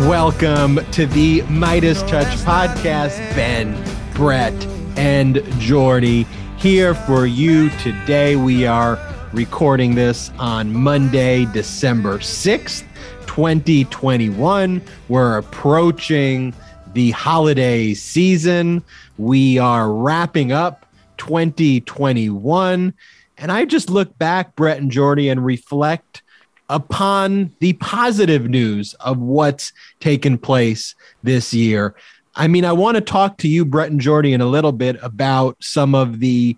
Welcome 0.00 0.80
to 0.90 1.06
the 1.06 1.42
MeidasTouch 1.42 2.42
podcast. 2.42 3.16
Ben, 3.36 3.80
Brett, 4.14 4.52
and 4.96 5.44
Jordy 5.60 6.24
here 6.56 6.96
for 6.96 7.24
you 7.24 7.70
today. 7.78 8.34
We 8.34 8.66
are 8.66 8.98
recording 9.32 9.94
this 9.94 10.32
on 10.40 10.72
Monday, 10.74 11.44
December 11.52 12.18
6th, 12.18 12.82
2021. 13.26 14.82
We're 15.08 15.38
approaching 15.38 16.52
the 16.94 17.12
holiday 17.12 17.94
season. 17.94 18.82
We 19.18 19.58
are 19.58 19.92
wrapping 19.92 20.50
up 20.50 20.84
2021. 21.18 22.92
And 23.38 23.52
I 23.52 23.64
just 23.64 23.88
look 23.88 24.18
back, 24.18 24.56
Brett 24.56 24.78
and 24.78 24.90
Jordy, 24.90 25.28
and 25.28 25.44
reflect 25.44 26.23
upon 26.68 27.52
the 27.60 27.74
positive 27.74 28.48
news 28.48 28.94
of 28.94 29.18
what's 29.18 29.72
taken 30.00 30.38
place 30.38 30.94
this 31.22 31.52
year. 31.52 31.94
I 32.36 32.48
mean, 32.48 32.64
I 32.64 32.72
want 32.72 32.96
to 32.96 33.00
talk 33.00 33.38
to 33.38 33.48
you, 33.48 33.64
Brett 33.64 33.90
and 33.90 34.00
Jordy, 34.00 34.32
in 34.32 34.40
a 34.40 34.46
little 34.46 34.72
bit 34.72 34.96
about 35.02 35.56
some 35.60 35.94
of 35.94 36.20
the 36.20 36.56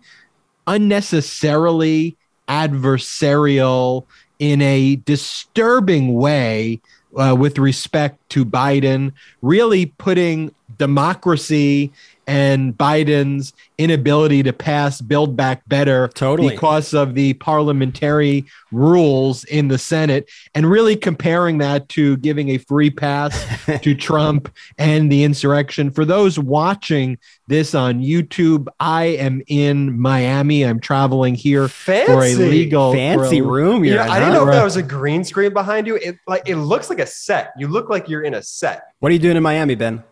unnecessarily 0.66 2.16
adversarial, 2.48 4.06
in 4.38 4.60
a 4.62 4.96
disturbing 4.96 6.14
way, 6.14 6.80
uh, 7.16 7.34
with 7.38 7.58
respect 7.58 8.18
to 8.30 8.44
Biden, 8.44 9.12
really 9.40 9.86
putting 9.86 10.54
democracy 10.76 11.92
and 12.26 12.76
Biden's 12.76 13.52
inability 13.78 14.42
to 14.42 14.52
pass 14.52 15.00
Build 15.00 15.36
Back 15.36 15.66
Better 15.68 16.08
totally. 16.08 16.54
because 16.54 16.94
of 16.94 17.14
the 17.14 17.34
parliamentary 17.34 18.46
rules 18.72 19.44
in 19.44 19.68
the 19.68 19.78
Senate, 19.78 20.28
and 20.54 20.68
really 20.68 20.96
comparing 20.96 21.58
that 21.58 21.88
to 21.90 22.16
giving 22.18 22.50
a 22.50 22.58
free 22.58 22.90
pass 22.90 23.46
to 23.82 23.94
Trump 23.94 24.52
and 24.78 25.10
the 25.10 25.24
insurrection. 25.24 25.90
For 25.90 26.04
those 26.04 26.38
watching 26.38 27.18
this 27.46 27.74
on 27.74 28.02
YouTube, 28.02 28.66
I 28.80 29.04
am 29.04 29.42
in 29.46 29.98
Miami. 29.98 30.64
I'm 30.64 30.80
traveling 30.80 31.34
here 31.34 31.68
fancy. 31.68 32.12
for 32.12 32.22
a 32.24 32.34
legal 32.34 32.92
fancy 32.92 33.38
a, 33.38 33.44
room. 33.44 33.84
Yeah, 33.84 34.10
I 34.10 34.18
didn't 34.18 34.34
know 34.34 34.48
if 34.48 34.52
that 34.52 34.64
was 34.64 34.76
a 34.76 34.82
green 34.82 35.24
screen 35.24 35.52
behind 35.52 35.86
you. 35.86 35.96
It 35.96 36.18
like 36.26 36.48
it 36.48 36.56
looks 36.56 36.90
like 36.90 36.98
a 36.98 37.06
set. 37.06 37.52
You 37.56 37.68
look 37.68 37.88
like 37.88 38.08
you're 38.08 38.22
in 38.22 38.34
a 38.34 38.42
set. 38.42 38.82
What 38.98 39.10
are 39.10 39.12
you 39.12 39.20
doing 39.20 39.36
in 39.36 39.42
Miami, 39.42 39.74
Ben? 39.74 40.02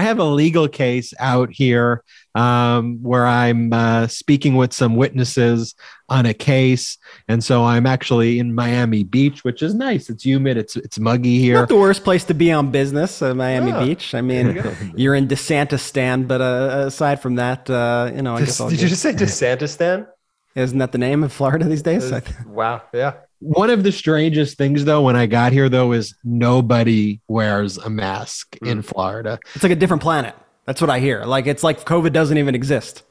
I 0.00 0.04
have 0.04 0.18
a 0.18 0.24
legal 0.24 0.66
case 0.66 1.12
out 1.18 1.50
here 1.52 2.02
um, 2.34 3.02
where 3.02 3.26
I'm 3.26 3.70
uh, 3.70 4.06
speaking 4.06 4.56
with 4.56 4.72
some 4.72 4.96
witnesses 4.96 5.74
on 6.08 6.24
a 6.24 6.32
case, 6.32 6.96
and 7.28 7.44
so 7.44 7.64
I'm 7.64 7.84
actually 7.84 8.38
in 8.38 8.54
Miami 8.54 9.04
Beach, 9.04 9.44
which 9.44 9.60
is 9.60 9.74
nice. 9.74 10.08
It's 10.08 10.24
humid. 10.24 10.56
It's 10.56 10.74
it's 10.74 10.98
muggy 10.98 11.38
here. 11.38 11.56
Not 11.56 11.68
the 11.68 11.76
worst 11.76 12.02
place 12.02 12.24
to 12.24 12.34
be 12.34 12.50
on 12.50 12.70
business, 12.70 13.20
uh, 13.20 13.34
Miami 13.34 13.72
yeah. 13.72 13.84
Beach. 13.84 14.14
I 14.14 14.22
mean, 14.22 14.64
you 14.96 15.10
are 15.10 15.14
in 15.14 15.28
DeSantis' 15.28 15.92
DeSantistan, 15.92 16.26
but 16.26 16.40
uh, 16.40 16.86
aside 16.86 17.20
from 17.20 17.34
that, 17.34 17.68
uh, 17.68 18.10
you 18.14 18.22
know, 18.22 18.36
I 18.36 18.38
Des- 18.38 18.46
guess 18.46 18.58
I'll 18.58 18.70
did 18.70 18.76
get... 18.76 18.84
you 18.84 18.88
just 18.88 19.02
say 19.02 19.12
DeSantis' 19.12 19.76
DeSantistan? 19.76 20.06
Isn't 20.54 20.78
that 20.78 20.92
the 20.92 20.98
name 20.98 21.22
of 21.24 21.30
Florida 21.30 21.66
these 21.66 21.82
days? 21.82 22.10
wow. 22.46 22.80
Yeah. 22.94 23.16
One 23.40 23.70
of 23.70 23.82
the 23.82 23.92
strangest 23.92 24.58
things, 24.58 24.84
though, 24.84 25.02
when 25.02 25.16
I 25.16 25.26
got 25.26 25.52
here, 25.52 25.68
though, 25.68 25.92
is 25.92 26.14
nobody 26.22 27.20
wears 27.26 27.78
a 27.78 27.90
mask 27.90 28.56
mm. 28.58 28.70
in 28.70 28.82
Florida. 28.82 29.38
It's 29.54 29.62
like 29.62 29.72
a 29.72 29.76
different 29.76 30.02
planet. 30.02 30.34
That's 30.66 30.80
what 30.80 30.90
I 30.90 31.00
hear. 31.00 31.24
Like 31.24 31.48
it's 31.48 31.64
like 31.64 31.84
COVID 31.84 32.12
doesn't 32.12 32.38
even 32.38 32.54
exist. 32.54 33.02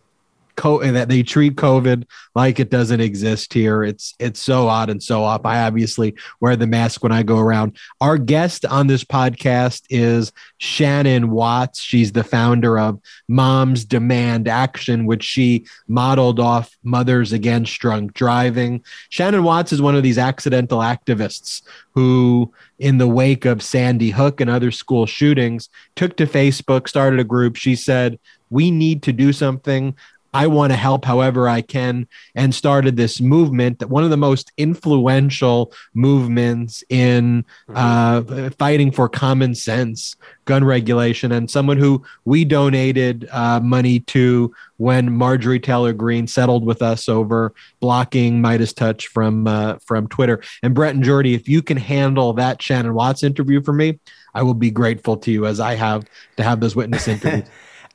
Co- 0.56 0.92
that 0.92 1.10
they 1.10 1.24
treat 1.24 1.56
COVID 1.56 2.06
like 2.36 2.60
it 2.60 2.70
doesn't 2.70 3.02
exist 3.02 3.54
here. 3.54 3.84
It's 3.84 4.16
it's 4.20 4.40
so 4.40 4.68
odd 4.68 4.90
and 4.90 5.02
so 5.02 5.24
off. 5.24 5.46
I 5.46 5.62
obviously 5.62 6.16
wear 6.40 6.56
the 6.56 6.68
mask 6.68 7.04
when 7.04 7.12
I 7.12 7.24
go 7.24 7.40
around. 7.40 7.78
Our 8.02 8.18
guest 8.18 8.66
on 8.66 8.88
this 8.88 9.04
podcast 9.04 9.84
is 9.90 10.32
Shannon 10.58 11.32
Watts. 11.32 11.80
She's 11.82 12.12
the 12.12 12.24
founder 12.24 12.78
of 12.78 13.00
Moms 13.28 13.86
Demand 13.86 14.48
Action, 14.48 15.06
which 15.06 15.24
she 15.24 15.66
modeled 15.88 16.40
off 16.40 16.78
Mothers 16.84 17.32
Against 17.34 17.80
Drunk 17.80 18.14
Driving. 18.14 18.84
Shannon 19.10 19.44
Watts 19.44 19.74
is 19.74 19.82
one 19.82 19.96
of 19.96 20.04
these 20.04 20.18
accidental 20.18 20.80
activists 20.80 21.62
who, 21.94 22.54
in 22.78 22.98
the 22.98 23.08
wake 23.08 23.46
of 23.46 23.62
Sandy 23.62 24.12
Hook 24.12 24.40
and 24.40 24.50
other 24.50 24.72
school 24.72 25.06
shootings, 25.06 25.70
took 25.96 26.16
to 26.18 26.26
Facebook, 26.26 26.88
started 26.88 27.20
a 27.20 27.24
group. 27.24 27.56
She 27.56 27.76
said, 27.76 28.20
We 28.50 28.72
need 28.72 29.04
to 29.04 29.14
do 29.14 29.34
something. 29.34 29.96
I 30.34 30.48
want 30.48 30.72
to 30.72 30.78
help 30.78 31.06
however 31.06 31.50
I 31.50 31.62
can, 31.62 32.08
and 32.36 32.54
started 32.54 32.96
this 32.96 33.20
movement 33.20 33.80
that 33.80 33.90
one 33.90 34.04
of 34.04 34.10
the 34.10 34.18
most 34.18 34.52
influential 34.58 35.74
movements 35.94 36.84
in 36.90 37.46
mm-hmm. 37.70 37.76
uh, 37.76 38.50
fighting 38.52 38.92
for 38.92 39.10
common 39.10 39.56
sense 39.56 40.16
gun 40.46 40.64
regulation, 40.64 41.32
and 41.32 41.50
someone 41.50 41.78
who 41.78 42.04
we 42.26 42.46
donated 42.46 43.28
uh, 43.32 43.60
money 43.60 44.00
to 44.00 44.54
when 44.78 45.12
Marjorie 45.12 45.60
Taylor 45.60 45.94
Greene 45.94 46.28
settled 46.28 46.66
with 46.66 46.82
us 46.82 47.10
over 47.10 47.54
blocking 47.80 48.42
MeidasTouch 48.42 49.08
from 49.08 49.48
uh, 49.48 49.78
from 49.86 50.08
Twitter. 50.08 50.42
And 50.64 50.74
Brett 50.74 50.96
and 50.96 51.04
Jordy, 51.04 51.34
if 51.34 51.48
you 51.48 51.62
can 51.62 51.78
handle 51.78 52.34
that 52.34 52.62
Shannon 52.62 52.94
Watts 52.94 53.24
interview 53.24 53.62
for 53.62 53.74
me, 53.74 54.00
I 54.34 54.44
will 54.44 54.54
be 54.54 54.72
grateful 54.72 55.18
to 55.18 55.32
you 55.32 55.46
as 55.46 55.60
I 55.60 55.76
have 55.76 56.06
to 56.38 56.44
have 56.44 56.60
those 56.60 56.76
witness 56.76 57.08
interviews. 57.08 57.50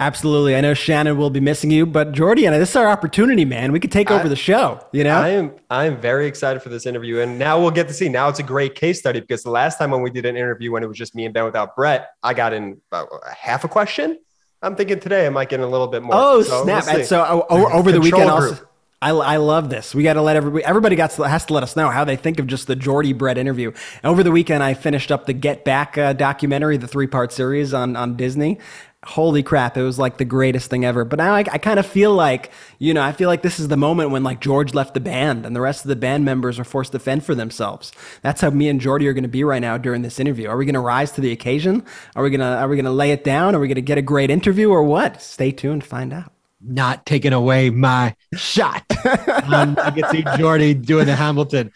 Absolutely. 0.05 0.55
I 0.55 0.61
know 0.61 0.75
Shannon 0.75 1.17
will 1.17 1.31
be 1.31 1.41
missing 1.41 1.71
you, 1.71 1.87
but 1.87 2.13
Jordy 2.13 2.45
and 2.45 2.55
this 2.55 2.69
is 2.69 2.77
our 2.77 2.89
opportunity, 2.89 3.47
man. 3.47 3.73
We 3.73 3.81
could 3.81 3.91
take 3.91 4.11
over 4.11 4.29
the 4.29 4.37
show, 4.37 4.87
you 4.93 5.03
know? 5.03 5.17
I 5.17 5.31
am 5.31 5.55
I 5.71 5.87
am 5.87 5.99
very 5.99 6.27
excited 6.27 6.61
for 6.61 6.69
this 6.69 6.85
interview. 6.85 7.21
And 7.21 7.39
now 7.39 7.59
we'll 7.59 7.71
get 7.71 7.89
to 7.89 7.95
see. 7.95 8.11
Now 8.11 8.29
it's 8.29 8.39
a 8.39 8.43
great 8.43 8.75
case 8.75 8.99
study 8.99 9.21
because 9.21 9.43
the 9.43 9.51
last 9.51 9.79
time 9.79 9.91
when 9.91 10.03
we 10.03 10.11
did 10.11 10.27
an 10.27 10.37
interview 10.37 10.73
when 10.73 10.83
it 10.83 10.89
was 10.89 10.99
just 10.99 11.15
me 11.15 11.25
and 11.25 11.33
Ben 11.33 11.47
without 11.47 11.75
Brett, 11.75 12.11
I 12.23 12.35
got 12.35 12.53
in 12.53 12.83
about 12.93 13.09
half 13.35 13.65
a 13.65 13.69
question. 13.69 14.19
I'm 14.61 14.77
thinking 14.77 15.01
today 15.01 15.25
I 15.25 15.31
might 15.31 15.49
get 15.49 15.61
in 15.61 15.65
a 15.65 15.71
little 15.71 15.89
bit 15.89 16.03
more. 16.03 16.15
Oh, 16.15 16.43
so 16.43 16.65
snap. 16.65 16.85
We'll 16.87 17.05
so 17.07 17.47
over, 17.49 17.73
over 17.73 17.91
the 17.91 18.01
weekend 18.01 18.29
also 18.29 18.69
I, 19.05 19.11
I 19.11 19.37
love 19.37 19.69
this. 19.69 19.95
We 19.95 20.03
got 20.03 20.15
to 20.15 20.23
let 20.23 20.35
everybody, 20.35 20.65
everybody 20.65 20.97
got 20.97 21.11
to, 21.11 21.25
has 21.25 21.45
to 21.47 21.53
let 21.53 21.63
us 21.63 21.77
know 21.77 21.91
how 21.91 22.05
they 22.05 22.17
think 22.17 22.39
of 22.39 22.47
just 22.47 22.67
the 22.67 22.75
Jordy 22.75 23.13
Brett 23.13 23.37
interview. 23.37 23.73
Over 24.03 24.23
the 24.23 24.31
weekend, 24.31 24.63
I 24.63 24.73
finished 24.73 25.13
up 25.13 25.27
the 25.27 25.35
Get 25.35 25.63
Back 25.63 25.99
uh, 25.99 26.15
documentary, 26.15 26.79
the 26.79 26.89
three 26.89 27.07
part 27.07 27.31
series 27.31 27.75
on, 27.75 27.97
on 27.97 28.17
Disney 28.17 28.59
holy 29.07 29.43
crap, 29.43 29.77
it 29.77 29.83
was 29.83 29.99
like 29.99 30.17
the 30.19 30.25
greatest 30.25 30.71
thing 30.71 30.85
ever. 30.85 31.05
But 31.05 31.19
now 31.19 31.35
I, 31.35 31.41
I 31.41 31.59
kind 31.59 31.79
of 31.79 31.87
feel 31.87 32.15
like, 32.15 32.51
you 32.79 32.95
know, 32.95 33.03
I 33.03 33.13
feel 33.13 33.29
like 33.29 33.43
this 33.43 33.61
is 33.61 33.69
the 33.69 33.77
moment 33.77 34.11
when 34.11 34.23
like 34.23 34.41
George 34.41 34.75
left 34.75 34.95
the 34.95 35.01
band 35.01 35.47
and 35.47 35.55
the 35.55 35.61
rest 35.61 35.85
of 35.85 35.89
the 35.89 35.97
band 35.97 36.25
members 36.25 36.59
are 36.59 36.65
forced 36.65 36.93
to 36.93 36.99
fend 36.99 37.25
for 37.25 37.35
themselves. 37.35 37.93
That's 38.23 38.41
how 38.41 38.51
me 38.51 38.69
and 38.69 38.81
Jordy 38.81 39.07
are 39.09 39.13
going 39.13 39.23
to 39.23 39.29
be 39.29 39.45
right 39.45 39.61
now 39.61 39.79
during 39.79 40.03
this 40.03 40.19
interview. 40.19 40.49
Are 40.49 40.57
we 40.57 40.65
going 40.65 40.75
to 40.75 40.81
rise 40.81 41.13
to 41.13 41.21
the 41.21 41.33
occasion? 41.33 41.85
Are 42.17 42.23
we 42.23 42.31
going 42.31 42.41
to, 42.41 42.47
are 42.47 42.69
we 42.69 42.77
going 42.77 42.85
to 42.85 42.91
lay 42.91 43.13
it 43.13 43.25
down? 43.25 43.55
Are 43.55 43.61
we 43.61 43.69
going 43.69 43.77
to 43.77 43.83
get 43.83 43.99
a 43.99 44.03
great 44.03 44.31
interview 44.31 44.71
or 44.71 44.83
what? 44.83 45.21
Stay 45.21 45.53
tuned, 45.53 45.85
find 45.85 46.13
out. 46.13 46.33
Not 46.67 47.05
taking 47.05 47.35
away 47.35 47.69
my 47.71 48.17
shot. 48.35 48.85
um, 49.53 49.77
I 49.79 49.91
can 49.91 50.09
see 50.11 50.25
Jordy 50.39 50.73
doing 50.73 51.07
the 51.07 51.15
Hamilton. 51.15 51.73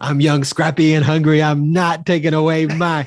I'm 0.00 0.20
young, 0.20 0.44
scrappy, 0.44 0.94
and 0.94 1.04
hungry. 1.04 1.42
I'm 1.42 1.72
not 1.72 2.04
taking 2.04 2.34
away 2.34 2.66
my 2.66 3.06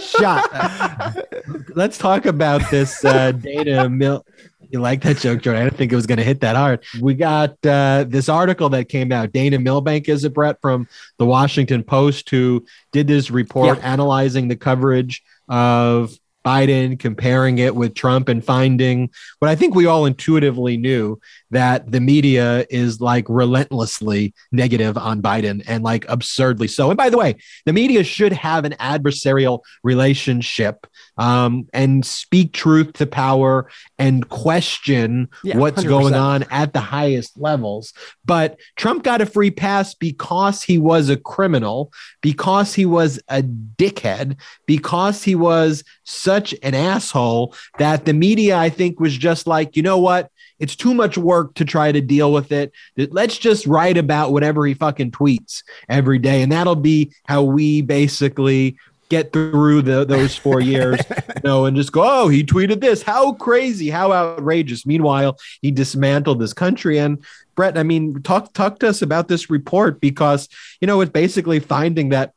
shot. 0.00 1.16
let's 1.76 1.96
talk 1.96 2.26
about 2.26 2.68
this 2.70 3.04
uh, 3.04 3.32
Dana 3.32 3.88
Mill. 3.88 4.24
You 4.70 4.80
like 4.80 5.02
that 5.02 5.18
joke, 5.18 5.42
Jordan? 5.42 5.62
I 5.62 5.64
didn't 5.66 5.78
think 5.78 5.92
it 5.92 5.96
was 5.96 6.06
going 6.06 6.18
to 6.18 6.24
hit 6.24 6.40
that 6.40 6.56
hard. 6.56 6.82
We 7.00 7.14
got 7.14 7.64
uh, 7.64 8.04
this 8.08 8.28
article 8.28 8.68
that 8.70 8.88
came 8.88 9.12
out. 9.12 9.32
Dana 9.32 9.60
Milbank 9.60 10.08
is 10.08 10.24
it, 10.24 10.34
Brett, 10.34 10.60
from 10.60 10.88
the 11.18 11.26
Washington 11.26 11.84
Post, 11.84 12.28
who 12.30 12.66
did 12.90 13.06
this 13.06 13.30
report 13.30 13.78
yeah. 13.78 13.92
analyzing 13.92 14.48
the 14.48 14.56
coverage 14.56 15.22
of 15.48 16.18
Biden, 16.44 16.98
comparing 16.98 17.58
it 17.58 17.76
with 17.76 17.94
Trump, 17.94 18.28
and 18.28 18.44
finding 18.44 19.10
what 19.38 19.48
I 19.48 19.54
think 19.54 19.74
we 19.74 19.86
all 19.86 20.06
intuitively 20.06 20.76
knew 20.76 21.20
that 21.54 21.92
the 21.92 22.00
media 22.00 22.66
is 22.68 23.00
like 23.00 23.24
relentlessly 23.28 24.34
negative 24.50 24.98
on 24.98 25.22
Biden 25.22 25.62
and 25.68 25.84
like 25.84 26.04
absurdly 26.08 26.66
so. 26.66 26.90
And 26.90 26.96
by 26.96 27.10
the 27.10 27.16
way, 27.16 27.36
the 27.64 27.72
media 27.72 28.02
should 28.02 28.32
have 28.32 28.64
an 28.64 28.72
adversarial 28.80 29.60
relationship 29.84 30.84
um, 31.16 31.68
and 31.72 32.04
speak 32.04 32.52
truth 32.52 32.94
to 32.94 33.06
power 33.06 33.70
and 34.00 34.28
question 34.28 35.28
yeah, 35.44 35.56
what's 35.56 35.84
100%. 35.84 35.88
going 35.88 36.14
on 36.14 36.42
at 36.50 36.72
the 36.72 36.80
highest 36.80 37.38
levels. 37.38 37.92
But 38.24 38.58
Trump 38.74 39.04
got 39.04 39.20
a 39.20 39.26
free 39.26 39.52
pass 39.52 39.94
because 39.94 40.64
he 40.64 40.76
was 40.76 41.08
a 41.08 41.16
criminal, 41.16 41.92
because 42.20 42.74
he 42.74 42.84
was 42.84 43.20
a 43.28 43.42
dickhead, 43.42 44.40
because 44.66 45.22
he 45.22 45.36
was 45.36 45.84
such 46.02 46.52
an 46.64 46.74
asshole 46.74 47.54
that 47.78 48.06
the 48.06 48.12
media, 48.12 48.56
I 48.56 48.70
think, 48.70 48.98
was 48.98 49.16
just 49.16 49.46
like, 49.46 49.76
you 49.76 49.84
know 49.84 49.98
what? 49.98 50.30
It's 50.58 50.76
too 50.76 50.94
much 50.94 51.18
work 51.18 51.54
to 51.54 51.64
try 51.64 51.92
to 51.92 52.00
deal 52.00 52.32
with 52.32 52.52
it. 52.52 52.72
Let's 52.96 53.38
just 53.38 53.66
write 53.66 53.96
about 53.96 54.32
whatever 54.32 54.66
he 54.66 54.74
fucking 54.74 55.10
tweets 55.10 55.62
every 55.88 56.18
day. 56.18 56.42
And 56.42 56.52
that'll 56.52 56.76
be 56.76 57.12
how 57.26 57.42
we 57.42 57.82
basically 57.82 58.76
get 59.08 59.32
through 59.32 59.82
the, 59.82 60.04
those 60.04 60.36
four 60.36 60.60
years, 60.60 61.00
you 61.10 61.40
know, 61.44 61.66
and 61.66 61.76
just 61.76 61.92
go, 61.92 62.02
oh, 62.04 62.28
he 62.28 62.44
tweeted 62.44 62.80
this. 62.80 63.02
How 63.02 63.32
crazy, 63.32 63.90
how 63.90 64.12
outrageous. 64.12 64.86
Meanwhile, 64.86 65.38
he 65.60 65.70
dismantled 65.70 66.40
this 66.40 66.52
country. 66.52 66.98
And 66.98 67.24
Brett, 67.54 67.78
I 67.78 67.82
mean, 67.82 68.22
talk 68.22 68.52
talk 68.52 68.78
to 68.80 68.88
us 68.88 69.02
about 69.02 69.28
this 69.28 69.50
report 69.50 70.00
because, 70.00 70.48
you 70.80 70.86
know, 70.86 71.00
it's 71.00 71.12
basically 71.12 71.60
finding 71.60 72.08
that 72.10 72.34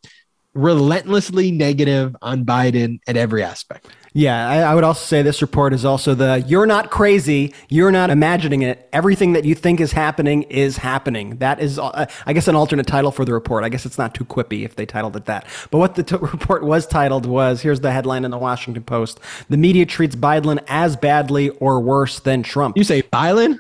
relentlessly 0.54 1.52
negative 1.52 2.16
on 2.22 2.44
Biden 2.44 3.00
at 3.08 3.16
every 3.16 3.44
aspect. 3.44 3.88
Yeah, 4.18 4.50
I, 4.50 4.62
I, 4.62 4.74
would 4.74 4.84
also 4.84 5.06
say 5.06 5.22
this 5.22 5.44
report 5.44 5.76
is 5.76 5.86
also 5.86 6.16
the 6.16 6.44
you're 6.48 6.66
not 6.66 6.90
crazy, 6.90 7.54
you're 7.70 7.92
not 7.92 8.10
imagining 8.10 8.64
it. 8.64 8.90
Everything 8.92 9.34
that 9.34 9.46
you 9.46 9.54
think 9.54 9.80
is 9.80 9.92
happening 9.92 10.42
is 10.44 10.78
happening. 10.78 11.38
That 11.38 11.60
is, 11.60 11.78
uh, 11.78 12.08
I 12.26 12.34
guess, 12.34 12.48
an 12.48 12.56
alternate 12.56 12.88
title 12.88 13.12
for 13.12 13.26
the 13.26 13.34
report. 13.34 13.64
I 13.64 13.70
guess 13.70 13.86
it's 13.86 14.00
not 14.00 14.16
too 14.16 14.26
quippy 14.26 14.66
if 14.66 14.76
they 14.76 14.88
titled 14.88 15.16
it 15.18 15.26
that. 15.26 15.46
But 15.70 15.78
what 15.78 15.94
the 15.94 16.02
t- 16.02 16.16
report 16.20 16.64
was 16.64 16.88
titled 16.88 17.28
was 17.28 17.62
here's 17.62 17.82
the 17.82 17.92
headline 17.92 18.26
in 18.26 18.32
the 18.32 18.40
Washington 18.40 18.84
Post 18.84 19.20
The 19.50 19.58
media 19.58 19.86
treats 19.86 20.16
Biden 20.16 20.64
as 20.68 20.96
badly 20.96 21.50
or 21.50 21.80
worse 21.80 22.20
than 22.20 22.42
Trump. 22.42 22.76
You 22.76 22.86
say 22.86 23.04
Biden? 23.04 23.60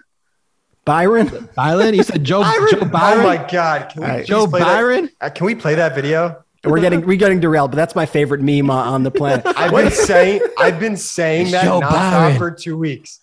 Byron? 0.86 1.50
Byron? 1.56 1.94
You 1.94 2.01
said 2.01 2.24
Joe 2.24 2.42
Byron? 2.42 2.68
Joe 2.71 2.86
Byron? 2.86 3.19
Oh 3.19 3.27
my 3.27 3.48
God. 3.51 3.89
Can 3.89 4.18
we 4.18 4.24
Joe 4.24 4.48
Byron? 4.48 5.12
That, 5.19 5.25
uh, 5.27 5.30
can 5.30 5.45
we 5.45 5.53
play 5.53 5.75
that 5.75 5.94
video? 5.94 6.44
We're 6.63 6.81
getting 6.81 7.06
we're 7.06 7.18
getting 7.18 7.39
derailed, 7.39 7.71
but 7.71 7.77
that's 7.77 7.95
my 7.95 8.06
favorite 8.06 8.42
meme 8.42 8.69
uh, 8.69 8.75
on 8.75 9.04
the 9.04 9.12
planet. 9.12 9.45
I've 9.57 9.71
been 9.71 9.92
saying 9.92 10.42
I've 10.57 10.80
been 10.80 10.98
saying 10.98 11.51
that 11.51 11.65
nonstop 11.65 12.38
for 12.38 12.51
two 12.51 12.77
weeks. 12.77 13.19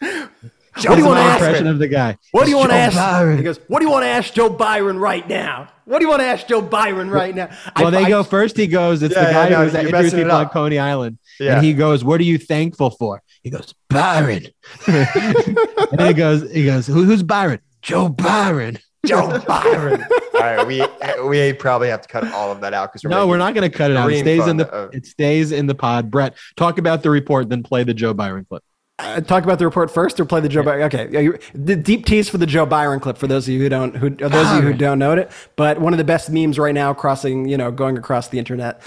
Joe 0.79 0.91
what 0.91 0.97
do 0.97 1.03
you 1.03 1.07
want 1.07 1.19
to 1.19 1.23
ask? 1.23 1.41
Impression 1.41 1.67
of 1.69 1.79
the 1.79 1.87
guy. 1.87 2.19
What 2.33 2.45
do 2.45 2.51
you 2.51 2.57
want 2.57 2.71
to 2.71 2.77
ask? 2.77 2.97
Byron. 2.97 3.37
He 3.37 3.45
goes, 3.45 3.59
"What 3.69 3.79
do 3.79 3.85
you 3.85 3.91
want 3.93 4.05
to 4.05 4.09
ask 4.09 4.35
Joe 4.35 4.51
Byron 4.51 4.99
right 4.99 5.29
now? 5.29 5.69
What 5.85 5.99
do 5.99 6.05
you 6.05 6.09
want 6.09 6.23
to 6.23 6.27
ask 6.27 6.49
Joe 6.49 6.63
Byron 6.63 7.11
right 7.11 7.35
now?" 7.35 7.49
Well, 7.77 7.89
I, 7.89 7.91
they 7.91 8.05
I, 8.05 8.09
go 8.09 8.25
first. 8.25 8.57
He 8.57 8.67
goes, 8.67 9.03
"It's 9.03 9.15
yeah, 9.15 9.27
the 9.27 9.33
guy 9.33 9.49
yeah, 9.49 9.57
who 9.59 9.65
was 9.65 9.75
at 9.75 9.87
interviewing 9.87 10.25
people 10.25 10.33
on 10.33 10.49
Coney 10.49 10.79
Island," 10.79 11.19
yeah. 11.39 11.57
and 11.57 11.65
he 11.65 11.75
goes, 11.75 12.03
"What 12.03 12.21
are 12.21 12.25
you 12.25 12.39
thankful 12.39 12.91
for?" 12.91 13.23
He 13.43 13.51
goes, 13.51 13.73
"Byron," 13.89 14.47
and 14.87 16.01
he 16.01 16.13
goes, 16.13 16.51
"He 16.51 16.65
goes, 16.65 16.89
Who, 16.89 17.05
who's 17.05 17.23
Byron? 17.23 17.61
Joe 17.81 18.09
Byron." 18.09 18.79
Joe 19.05 19.41
Byron. 19.49 20.05
all 20.35 20.41
right, 20.41 20.67
we 20.67 20.85
we 21.27 21.53
probably 21.53 21.89
have 21.89 22.03
to 22.03 22.09
cut 22.09 22.31
all 22.33 22.51
of 22.51 22.61
that 22.61 22.75
out 22.75 22.93
because 22.93 23.05
no, 23.05 23.27
we're 23.27 23.39
not 23.39 23.55
going 23.55 23.71
to 23.71 23.77
cut 23.77 23.91
it 23.91 23.97
out. 23.97 24.13
It 24.13 24.21
stays 24.21 24.47
in 24.47 24.57
the 24.57 24.69
of, 24.69 24.95
it 24.95 25.07
stays 25.07 25.53
in 25.53 25.67
the 25.67 25.75
pod. 25.75 26.11
Brett, 26.11 26.35
talk 26.57 26.79
about 26.79 27.03
the 27.03 27.11
report, 27.11 27.49
then 27.49 27.63
play 27.63 27.85
the 27.85 27.95
Joe 27.95 28.15
Byron 28.15 28.47
clip. 28.49 28.63
Uh, 29.01 29.21
talk 29.21 29.43
about 29.43 29.59
the 29.59 29.65
report 29.65 29.91
first, 29.91 30.21
or 30.21 30.25
play 30.25 30.41
the 30.41 30.49
Joe. 30.49 30.63
Byron? 30.63 30.83
Okay, 30.85 31.37
the 31.53 31.75
deep 31.75 32.07
tease 32.07 32.29
for 32.29 32.39
the 32.39 32.47
Joe 32.47 32.65
Byron 32.65 33.01
clip 33.01 33.19
for 33.19 33.27
those 33.27 33.49
of 33.49 33.53
you 33.53 33.59
who 33.59 33.69
don't, 33.69 33.97
who 33.97 34.09
those 34.11 34.31
Byron. 34.31 34.59
of 34.59 34.63
you 34.63 34.71
who 34.71 34.79
don't 34.79 35.01
know 35.01 35.11
it. 35.15 35.33
But 35.57 35.81
one 35.81 35.93
of 35.93 35.99
the 35.99 36.05
best 36.05 36.31
memes 36.31 36.61
right 36.61 36.75
now, 36.75 36.95
crossing, 36.95 37.49
you 37.49 37.57
know, 37.57 37.73
going 37.73 37.99
across 37.99 38.29
the 38.29 38.39
internet. 38.39 38.81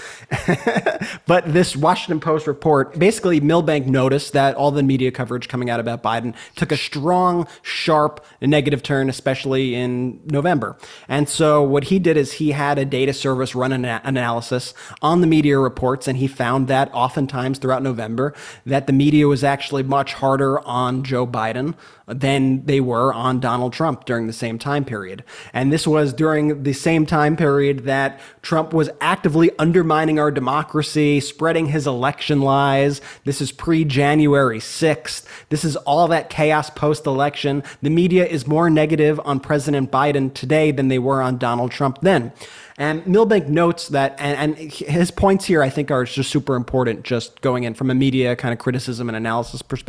but 1.26 1.52
this 1.52 1.76
Washington 1.76 2.20
Post 2.20 2.46
report, 2.46 2.98
basically, 2.98 3.38
Milbank 3.40 3.86
noticed 3.86 4.32
that 4.32 4.54
all 4.54 4.70
the 4.70 4.82
media 4.82 5.10
coverage 5.10 5.46
coming 5.46 5.68
out 5.68 5.78
about 5.78 6.02
Biden 6.02 6.34
took 6.56 6.72
a 6.72 6.78
strong, 6.78 7.46
sharp, 7.60 8.24
negative 8.40 8.82
turn, 8.82 9.10
especially 9.10 9.74
in 9.74 10.22
November. 10.24 10.78
And 11.08 11.28
so 11.28 11.62
what 11.62 11.84
he 11.84 11.98
did 11.98 12.16
is 12.16 12.32
he 12.32 12.52
had 12.52 12.78
a 12.78 12.86
data 12.86 13.12
service 13.12 13.54
run 13.54 13.72
an 13.72 13.84
analysis 13.84 14.72
on 15.02 15.20
the 15.20 15.26
media 15.26 15.58
reports, 15.58 16.08
and 16.08 16.16
he 16.16 16.28
found 16.28 16.66
that 16.68 16.88
oftentimes 16.94 17.58
throughout 17.58 17.82
November 17.82 18.32
that 18.64 18.86
the 18.86 18.94
media 18.94 19.28
was 19.28 19.44
actually 19.44 19.82
much 19.98 20.14
harder 20.14 20.60
on 20.64 21.02
Joe 21.02 21.26
Biden 21.26 21.74
than 22.06 22.64
they 22.66 22.80
were 22.80 23.12
on 23.12 23.40
Donald 23.40 23.72
Trump 23.72 24.04
during 24.04 24.28
the 24.28 24.32
same 24.32 24.56
time 24.56 24.84
period. 24.84 25.24
And 25.52 25.72
this 25.72 25.88
was 25.88 26.12
during 26.12 26.62
the 26.62 26.72
same 26.72 27.04
time 27.04 27.36
period 27.36 27.80
that 27.80 28.20
Trump 28.40 28.72
was 28.72 28.90
actively 29.00 29.50
undermining 29.58 30.20
our 30.20 30.30
democracy, 30.30 31.18
spreading 31.18 31.66
his 31.66 31.84
election 31.84 32.40
lies. 32.40 33.00
This 33.24 33.40
is 33.40 33.50
pre 33.50 33.84
January 33.84 34.60
6th. 34.60 35.26
This 35.48 35.64
is 35.64 35.74
all 35.78 36.06
that 36.08 36.30
chaos 36.30 36.70
post 36.70 37.04
election. 37.04 37.64
The 37.82 37.90
media 37.90 38.24
is 38.24 38.46
more 38.46 38.70
negative 38.70 39.20
on 39.24 39.40
President 39.40 39.90
Biden 39.90 40.32
today 40.32 40.70
than 40.70 40.86
they 40.86 41.00
were 41.00 41.20
on 41.20 41.38
Donald 41.38 41.72
Trump 41.72 41.98
then. 42.02 42.32
And 42.80 43.04
Milbank 43.08 43.48
notes 43.48 43.88
that, 43.88 44.14
and, 44.20 44.56
and, 44.56 44.70
his 44.70 45.10
points 45.10 45.44
here, 45.46 45.64
I 45.64 45.68
think, 45.68 45.90
are 45.90 46.04
just 46.04 46.30
super 46.30 46.54
important, 46.54 47.02
just 47.02 47.40
going 47.40 47.64
in 47.64 47.74
from 47.74 47.90
a 47.90 47.94
media 47.94 48.36
kind 48.36 48.52
of 48.52 48.60
criticism 48.60 49.08
and 49.08 49.16
analysis 49.16 49.62
perspective. 49.62 49.87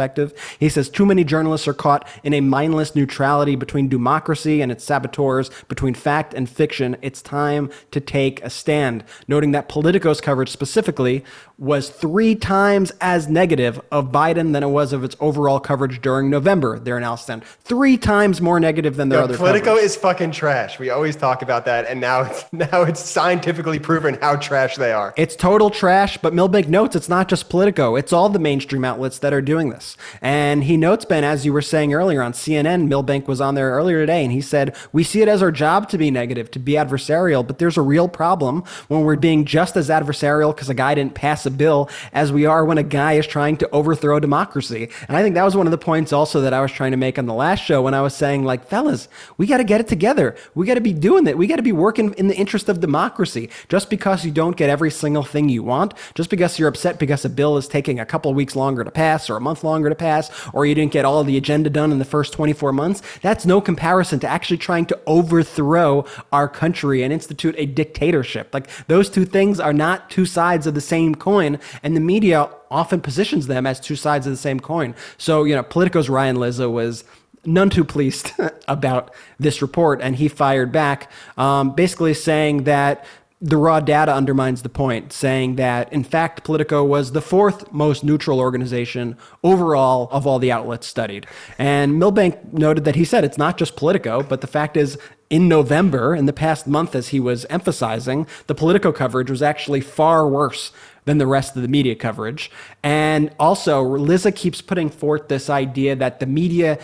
He 0.60 0.70
says 0.70 0.90
too 0.90 1.06
many 1.06 1.24
journalists 1.24 1.68
are 1.68 1.74
caught 1.74 2.08
in 2.24 2.34
a 2.34 2.42
mindless 2.42 2.96
neutrality 2.96 3.56
between 3.56 3.90
democracy 3.90 4.62
and 4.62 4.72
its 4.72 4.84
saboteurs, 4.84 5.52
between 5.68 5.94
fact 5.94 6.34
and 6.34 6.50
fiction. 6.50 6.98
It's 7.02 7.22
time 7.22 7.70
to 7.92 8.00
take 8.00 8.44
a 8.44 8.50
stand, 8.50 9.04
noting 9.28 9.52
that 9.52 9.70
Politico's 9.70 10.22
coverage 10.22 10.50
specifically 10.50 11.24
was 11.60 11.90
three 11.90 12.36
times 12.36 12.92
as 13.02 13.28
negative 13.28 13.82
of 13.92 14.12
Biden 14.12 14.54
than 14.54 14.64
it 14.64 14.70
was 14.70 14.94
of 14.94 15.04
its 15.04 15.16
overall 15.20 15.60
coverage 15.60 16.02
during 16.02 16.30
November. 16.30 16.80
Their 16.80 16.98
analysis 16.98 17.28
then 17.28 17.42
three 17.62 17.98
times 17.98 18.40
more 18.40 18.60
negative 18.60 18.96
than 18.96 19.10
their 19.10 19.22
other. 19.22 19.36
Politico 19.36 19.66
coverage. 19.66 19.86
is 19.86 19.96
fucking 19.98 20.32
trash. 20.32 20.80
We 20.80 20.90
always 20.90 21.18
talk 21.18 21.42
about 21.42 21.66
that, 21.66 21.86
and 21.86 22.00
now 22.00 22.22
it's 22.22 22.46
now 22.54 22.84
it's 22.84 23.02
scientifically 23.02 23.78
proven 23.78 24.18
how 24.22 24.38
trash 24.38 24.78
they 24.78 24.94
are. 24.94 25.14
It's 25.18 25.36
total 25.36 25.70
trash. 25.70 26.18
But 26.18 26.34
Milbank 26.34 26.70
notes 26.70 26.96
it's 26.96 27.10
not 27.10 27.28
just 27.28 27.50
Politico; 27.50 27.96
it's 27.96 28.14
all 28.14 28.30
the 28.30 28.40
mainstream 28.40 28.86
outlets 28.86 29.20
that 29.20 29.34
are 29.34 29.42
doing 29.42 29.70
this. 29.70 29.98
And 30.22 30.64
he 30.64 30.78
notes, 30.78 31.04
Ben, 31.04 31.24
as 31.24 31.46
you 31.46 31.52
were 31.52 31.62
saying 31.62 31.94
earlier 31.94 32.22
on 32.22 32.32
CNN, 32.34 32.88
Milbank 32.88 33.28
was 33.28 33.42
on 33.42 33.56
there 33.56 33.72
earlier 33.72 34.00
today, 34.00 34.24
and 34.24 34.32
he 34.32 34.42
said 34.42 34.76
we 34.94 35.04
see 35.04 35.22
it 35.22 35.28
as 35.28 35.44
our 35.44 35.52
job 35.52 35.90
to 35.90 35.98
be 35.98 36.10
negative, 36.10 36.50
to 36.52 36.60
be 36.60 36.74
adversarial, 36.74 37.46
but 37.46 37.60
there's 37.60 37.78
a 37.78 37.82
real 37.82 38.08
problem 38.08 38.64
when 38.88 39.02
we're 39.02 39.18
being 39.18 39.44
just 39.44 39.76
as 39.76 39.90
adversarial 39.90 40.56
because 40.56 40.70
a 40.70 40.74
guy 40.74 40.96
didn't 40.96 41.16
pass 41.16 41.46
a 41.46 41.49
bill 41.52 41.90
as 42.14 42.32
we 42.32 42.46
are 42.46 42.66
when 42.66 42.78
a 42.78 42.84
guy 42.84 43.14
is 43.14 43.28
trying 43.28 43.58
to 43.58 43.70
overthrow 43.72 44.20
democracy. 44.20 44.90
And 45.08 45.18
I 45.18 45.22
think 45.22 45.36
that 45.36 45.44
was 45.44 45.56
one 45.56 45.68
of 45.68 45.72
the 45.72 45.78
points 45.78 46.14
also 46.14 46.42
that 46.42 46.54
I 46.54 46.62
was 46.62 46.72
trying 46.72 46.92
to 46.92 46.98
make 46.98 47.18
on 47.18 47.26
the 47.26 47.34
last 47.34 47.60
show 47.60 47.82
when 47.82 47.94
I 47.94 48.02
was 48.02 48.14
saying, 48.14 48.44
like, 48.44 48.68
fellas, 48.68 49.08
we 49.38 49.48
got 49.48 49.58
to 49.58 49.64
get 49.64 49.82
it 49.82 49.88
together. 49.88 50.36
We 50.56 50.66
got 50.66 50.76
to 50.76 50.82
be 50.82 50.94
doing 50.94 51.28
it. 51.28 51.38
We 51.38 51.48
got 51.48 51.58
to 51.58 51.64
be 51.64 51.72
working 51.72 52.14
in 52.14 52.28
the 52.28 52.36
interest 52.36 52.70
of 52.70 52.80
democracy. 52.80 53.50
Just 53.68 53.90
because 53.90 54.26
you 54.26 54.32
don't 54.32 54.58
get 54.58 54.70
every 54.70 54.92
single 54.92 55.24
thing 55.24 55.50
you 55.50 55.64
want, 55.64 55.94
just 56.16 56.30
because 56.30 56.60
you're 56.60 56.70
upset 56.70 57.00
because 57.00 57.26
a 57.26 57.30
bill 57.30 57.58
is 57.58 57.68
taking 57.68 58.00
a 58.00 58.06
couple 58.06 58.34
weeks 58.34 58.56
longer 58.56 58.84
to 58.84 58.92
pass 58.92 59.30
or 59.30 59.38
a 59.38 59.42
month 59.42 59.64
longer 59.64 59.90
to 59.90 59.96
pass, 59.96 60.30
or 60.54 60.66
you 60.66 60.76
didn't 60.76 60.92
get 60.92 61.06
all 61.06 61.24
the 61.24 61.38
agenda 61.38 61.70
done 61.70 61.92
in 61.92 62.00
the 62.00 62.06
first 62.06 62.34
24 62.34 62.74
months, 62.74 63.02
that's 63.22 63.46
no 63.46 63.62
comparison 63.62 64.20
to 64.20 64.28
actually 64.28 64.58
trying 64.58 64.86
to 64.86 65.00
overthrow 65.08 66.06
our 66.32 66.48
country 66.48 67.04
and 67.04 67.14
institute 67.14 67.56
a 67.58 67.66
dictatorship. 67.66 68.54
Like, 68.54 68.70
those 68.88 69.10
two 69.10 69.26
things 69.26 69.60
are 69.60 69.74
not 69.74 70.10
two 70.10 70.26
sides 70.26 70.68
of 70.68 70.74
the 70.74 70.82
same 70.82 71.16
coin 71.16 71.39
and 71.48 71.96
the 71.96 72.02
media 72.02 72.50
often 72.70 73.02
positions 73.02 73.48
them 73.48 73.66
as 73.66 73.80
two 73.80 73.96
sides 73.96 74.28
of 74.28 74.32
the 74.34 74.38
same 74.38 74.60
coin. 74.60 74.96
So, 75.18 75.44
you 75.44 75.56
know, 75.56 75.64
Politico's 75.64 76.10
Ryan 76.10 76.38
Lizza 76.38 76.70
was 76.70 77.04
none 77.46 77.70
too 77.70 77.84
pleased 77.84 78.32
about 78.68 79.14
this 79.40 79.62
report, 79.62 80.02
and 80.02 80.16
he 80.16 80.28
fired 80.28 80.72
back, 80.72 81.12
um, 81.38 81.74
basically 81.76 82.14
saying 82.14 82.64
that 82.64 83.06
the 83.42 83.56
raw 83.56 83.80
data 83.80 84.14
undermines 84.14 84.64
the 84.64 84.70
point, 84.70 85.14
saying 85.14 85.56
that 85.56 85.92
in 85.94 86.04
fact 86.04 86.44
Politico 86.44 86.84
was 86.84 87.14
the 87.14 87.22
fourth 87.22 87.72
most 87.72 88.04
neutral 88.04 88.40
organization 88.40 89.16
overall 89.44 90.10
of 90.12 90.28
all 90.28 90.40
the 90.40 90.52
outlets 90.52 90.88
studied. 90.88 91.26
And 91.58 91.98
Milbank 91.98 92.52
noted 92.52 92.84
that 92.84 92.96
he 92.96 93.06
said 93.06 93.24
it's 93.24 93.38
not 93.38 93.58
just 93.58 93.78
Politico, 93.78 94.24
but 94.24 94.42
the 94.42 94.48
fact 94.48 94.76
is 94.76 94.98
in 95.30 95.48
November, 95.48 96.16
in 96.16 96.26
the 96.26 96.34
past 96.34 96.68
month, 96.68 96.96
as 96.96 97.10
he 97.10 97.20
was 97.20 97.46
emphasizing, 97.46 98.28
the 98.48 98.56
Politico 98.56 98.92
coverage 98.92 99.30
was 99.30 99.42
actually 99.42 99.80
far 99.80 100.28
worse 100.28 100.74
than 101.10 101.18
the 101.18 101.26
rest 101.26 101.56
of 101.56 101.64
the 101.64 101.68
media 101.68 101.96
coverage. 101.96 102.52
And 102.84 103.32
also, 103.40 103.82
Lizza 103.82 104.32
keeps 104.32 104.62
putting 104.62 104.92
forth 104.92 105.28
this 105.28 105.50
idea 105.50 105.96
that 105.96 106.20
the 106.20 106.28
media, 106.28 106.78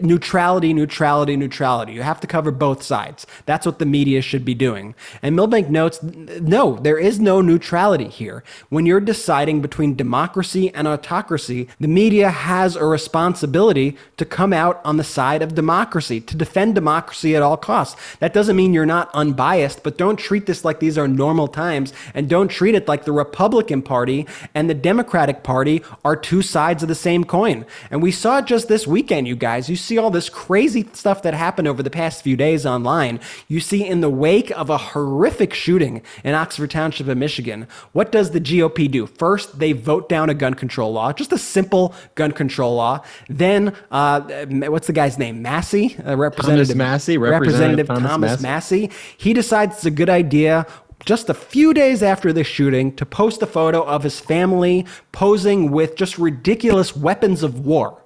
neutrality, 0.00 0.72
neutrality, 0.72 1.36
neutrality. 1.36 1.92
You 1.92 2.02
have 2.02 2.20
to 2.20 2.28
cover 2.28 2.52
both 2.52 2.84
sides. 2.84 3.26
That's 3.46 3.66
what 3.66 3.80
the 3.80 3.84
media 3.84 4.22
should 4.22 4.44
be 4.44 4.54
doing. 4.54 4.94
And 5.22 5.34
Milbank 5.34 5.70
notes 5.70 6.00
no, 6.04 6.76
there 6.76 6.98
is 6.98 7.18
no 7.18 7.40
neutrality 7.40 8.06
here. 8.06 8.44
When 8.68 8.86
you're 8.86 9.00
deciding 9.00 9.60
between 9.60 9.96
democracy 9.96 10.72
and 10.72 10.86
autocracy, 10.86 11.68
the 11.80 11.88
media 11.88 12.30
has 12.30 12.76
a 12.76 12.84
responsibility 12.84 13.96
to 14.18 14.24
come 14.24 14.52
out 14.52 14.80
on 14.84 14.98
the 14.98 15.04
side 15.04 15.42
of 15.42 15.56
democracy, 15.56 16.20
to 16.20 16.36
defend 16.36 16.76
democracy 16.76 17.34
at 17.34 17.42
all 17.42 17.56
costs. 17.56 18.00
That 18.20 18.34
doesn't 18.34 18.54
mean 18.54 18.72
you're 18.72 18.86
not 18.86 19.10
unbiased, 19.14 19.82
but 19.82 19.98
don't 19.98 20.16
treat 20.16 20.46
this 20.46 20.64
like 20.64 20.78
these 20.78 20.96
are 20.96 21.08
normal 21.08 21.48
times 21.48 21.92
and 22.14 22.28
don't 22.28 22.48
treat 22.48 22.76
it 22.76 22.86
like 22.86 23.04
the 23.04 23.10
Republican 23.10 23.63
Party 23.84 24.26
and 24.54 24.68
the 24.68 24.74
Democratic 24.74 25.42
Party 25.42 25.82
are 26.04 26.16
two 26.16 26.42
sides 26.42 26.82
of 26.82 26.88
the 26.88 26.94
same 26.94 27.24
coin. 27.24 27.64
And 27.90 28.02
we 28.02 28.10
saw 28.10 28.38
it 28.38 28.46
just 28.46 28.68
this 28.68 28.86
weekend, 28.86 29.26
you 29.26 29.36
guys. 29.36 29.68
You 29.68 29.76
see 29.76 29.98
all 29.98 30.10
this 30.10 30.28
crazy 30.28 30.86
stuff 30.92 31.22
that 31.22 31.34
happened 31.34 31.68
over 31.68 31.82
the 31.82 31.90
past 31.90 32.22
few 32.22 32.36
days 32.36 32.66
online. 32.66 33.20
You 33.48 33.60
see, 33.60 33.86
in 33.86 34.00
the 34.00 34.10
wake 34.10 34.50
of 34.52 34.70
a 34.70 34.78
horrific 34.78 35.54
shooting 35.54 36.02
in 36.22 36.34
Oxford 36.34 36.70
Township 36.70 37.08
of 37.08 37.16
Michigan, 37.16 37.66
what 37.92 38.12
does 38.12 38.30
the 38.30 38.40
GOP 38.40 38.90
do? 38.90 39.06
First, 39.06 39.58
they 39.58 39.72
vote 39.72 40.08
down 40.08 40.30
a 40.30 40.34
gun 40.34 40.54
control 40.54 40.92
law, 40.92 41.12
just 41.12 41.32
a 41.32 41.38
simple 41.38 41.94
gun 42.14 42.32
control 42.32 42.74
law. 42.74 43.02
Then, 43.28 43.74
uh, 43.90 44.46
what's 44.68 44.86
the 44.86 44.92
guy's 44.92 45.18
name? 45.18 45.42
Massie, 45.42 45.96
uh, 45.98 46.16
Representative 46.16 46.68
Thomas 46.68 46.76
Massie, 46.76 47.18
Representative, 47.18 47.50
Representative 47.52 47.86
Thomas, 47.86 48.10
Thomas 48.10 48.42
Massie. 48.42 48.54
Massie. 48.88 48.90
He 49.16 49.32
decides 49.32 49.76
it's 49.76 49.86
a 49.86 49.90
good 49.90 50.10
idea 50.10 50.66
just 51.04 51.28
a 51.28 51.34
few 51.34 51.74
days 51.74 52.02
after 52.02 52.32
the 52.32 52.44
shooting 52.44 52.94
to 52.96 53.06
post 53.06 53.42
a 53.42 53.46
photo 53.46 53.82
of 53.82 54.02
his 54.02 54.20
family 54.20 54.86
posing 55.12 55.70
with 55.70 55.96
just 55.96 56.18
ridiculous 56.18 56.96
weapons 56.96 57.42
of 57.42 57.66
war. 57.66 58.00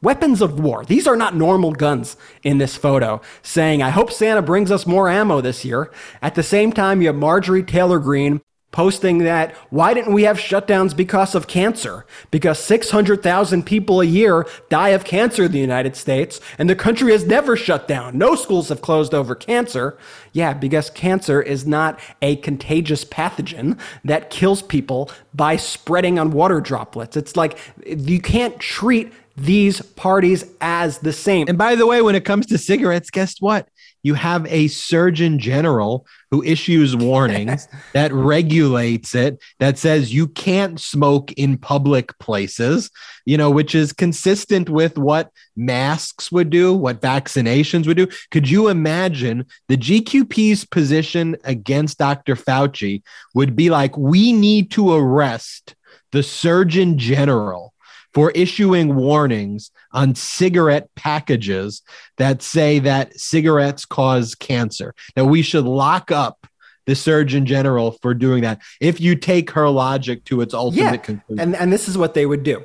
Weapons 0.00 0.40
of 0.42 0.58
war. 0.58 0.84
These 0.84 1.06
are 1.06 1.14
not 1.14 1.36
normal 1.36 1.72
guns 1.72 2.16
in 2.42 2.58
this 2.58 2.76
photo, 2.76 3.20
saying, 3.42 3.82
I 3.82 3.90
hope 3.90 4.10
Santa 4.10 4.42
brings 4.42 4.72
us 4.72 4.86
more 4.86 5.08
ammo 5.08 5.40
this 5.40 5.64
year. 5.64 5.92
At 6.20 6.34
the 6.34 6.42
same 6.42 6.72
time, 6.72 7.00
you 7.00 7.06
have 7.06 7.16
Marjorie 7.16 7.62
Taylor 7.62 8.00
Greene 8.00 8.40
posting 8.72 9.18
that 9.18 9.54
why 9.70 9.94
didn't 9.94 10.12
we 10.12 10.24
have 10.24 10.38
shutdowns 10.38 10.96
because 10.96 11.34
of 11.34 11.46
cancer? 11.46 12.04
Because 12.30 12.58
600,000 12.58 13.64
people 13.64 14.00
a 14.00 14.04
year 14.04 14.46
die 14.68 14.88
of 14.88 15.04
cancer 15.04 15.44
in 15.44 15.52
the 15.52 15.60
United 15.60 15.94
States, 15.94 16.40
and 16.58 16.68
the 16.68 16.74
country 16.74 17.12
has 17.12 17.24
never 17.24 17.56
shut 17.56 17.86
down. 17.86 18.18
No 18.18 18.34
schools 18.34 18.70
have 18.70 18.80
closed 18.80 19.14
over 19.14 19.34
cancer. 19.34 19.96
Yeah, 20.32 20.54
because 20.54 20.90
cancer 20.90 21.40
is 21.40 21.66
not 21.66 22.00
a 22.22 22.36
contagious 22.36 23.04
pathogen 23.04 23.78
that 24.04 24.30
kills 24.30 24.62
people 24.62 25.10
by 25.34 25.56
spreading 25.56 26.18
on 26.18 26.32
water 26.32 26.60
droplets. 26.60 27.16
It's 27.16 27.36
like 27.36 27.58
you 27.86 28.20
can't 28.20 28.58
treat 28.58 29.12
these 29.36 29.80
parties 29.80 30.44
as 30.60 30.98
the 30.98 31.12
same. 31.12 31.48
And 31.48 31.56
by 31.56 31.74
the 31.74 31.86
way, 31.86 32.02
when 32.02 32.14
it 32.14 32.24
comes 32.24 32.46
to 32.46 32.58
cigarettes, 32.58 33.10
guess 33.10 33.40
what? 33.40 33.68
You 34.02 34.14
have 34.14 34.46
a 34.46 34.68
surgeon 34.68 35.38
general 35.38 36.06
who 36.30 36.42
issues 36.42 36.96
warnings 36.96 37.68
that 37.92 38.12
regulates 38.12 39.14
it 39.14 39.38
that 39.58 39.78
says 39.78 40.12
you 40.12 40.28
can't 40.28 40.80
smoke 40.80 41.32
in 41.32 41.56
public 41.56 42.18
places 42.18 42.90
you 43.24 43.36
know 43.36 43.50
which 43.50 43.74
is 43.74 43.92
consistent 43.92 44.68
with 44.68 44.98
what 44.98 45.30
masks 45.56 46.32
would 46.32 46.50
do 46.50 46.74
what 46.74 47.00
vaccinations 47.00 47.86
would 47.86 47.96
do. 47.96 48.08
Could 48.30 48.48
you 48.48 48.68
imagine 48.68 49.46
the 49.68 49.76
gqp's 49.76 50.64
position 50.64 51.36
against 51.44 51.98
dr 51.98 52.34
fauci 52.36 53.02
would 53.34 53.54
be 53.56 53.70
like 53.70 53.96
we 53.96 54.32
need 54.32 54.70
to 54.72 54.92
arrest 54.92 55.74
the 56.12 56.22
surgeon 56.22 56.98
general 56.98 57.72
for 58.12 58.30
issuing 58.32 58.94
warnings 58.94 59.70
on 59.92 60.14
cigarette 60.14 60.88
packages 60.94 61.82
that 62.18 62.42
say 62.42 62.78
that 62.80 63.18
cigarettes 63.18 63.84
cause 63.84 64.34
cancer. 64.34 64.94
That 65.14 65.26
we 65.26 65.42
should 65.42 65.64
lock 65.64 66.10
up 66.10 66.46
the 66.86 66.94
Surgeon 66.94 67.46
General 67.46 67.92
for 68.02 68.14
doing 68.14 68.42
that. 68.42 68.60
If 68.80 69.00
you 69.00 69.14
take 69.14 69.50
her 69.50 69.68
logic 69.68 70.24
to 70.24 70.40
its 70.40 70.54
ultimate 70.54 70.82
yeah. 70.82 70.96
conclusion. 70.96 71.40
And, 71.40 71.56
and 71.56 71.72
this 71.72 71.88
is 71.88 71.96
what 71.96 72.14
they 72.14 72.26
would 72.26 72.42
do. 72.42 72.62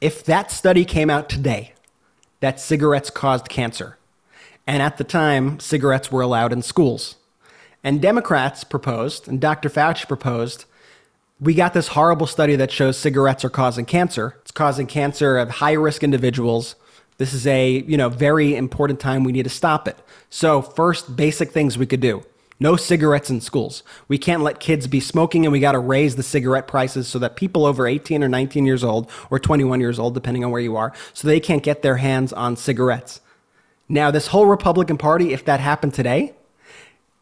If 0.00 0.24
that 0.24 0.50
study 0.50 0.84
came 0.84 1.10
out 1.10 1.28
today 1.28 1.74
that 2.40 2.60
cigarettes 2.60 3.10
caused 3.10 3.48
cancer, 3.48 3.98
and 4.66 4.82
at 4.82 4.96
the 4.96 5.04
time, 5.04 5.58
cigarettes 5.60 6.10
were 6.10 6.22
allowed 6.22 6.52
in 6.52 6.62
schools, 6.62 7.16
and 7.84 8.00
Democrats 8.00 8.64
proposed, 8.64 9.26
and 9.26 9.40
Dr. 9.40 9.68
Fauci 9.68 10.06
proposed, 10.06 10.64
we 11.42 11.54
got 11.54 11.74
this 11.74 11.88
horrible 11.88 12.28
study 12.28 12.54
that 12.54 12.70
shows 12.70 12.96
cigarettes 12.96 13.44
are 13.44 13.50
causing 13.50 13.84
cancer. 13.84 14.36
It's 14.42 14.52
causing 14.52 14.86
cancer 14.86 15.36
of 15.36 15.50
high 15.50 15.72
risk 15.72 16.04
individuals. 16.04 16.76
This 17.18 17.34
is 17.34 17.48
a, 17.48 17.82
you 17.82 17.96
know, 17.96 18.08
very 18.08 18.54
important 18.54 19.00
time 19.00 19.24
we 19.24 19.32
need 19.32 19.42
to 19.42 19.50
stop 19.50 19.88
it. 19.88 19.98
So, 20.30 20.62
first 20.62 21.16
basic 21.16 21.50
things 21.50 21.76
we 21.76 21.86
could 21.86 22.00
do. 22.00 22.22
No 22.60 22.76
cigarettes 22.76 23.28
in 23.28 23.40
schools. 23.40 23.82
We 24.06 24.18
can't 24.18 24.44
let 24.44 24.60
kids 24.60 24.86
be 24.86 25.00
smoking 25.00 25.44
and 25.44 25.52
we 25.52 25.58
got 25.58 25.72
to 25.72 25.80
raise 25.80 26.14
the 26.14 26.22
cigarette 26.22 26.68
prices 26.68 27.08
so 27.08 27.18
that 27.18 27.34
people 27.34 27.66
over 27.66 27.88
18 27.88 28.22
or 28.22 28.28
19 28.28 28.64
years 28.64 28.84
old 28.84 29.10
or 29.28 29.40
21 29.40 29.80
years 29.80 29.98
old 29.98 30.14
depending 30.14 30.44
on 30.44 30.52
where 30.52 30.60
you 30.60 30.76
are, 30.76 30.92
so 31.12 31.26
they 31.26 31.40
can't 31.40 31.64
get 31.64 31.82
their 31.82 31.96
hands 31.96 32.32
on 32.32 32.56
cigarettes. 32.56 33.20
Now, 33.88 34.12
this 34.12 34.28
whole 34.28 34.46
Republican 34.46 34.96
Party 34.96 35.32
if 35.32 35.44
that 35.46 35.58
happened 35.58 35.92
today, 35.92 36.34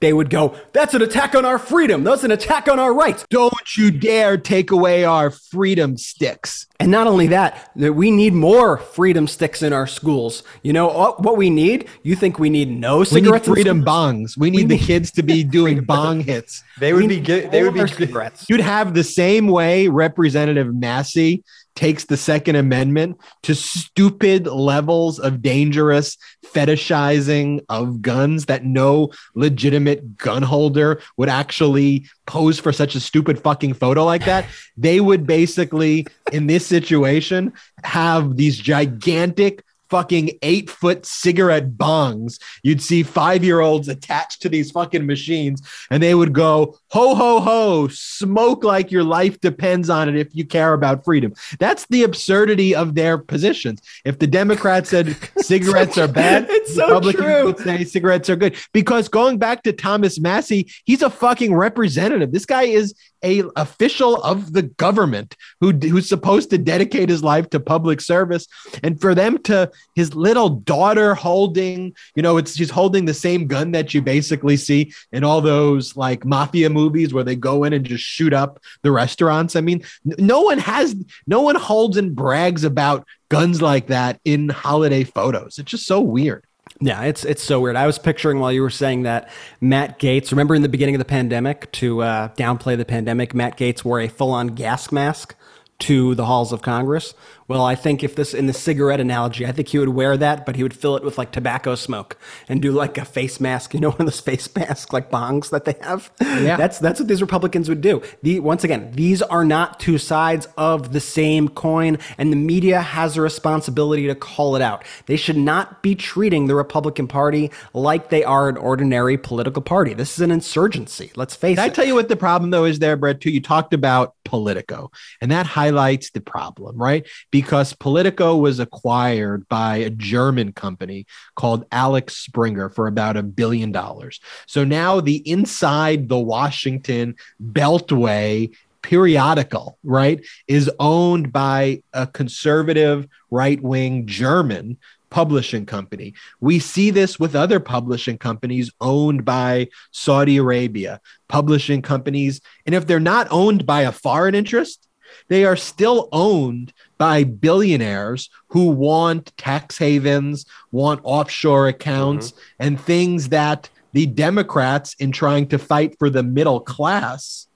they 0.00 0.12
would 0.12 0.30
go, 0.30 0.56
That's 0.72 0.94
an 0.94 1.02
attack 1.02 1.34
on 1.34 1.44
our 1.44 1.58
freedom. 1.58 2.04
That's 2.04 2.24
an 2.24 2.30
attack 2.30 2.68
on 2.68 2.78
our 2.78 2.92
rights. 2.92 3.24
Don't 3.30 3.76
you 3.76 3.90
dare 3.90 4.36
take 4.36 4.70
away 4.70 5.04
our 5.04 5.30
freedom 5.30 5.96
sticks. 5.96 6.66
And 6.80 6.90
not 6.90 7.06
only 7.06 7.26
that, 7.28 7.70
that 7.76 7.92
we 7.92 8.10
need 8.10 8.32
more 8.32 8.78
freedom 8.78 9.26
sticks 9.26 9.62
in 9.62 9.74
our 9.74 9.86
schools. 9.86 10.42
You 10.62 10.72
know 10.72 10.88
uh, 10.88 11.12
what 11.16 11.36
we 11.36 11.50
need? 11.50 11.88
You 12.02 12.16
think 12.16 12.38
we 12.38 12.48
need 12.48 12.70
no 12.70 13.04
cigarettes? 13.04 13.46
We 13.46 13.50
need 13.50 13.56
freedom 13.56 13.84
bongs. 13.84 14.38
We 14.38 14.50
need 14.50 14.56
we 14.56 14.64
the 14.64 14.76
need- 14.76 14.86
kids 14.86 15.10
to 15.12 15.22
be 15.22 15.44
doing 15.58 15.84
bong 15.84 16.20
hits. 16.20 16.64
They 16.78 16.94
would 16.94 17.08
be 17.08 17.20
good. 17.20 17.50
They 17.50 17.62
would 17.62 17.74
be 17.74 17.86
cigarettes. 17.86 18.46
You'd 18.48 18.60
have 18.60 18.94
the 18.94 19.04
same 19.04 19.48
way 19.48 19.88
Representative 19.88 20.74
Massie 20.74 21.44
takes 21.74 22.04
the 22.04 22.16
Second 22.16 22.56
Amendment 22.56 23.18
to 23.42 23.54
stupid 23.54 24.46
levels 24.46 25.18
of 25.18 25.42
dangerous 25.42 26.16
fetishizing 26.44 27.64
of 27.68 28.02
guns 28.02 28.46
that 28.46 28.64
no 28.64 29.10
legitimate 29.34 30.16
gun 30.16 30.42
holder 30.42 31.00
would 31.16 31.28
actually 31.28 32.06
pose 32.26 32.58
for 32.58 32.72
such 32.72 32.94
a 32.94 33.00
stupid 33.00 33.38
fucking 33.38 33.74
photo 33.74 34.04
like 34.04 34.24
that. 34.24 34.44
They 34.76 35.00
would 35.00 35.26
basically, 35.26 36.06
in 36.32 36.46
this 36.46 36.66
situation, 36.66 37.52
have 37.84 38.36
these 38.36 38.58
gigantic 38.58 39.64
fucking 39.90 40.38
eight 40.42 40.70
foot 40.70 41.04
cigarette 41.04 41.72
bongs. 41.72 42.40
You'd 42.62 42.82
see 42.82 43.02
five 43.02 43.44
year 43.44 43.60
olds 43.60 43.88
attached 43.88 44.42
to 44.42 44.48
these 44.48 44.70
fucking 44.70 45.06
machines 45.06 45.62
and 45.90 46.02
they 46.02 46.14
would 46.14 46.32
go, 46.32 46.78
ho, 46.88 47.14
ho, 47.14 47.40
ho, 47.40 47.88
smoke 47.88 48.64
like 48.64 48.90
your 48.90 49.04
life 49.04 49.40
depends 49.40 49.90
on 49.90 50.08
it 50.08 50.16
if 50.16 50.34
you 50.34 50.46
care 50.46 50.72
about 50.72 51.04
freedom. 51.04 51.34
That's 51.58 51.86
the 51.86 52.04
absurdity 52.04 52.74
of 52.74 52.94
their 52.94 53.18
positions. 53.18 53.82
If 54.04 54.18
the 54.18 54.26
Democrats 54.26 54.90
said 54.90 55.16
cigarettes 55.38 55.98
are 55.98 56.08
bad, 56.08 56.46
it's 56.48 56.74
so 56.74 56.86
Republicans 56.86 57.24
true. 57.24 57.44
would 57.44 57.58
say 57.58 57.84
cigarettes 57.84 58.30
are 58.30 58.36
good. 58.36 58.56
Because 58.72 59.08
going 59.08 59.38
back 59.38 59.62
to 59.64 59.72
Thomas 59.72 60.20
Massie, 60.20 60.70
he's 60.84 61.02
a 61.02 61.10
fucking 61.10 61.54
representative. 61.54 62.32
This 62.32 62.46
guy 62.46 62.62
is 62.62 62.94
a 63.22 63.42
official 63.56 64.16
of 64.22 64.52
the 64.52 64.62
government 64.62 65.36
who 65.60 65.72
who's 65.72 66.08
supposed 66.08 66.50
to 66.50 66.58
dedicate 66.58 67.08
his 67.08 67.22
life 67.22 67.50
to 67.50 67.60
public 67.60 68.00
service. 68.00 68.46
And 68.82 69.00
for 69.00 69.14
them 69.14 69.38
to 69.44 69.70
his 69.94 70.14
little 70.14 70.48
daughter 70.48 71.14
holding 71.14 71.94
you 72.14 72.22
know 72.22 72.36
it's 72.36 72.56
she's 72.56 72.70
holding 72.70 73.04
the 73.04 73.14
same 73.14 73.46
gun 73.46 73.72
that 73.72 73.94
you 73.94 74.02
basically 74.02 74.56
see 74.56 74.92
in 75.12 75.24
all 75.24 75.40
those 75.40 75.96
like 75.96 76.24
mafia 76.24 76.70
movies 76.70 77.12
where 77.12 77.24
they 77.24 77.36
go 77.36 77.64
in 77.64 77.72
and 77.72 77.84
just 77.84 78.04
shoot 78.04 78.32
up 78.32 78.60
the 78.82 78.90
restaurants. 78.90 79.56
I 79.56 79.60
mean 79.60 79.82
no 80.04 80.42
one 80.42 80.58
has 80.58 80.94
no 81.26 81.42
one 81.42 81.56
holds 81.56 81.96
and 81.96 82.14
brags 82.14 82.64
about 82.64 83.06
guns 83.28 83.62
like 83.62 83.86
that 83.88 84.20
in 84.24 84.48
holiday 84.48 85.04
photos. 85.04 85.58
It's 85.58 85.70
just 85.70 85.86
so 85.86 86.00
weird 86.00 86.44
yeah, 86.80 87.02
it's 87.02 87.24
it's 87.24 87.42
so 87.42 87.60
weird. 87.60 87.76
I 87.76 87.86
was 87.86 87.98
picturing 87.98 88.40
while 88.40 88.52
you 88.52 88.62
were 88.62 88.70
saying 88.70 89.02
that 89.02 89.28
Matt 89.60 89.98
Gaetz. 89.98 90.30
Remember 90.30 90.54
in 90.54 90.62
the 90.62 90.68
beginning 90.68 90.94
of 90.94 90.98
the 90.98 91.04
pandemic, 91.04 91.70
to 91.72 92.02
uh, 92.02 92.28
downplay 92.34 92.76
the 92.76 92.86
pandemic, 92.86 93.34
Matt 93.34 93.58
Gaetz 93.58 93.84
wore 93.84 94.00
a 94.00 94.08
full-on 94.08 94.48
gas 94.48 94.90
mask 94.90 95.34
to 95.80 96.14
the 96.14 96.26
halls 96.26 96.52
of 96.52 96.62
Congress. 96.62 97.14
Well, 97.50 97.64
I 97.64 97.74
think 97.74 98.04
if 98.04 98.14
this 98.14 98.32
in 98.32 98.46
the 98.46 98.52
cigarette 98.52 99.00
analogy, 99.00 99.44
I 99.44 99.50
think 99.50 99.66
he 99.66 99.78
would 99.80 99.88
wear 99.88 100.16
that, 100.16 100.46
but 100.46 100.54
he 100.54 100.62
would 100.62 100.72
fill 100.72 100.94
it 100.94 101.02
with 101.02 101.18
like 101.18 101.32
tobacco 101.32 101.74
smoke 101.74 102.16
and 102.48 102.62
do 102.62 102.70
like 102.70 102.96
a 102.96 103.04
face 103.04 103.40
mask. 103.40 103.74
You 103.80 103.80
know, 103.80 103.90
one 103.90 104.02
of 104.02 104.06
those 104.06 104.20
face 104.20 104.54
masks 104.54 104.92
like 104.92 105.10
bongs 105.10 105.50
that 105.50 105.64
they 105.64 105.74
have. 105.80 106.10
Yeah, 106.20 106.56
that's 106.56 106.78
that's 106.78 107.00
what 107.00 107.08
these 107.08 107.22
Republicans 107.22 107.68
would 107.68 107.80
do. 107.80 108.02
The 108.22 108.38
once 108.40 108.62
again, 108.62 108.92
these 108.92 109.22
are 109.22 109.44
not 109.44 109.80
two 109.80 109.96
sides 109.96 110.46
of 110.58 110.92
the 110.92 111.00
same 111.00 111.48
coin, 111.48 111.98
and 112.18 112.30
the 112.30 112.36
media 112.36 112.80
has 112.80 113.16
a 113.16 113.22
responsibility 113.22 114.06
to 114.06 114.14
call 114.14 114.54
it 114.54 114.62
out. 114.62 114.84
They 115.06 115.16
should 115.16 115.36
not 115.36 115.82
be 115.82 115.94
treating 115.94 116.46
the 116.46 116.54
Republican 116.54 117.08
Party 117.08 117.50
like 117.72 118.10
they 118.10 118.22
are 118.22 118.48
an 118.48 118.58
ordinary 118.58 119.16
political 119.16 119.62
party. 119.62 119.94
This 119.94 120.12
is 120.12 120.20
an 120.20 120.30
insurgency. 120.30 121.10
Let's 121.16 121.34
face 121.34 121.56
Can 121.56 121.66
it. 121.66 121.72
I 121.72 121.74
tell 121.74 121.86
you 121.86 121.94
what 121.94 122.08
the 122.08 122.16
problem 122.16 122.50
though 122.50 122.64
is 122.64 122.78
there, 122.78 122.96
Brett? 122.96 123.20
Too. 123.20 123.30
You 123.30 123.40
talked 123.40 123.72
about 123.72 124.14
Politico, 124.24 124.90
and 125.20 125.30
that 125.30 125.46
highlights 125.46 126.10
the 126.10 126.20
problem, 126.20 126.76
right? 126.76 127.06
Because 127.30 127.39
Politico 127.42 128.36
was 128.36 128.60
acquired 128.60 129.48
by 129.48 129.76
a 129.76 129.90
German 129.90 130.52
company 130.52 131.06
called 131.34 131.64
Alex 131.72 132.16
Springer 132.16 132.68
for 132.68 132.86
about 132.86 133.16
a 133.16 133.22
billion 133.22 133.72
dollars. 133.72 134.20
So 134.46 134.64
now 134.64 135.00
the 135.00 135.16
inside 135.28 136.08
the 136.08 136.18
Washington 136.18 137.16
Beltway 137.42 138.54
periodical, 138.82 139.78
right, 139.82 140.24
is 140.48 140.70
owned 140.78 141.32
by 141.32 141.82
a 141.92 142.06
conservative 142.06 143.06
right 143.30 143.60
wing 143.62 144.06
German 144.06 144.78
publishing 145.10 145.66
company. 145.66 146.14
We 146.40 146.60
see 146.60 146.90
this 146.90 147.18
with 147.18 147.34
other 147.34 147.60
publishing 147.60 148.16
companies 148.16 148.70
owned 148.80 149.24
by 149.24 149.68
Saudi 149.90 150.36
Arabia, 150.36 151.00
publishing 151.28 151.82
companies. 151.82 152.40
And 152.64 152.74
if 152.74 152.86
they're 152.86 153.00
not 153.00 153.26
owned 153.30 153.66
by 153.66 153.82
a 153.82 153.92
foreign 153.92 154.34
interest, 154.34 154.86
they 155.28 155.44
are 155.44 155.56
still 155.56 156.08
owned 156.12 156.72
by 156.98 157.24
billionaires 157.24 158.30
who 158.48 158.70
want 158.70 159.36
tax 159.36 159.78
havens, 159.78 160.44
want 160.72 161.00
offshore 161.02 161.68
accounts, 161.68 162.32
mm-hmm. 162.32 162.40
and 162.60 162.80
things 162.80 163.28
that 163.30 163.70
the 163.92 164.06
Democrats, 164.06 164.94
in 164.94 165.12
trying 165.12 165.48
to 165.48 165.58
fight 165.58 165.98
for 165.98 166.10
the 166.10 166.22
middle 166.22 166.60
class, 166.60 167.48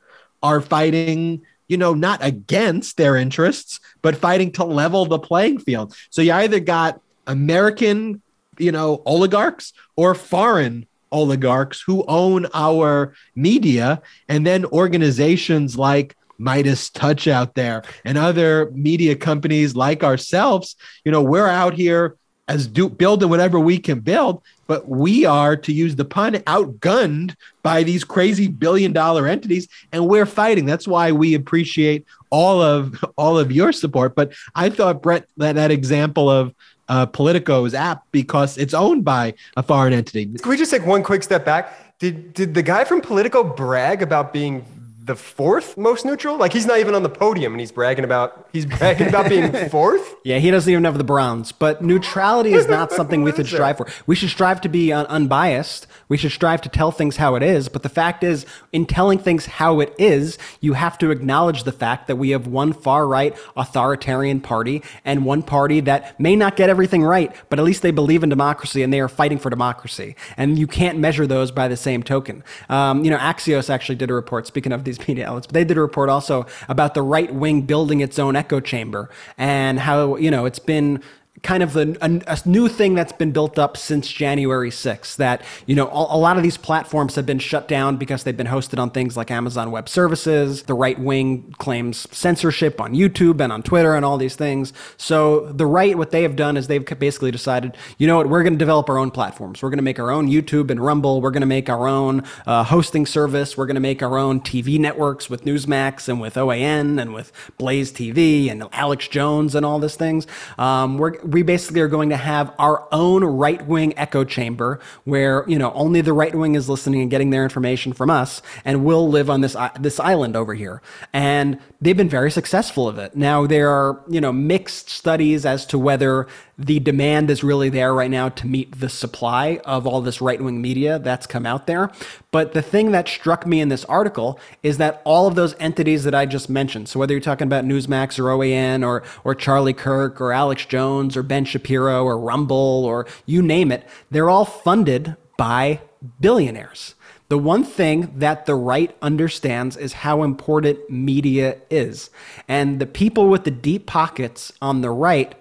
are 0.42 0.60
fighting 0.60 1.42
you 1.68 1.76
know, 1.76 1.94
not 1.94 2.22
against 2.22 2.96
their 2.96 3.16
interests, 3.16 3.80
but 4.02 4.16
fighting 4.16 4.52
to 4.52 4.64
level 4.64 5.06
the 5.06 5.18
playing 5.18 5.58
field. 5.58 5.96
So 6.10 6.22
you 6.22 6.32
either 6.32 6.60
got 6.60 7.00
American, 7.26 8.22
you 8.58 8.72
know, 8.72 9.02
oligarchs 9.06 9.72
or 9.96 10.14
foreign 10.14 10.86
oligarchs 11.10 11.80
who 11.80 12.04
own 12.06 12.46
our 12.52 13.14
media, 13.34 14.02
and 14.28 14.46
then 14.46 14.64
organizations 14.66 15.78
like 15.78 16.16
MeidasTouch 16.40 17.30
out 17.30 17.54
there 17.54 17.82
and 18.04 18.18
other 18.18 18.70
media 18.72 19.16
companies 19.16 19.74
like 19.74 20.02
ourselves. 20.02 20.76
You 21.04 21.12
know, 21.12 21.22
we're 21.22 21.48
out 21.48 21.74
here 21.74 22.16
as 22.46 22.66
do 22.66 22.88
building 22.88 23.30
whatever 23.30 23.58
we 23.58 23.78
can 23.78 24.00
build 24.00 24.42
but 24.66 24.88
we 24.88 25.24
are, 25.24 25.56
to 25.56 25.72
use 25.72 25.96
the 25.96 26.04
pun, 26.04 26.34
outgunned 26.34 27.34
by 27.62 27.82
these 27.82 28.04
crazy 28.04 28.48
billion 28.48 28.92
dollar 28.92 29.26
entities, 29.26 29.68
and 29.92 30.08
we're 30.08 30.26
fighting. 30.26 30.66
That's 30.66 30.88
why 30.88 31.12
we 31.12 31.34
appreciate 31.34 32.06
all 32.30 32.60
of 32.62 33.04
all 33.16 33.38
of 33.38 33.52
your 33.52 33.72
support. 33.72 34.14
But 34.14 34.32
I 34.54 34.70
thought 34.70 35.02
Brett 35.02 35.26
that 35.36 35.56
that 35.56 35.70
example 35.70 36.30
of 36.30 36.54
uh, 36.88 37.06
Politico 37.06 37.64
is 37.64 37.74
apt 37.74 38.10
because 38.12 38.58
it's 38.58 38.74
owned 38.74 39.04
by 39.04 39.34
a 39.56 39.62
foreign 39.62 39.92
entity. 39.92 40.26
Can 40.26 40.50
we 40.50 40.56
just 40.56 40.70
take 40.70 40.86
one 40.86 41.02
quick 41.02 41.22
step 41.22 41.44
back? 41.44 41.98
Did 41.98 42.34
did 42.34 42.54
the 42.54 42.62
guy 42.62 42.84
from 42.84 43.00
Politico 43.00 43.44
brag 43.44 44.02
about 44.02 44.32
being 44.32 44.64
the 45.04 45.14
fourth 45.14 45.76
most 45.76 46.06
neutral. 46.06 46.38
Like 46.38 46.52
he's 46.54 46.64
not 46.64 46.78
even 46.78 46.94
on 46.94 47.02
the 47.02 47.10
podium, 47.10 47.52
and 47.52 47.60
he's 47.60 47.72
bragging 47.72 48.04
about 48.04 48.48
he's 48.52 48.64
bragging 48.64 49.08
about 49.08 49.28
being 49.28 49.52
fourth. 49.68 50.14
Yeah, 50.24 50.38
he 50.38 50.50
doesn't 50.50 50.70
even 50.70 50.84
have 50.84 50.96
the 50.96 51.04
bronze. 51.04 51.52
But 51.52 51.82
neutrality 51.82 52.54
is 52.54 52.66
not 52.66 52.90
something 52.98 53.22
we 53.22 53.32
should 53.32 53.46
strive 53.46 53.76
for. 53.76 53.86
We 54.06 54.16
should 54.16 54.30
strive 54.30 54.62
to 54.62 54.68
be 54.70 54.92
un- 54.92 55.04
unbiased. 55.06 55.86
We 56.08 56.16
should 56.16 56.32
strive 56.32 56.62
to 56.62 56.70
tell 56.70 56.90
things 56.90 57.18
how 57.18 57.34
it 57.34 57.42
is. 57.42 57.68
But 57.68 57.82
the 57.82 57.88
fact 57.90 58.24
is, 58.24 58.46
in 58.72 58.86
telling 58.86 59.18
things 59.18 59.44
how 59.44 59.80
it 59.80 59.94
is, 59.98 60.38
you 60.60 60.72
have 60.72 60.96
to 60.98 61.10
acknowledge 61.10 61.64
the 61.64 61.72
fact 61.72 62.06
that 62.06 62.16
we 62.16 62.30
have 62.30 62.46
one 62.46 62.72
far 62.72 63.06
right 63.06 63.36
authoritarian 63.56 64.40
party 64.40 64.82
and 65.04 65.26
one 65.26 65.42
party 65.42 65.80
that 65.80 66.18
may 66.18 66.34
not 66.34 66.56
get 66.56 66.70
everything 66.70 67.02
right, 67.02 67.34
but 67.50 67.58
at 67.58 67.64
least 67.64 67.82
they 67.82 67.90
believe 67.90 68.22
in 68.22 68.30
democracy 68.30 68.82
and 68.82 68.92
they 68.92 69.00
are 69.00 69.08
fighting 69.08 69.38
for 69.38 69.50
democracy. 69.50 70.16
And 70.38 70.58
you 70.58 70.66
can't 70.66 70.98
measure 70.98 71.26
those 71.26 71.50
by 71.50 71.68
the 71.68 71.76
same 71.76 72.02
token. 72.02 72.42
Um, 72.70 73.04
you 73.04 73.10
know, 73.10 73.18
Axios 73.18 73.68
actually 73.68 73.96
did 73.96 74.10
a 74.10 74.14
report. 74.14 74.46
Speaking 74.46 74.72
of 74.72 74.84
these 74.84 74.93
these 74.96 75.08
media 75.08 75.28
outlets. 75.28 75.46
But 75.46 75.54
they 75.54 75.64
did 75.64 75.76
a 75.76 75.80
report 75.80 76.08
also 76.08 76.46
about 76.68 76.94
the 76.94 77.02
right 77.02 77.32
wing 77.32 77.62
building 77.62 78.00
its 78.00 78.18
own 78.18 78.36
echo 78.36 78.60
chamber 78.60 79.10
and 79.38 79.78
how, 79.78 80.16
you 80.16 80.30
know, 80.30 80.44
it's 80.44 80.58
been 80.58 81.02
kind 81.42 81.62
of 81.62 81.76
a, 81.76 81.96
a, 82.00 82.38
new 82.46 82.68
thing 82.68 82.94
that's 82.94 83.12
been 83.12 83.32
built 83.32 83.58
up 83.58 83.76
since 83.76 84.08
January 84.08 84.70
6th 84.70 85.16
that, 85.16 85.42
you 85.66 85.74
know, 85.74 85.88
a, 85.88 86.16
a, 86.16 86.18
lot 86.18 86.36
of 86.36 86.42
these 86.42 86.56
platforms 86.56 87.16
have 87.16 87.26
been 87.26 87.40
shut 87.40 87.66
down 87.66 87.96
because 87.96 88.22
they've 88.22 88.36
been 88.36 88.46
hosted 88.46 88.78
on 88.78 88.90
things 88.90 89.16
like 89.16 89.30
Amazon 89.30 89.70
Web 89.72 89.88
Services. 89.88 90.62
The 90.62 90.74
right 90.74 90.98
wing 90.98 91.52
claims 91.58 92.06
censorship 92.16 92.80
on 92.80 92.94
YouTube 92.94 93.40
and 93.40 93.52
on 93.52 93.62
Twitter 93.62 93.94
and 93.96 94.04
all 94.04 94.16
these 94.16 94.36
things. 94.36 94.72
So 94.96 95.52
the 95.52 95.66
right, 95.66 95.98
what 95.98 96.12
they 96.12 96.22
have 96.22 96.36
done 96.36 96.56
is 96.56 96.68
they've 96.68 96.84
basically 96.98 97.32
decided, 97.32 97.76
you 97.98 98.06
know 98.06 98.16
what, 98.16 98.28
we're 98.28 98.42
going 98.44 98.54
to 98.54 98.58
develop 98.58 98.88
our 98.88 98.98
own 98.98 99.10
platforms. 99.10 99.60
We're 99.60 99.70
going 99.70 99.78
to 99.78 99.84
make 99.84 99.98
our 99.98 100.12
own 100.12 100.28
YouTube 100.28 100.70
and 100.70 100.80
Rumble. 100.80 101.20
We're 101.20 101.32
going 101.32 101.40
to 101.40 101.46
make 101.46 101.68
our 101.68 101.88
own 101.88 102.22
uh, 102.46 102.62
hosting 102.64 103.06
service. 103.06 103.56
We're 103.56 103.66
going 103.66 103.74
to 103.74 103.80
make 103.80 104.02
our 104.02 104.18
own 104.18 104.40
TV 104.40 104.78
networks 104.78 105.28
with 105.28 105.44
Newsmax 105.44 106.08
and 106.08 106.20
with 106.20 106.36
OAN 106.36 107.00
and 107.00 107.12
with 107.12 107.32
Blaze 107.58 107.92
TV 107.92 108.50
and 108.50 108.64
Alex 108.72 109.08
Jones 109.08 109.54
and 109.54 109.66
all 109.66 109.80
these 109.80 109.96
things. 109.96 110.28
Um, 110.58 110.96
we're 110.96 111.23
we 111.24 111.42
basically 111.42 111.80
are 111.80 111.88
going 111.88 112.10
to 112.10 112.16
have 112.16 112.52
our 112.58 112.86
own 112.92 113.24
right 113.24 113.66
wing 113.66 113.94
echo 113.96 114.24
chamber 114.24 114.80
where, 115.04 115.44
you 115.48 115.58
know, 115.58 115.72
only 115.72 116.00
the 116.00 116.12
right 116.12 116.34
wing 116.34 116.54
is 116.54 116.68
listening 116.68 117.02
and 117.02 117.10
getting 117.10 117.30
their 117.30 117.42
information 117.42 117.92
from 117.92 118.10
us. 118.10 118.42
And 118.64 118.84
we'll 118.84 119.08
live 119.08 119.30
on 119.30 119.40
this, 119.40 119.56
this 119.80 119.98
island 119.98 120.36
over 120.36 120.54
here. 120.54 120.82
And 121.12 121.58
they've 121.80 121.96
been 121.96 122.08
very 122.08 122.30
successful 122.30 122.88
of 122.88 122.98
it. 122.98 123.16
Now, 123.16 123.46
there 123.46 123.70
are, 123.70 124.02
you 124.08 124.20
know, 124.20 124.32
mixed 124.32 124.90
studies 124.90 125.46
as 125.46 125.66
to 125.66 125.78
whether 125.78 126.26
the 126.58 126.78
demand 126.80 127.30
is 127.30 127.42
really 127.42 127.68
there 127.68 127.92
right 127.92 128.10
now 128.10 128.28
to 128.28 128.46
meet 128.46 128.78
the 128.78 128.88
supply 128.88 129.60
of 129.64 129.86
all 129.86 130.00
this 130.00 130.20
right 130.20 130.40
wing 130.40 130.60
media 130.60 130.98
that's 130.98 131.26
come 131.26 131.46
out 131.46 131.66
there. 131.66 131.90
But 132.30 132.52
the 132.52 132.62
thing 132.62 132.92
that 132.92 133.08
struck 133.08 133.46
me 133.46 133.60
in 133.60 133.68
this 133.68 133.84
article 133.86 134.38
is 134.62 134.78
that 134.78 135.02
all 135.04 135.26
of 135.26 135.34
those 135.34 135.54
entities 135.58 136.04
that 136.04 136.14
I 136.14 136.26
just 136.26 136.48
mentioned, 136.48 136.88
so 136.88 136.98
whether 136.98 137.12
you're 137.12 137.20
talking 137.20 137.46
about 137.46 137.64
Newsmax 137.64 138.18
or 138.18 138.24
OAN 138.24 138.86
or, 138.86 139.02
or 139.24 139.34
Charlie 139.34 139.72
Kirk 139.72 140.20
or 140.20 140.32
Alex 140.32 140.64
Jones 140.64 141.16
or 141.16 141.22
Ben 141.22 141.44
Shapiro 141.44 142.04
or 142.04 142.18
Rumble 142.18 142.84
or 142.84 143.06
you 143.26 143.42
name 143.42 143.72
it, 143.72 143.86
they're 144.10 144.30
all 144.30 144.44
funded 144.44 145.16
by 145.36 145.80
billionaires. 146.20 146.94
The 147.28 147.38
one 147.38 147.64
thing 147.64 148.12
that 148.16 148.46
the 148.46 148.54
right 148.54 148.94
understands 149.00 149.76
is 149.76 149.94
how 149.94 150.22
important 150.22 150.90
media 150.90 151.56
is. 151.70 152.10
And 152.46 152.78
the 152.78 152.86
people 152.86 153.28
with 153.28 153.44
the 153.44 153.50
deep 153.50 153.86
pockets 153.86 154.52
on 154.60 154.82
the 154.82 154.90
right 154.90 155.34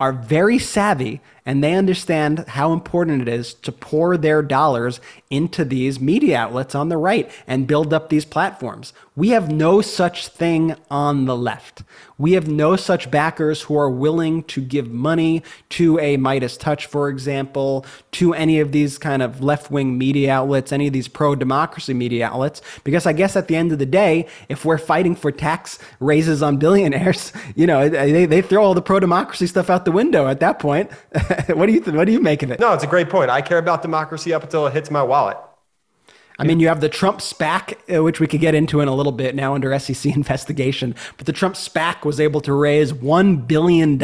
are 0.00 0.12
very 0.12 0.58
savvy 0.58 1.20
and 1.46 1.62
they 1.62 1.74
understand 1.74 2.40
how 2.48 2.72
important 2.72 3.22
it 3.22 3.28
is 3.28 3.54
to 3.54 3.70
pour 3.70 4.16
their 4.16 4.42
dollars 4.42 5.00
into 5.30 5.64
these 5.64 6.00
media 6.00 6.38
outlets 6.38 6.74
on 6.74 6.88
the 6.88 6.96
right 6.96 7.30
and 7.46 7.66
build 7.66 7.92
up 7.92 8.08
these 8.08 8.24
platforms. 8.24 8.92
We 9.16 9.28
have 9.28 9.48
no 9.48 9.80
such 9.80 10.26
thing 10.26 10.74
on 10.90 11.26
the 11.26 11.36
left. 11.36 11.84
We 12.18 12.32
have 12.32 12.48
no 12.48 12.74
such 12.74 13.12
backers 13.12 13.62
who 13.62 13.78
are 13.78 13.88
willing 13.88 14.42
to 14.44 14.60
give 14.60 14.90
money 14.90 15.44
to 15.70 16.00
a 16.00 16.16
MeidasTouch, 16.16 16.86
for 16.86 17.08
example, 17.08 17.86
to 18.12 18.34
any 18.34 18.58
of 18.58 18.72
these 18.72 18.98
kind 18.98 19.22
of 19.22 19.40
left 19.40 19.70
wing 19.70 19.96
media 19.96 20.32
outlets, 20.32 20.72
any 20.72 20.88
of 20.88 20.92
these 20.92 21.06
pro 21.06 21.36
democracy 21.36 21.94
media 21.94 22.26
outlets. 22.26 22.60
Because 22.82 23.06
I 23.06 23.12
guess 23.12 23.36
at 23.36 23.46
the 23.46 23.54
end 23.54 23.70
of 23.70 23.78
the 23.78 23.86
day, 23.86 24.26
if 24.48 24.64
we're 24.64 24.78
fighting 24.78 25.14
for 25.14 25.30
tax 25.30 25.78
raises 26.00 26.42
on 26.42 26.56
billionaires, 26.56 27.32
you 27.54 27.68
know, 27.68 27.88
they, 27.88 28.26
they 28.26 28.42
throw 28.42 28.64
all 28.64 28.74
the 28.74 28.82
pro 28.82 28.98
democracy 28.98 29.46
stuff 29.46 29.70
out 29.70 29.84
the 29.84 29.92
window 29.92 30.26
at 30.26 30.40
that 30.40 30.58
point. 30.58 30.90
what 31.50 31.66
do 31.66 31.72
you 31.72 31.80
th- 31.80 31.94
what 31.96 32.06
do 32.06 32.12
you 32.12 32.20
make 32.20 32.42
of 32.42 32.50
it? 32.50 32.58
No, 32.58 32.72
it's 32.72 32.82
a 32.82 32.88
great 32.88 33.10
point. 33.10 33.30
I 33.30 33.42
care 33.42 33.58
about 33.58 33.82
democracy 33.82 34.32
up 34.32 34.42
until 34.42 34.66
it 34.66 34.72
hits 34.72 34.90
my 34.90 35.04
wallet. 35.04 35.36
I 36.38 36.44
mean, 36.44 36.58
you 36.58 36.66
have 36.68 36.80
the 36.80 36.88
Trump 36.88 37.20
SPAC, 37.20 37.96
uh, 37.96 38.02
which 38.02 38.18
we 38.18 38.26
could 38.26 38.40
get 38.40 38.54
into 38.54 38.80
in 38.80 38.88
a 38.88 38.94
little 38.94 39.12
bit 39.12 39.34
now 39.34 39.54
under 39.54 39.78
SEC 39.78 40.12
investigation. 40.16 40.94
But 41.16 41.26
the 41.26 41.32
Trump 41.32 41.54
SPAC 41.54 42.04
was 42.04 42.18
able 42.18 42.40
to 42.42 42.52
raise 42.52 42.92
$1 42.92 43.46
billion 43.46 43.98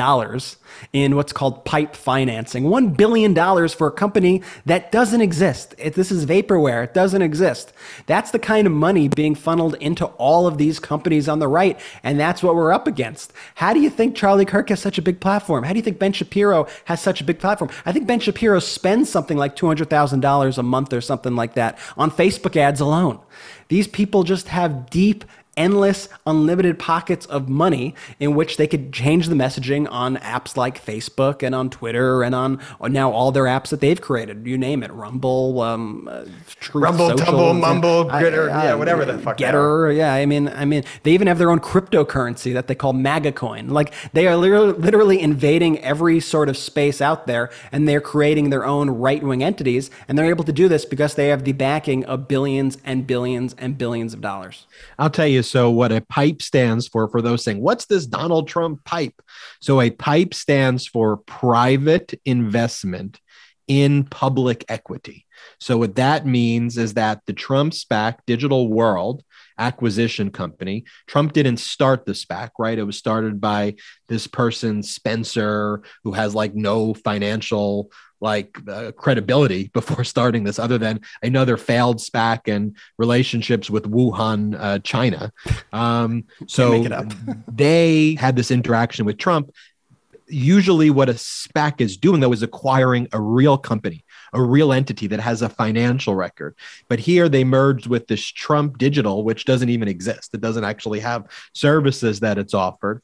in 0.93 1.17
what's 1.17 1.33
called 1.33 1.65
pipe 1.65 1.95
financing. 1.95 2.65
$1 2.65 2.97
billion 2.97 3.35
for 3.69 3.87
a 3.87 3.93
company 3.93 4.43
that 4.67 4.93
doesn't 4.93 5.21
exist. 5.21 5.75
It, 5.79 5.95
this 5.95 6.11
is 6.11 6.27
vaporware. 6.27 6.85
It 6.85 6.95
doesn't 6.95 7.23
exist. 7.23 7.73
That's 8.07 8.31
the 8.31 8.39
kind 8.39 8.67
of 8.67 8.73
money 8.73 9.09
being 9.09 9.35
funneled 9.35 9.75
into 9.75 10.07
all 10.07 10.47
of 10.47 10.59
these 10.59 10.79
companies 10.79 11.29
on 11.29 11.39
the 11.39 11.49
right. 11.49 11.79
And 12.03 12.19
that's 12.19 12.43
what 12.43 12.55
we're 12.55 12.73
up 12.73 12.87
against. 12.87 13.33
How 13.57 13.73
do 13.73 13.81
you 13.81 13.91
think 13.91 14.17
Charlie 14.17 14.45
Kirk 14.45 14.69
has 14.69 14.81
such 14.81 14.99
a 14.99 15.03
big 15.03 15.21
platform? 15.21 15.65
How 15.65 15.73
do 15.73 15.79
you 15.79 15.83
think 15.83 15.99
Ben 15.99 16.13
Shapiro 16.13 16.67
has 16.85 17.01
such 17.01 17.21
a 17.21 17.25
big 17.25 17.39
platform? 17.39 17.71
I 17.85 17.93
think 17.93 18.07
Ben 18.07 18.21
Shapiro 18.21 18.59
spends 18.61 19.11
something 19.11 19.37
like 19.37 19.57
$200,000 19.57 20.59
a 20.59 20.63
month 20.63 20.93
or 20.93 21.01
something 21.01 21.37
like 21.37 21.55
that 21.55 21.79
on 21.97 22.11
Facebook 22.11 22.57
ads 22.57 22.81
alone. 22.81 23.21
These 23.69 23.87
people 23.87 24.25
just 24.25 24.49
have 24.49 24.91
deep 24.91 25.25
endless, 25.57 26.09
unlimited 26.27 26.79
pockets 26.79 27.27
of 27.27 27.49
money 27.49 27.95
in 28.19 28.35
which 28.35 28.57
they 28.57 28.67
could 28.67 28.93
change 28.93 29.29
the 29.29 29.35
messaging 29.35 29.91
on 29.91 30.17
apps 30.19 30.57
like 30.57 30.85
Facebook 30.85 31.43
and 31.43 31.55
on 31.55 31.69
Twitter 31.71 32.23
and 32.23 32.35
on, 32.35 32.61
now 32.89 33.11
all 33.11 33.33
their 33.33 33.45
apps 33.45 33.69
that 33.69 33.81
they've 33.81 34.01
created. 34.01 34.47
You 34.47 34.57
name 34.57 34.83
it, 34.83 34.93
Rumble, 34.93 35.61
um, 35.61 36.09
uh, 36.11 36.25
Rumble, 36.73 37.11
Social, 37.11 37.27
Tumble, 37.27 37.55
Mumble, 37.55 38.05
Gettr, 38.07 38.49
yeah, 38.49 38.75
whatever 38.75 39.05
the 39.05 39.19
fuck. 39.19 39.39
Gettr, 39.39 39.95
yeah. 39.95 40.15
I 40.15 40.27
mean, 40.27 40.49
I 40.49 40.65
mean, 40.65 40.85
they 41.03 41.13
even 41.13 41.27
have 41.27 41.39
their 41.39 41.51
own 41.51 41.61
cryptocurrency 41.61 42.55
that 42.55 42.67
they 42.67 42.75
call 42.75 42.93
MAGA 42.93 43.33
coin. 43.33 43.69
Like 43.69 43.93
they 44.13 44.27
are 44.27 44.37
literally, 44.37 44.73
literally 44.73 45.21
invading 45.21 45.79
every 45.81 46.21
sort 46.21 46.49
of 46.49 46.57
space 46.57 47.01
out 47.01 47.27
there, 47.27 47.51
and 47.73 47.89
they're 47.89 48.01
creating 48.01 48.51
their 48.51 48.65
own 48.65 48.91
right 48.91 49.23
wing 49.23 49.43
entities, 49.43 49.91
and 50.09 50.17
they're 50.17 50.31
able 50.31 50.45
to 50.45 50.53
do 50.53 50.69
this 50.69 50.85
because 50.85 51.15
they 51.15 51.29
have 51.29 51.45
the 51.45 51.53
backing 51.53 52.05
of 52.05 52.29
billions 52.29 52.79
and 52.85 53.07
billions 53.07 53.55
and 53.59 53.77
billions 53.77 54.15
of 54.15 54.21
dollars. 54.21 54.67
I'll 54.99 55.11
tell 55.11 55.27
you 55.27 55.40
so 55.43 55.71
what 55.71 55.93
a 55.93 56.01
pipe 56.01 56.43
stands 56.43 56.89
for 56.89 57.09
for 57.09 57.23
those 57.23 57.45
saying, 57.45 57.61
what's 57.61 57.87
this 57.87 58.07
Donald 58.07 58.49
Trump 58.49 58.85
pipe? 58.85 59.21
So 59.61 59.81
a 59.81 59.91
pipe 59.91 60.35
stands 60.35 60.87
for 60.87 61.19
private 61.19 62.19
investment 62.25 63.21
in 63.69 64.05
public 64.05 64.65
equity. 64.69 65.27
So 65.61 65.79
what 65.79 65.95
that 65.95 66.27
means 66.27 66.77
is 66.77 66.95
that 66.95 67.21
the 67.27 67.33
Trump 67.33 67.73
SPAC 67.73 68.19
Digital 68.27 68.69
World 68.69 69.23
acquisition 69.61 70.31
company. 70.31 70.85
Trump 71.07 71.33
didn't 71.33 71.59
start 71.59 72.07
the 72.07 72.13
SPAC, 72.13 72.51
right? 72.59 72.79
It 72.79 72.85
was 72.85 72.97
started 72.97 73.41
by 73.41 73.77
this 74.09 74.27
person, 74.27 74.83
Spencer, 74.83 75.83
who 76.03 76.13
has 76.13 76.35
like 76.35 76.55
no 76.55 76.95
financial 76.95 77.91
like 78.21 78.59
uh, 78.69 78.93
credibility 78.93 79.69
before 79.75 80.05
starting 80.05 80.45
this, 80.45 80.59
other 80.59 80.79
than 80.79 81.01
another 81.23 81.57
failed 81.57 81.99
SPAC 81.99 82.53
and 82.53 82.77
relationships 82.99 83.71
with 83.71 83.85
Wuhan, 83.85 84.57
uh, 84.59 84.79
China. 84.81 85.33
Um, 85.73 86.25
so 86.47 86.85
they 87.49 88.15
had 88.15 88.37
this 88.37 88.51
interaction 88.51 89.05
with 89.05 89.19
Trump. 89.19 89.53
Usually, 90.29 90.91
what 90.91 91.09
a 91.09 91.15
SPAC 91.15 91.81
is 91.81 91.97
doing, 91.97 92.21
though, 92.21 92.33
is 92.33 92.45
acquiring 92.45 93.09
a 93.13 93.21
real 93.21 93.59
company, 93.59 94.05
a 94.33 94.43
real 94.43 94.73
entity 94.73 95.07
that 95.09 95.21
has 95.21 95.43
a 95.43 95.49
financial 95.49 96.15
record. 96.15 96.55
But 96.89 97.01
here 97.01 97.29
they 97.29 97.45
merged 97.45 97.87
with 97.87 98.07
this 98.07 98.25
Trump 98.25 98.79
Digital, 98.79 99.25
which 99.25 99.45
doesn't 99.45 99.69
even 99.69 99.89
exist. 99.89 100.35
It 100.35 100.41
doesn't 100.41 100.65
actually 100.65 101.01
have 101.01 101.27
services 101.53 102.21
that 102.21 102.39
it's 102.39 102.55
offered. 102.55 103.03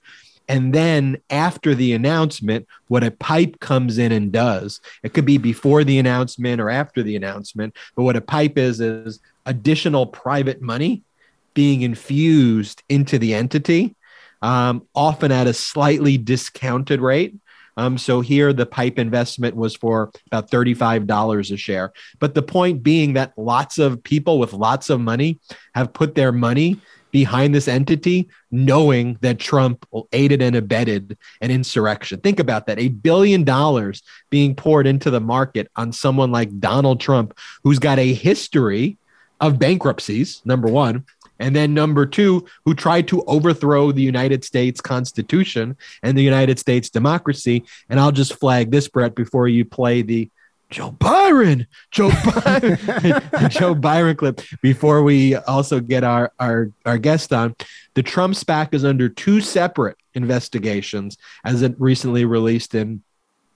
And 0.48 0.72
then 0.72 1.18
after 1.28 1.74
the 1.74 1.92
announcement, 1.92 2.66
what 2.88 3.02
a 3.02 3.10
pipe 3.10 3.58
comes 3.60 3.98
in 3.98 4.12
and 4.12 4.30
does, 4.30 4.80
it 5.02 5.12
could 5.12 5.24
be 5.24 5.38
before 5.38 5.82
the 5.82 5.98
announcement 5.98 6.60
or 6.60 6.70
after 6.70 7.02
the 7.02 7.16
announcement, 7.16 7.74
but 7.96 8.04
what 8.04 8.16
a 8.16 8.20
pipe 8.20 8.56
is, 8.56 8.80
is 8.80 9.20
additional 9.44 10.06
private 10.06 10.62
money 10.62 11.02
being 11.54 11.82
infused 11.82 12.82
into 12.88 13.18
the 13.18 13.34
entity, 13.34 13.96
um, 14.42 14.86
often 14.94 15.32
at 15.32 15.46
a 15.46 15.52
slightly 15.52 16.16
discounted 16.18 17.00
rate. 17.00 17.34
Um, 17.76 17.98
so 17.98 18.20
here 18.20 18.52
the 18.52 18.66
pipe 18.66 18.98
investment 18.98 19.54
was 19.54 19.76
for 19.76 20.10
about 20.26 20.50
$35 20.50 21.52
a 21.52 21.56
share. 21.56 21.92
But 22.18 22.34
the 22.34 22.42
point 22.42 22.82
being 22.82 23.14
that 23.14 23.32
lots 23.36 23.78
of 23.78 24.02
people 24.02 24.38
with 24.38 24.52
lots 24.52 24.90
of 24.90 25.00
money 25.00 25.38
have 25.74 25.92
put 25.92 26.14
their 26.14 26.32
money 26.32 26.80
behind 27.10 27.54
this 27.54 27.68
entity, 27.68 28.28
knowing 28.50 29.16
that 29.22 29.38
Trump 29.38 29.86
aided 30.12 30.42
and 30.42 30.54
abetted 30.54 31.16
an 31.40 31.50
insurrection. 31.50 32.20
Think 32.20 32.38
about 32.38 32.66
that 32.66 32.78
a 32.78 32.88
billion 32.88 33.42
dollars 33.42 34.02
being 34.28 34.54
poured 34.54 34.86
into 34.86 35.10
the 35.10 35.20
market 35.20 35.70
on 35.76 35.92
someone 35.92 36.30
like 36.30 36.60
Donald 36.60 37.00
Trump, 37.00 37.38
who's 37.62 37.78
got 37.78 37.98
a 37.98 38.12
history 38.12 38.98
of 39.40 39.58
bankruptcies, 39.58 40.42
number 40.44 40.68
one. 40.68 41.04
And 41.38 41.55
then 41.55 41.75
number 41.75 42.07
two, 42.07 42.46
who 42.64 42.75
tried 42.75 43.09
to 43.09 43.22
overthrow 43.25 43.92
the 43.92 44.03
United 44.03 44.44
States 44.44 44.81
Constitution 44.81 45.77
and 46.03 46.16
the 46.16 46.22
United 46.22 46.59
States 46.59 46.90
democracy. 46.90 47.64
And 47.88 48.01
I'll 48.01 48.12
just 48.12 48.35
flag 48.35 48.70
this, 48.70 48.88
Brett, 48.88 49.14
before 49.14 49.49
you 49.49 49.64
play 49.64 50.03
the 50.03 50.31
Joe 50.68 50.90
Byron, 50.90 51.66
Joe 51.92 52.11
Byron, 52.35 52.79
Joe 53.51 53.75
Byron 53.75 54.16
clip 54.16 54.40
before 54.62 55.03
we 55.03 55.37
also 55.37 55.79
get 55.79 56.03
our, 56.03 56.33
our, 56.40 56.72
our 56.85 56.99
guest 56.99 57.33
on. 57.33 57.55
The 57.94 58.03
Trump 58.03 58.35
SPAC 58.35 58.75
is 58.75 58.85
under 58.85 59.09
two 59.09 59.40
separate 59.40 59.96
investigations, 60.14 61.18
as 61.44 61.62
it 61.62 61.75
recently 61.79 62.25
released 62.25 62.75
in 62.75 63.03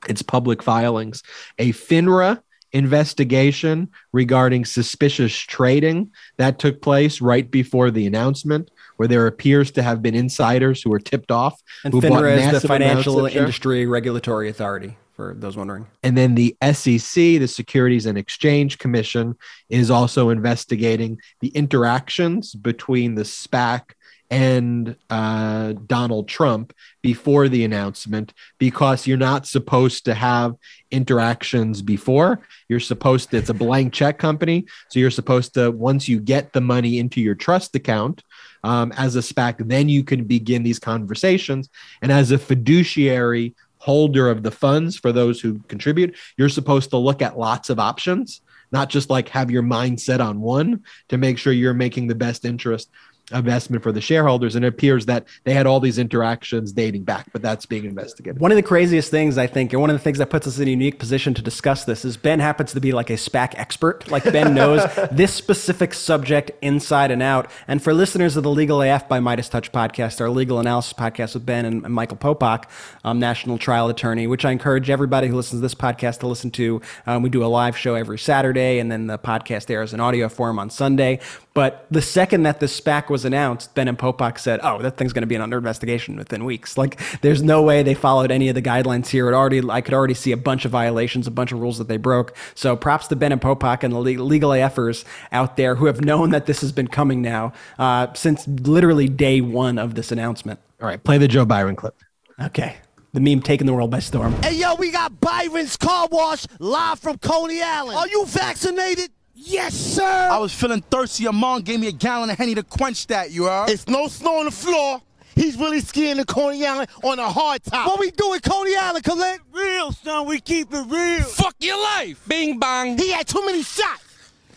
its 0.09 0.23
public 0.23 0.63
filings. 0.63 1.23
A 1.59 1.73
FINRA 1.73 2.43
investigation 2.73 3.89
regarding 4.13 4.65
suspicious 4.65 5.37
trading 5.37 6.11
that 6.37 6.59
took 6.59 6.83
place 6.83 7.21
right 7.21 7.51
before 7.51 7.91
the 7.91 8.07
announcement, 8.07 8.71
where 8.97 9.09
there 9.09 9.27
appears 9.27 9.71
to 9.73 9.83
have 9.83 10.03
been 10.03 10.15
insiders 10.15 10.83
who 10.83 10.91
were 10.91 10.99
tipped 10.99 11.31
off. 11.31 11.61
And 11.85 11.95
FINRA 11.95 12.53
is 12.55 12.63
the 12.63 12.69
Financial 12.69 13.27
Industry 13.27 13.87
Regulatory 13.87 14.49
Authority. 14.49 14.97
For 15.17 15.35
those 15.37 15.55
wondering. 15.55 15.87
And 16.03 16.17
then 16.17 16.35
the 16.35 16.57
SEC, 16.73 17.15
the 17.15 17.47
Securities 17.47 18.07
and 18.07 18.17
Exchange 18.17 18.79
Commission, 18.79 19.37
is 19.69 19.91
also 19.91 20.31
investigating 20.31 21.19
the 21.41 21.49
interactions 21.49 22.55
between 22.55 23.17
the 23.17 23.25
SPAC 23.25 23.83
and 24.31 24.95
uh, 25.11 25.73
Donald 25.87 26.29
Trump 26.29 26.73
before 27.03 27.49
the 27.49 27.65
announcement 27.65 28.33
because 28.59 29.07
you're 29.07 29.19
not 29.19 29.47
supposed 29.47 30.05
to 30.05 30.15
have 30.15 30.55
interactions 30.93 31.83
before. 31.83 32.41
You're 32.69 32.81
supposed 32.81 33.31
to, 33.31 33.39
it's 33.39 33.51
a 33.51 33.55
blank 33.55 33.93
check 33.93 34.19
company. 34.19 34.67
So 34.89 35.01
you're 35.01 35.11
supposed 35.11 35.55
to, 35.55 35.73
once 35.73 36.09
you 36.09 36.21
get 36.21 36.53
the 36.53 36.61
money 36.61 36.99
into 36.99 37.21
your 37.21 37.35
trust 37.35 37.75
account 37.75 38.23
um, 38.63 38.93
as 38.93 39.17
a 39.17 39.21
SPAC, 39.21 39.67
then 39.67 39.89
you 39.89 40.05
can 40.05 40.25
begin 40.25 40.63
these 40.63 40.79
conversations. 40.79 41.69
And 42.01 42.13
as 42.13 42.31
a 42.31 42.39
fiduciary 42.39 43.55
holder 43.79 44.31
of 44.31 44.45
the 44.45 44.51
funds 44.51 44.97
for 44.97 45.11
those 45.11 45.41
who 45.41 45.59
contribute, 45.67 46.17
you're 46.37 46.49
supposed 46.49 46.91
to 46.91 46.99
look 46.99 47.21
at 47.21 47.39
lots 47.39 47.69
of 47.69 47.81
options 47.81 48.43
not 48.73 48.89
just 48.89 49.11
like 49.11 49.29
have 49.29 49.51
your 49.51 49.63
mind 49.63 50.01
set 50.01 50.21
on 50.21 50.41
one 50.41 50.85
to 51.09 51.19
make 51.19 51.39
sure 51.39 51.53
you're 51.53 51.75
making 51.75 52.07
the 52.07 52.15
best 52.15 52.45
interest 52.45 52.89
investment 53.33 53.83
for 53.83 53.93
the 53.93 54.01
shareholders. 54.01 54.57
And 54.57 54.65
it 54.65 54.69
appears 54.69 55.07
that 55.07 55.27
they 55.45 55.55
had 55.55 55.67
all 55.67 55.81
these 55.81 55.99
interactions 55.99 56.73
dating 56.73 57.05
back, 57.05 57.27
but 57.33 57.43
that's 57.43 57.67
being 57.67 57.85
investigated. 57.85 58.41
One 58.41 58.53
of 58.53 58.57
the 58.57 58.63
craziest 58.63 59.11
things 59.11 59.39
I 59.39 59.47
think, 59.47 59.73
and 59.73 59.81
one 59.81 59.91
of 59.91 59.95
the 59.95 60.03
things 60.03 60.19
that 60.19 60.31
puts 60.31 60.47
us 60.47 60.59
in 60.59 60.69
a 60.69 60.71
unique 60.71 60.99
position 60.99 61.35
to 61.35 61.43
discuss 61.43 61.85
this 61.85 62.05
is 62.05 62.17
Ben 62.17 62.41
happens 62.41 62.73
to 62.73 62.81
be 62.81 62.93
like 62.93 63.11
a 63.11 63.15
SPAC 63.15 63.55
expert. 63.57 64.11
Like 64.11 64.25
Ben 64.25 64.55
knows 64.61 64.83
this 65.11 65.33
specific 65.33 65.95
subject 65.95 66.51
inside 66.63 67.11
and 67.11 67.23
out. 67.23 67.51
And 67.69 67.83
for 67.83 67.95
listeners 67.95 68.37
of 68.37 68.43
the 68.43 68.51
Legal 68.51 68.83
AF 68.83 69.09
by 69.09 69.21
MeidasTouch 69.21 69.71
podcast, 69.71 70.21
our 70.21 70.31
legal 70.31 70.59
analysis 70.59 70.93
podcast 70.93 71.35
with 71.35 71.47
Ben 71.47 71.65
and 71.65 71.83
Michael 71.83 72.17
Popok, 72.17 72.65
um, 73.05 73.19
national 73.19 73.59
trial 73.59 73.89
attorney, 73.89 74.27
which 74.27 74.45
I 74.45 74.51
encourage 74.51 74.91
everybody 74.91 75.29
who 75.29 75.37
listens 75.37 75.61
to 75.61 75.63
this 75.63 75.75
podcast 75.75 76.21
to 76.21 76.27
listen 76.27 76.51
to. 76.53 76.81
Um, 77.07 77.23
we 77.23 77.29
do 77.29 77.45
a 77.45 77.47
live 77.47 77.77
show 77.77 77.95
every 77.95 78.19
Saturday, 78.19 78.79
and 78.79 78.91
then 78.91 79.07
the 79.07 79.19
podcast 79.19 79.71
airs 79.71 79.95
in 79.95 80.01
audio 80.01 80.29
form 80.29 80.59
on 80.59 80.71
Sunday. 80.71 81.21
But 81.53 81.87
the 81.91 82.03
second 82.03 82.45
that 82.45 82.61
the 82.61 82.67
SPAC 82.67 83.11
was 83.11 83.20
announced, 83.25 83.75
Ben 83.75 83.89
and 83.89 83.99
Popok 83.99 84.39
said, 84.39 84.61
"Oh, 84.63 84.81
that 84.83 84.97
thing's 84.97 85.13
going 85.13 85.23
to 85.23 85.27
be 85.27 85.35
an 85.35 85.43
under 85.43 85.59
investigation 85.59 86.17
within 86.17 86.45
weeks." 86.45 86.77
Like, 86.79 87.01
there's 87.21 87.43
no 87.43 87.63
way 87.63 87.83
they 87.83 87.95
followed 87.95 88.31
any 88.31 88.49
of 88.49 88.55
the 88.55 88.63
guidelines 88.63 89.09
here. 89.09 89.29
It 89.29 89.35
already, 89.35 89.63
I 89.69 89.81
could 89.81 89.95
already 89.95 90.15
see 90.15 90.33
a 90.33 90.37
bunch 90.37 90.65
of 90.65 90.71
violations, 90.71 91.27
a 91.27 91.31
bunch 91.31 91.53
of 91.53 91.61
rules 91.61 91.79
that 91.79 91.89
they 91.89 91.97
broke. 91.97 92.37
So, 92.55 92.77
props 92.77 93.09
to 93.09 93.17
Ben 93.17 93.33
and 93.33 93.41
Popok 93.41 93.83
and 93.83 93.93
the 93.93 93.99
legal 93.99 94.51
AFers 94.51 95.05
out 95.33 95.57
there 95.57 95.77
who 95.77 95.87
have 95.87 96.05
known 96.05 96.31
that 96.31 96.47
this 96.47 96.61
has 96.61 96.73
been 96.73 96.89
coming 96.89 97.23
now 97.23 97.53
uh, 97.79 98.13
since 98.15 98.47
literally 98.47 99.09
day 99.09 99.41
one 99.41 99.79
of 99.79 99.95
this 99.95 100.13
announcement. 100.13 100.61
All 100.81 100.89
right, 100.89 101.03
play 101.03 101.19
the 101.19 101.29
Joe 101.29 101.45
Byron 101.45 101.77
clip. 101.77 101.95
Okay 102.41 102.77
the 103.13 103.21
meme 103.21 103.43
taking 103.43 103.67
the 103.67 103.73
world 103.73 103.91
by 103.91 103.99
storm. 103.99 104.33
Hey, 104.43 104.55
yo, 104.55 104.75
we 104.77 104.91
got 104.91 105.21
Byron's 105.21 105.77
Car 105.77 106.09
Wash 106.11 106.47
live 106.59 106.99
from 106.99 107.19
Coney 107.19 107.63
Island. 107.63 107.99
Are 107.99 108.09
you 108.09 108.25
vaccinated? 108.27 109.11
Yes, 109.43 109.75
sir. 109.75 110.29
I 110.31 110.39
was 110.39 110.53
feeling 110.53 110.83
thirsty. 110.83 111.23
Your 111.23 111.33
mom 111.33 111.63
gave 111.63 111.81
me 111.81 111.89
a 111.89 111.93
gallon 111.93 112.29
of 112.29 112.37
Henny 112.37 112.55
to 112.57 112.63
quench 112.63 113.07
that, 113.07 113.31
you 113.31 113.45
heard? 113.45 113.71
It's 113.71 113.89
no 113.89 114.07
snow 114.07 114.41
on 114.41 114.45
the 114.45 114.51
floor. 114.51 115.01
He's 115.35 115.57
really 115.57 115.81
skiing 115.81 116.19
the 116.19 116.27
Coney 116.27 116.67
Island 116.67 116.91
on 117.03 117.19
a 117.19 117.29
hard 117.29 117.65
top. 117.65 117.87
What 117.87 117.99
we 117.99 118.11
doing 118.11 118.41
Coney 118.41 118.77
Island, 118.77 119.03
Khalid? 119.03 119.41
Real, 119.51 119.93
son. 119.93 120.27
We 120.27 120.41
keep 120.41 120.69
it 120.73 120.87
real. 120.87 121.23
Fuck 121.23 121.57
your 121.61 121.83
life. 121.83 122.23
Bing 122.29 122.59
bang. 122.59 122.99
He 122.99 123.13
had 123.13 123.27
too 123.27 123.45
many 123.47 123.63
shots. 123.63 124.05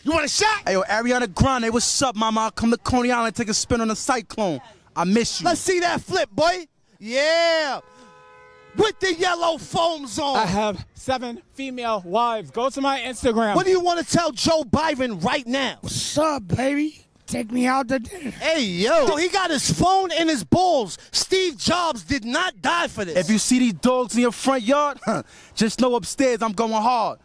You 0.02 0.12
want 0.12 0.26
a 0.26 0.28
shot? 0.28 0.62
Hey, 0.66 0.74
yo, 0.74 0.82
Ariana 0.82 1.32
Grande, 1.32 1.72
what's 1.72 2.02
up, 2.02 2.14
mama? 2.14 2.42
I'll 2.42 2.50
come 2.50 2.70
to 2.70 2.76
Coney 2.76 3.10
Island 3.10 3.34
take 3.34 3.48
a 3.48 3.54
spin 3.54 3.80
on 3.80 3.88
the 3.88 3.96
cyclone. 3.96 4.60
I 4.94 5.04
miss 5.04 5.40
you. 5.40 5.46
Let's 5.46 5.62
see 5.62 5.80
that 5.80 6.02
flip, 6.02 6.28
boy. 6.30 6.66
Yeah 6.98 7.80
with 8.76 8.98
the 9.00 9.14
yellow 9.14 9.58
foams 9.58 10.18
on. 10.18 10.36
I 10.36 10.46
have 10.46 10.86
seven 10.94 11.42
female 11.52 12.02
wives. 12.04 12.50
Go 12.50 12.70
to 12.70 12.80
my 12.80 13.00
Instagram. 13.00 13.54
What 13.54 13.64
do 13.64 13.70
you 13.70 13.80
want 13.80 14.04
to 14.04 14.12
tell 14.12 14.32
Joe 14.32 14.64
Byron 14.64 15.20
right 15.20 15.46
now? 15.46 15.78
What's 15.80 16.18
up, 16.18 16.48
baby? 16.48 17.04
Take 17.26 17.50
me 17.50 17.66
out 17.66 17.88
to 17.88 17.98
dinner. 17.98 18.30
Hey, 18.32 18.62
yo. 18.64 19.06
So 19.06 19.16
he 19.16 19.28
got 19.28 19.50
his 19.50 19.70
phone 19.72 20.12
in 20.12 20.28
his 20.28 20.44
balls. 20.44 20.98
Steve 21.10 21.56
Jobs 21.56 22.04
did 22.04 22.24
not 22.24 22.60
die 22.60 22.88
for 22.88 23.04
this. 23.04 23.16
If 23.16 23.30
you 23.30 23.38
see 23.38 23.58
these 23.58 23.72
dogs 23.74 24.14
in 24.14 24.20
your 24.20 24.32
front 24.32 24.62
yard, 24.62 24.98
just 25.54 25.80
know 25.80 25.94
upstairs 25.94 26.42
I'm 26.42 26.52
going 26.52 26.72
hard. 26.72 27.18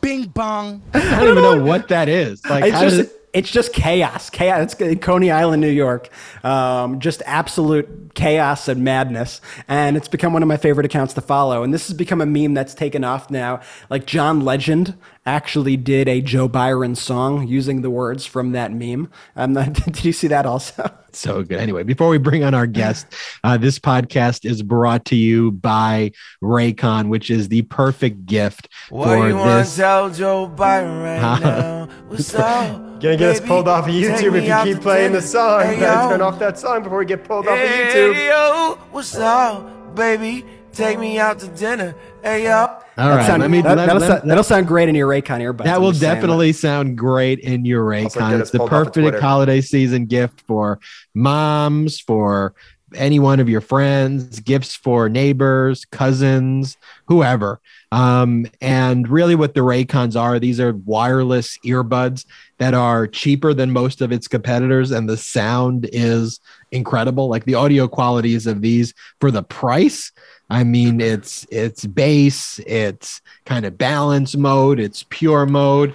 Bing 0.00 0.26
bong. 0.26 0.82
I 0.92 0.98
don't 1.20 1.30
even 1.30 1.42
know 1.42 1.64
what 1.64 1.88
that 1.88 2.08
is. 2.08 2.44
Like, 2.44 2.64
it's 2.64 2.80
just, 2.80 3.10
it's 3.34 3.50
just 3.50 3.72
chaos. 3.72 4.30
Chaos. 4.30 4.74
It's 4.78 5.04
Coney 5.04 5.32
Island, 5.32 5.60
New 5.60 5.68
York. 5.68 6.08
Um, 6.44 7.00
just 7.00 7.20
absolute 7.26 8.14
chaos 8.14 8.68
and 8.68 8.84
madness. 8.84 9.40
And 9.66 9.96
it's 9.96 10.06
become 10.06 10.32
one 10.32 10.42
of 10.42 10.48
my 10.48 10.56
favorite 10.56 10.86
accounts 10.86 11.14
to 11.14 11.20
follow. 11.20 11.64
And 11.64 11.74
this 11.74 11.88
has 11.88 11.96
become 11.96 12.20
a 12.20 12.26
meme 12.26 12.54
that's 12.54 12.74
taken 12.74 13.02
off 13.02 13.30
now. 13.30 13.60
Like 13.90 14.06
John 14.06 14.42
Legend 14.44 14.96
actually 15.26 15.76
did 15.76 16.08
a 16.08 16.20
Joe 16.20 16.48
Byron 16.48 16.94
song 16.94 17.46
using 17.48 17.82
the 17.82 17.90
words 17.90 18.26
from 18.26 18.52
that 18.52 18.72
meme. 18.72 19.10
Um, 19.36 19.54
did 19.72 20.04
you 20.04 20.12
see 20.12 20.28
that 20.28 20.46
also? 20.46 20.90
So 21.12 21.42
good. 21.42 21.60
Anyway, 21.60 21.84
before 21.84 22.08
we 22.08 22.18
bring 22.18 22.44
on 22.44 22.54
our 22.54 22.66
guest, 22.66 23.06
uh, 23.44 23.56
this 23.56 23.78
podcast 23.78 24.44
is 24.44 24.62
brought 24.62 25.04
to 25.06 25.16
you 25.16 25.52
by 25.52 26.12
Raycon, 26.42 27.08
which 27.08 27.30
is 27.30 27.48
the 27.48 27.62
perfect 27.62 28.26
gift 28.26 28.68
what 28.90 29.06
for 29.06 29.28
you 29.28 29.34
this. 29.34 29.76
Tell 29.76 30.10
Joe 30.10 30.46
Byron 30.46 31.02
right 31.02 31.40
now? 31.40 31.86
What's 32.08 32.34
up? 32.34 33.00
Gonna 33.00 33.16
get 33.16 33.22
us 33.22 33.40
pulled 33.40 33.68
off 33.68 33.86
of 33.86 33.94
YouTube 33.94 34.34
if 34.34 34.44
you 34.66 34.74
keep 34.74 34.82
playing 34.82 35.12
the 35.12 35.22
song. 35.22 35.62
Hey, 35.62 35.78
Better 35.78 36.10
turn 36.10 36.20
off 36.22 36.38
that 36.38 36.58
song 36.58 36.82
before 36.82 36.98
we 36.98 37.04
get 37.04 37.24
pulled 37.24 37.46
off 37.46 37.58
of 37.58 37.68
YouTube. 37.68 38.14
Yo, 38.26 38.78
what's 38.90 39.14
up, 39.16 39.94
baby? 39.94 40.44
Take 40.72 40.98
me 40.98 41.18
out 41.18 41.38
to 41.40 41.48
dinner. 41.48 41.94
Hey, 42.22 42.44
yo. 42.44 42.83
All 42.96 43.08
right, 43.08 43.26
sound, 43.26 43.42
let 43.42 43.50
me. 43.50 43.60
That, 43.60 43.92
will 43.92 44.00
sound, 44.00 44.30
that'll 44.30 44.44
sound 44.44 44.68
great 44.68 44.88
in 44.88 44.94
your 44.94 45.08
Raycon 45.08 45.40
earbuds. 45.40 45.64
That 45.64 45.80
will 45.80 45.92
definitely 45.92 46.52
sound 46.52 46.96
great 46.96 47.40
in 47.40 47.64
your 47.64 47.84
Raycon. 47.84 48.40
It's 48.40 48.50
the 48.50 48.66
perfect 48.66 49.20
holiday 49.20 49.60
season 49.60 50.06
gift 50.06 50.42
for 50.42 50.78
moms, 51.12 51.98
for 51.98 52.54
any 52.94 53.18
one 53.18 53.40
of 53.40 53.48
your 53.48 53.60
friends, 53.60 54.38
gifts 54.40 54.76
for 54.76 55.08
neighbors, 55.08 55.84
cousins, 55.86 56.76
whoever. 57.06 57.60
Um, 57.90 58.46
and 58.60 59.08
really, 59.08 59.34
what 59.34 59.54
the 59.54 59.60
Raycons 59.60 60.20
are, 60.20 60.38
these 60.38 60.60
are 60.60 60.72
wireless 60.72 61.58
earbuds 61.64 62.24
that 62.58 62.74
are 62.74 63.06
cheaper 63.06 63.54
than 63.54 63.72
most 63.72 64.00
of 64.00 64.12
its 64.12 64.28
competitors, 64.28 64.90
and 64.90 65.08
the 65.08 65.16
sound 65.16 65.88
is 65.92 66.38
incredible. 66.70 67.28
Like 67.28 67.44
the 67.44 67.54
audio 67.54 67.88
qualities 67.88 68.46
of 68.46 68.60
these 68.60 68.94
for 69.20 69.30
the 69.30 69.42
price. 69.42 70.12
I 70.50 70.64
mean, 70.64 71.00
it's 71.00 71.46
it's 71.50 71.86
bass, 71.86 72.60
it's 72.66 73.20
kind 73.44 73.64
of 73.64 73.78
balance 73.78 74.36
mode, 74.36 74.78
it's 74.78 75.04
pure 75.08 75.46
mode. 75.46 75.94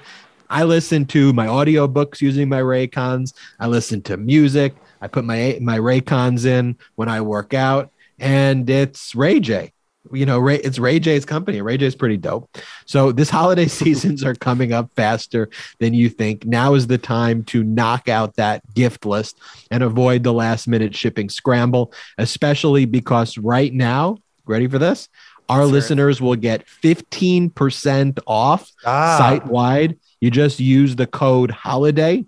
I 0.50 0.64
listen 0.64 1.06
to 1.08 1.32
my 1.34 1.46
audiobooks 1.46 2.22
using 2.22 2.50
my 2.50 2.62
Raycons. 2.62 3.34
I 3.60 3.68
listen 3.68 4.02
to 4.04 4.18
music. 4.18 4.76
I 5.02 5.08
put 5.08 5.24
my 5.24 5.60
my 5.62 5.78
Raycons 5.78 6.46
in 6.46 6.78
when 6.96 7.10
I 7.10 7.22
work 7.22 7.54
out, 7.54 7.92
and 8.18 8.70
it's 8.70 9.14
Ray 9.16 9.40
J 9.40 9.72
you 10.12 10.26
know, 10.26 10.40
Ray, 10.40 10.58
it's 10.58 10.80
Ray 10.80 11.00
J's 11.00 11.26
company. 11.26 11.62
Ray 11.62 11.78
J's 11.78 11.96
pretty 11.96 12.18
dope. 12.18 12.58
So 12.86 13.12
this 13.12 13.30
holiday 13.40 13.68
seasons 13.68 14.24
are 14.24 14.36
coming 14.36 14.74
up 14.74 14.90
faster 14.96 15.50
than 15.80 15.94
you 15.94 16.10
think. 16.10 16.46
Now 16.46 16.74
is 16.74 16.88
the 16.88 16.98
time 16.98 17.44
to 17.46 17.64
knock 17.64 18.10
out 18.10 18.36
that 18.36 18.62
gift 18.74 19.06
list 19.06 19.40
and 19.72 19.84
avoid 19.84 20.24
the 20.24 20.34
last 20.34 20.68
minute 20.68 20.96
shipping 20.96 21.30
scramble, 21.30 21.94
especially 22.18 22.86
because 22.86 23.38
right 23.38 23.74
now, 23.74 24.18
ready 24.50 24.68
for 24.68 24.80
this? 24.80 25.08
our 25.48 25.66
listeners 25.66 26.22
will 26.22 26.36
get 26.36 26.68
15% 26.68 28.20
off 28.28 28.72
Ah. 28.86 29.18
site 29.18 29.48
wide. 29.48 29.98
You 30.22 30.30
just 30.30 30.60
use 30.60 30.96
the 30.96 31.08
code 31.08 31.50
holiday 31.50 32.24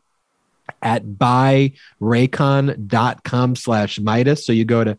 at 0.81 1.05
buyraycon.com 1.05 3.55
slash 3.55 3.99
Meidas. 3.99 4.39
So 4.39 4.51
you 4.53 4.65
go 4.65 4.83
to 4.83 4.97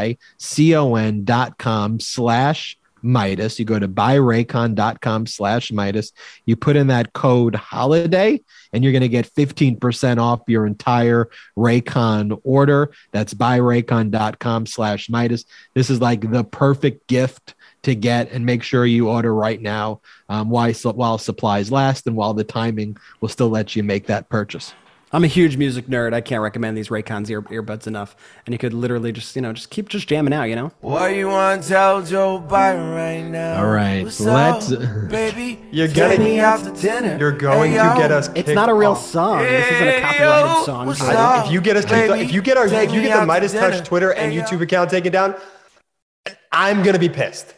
B-U-Y-R-A-Y-C-O-N 0.00 1.24
dot 1.24 1.58
com 1.58 2.00
slash 2.00 2.78
Meidas. 3.04 3.58
You 3.58 3.64
go 3.64 3.78
to 3.78 3.88
buyraycon.com 3.88 5.26
slash 5.26 5.70
Meidas. 5.70 6.12
You 6.44 6.56
put 6.56 6.76
in 6.76 6.88
that 6.88 7.12
code 7.12 7.54
holiday 7.54 8.40
and 8.72 8.82
you're 8.82 8.92
going 8.92 9.02
to 9.02 9.08
get 9.08 9.32
15% 9.32 10.18
off 10.18 10.40
your 10.46 10.66
entire 10.66 11.28
Raycon 11.56 12.40
order. 12.44 12.92
That's 13.12 13.34
buyraycon.com 13.34 14.66
slash 14.66 15.08
Meidas. 15.08 15.44
This 15.74 15.90
is 15.90 16.00
like 16.00 16.30
the 16.30 16.44
perfect 16.44 17.06
gift 17.06 17.54
to 17.82 17.94
get 17.94 18.30
and 18.30 18.44
make 18.44 18.62
sure 18.62 18.84
you 18.84 19.08
order 19.08 19.34
right 19.34 19.60
now 19.60 20.00
um, 20.28 20.50
while, 20.50 20.72
while 20.72 21.18
supplies 21.18 21.72
last 21.72 22.06
and 22.06 22.14
while 22.14 22.34
the 22.34 22.44
timing 22.44 22.96
will 23.20 23.28
still 23.28 23.48
let 23.48 23.74
you 23.74 23.82
make 23.82 24.06
that 24.06 24.28
purchase. 24.28 24.74
I'm 25.12 25.24
a 25.24 25.26
huge 25.26 25.56
music 25.56 25.86
nerd. 25.86 26.14
I 26.14 26.20
can't 26.20 26.40
recommend 26.40 26.76
these 26.76 26.88
Raycons 26.88 27.28
ear- 27.30 27.42
earbuds 27.42 27.88
enough. 27.88 28.14
And 28.46 28.52
you 28.52 28.58
could 28.58 28.72
literally 28.72 29.10
just, 29.10 29.34
you 29.34 29.42
know, 29.42 29.52
just 29.52 29.68
keep 29.68 29.88
just 29.88 30.06
jamming 30.08 30.32
out, 30.32 30.44
you 30.44 30.54
know? 30.54 30.70
What 30.82 31.08
you 31.16 31.26
want 31.26 31.62
to 31.64 31.68
tell 31.68 32.00
Joe 32.02 32.38
Biden 32.40 32.94
right 32.94 33.22
now? 33.28 33.60
All 33.64 33.70
right, 33.70 34.04
What's 34.04 34.20
let's- 34.20 34.70
up, 34.70 35.08
baby. 35.10 35.58
You're 35.72 35.88
Take 35.88 35.96
gonna- 35.96 36.18
me 36.18 36.38
out 36.38 36.62
to 36.62 36.70
dinner. 36.80 37.16
You're 37.18 37.32
going 37.32 37.72
Hey, 37.72 37.78
to 37.78 37.94
get 37.98 38.12
us. 38.12 38.30
It's 38.36 38.50
not 38.50 38.68
a 38.68 38.74
real 38.74 38.92
off. 38.92 39.04
song. 39.04 39.40
This 39.40 39.66
isn't 39.72 39.88
a 39.88 39.90
Hey, 39.90 40.00
copyrighted 40.00 40.50
yo, 40.58 40.64
song. 40.64 40.94
so- 40.94 41.06
up? 41.06 41.46
If 41.46 41.52
you 41.52 41.60
get 41.60 41.76
us 41.76 41.84
kicked 41.84 42.10
off, 42.10 42.16
Baby, 42.16 42.24
if 42.28 42.32
you 42.32 42.40
get 42.42 42.56
our, 42.56 42.66
if 42.66 42.72
you 42.92 43.00
get 43.02 43.08
the 43.08 43.12
out 43.14 43.20
to 43.20 43.26
Meidas. 43.26 43.52
Touch 43.58 43.84
Twitter 43.84 44.12
and 44.12 44.32
Hey. 44.32 44.40
YouTube 44.40 44.60
account 44.60 44.90
taken 44.90 45.10
down, 45.12 45.34
I'm 46.52 46.82
gonna 46.84 46.98
be 47.00 47.08
pissed. 47.08 47.54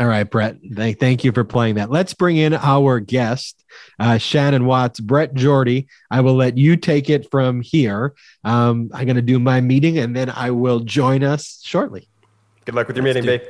All 0.00 0.08
right, 0.08 0.28
Brett. 0.28 0.56
Thank, 0.74 0.98
thank 0.98 1.22
you 1.22 1.30
for 1.30 1.44
playing 1.44 1.76
that. 1.76 1.88
Let's 1.88 2.14
bring 2.14 2.36
in 2.36 2.52
our 2.52 2.98
guest, 2.98 3.64
uh, 4.00 4.18
Shannon 4.18 4.66
Watts. 4.66 4.98
Brett 4.98 5.34
Jordy, 5.34 5.86
I 6.10 6.20
will 6.20 6.34
let 6.34 6.58
you 6.58 6.76
take 6.76 7.08
it 7.08 7.30
from 7.30 7.60
here. 7.60 8.14
Um, 8.42 8.90
I'm 8.92 9.06
going 9.06 9.14
to 9.16 9.22
do 9.22 9.38
my 9.38 9.60
meeting 9.60 9.98
and 9.98 10.16
then 10.16 10.30
I 10.30 10.50
will 10.50 10.80
join 10.80 11.22
us 11.22 11.60
shortly. 11.62 12.08
Good 12.64 12.74
luck 12.74 12.88
with 12.88 12.96
your 12.96 13.04
meeting, 13.04 13.22
do- 13.22 13.38
babe. 13.38 13.42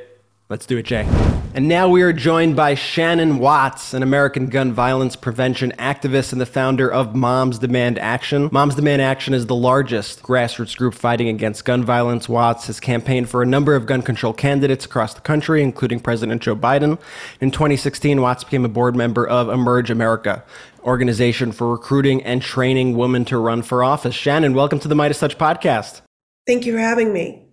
Let's 0.47 0.67
do 0.67 0.77
it, 0.77 0.83
Jay. 0.83 1.07
And 1.55 1.67
now 1.67 1.89
we 1.89 2.03
are 2.03 2.13
joined 2.13 2.55
by 2.55 2.75
Shannon 2.75 3.39
Watts, 3.39 3.95
an 3.95 4.03
American 4.03 4.45
gun 4.45 4.73
violence 4.73 5.15
prevention 5.15 5.73
activist 5.79 6.33
and 6.33 6.39
the 6.39 6.45
founder 6.45 6.91
of 6.91 7.15
Moms 7.15 7.57
Demand 7.57 7.97
Action. 7.97 8.49
Moms 8.51 8.75
Demand 8.75 9.01
Action 9.01 9.33
is 9.33 9.47
the 9.47 9.55
largest 9.55 10.21
grassroots 10.21 10.77
group 10.77 10.93
fighting 10.93 11.29
against 11.29 11.65
gun 11.65 11.83
violence. 11.83 12.29
Watts 12.29 12.67
has 12.67 12.79
campaigned 12.79 13.27
for 13.27 13.41
a 13.41 13.45
number 13.45 13.73
of 13.73 13.87
gun 13.87 14.03
control 14.03 14.33
candidates 14.33 14.85
across 14.85 15.15
the 15.15 15.21
country, 15.21 15.63
including 15.63 15.99
President 15.99 16.43
Joe 16.43 16.55
Biden. 16.55 16.99
In 17.41 17.49
2016, 17.49 18.21
Watts 18.21 18.43
became 18.43 18.65
a 18.65 18.69
board 18.69 18.95
member 18.95 19.25
of 19.25 19.49
Emerge 19.49 19.89
America, 19.89 20.43
organization 20.83 21.53
for 21.53 21.71
recruiting 21.71 22.21
and 22.21 22.39
training 22.43 22.95
women 22.95 23.25
to 23.25 23.39
run 23.39 23.63
for 23.63 23.83
office. 23.83 24.13
Shannon, 24.13 24.53
welcome 24.53 24.79
to 24.79 24.87
the 24.87 24.95
MeidasTouch 24.95 25.37
podcast. 25.37 26.01
Thank 26.45 26.67
you 26.67 26.73
for 26.73 26.79
having 26.79 27.11
me. 27.11 27.44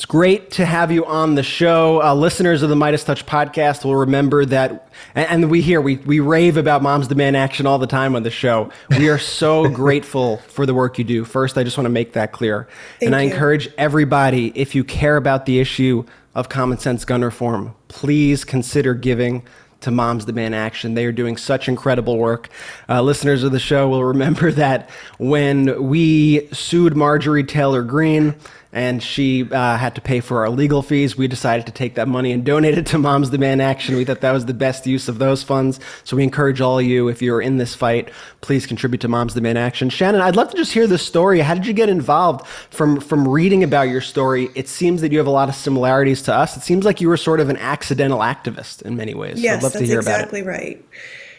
It's 0.00 0.06
great 0.06 0.52
to 0.52 0.64
have 0.64 0.90
you 0.90 1.04
on 1.04 1.34
the 1.34 1.42
show. 1.42 2.02
Uh, 2.02 2.14
listeners 2.14 2.62
of 2.62 2.70
the 2.70 2.74
MeidasTouch 2.74 3.24
podcast 3.24 3.84
will 3.84 3.96
remember 3.96 4.46
that, 4.46 4.88
and, 5.14 5.28
and 5.28 5.50
we 5.50 5.60
hear 5.60 5.78
we 5.78 5.96
we 5.96 6.20
rave 6.20 6.56
about 6.56 6.80
Moms 6.80 7.06
Demand 7.06 7.36
Action 7.36 7.66
all 7.66 7.78
the 7.78 7.86
time 7.86 8.16
on 8.16 8.22
the 8.22 8.30
show. 8.30 8.70
We 8.88 9.10
are 9.10 9.18
so 9.18 9.68
grateful 9.74 10.38
for 10.48 10.64
the 10.64 10.72
work 10.72 10.96
you 10.96 11.04
do. 11.04 11.26
First, 11.26 11.58
I 11.58 11.64
just 11.64 11.76
want 11.76 11.84
to 11.84 11.90
make 11.90 12.14
that 12.14 12.32
clear, 12.32 12.66
and 13.02 13.14
I 13.14 13.20
you. 13.20 13.30
encourage 13.30 13.68
everybody, 13.76 14.52
if 14.54 14.74
you 14.74 14.84
care 14.84 15.18
about 15.18 15.44
the 15.44 15.60
issue 15.60 16.06
of 16.34 16.48
common 16.48 16.78
sense 16.78 17.04
gun 17.04 17.20
reform, 17.20 17.74
please 17.88 18.42
consider 18.42 18.94
giving 18.94 19.42
to 19.80 19.90
Moms 19.90 20.24
Demand 20.24 20.54
Action. 20.54 20.94
They 20.94 21.04
are 21.04 21.12
doing 21.12 21.36
such 21.36 21.68
incredible 21.68 22.16
work. 22.16 22.48
Uh, 22.88 23.02
listeners 23.02 23.42
of 23.42 23.52
the 23.52 23.58
show 23.58 23.88
will 23.88 24.04
remember 24.04 24.50
that 24.52 24.88
when 25.18 25.88
we 25.88 26.48
sued 26.52 26.96
Marjorie 26.96 27.44
Taylor 27.44 27.82
Greene 27.82 28.34
and 28.72 29.02
she 29.02 29.50
uh, 29.50 29.76
had 29.76 29.94
to 29.96 30.00
pay 30.00 30.20
for 30.20 30.40
our 30.40 30.50
legal 30.50 30.82
fees, 30.82 31.16
we 31.16 31.26
decided 31.26 31.66
to 31.66 31.72
take 31.72 31.96
that 31.96 32.06
money 32.06 32.30
and 32.30 32.44
donate 32.44 32.78
it 32.78 32.86
to 32.86 32.98
Moms 32.98 33.30
Demand 33.30 33.60
Action. 33.60 33.96
We 33.96 34.04
thought 34.04 34.20
that 34.20 34.32
was 34.32 34.46
the 34.46 34.54
best 34.54 34.86
use 34.86 35.08
of 35.08 35.18
those 35.18 35.42
funds. 35.42 35.80
So 36.04 36.16
we 36.16 36.22
encourage 36.22 36.60
all 36.60 36.78
of 36.78 36.84
you, 36.84 37.08
if 37.08 37.20
you're 37.20 37.40
in 37.40 37.56
this 37.56 37.74
fight, 37.74 38.10
please 38.42 38.66
contribute 38.66 39.00
to 39.00 39.08
Moms 39.08 39.34
Demand 39.34 39.58
Action. 39.58 39.90
Shannon, 39.90 40.20
I'd 40.20 40.36
love 40.36 40.50
to 40.50 40.56
just 40.56 40.72
hear 40.72 40.86
the 40.86 40.98
story. 40.98 41.40
How 41.40 41.54
did 41.54 41.66
you 41.66 41.72
get 41.72 41.88
involved? 41.88 42.46
From 42.70 43.00
from 43.00 43.26
reading 43.26 43.64
about 43.64 43.88
your 43.88 44.00
story, 44.00 44.50
it 44.54 44.68
seems 44.68 45.00
that 45.00 45.10
you 45.10 45.18
have 45.18 45.26
a 45.26 45.30
lot 45.30 45.48
of 45.48 45.54
similarities 45.54 46.22
to 46.22 46.34
us. 46.34 46.56
It 46.56 46.62
seems 46.62 46.84
like 46.84 47.00
you 47.00 47.08
were 47.08 47.16
sort 47.16 47.40
of 47.40 47.48
an 47.48 47.56
accidental 47.56 48.20
activist 48.20 48.82
in 48.82 48.96
many 48.96 49.14
ways. 49.14 49.36
So 49.36 49.42
Yes, 49.42 49.58
I'd 49.58 49.62
love 49.62 49.72
that's 49.72 49.82
to 49.82 49.86
hear 49.86 49.98
exactly 49.98 50.40
about 50.40 50.54
it. 50.54 50.58
right. 50.58 50.84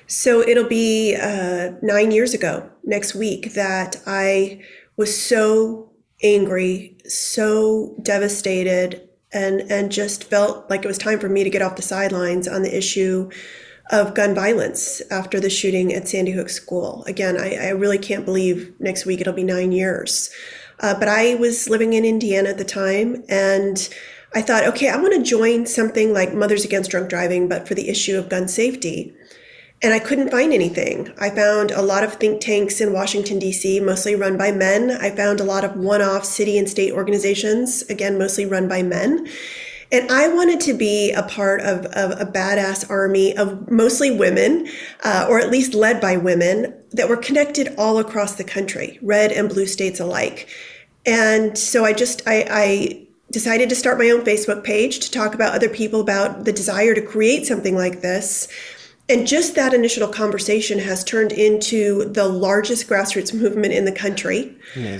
So 0.07 0.41
it'll 0.41 0.67
be 0.67 1.15
uh, 1.15 1.71
nine 1.81 2.11
years 2.11 2.33
ago 2.33 2.69
next 2.83 3.15
week 3.15 3.53
that 3.53 3.95
I 4.05 4.61
was 4.97 5.17
so 5.17 5.90
angry, 6.23 6.97
so 7.05 7.95
devastated, 8.01 9.07
and 9.33 9.61
and 9.71 9.91
just 9.91 10.23
felt 10.23 10.69
like 10.69 10.83
it 10.83 10.87
was 10.87 10.97
time 10.97 11.19
for 11.19 11.29
me 11.29 11.43
to 11.43 11.49
get 11.49 11.61
off 11.61 11.75
the 11.75 11.81
sidelines 11.81 12.47
on 12.47 12.63
the 12.63 12.75
issue 12.75 13.29
of 13.91 14.13
gun 14.13 14.33
violence 14.33 15.01
after 15.11 15.39
the 15.39 15.49
shooting 15.49 15.93
at 15.93 16.07
Sandy 16.07 16.31
Hook 16.31 16.49
School. 16.49 17.03
Again, 17.07 17.37
I, 17.37 17.55
I 17.55 17.69
really 17.69 17.97
can't 17.97 18.25
believe 18.25 18.73
next 18.79 19.05
week 19.05 19.19
it'll 19.19 19.33
be 19.33 19.43
nine 19.43 19.71
years. 19.71 20.29
Uh, 20.79 20.97
but 20.97 21.07
I 21.07 21.35
was 21.35 21.69
living 21.69 21.93
in 21.93 22.05
Indiana 22.05 22.49
at 22.49 22.57
the 22.57 22.63
time, 22.63 23.23
and 23.29 23.89
I 24.33 24.41
thought, 24.41 24.65
okay, 24.67 24.89
I 24.89 24.97
want 24.97 25.13
to 25.13 25.23
join 25.23 25.65
something 25.65 26.13
like 26.13 26.33
Mothers 26.33 26.65
Against 26.65 26.89
Drunk 26.89 27.09
Driving, 27.09 27.49
but 27.49 27.67
for 27.67 27.75
the 27.75 27.89
issue 27.89 28.17
of 28.17 28.29
gun 28.29 28.47
safety. 28.47 29.13
And 29.83 29.93
I 29.93 29.99
couldn't 29.99 30.29
find 30.29 30.53
anything. 30.53 31.11
I 31.19 31.31
found 31.31 31.71
a 31.71 31.81
lot 31.81 32.03
of 32.03 32.13
think 32.15 32.39
tanks 32.39 32.81
in 32.81 32.93
Washington, 32.93 33.39
D.C., 33.39 33.79
mostly 33.79 34.13
run 34.13 34.37
by 34.37 34.51
men. 34.51 34.91
I 34.91 35.09
found 35.09 35.39
a 35.39 35.43
lot 35.43 35.63
of 35.63 35.75
one 35.75 36.03
off 36.03 36.23
city 36.23 36.57
and 36.59 36.69
state 36.69 36.93
organizations, 36.93 37.81
again, 37.89 38.19
mostly 38.19 38.45
run 38.45 38.67
by 38.67 38.83
men. 38.83 39.27
And 39.91 40.09
I 40.09 40.27
wanted 40.27 40.61
to 40.61 40.73
be 40.73 41.11
a 41.11 41.23
part 41.23 41.61
of, 41.61 41.85
of 41.87 42.11
a 42.21 42.31
badass 42.31 42.89
army 42.89 43.35
of 43.35 43.69
mostly 43.69 44.11
women, 44.11 44.69
uh, 45.03 45.25
or 45.27 45.39
at 45.39 45.49
least 45.49 45.73
led 45.73 45.99
by 45.99 46.15
women, 46.15 46.73
that 46.91 47.09
were 47.09 47.17
connected 47.17 47.73
all 47.77 47.97
across 47.97 48.35
the 48.35 48.43
country, 48.43 48.99
red 49.01 49.31
and 49.31 49.49
blue 49.49 49.65
states 49.65 49.99
alike. 49.99 50.47
And 51.05 51.57
so 51.57 51.83
I 51.83 51.93
just, 51.93 52.21
I, 52.27 52.45
I 52.49 53.07
decided 53.31 53.67
to 53.69 53.75
start 53.75 53.97
my 53.97 54.11
own 54.11 54.21
Facebook 54.21 54.63
page 54.63 54.99
to 54.99 55.11
talk 55.11 55.33
about 55.33 55.55
other 55.55 55.69
people 55.69 55.99
about 55.99 56.45
the 56.45 56.53
desire 56.53 56.93
to 56.93 57.01
create 57.01 57.45
something 57.45 57.75
like 57.75 58.01
this. 58.01 58.47
And 59.11 59.27
just 59.27 59.55
that 59.55 59.73
initial 59.73 60.07
conversation 60.07 60.79
has 60.79 61.03
turned 61.03 61.33
into 61.33 62.05
the 62.05 62.27
largest 62.29 62.87
grassroots 62.87 63.33
movement 63.41 63.73
in 63.73 63.83
the 63.83 63.91
country. 63.91 64.55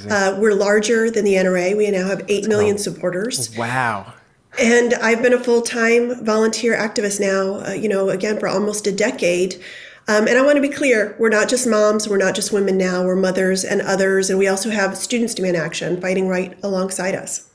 Uh, 0.10 0.38
we're 0.38 0.54
larger 0.54 1.10
than 1.10 1.24
the 1.24 1.36
NRA. 1.36 1.78
We 1.78 1.89
now 1.89 2.08
have 2.08 2.26
8 2.28 2.47
million 2.47 2.78
supporters. 2.78 3.56
Wow. 3.58 4.13
And 4.60 4.93
I've 4.95 5.21
been 5.21 5.34
a 5.34 5.39
full 5.39 5.62
time 5.62 6.26
volunteer 6.26 6.76
activist 6.76 7.21
now, 7.21 7.65
uh, 7.65 7.71
you 7.71 7.88
know, 7.88 8.10
again, 8.10 8.38
for 8.38 8.50
almost 8.50 8.86
a 8.86 8.91
decade. 8.91 9.56
Um, 10.10 10.28
and 10.28 10.38
I 10.38 10.41
want 10.41 10.58
to 10.58 10.62
be 10.62 10.67
clear 10.67 11.15
we're 11.19 11.30
not 11.30 11.47
just 11.47 11.65
moms, 11.65 12.10
we're 12.10 12.17
not 12.17 12.36
just 12.36 12.52
women 12.52 12.78
now, 12.78 13.06
we're 13.06 13.15
mothers 13.15 13.63
and 13.63 13.82
others. 13.82 14.30
And 14.30 14.38
we 14.38 14.47
also 14.47 14.69
have 14.71 14.97
Students 14.97 15.34
Demand 15.34 15.56
Action 15.56 16.02
fighting 16.02 16.28
right 16.28 16.58
alongside 16.63 17.15
us. 17.15 17.51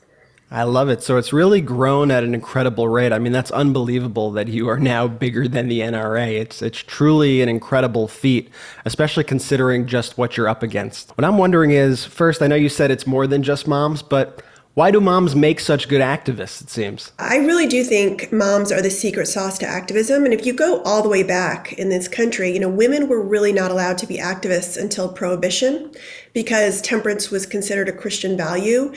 I 0.49 0.63
love 0.63 0.87
it. 0.87 1.03
So 1.03 1.17
it's 1.17 1.33
really 1.33 1.59
grown 1.59 2.09
at 2.09 2.23
an 2.23 2.33
incredible 2.33 2.87
rate. 2.87 3.11
I 3.11 3.19
mean, 3.19 3.33
that's 3.33 3.51
unbelievable 3.51 4.31
that 4.31 4.47
you 4.47 4.69
are 4.69 4.79
now 4.79 5.05
bigger 5.05 5.45
than 5.45 5.67
the 5.67 5.81
NRA. 5.81 6.39
It's 6.39 6.61
it's 6.61 6.79
truly 6.79 7.41
an 7.41 7.49
incredible 7.49 8.07
feat, 8.07 8.49
especially 8.85 9.25
considering 9.25 9.87
just 9.87 10.17
what 10.17 10.37
you're 10.37 10.47
up 10.47 10.63
against. 10.63 11.11
What 11.17 11.25
I'm 11.25 11.37
wondering 11.37 11.71
is, 11.71 12.05
first, 12.05 12.41
I 12.41 12.47
know 12.47 12.55
you 12.55 12.69
said 12.69 12.91
it's 12.91 13.05
more 13.05 13.27
than 13.27 13.43
just 13.43 13.67
moms, 13.67 14.01
but 14.01 14.41
why 14.77 14.91
do 14.91 15.01
moms 15.01 15.35
make 15.35 15.59
such 15.59 15.89
good 15.89 16.01
activists, 16.01 16.61
it 16.61 16.69
seems? 16.69 17.11
I 17.17 17.37
really 17.37 17.65
do 17.65 17.83
think 17.83 18.31
moms 18.31 18.71
are 18.71 18.79
the 18.79 18.91
secret 18.91 19.25
sauce 19.25 19.57
to 19.57 19.65
activism. 19.65 20.23
And 20.23 20.35
if 20.35 20.45
you 20.45 20.53
go 20.53 20.83
all 20.83 21.01
the 21.01 21.09
way 21.09 21.23
back 21.23 21.73
in 21.73 21.89
this 21.89 22.07
country, 22.07 22.51
you 22.51 22.59
know, 22.59 22.69
women 22.69 23.07
were 23.07 23.19
really 23.19 23.51
not 23.51 23.71
allowed 23.71 23.97
to 23.97 24.05
be 24.05 24.19
activists 24.19 24.79
until 24.79 25.11
prohibition 25.11 25.91
because 26.33 26.79
temperance 26.79 27.31
was 27.31 27.47
considered 27.47 27.89
a 27.89 27.91
Christian 27.91 28.37
value. 28.37 28.93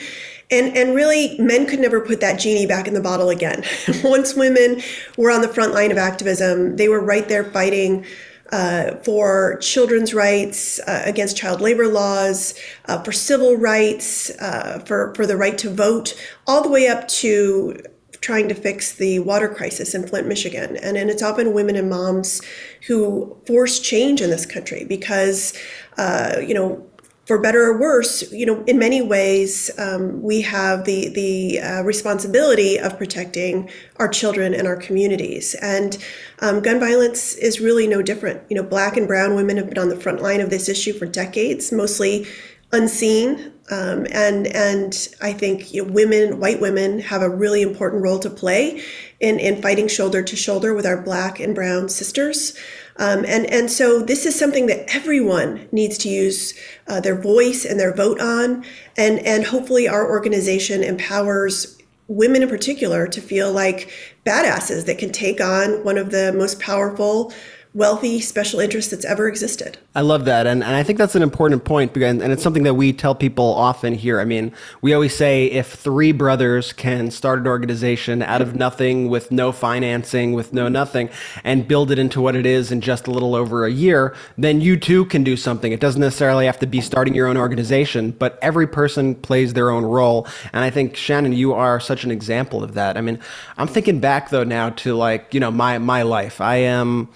And, 0.51 0.77
and 0.77 0.93
really, 0.93 1.35
men 1.39 1.65
could 1.65 1.79
never 1.79 1.99
put 1.99 2.19
that 2.19 2.39
genie 2.39 2.67
back 2.67 2.87
in 2.87 2.93
the 2.93 3.01
bottle 3.01 3.29
again. 3.29 3.63
Once 4.03 4.35
women 4.35 4.83
were 5.17 5.31
on 5.31 5.41
the 5.41 5.47
front 5.47 5.73
line 5.73 5.89
of 5.89 5.97
activism, 5.97 6.75
they 6.75 6.89
were 6.89 7.03
right 7.03 7.27
there 7.27 7.45
fighting 7.45 8.05
uh, 8.51 8.95
for 8.97 9.57
children's 9.57 10.13
rights, 10.13 10.79
uh, 10.79 11.01
against 11.05 11.37
child 11.37 11.61
labor 11.61 11.87
laws, 11.87 12.53
uh, 12.85 13.01
for 13.03 13.11
civil 13.11 13.55
rights, 13.55 14.29
uh, 14.39 14.83
for, 14.85 15.13
for 15.15 15.25
the 15.25 15.37
right 15.37 15.57
to 15.57 15.69
vote, 15.69 16.13
all 16.47 16.61
the 16.61 16.69
way 16.69 16.87
up 16.87 17.07
to 17.07 17.81
trying 18.21 18.47
to 18.47 18.53
fix 18.53 18.93
the 18.93 19.19
water 19.19 19.49
crisis 19.49 19.95
in 19.95 20.07
Flint, 20.07 20.27
Michigan. 20.27 20.77
And, 20.77 20.95
and 20.95 21.09
it's 21.09 21.23
often 21.23 21.53
women 21.53 21.75
and 21.75 21.89
moms 21.89 22.41
who 22.87 23.35
force 23.47 23.79
change 23.79 24.21
in 24.21 24.29
this 24.29 24.45
country 24.45 24.85
because, 24.85 25.57
uh, 25.97 26.35
you 26.39 26.53
know, 26.53 26.87
for 27.25 27.37
better 27.39 27.63
or 27.63 27.79
worse, 27.79 28.31
you 28.31 28.45
know, 28.45 28.63
in 28.65 28.79
many 28.79 29.01
ways, 29.01 29.69
um, 29.77 30.21
we 30.21 30.41
have 30.41 30.85
the 30.85 31.09
the 31.09 31.59
uh, 31.59 31.83
responsibility 31.83 32.77
of 32.77 32.97
protecting 32.97 33.69
our 33.97 34.07
children 34.07 34.53
and 34.53 34.67
our 34.67 34.75
communities. 34.75 35.55
And 35.61 35.97
um, 36.39 36.61
gun 36.61 36.79
violence 36.79 37.35
is 37.35 37.61
really 37.61 37.87
no 37.87 38.01
different. 38.01 38.41
You 38.49 38.57
know, 38.57 38.63
black 38.63 38.97
and 38.97 39.07
brown 39.07 39.35
women 39.35 39.57
have 39.57 39.69
been 39.69 39.77
on 39.77 39.89
the 39.89 39.99
front 39.99 40.21
line 40.21 40.41
of 40.41 40.49
this 40.49 40.67
issue 40.67 40.93
for 40.93 41.05
decades, 41.05 41.71
mostly 41.71 42.25
unseen. 42.71 43.53
Um, 43.69 44.07
and 44.11 44.47
and 44.47 45.07
I 45.21 45.31
think 45.33 45.73
you 45.73 45.85
know, 45.85 45.93
women, 45.93 46.39
white 46.39 46.59
women, 46.59 46.99
have 46.99 47.21
a 47.21 47.29
really 47.29 47.61
important 47.61 48.01
role 48.01 48.19
to 48.19 48.29
play 48.29 48.81
in 49.19 49.39
in 49.39 49.61
fighting 49.61 49.87
shoulder 49.87 50.23
to 50.23 50.35
shoulder 50.35 50.73
with 50.73 50.85
our 50.85 51.01
black 51.01 51.39
and 51.39 51.53
brown 51.53 51.87
sisters. 51.87 52.57
Um, 52.97 53.25
and, 53.25 53.45
and 53.51 53.71
so 53.71 54.01
this 54.01 54.25
is 54.25 54.37
something 54.37 54.67
that 54.67 54.93
everyone 54.95 55.67
needs 55.71 55.97
to 55.99 56.09
use 56.09 56.53
uh, 56.87 56.99
their 56.99 57.19
voice 57.19 57.65
and 57.65 57.79
their 57.79 57.93
vote 57.93 58.19
on. 58.19 58.63
And, 58.97 59.19
and 59.19 59.45
hopefully, 59.45 59.87
our 59.87 60.09
organization 60.09 60.83
empowers 60.83 61.77
women 62.07 62.43
in 62.43 62.49
particular 62.49 63.07
to 63.07 63.21
feel 63.21 63.51
like 63.51 63.89
badasses 64.25 64.85
that 64.85 64.97
can 64.97 65.11
take 65.11 65.39
on 65.39 65.83
one 65.83 65.97
of 65.97 66.11
the 66.11 66.33
most 66.33 66.59
powerful 66.59 67.33
wealthy 67.73 68.19
special 68.19 68.59
interest 68.59 68.91
that's 68.91 69.05
ever 69.05 69.27
existed. 69.27 69.77
I 69.95 70.01
love 70.01 70.25
that. 70.25 70.45
And, 70.45 70.63
and 70.63 70.75
I 70.75 70.83
think 70.83 70.99
that's 70.99 71.15
an 71.15 71.23
important 71.23 71.63
point. 71.63 71.93
point, 71.93 72.21
and 72.21 72.33
it's 72.33 72.43
something 72.43 72.63
that 72.63 72.73
we 72.73 72.91
tell 72.91 73.15
people 73.15 73.45
often 73.45 73.93
here. 73.93 74.19
I 74.19 74.25
mean, 74.25 74.51
we 74.81 74.93
always 74.93 75.15
say 75.15 75.45
if 75.45 75.73
three 75.73 76.11
brothers 76.11 76.73
can 76.73 77.11
start 77.11 77.39
an 77.39 77.47
organization 77.47 78.21
out 78.21 78.41
of 78.41 78.55
nothing 78.55 79.09
with 79.09 79.31
no 79.31 79.53
financing, 79.53 80.33
with 80.33 80.51
no 80.51 80.67
nothing, 80.67 81.09
and 81.45 81.65
build 81.65 81.91
it 81.91 81.99
into 81.99 82.19
what 82.19 82.35
it 82.35 82.45
is 82.45 82.71
in 82.71 82.81
just 82.81 83.07
a 83.07 83.11
little 83.11 83.35
over 83.35 83.65
a 83.65 83.71
year, 83.71 84.13
then 84.37 84.59
you 84.59 84.77
too 84.77 85.05
can 85.05 85.23
do 85.23 85.37
something. 85.37 85.71
It 85.71 85.79
doesn't 85.79 86.01
necessarily 86.01 86.45
have 86.45 86.59
to 86.59 86.67
be 86.67 86.81
starting 86.81 87.15
your 87.15 87.27
own 87.27 87.37
organization, 87.37 88.11
but 88.11 88.37
every 88.41 88.67
person 88.67 89.15
plays 89.15 89.53
their 89.53 89.69
own 89.69 89.85
role. 89.85 90.27
And 90.51 90.63
I 90.63 90.69
think, 90.69 90.97
Shannon, 90.97 91.31
you 91.31 91.53
are 91.53 91.79
such 91.79 92.03
an 92.03 92.11
example 92.11 92.63
of 92.63 92.73
that. 92.73 92.97
I 92.97 93.01
mean, 93.01 93.19
I'm 93.57 93.67
thinking 93.67 94.01
back 94.01 94.29
though 94.29 94.43
now 94.43 94.71
to 94.71 94.93
like, 94.93 95.33
you 95.33 95.39
know, 95.39 95.51
my, 95.51 95.77
my 95.77 96.01
life. 96.01 96.41
I 96.41 96.57
am 96.57 97.07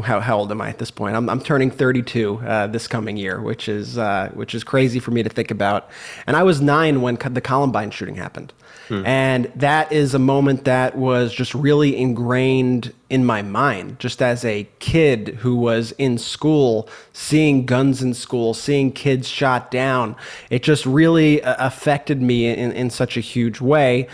how, 0.00 0.20
how 0.20 0.38
old 0.38 0.50
am 0.50 0.60
I 0.62 0.70
at 0.70 0.78
this 0.78 0.90
point? 0.90 1.16
I'm, 1.16 1.28
I'm 1.28 1.40
turning 1.40 1.70
32 1.70 2.38
uh, 2.38 2.66
this 2.68 2.88
coming 2.88 3.18
year, 3.18 3.42
which 3.42 3.68
is 3.68 3.98
uh, 3.98 4.30
which 4.32 4.54
is 4.54 4.64
crazy 4.64 4.98
for 4.98 5.10
me 5.10 5.22
to 5.22 5.28
think 5.28 5.50
about. 5.50 5.90
And 6.26 6.34
I 6.34 6.42
was 6.44 6.62
nine 6.62 7.02
when 7.02 7.16
the 7.16 7.42
Columbine 7.42 7.90
shooting 7.90 8.14
happened, 8.14 8.54
hmm. 8.88 9.04
and 9.04 9.52
that 9.54 9.92
is 9.92 10.14
a 10.14 10.18
moment 10.18 10.64
that 10.64 10.96
was 10.96 11.34
just 11.34 11.54
really 11.54 11.94
ingrained 11.94 12.94
in 13.10 13.26
my 13.26 13.42
mind. 13.42 13.98
Just 13.98 14.22
as 14.22 14.46
a 14.46 14.66
kid 14.78 15.28
who 15.40 15.56
was 15.56 15.92
in 15.92 16.16
school, 16.16 16.88
seeing 17.12 17.66
guns 17.66 18.02
in 18.02 18.14
school, 18.14 18.54
seeing 18.54 18.92
kids 18.92 19.28
shot 19.28 19.70
down, 19.70 20.16
it 20.48 20.62
just 20.62 20.86
really 20.86 21.42
uh, 21.42 21.54
affected 21.58 22.22
me 22.22 22.46
in, 22.46 22.72
in 22.72 22.88
such 22.88 23.18
a 23.18 23.20
huge 23.20 23.60
way. 23.60 24.08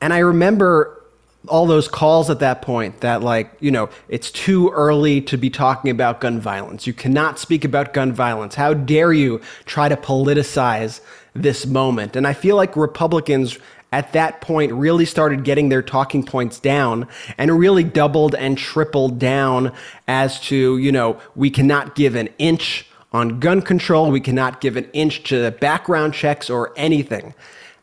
And 0.00 0.12
I 0.12 0.18
remember 0.18 1.01
all 1.48 1.66
those 1.66 1.88
calls 1.88 2.30
at 2.30 2.38
that 2.38 2.62
point 2.62 3.00
that 3.00 3.22
like 3.22 3.50
you 3.60 3.70
know 3.70 3.88
it's 4.08 4.30
too 4.30 4.70
early 4.70 5.20
to 5.20 5.36
be 5.36 5.50
talking 5.50 5.90
about 5.90 6.20
gun 6.20 6.40
violence. 6.40 6.86
You 6.86 6.92
cannot 6.92 7.38
speak 7.38 7.64
about 7.64 7.92
gun 7.92 8.12
violence. 8.12 8.54
How 8.54 8.74
dare 8.74 9.12
you 9.12 9.40
try 9.64 9.88
to 9.88 9.96
politicize 9.96 11.00
this 11.34 11.66
moment? 11.66 12.14
And 12.16 12.26
i 12.26 12.32
feel 12.32 12.56
like 12.56 12.76
republicans 12.76 13.58
at 13.90 14.12
that 14.14 14.40
point 14.40 14.72
really 14.72 15.04
started 15.04 15.44
getting 15.44 15.68
their 15.68 15.82
talking 15.82 16.24
points 16.24 16.58
down 16.58 17.06
and 17.36 17.58
really 17.58 17.84
doubled 17.84 18.34
and 18.34 18.56
tripled 18.56 19.18
down 19.18 19.72
as 20.08 20.40
to 20.40 20.78
you 20.78 20.92
know 20.92 21.20
we 21.34 21.50
cannot 21.50 21.94
give 21.94 22.14
an 22.14 22.28
inch 22.38 22.86
on 23.12 23.40
gun 23.40 23.60
control. 23.60 24.10
We 24.10 24.20
cannot 24.20 24.60
give 24.60 24.76
an 24.76 24.88
inch 24.92 25.22
to 25.24 25.38
the 25.38 25.50
background 25.50 26.14
checks 26.14 26.48
or 26.48 26.72
anything 26.76 27.34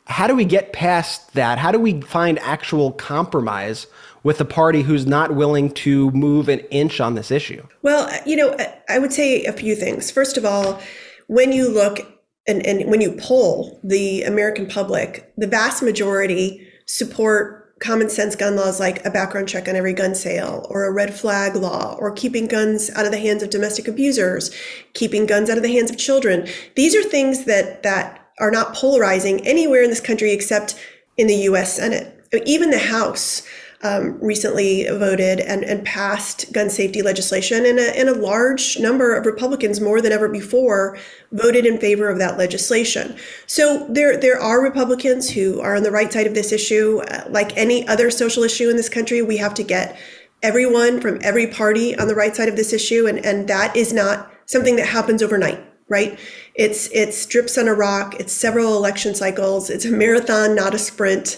how 0.09 0.25
do 0.25 0.35
we 0.35 0.43
get 0.43 0.73
past 0.73 1.33
that? 1.33 1.59
How 1.59 1.71
do 1.71 1.79
we 1.79 2.01
find 2.01 2.39
actual 2.39 2.91
compromise 2.91 3.85
with 4.23 4.41
a 4.41 4.45
party 4.45 4.81
who's 4.81 5.05
not 5.05 5.35
willing 5.35 5.71
to 5.71 6.11
move 6.11 6.49
an 6.49 6.59
inch 6.71 6.99
on 6.99 7.13
this 7.13 7.31
issue? 7.31 7.65
Well, 7.83 8.09
you 8.25 8.35
know, 8.35 8.57
I 8.89 8.99
would 8.99 9.13
say 9.13 9.45
a 9.45 9.53
few 9.53 9.75
things. 9.75 10.09
First 10.11 10.35
of 10.35 10.43
all, 10.43 10.81
when 11.27 11.51
you 11.51 11.69
look 11.69 11.99
and, 12.47 12.65
and 12.65 12.89
when 12.89 13.01
you 13.01 13.11
poll 13.19 13.79
the 13.83 14.23
American 14.23 14.65
public, 14.65 15.31
the 15.37 15.47
vast 15.47 15.83
majority 15.83 16.67
support 16.87 17.79
common 17.79 18.09
sense 18.09 18.35
gun 18.35 18.55
laws 18.55 18.79
like 18.79 19.05
a 19.05 19.11
background 19.11 19.47
check 19.47 19.69
on 19.69 19.75
every 19.75 19.93
gun 19.93 20.13
sale 20.15 20.65
or 20.69 20.85
a 20.85 20.91
red 20.91 21.13
flag 21.13 21.55
law 21.55 21.95
or 21.99 22.11
keeping 22.11 22.47
guns 22.47 22.89
out 22.95 23.05
of 23.05 23.11
the 23.11 23.19
hands 23.19 23.43
of 23.43 23.51
domestic 23.51 23.87
abusers, 23.87 24.51
keeping 24.93 25.25
guns 25.27 25.49
out 25.49 25.57
of 25.57 25.63
the 25.63 25.71
hands 25.71 25.91
of 25.91 25.97
children. 25.97 26.47
These 26.75 26.95
are 26.95 27.03
things 27.03 27.45
that 27.45 27.83
that 27.83 28.18
are 28.39 28.51
not 28.51 28.73
polarizing 28.73 29.45
anywhere 29.45 29.83
in 29.83 29.89
this 29.89 30.01
country 30.01 30.31
except 30.31 30.75
in 31.17 31.27
the 31.27 31.35
US 31.35 31.75
Senate. 31.75 32.15
Even 32.45 32.69
the 32.69 32.79
House 32.79 33.43
um, 33.81 34.17
recently 34.21 34.85
voted 34.85 35.39
and, 35.39 35.63
and 35.63 35.85
passed 35.85 36.51
gun 36.51 36.69
safety 36.69 37.01
legislation, 37.01 37.65
and 37.65 37.79
a, 37.79 37.97
and 37.97 38.09
a 38.09 38.13
large 38.13 38.77
number 38.77 39.15
of 39.15 39.25
Republicans, 39.25 39.79
more 39.79 40.01
than 40.01 40.11
ever 40.11 40.27
before, 40.27 40.97
voted 41.31 41.65
in 41.65 41.79
favor 41.79 42.09
of 42.09 42.19
that 42.19 42.37
legislation. 42.37 43.15
So 43.47 43.87
there, 43.89 44.17
there 44.17 44.39
are 44.39 44.61
Republicans 44.61 45.29
who 45.29 45.61
are 45.61 45.75
on 45.75 45.83
the 45.83 45.91
right 45.91 46.11
side 46.11 46.27
of 46.27 46.33
this 46.33 46.51
issue. 46.51 47.01
Uh, 47.09 47.23
like 47.29 47.55
any 47.55 47.87
other 47.87 48.11
social 48.11 48.43
issue 48.43 48.69
in 48.69 48.75
this 48.75 48.89
country, 48.89 49.21
we 49.21 49.37
have 49.37 49.53
to 49.53 49.63
get 49.63 49.97
everyone 50.43 50.99
from 50.99 51.19
every 51.21 51.47
party 51.47 51.97
on 51.97 52.07
the 52.07 52.15
right 52.15 52.35
side 52.35 52.49
of 52.49 52.57
this 52.57 52.73
issue, 52.73 53.07
and, 53.07 53.23
and 53.25 53.47
that 53.47 53.75
is 53.75 53.93
not 53.93 54.29
something 54.45 54.75
that 54.75 54.87
happens 54.87 55.23
overnight 55.23 55.68
right? 55.89 56.17
It's 56.55 56.87
it's 56.93 57.25
drips 57.25 57.57
on 57.57 57.67
a 57.67 57.73
rock. 57.73 58.15
It's 58.19 58.31
several 58.31 58.77
election 58.77 59.15
cycles. 59.15 59.69
It's 59.69 59.85
a 59.85 59.91
marathon, 59.91 60.55
not 60.55 60.73
a 60.73 60.79
sprint. 60.79 61.37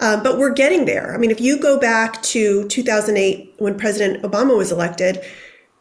Uh, 0.00 0.22
but 0.22 0.38
we're 0.38 0.52
getting 0.52 0.86
there. 0.86 1.14
I 1.14 1.18
mean, 1.18 1.30
if 1.30 1.40
you 1.40 1.58
go 1.58 1.78
back 1.78 2.22
to 2.22 2.66
2008 2.68 3.54
when 3.58 3.78
President 3.78 4.22
Obama 4.22 4.56
was 4.56 4.72
elected, 4.72 5.22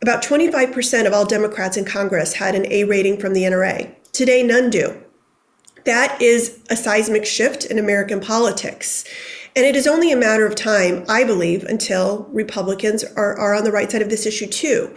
about 0.01 0.21
25% 0.21 1.07
of 1.07 1.13
all 1.13 1.25
Democrats 1.25 1.77
in 1.77 1.85
Congress 1.85 2.33
had 2.33 2.53
an 2.53 2.65
A 2.71 2.83
rating 2.83 3.17
from 3.17 3.33
the 3.33 3.43
NRA. 3.43 3.93
Today, 4.11 4.43
none 4.43 4.69
do. 4.69 5.01
That 5.85 6.21
is 6.21 6.59
a 6.69 6.75
seismic 6.75 7.25
shift 7.25 7.65
in 7.65 7.79
American 7.79 8.19
politics. 8.19 9.05
And 9.55 9.65
it 9.65 9.75
is 9.75 9.87
only 9.87 10.11
a 10.11 10.17
matter 10.17 10.45
of 10.45 10.55
time, 10.55 11.05
I 11.09 11.23
believe, 11.23 11.63
until 11.63 12.27
Republicans 12.31 13.03
are, 13.03 13.37
are 13.37 13.55
on 13.55 13.63
the 13.63 13.71
right 13.71 13.91
side 13.91 14.01
of 14.01 14.09
this 14.09 14.25
issue 14.25 14.47
too. 14.47 14.95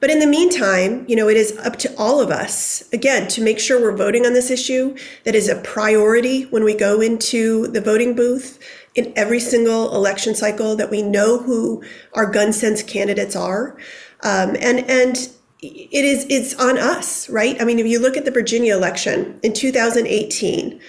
But 0.00 0.10
in 0.10 0.18
the 0.18 0.26
meantime, 0.26 1.04
you 1.08 1.14
know, 1.14 1.28
it 1.28 1.36
is 1.36 1.56
up 1.58 1.76
to 1.76 1.94
all 1.96 2.20
of 2.20 2.30
us, 2.30 2.82
again, 2.92 3.28
to 3.28 3.42
make 3.42 3.58
sure 3.58 3.80
we're 3.80 3.96
voting 3.96 4.24
on 4.24 4.32
this 4.32 4.50
issue 4.50 4.96
that 5.24 5.34
is 5.34 5.48
a 5.48 5.56
priority 5.56 6.44
when 6.44 6.64
we 6.64 6.74
go 6.74 7.02
into 7.02 7.66
the 7.68 7.82
voting 7.82 8.16
booth 8.16 8.58
in 8.94 9.12
every 9.14 9.38
single 9.38 9.94
election 9.94 10.34
cycle, 10.34 10.74
that 10.74 10.90
we 10.90 11.02
know 11.02 11.38
who 11.38 11.84
our 12.14 12.26
gun 12.26 12.52
sense 12.52 12.82
candidates 12.82 13.36
are. 13.36 13.76
Um, 14.22 14.56
and, 14.58 14.80
and 14.90 15.16
it 15.60 16.04
is, 16.04 16.26
it's 16.30 16.54
on 16.54 16.78
us, 16.78 17.28
right? 17.28 17.60
I 17.60 17.64
mean, 17.64 17.78
if 17.78 17.86
you 17.86 18.00
look 18.00 18.16
at 18.16 18.24
the 18.24 18.30
Virginia 18.30 18.74
election 18.74 19.38
in 19.42 19.52
2018, 19.52 20.80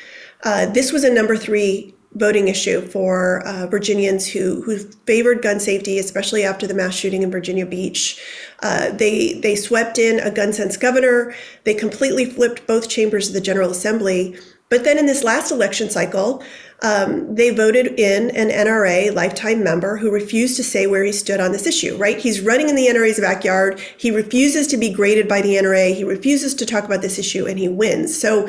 uh, 0.44 0.66
this 0.68 0.92
was 0.92 1.04
a 1.04 1.14
number 1.14 1.36
three 1.36 1.94
voting 2.16 2.48
issue 2.48 2.82
for 2.82 3.46
uh, 3.48 3.68
Virginians 3.68 4.28
who 4.28 4.62
who 4.64 4.78
favored 5.06 5.42
gun 5.42 5.60
safety, 5.60 5.98
especially 5.98 6.44
after 6.44 6.68
the 6.68 6.74
mass 6.74 6.94
shooting 6.94 7.24
in 7.24 7.32
Virginia 7.32 7.66
Beach. 7.66 8.22
Uh, 8.62 8.92
they 8.92 9.34
they 9.34 9.56
swept 9.56 9.98
in 9.98 10.20
a 10.20 10.32
gun 10.32 10.54
sense 10.54 10.78
governor. 10.78 11.34
They 11.64 11.74
completely 11.74 12.26
flipped 12.26 12.68
both 12.68 12.90
chambers 12.90 13.30
of 13.30 13.34
the 13.34 13.42
General 13.42 13.72
Assembly. 13.72 14.38
But 14.70 14.86
then 14.86 14.98
in 14.98 15.06
this 15.06 15.22
last 15.22 15.52
election 15.52 15.90
cycle, 15.90 16.42
um, 16.82 17.36
they 17.36 17.50
voted 17.52 18.00
in 18.00 18.32
an 18.32 18.50
NRA 18.50 19.14
lifetime 19.14 19.64
member 19.64 19.98
who 19.98 20.10
refused 20.10 20.56
to 20.56 20.64
say 20.64 20.88
where 20.88 21.04
he 21.04 21.12
stood 21.12 21.42
on 21.42 21.52
this 21.52 21.68
issue, 21.68 21.98
right? 21.98 22.18
He's 22.18 22.40
running 22.40 22.70
in 22.70 22.76
the 22.76 22.88
NRA's 22.88 23.20
backyard. 23.20 23.82
He 23.98 24.12
refuses 24.12 24.68
to 24.68 24.78
be 24.78 24.90
graded 24.90 25.28
by 25.28 25.42
the 25.42 25.56
NRA. 25.56 25.94
He 25.94 26.06
refuses 26.06 26.56
to 26.56 26.66
talk 26.66 26.86
about 26.86 27.02
this 27.02 27.20
issue 27.20 27.46
and 27.46 27.60
he 27.60 27.68
wins. 27.68 28.20
So 28.20 28.48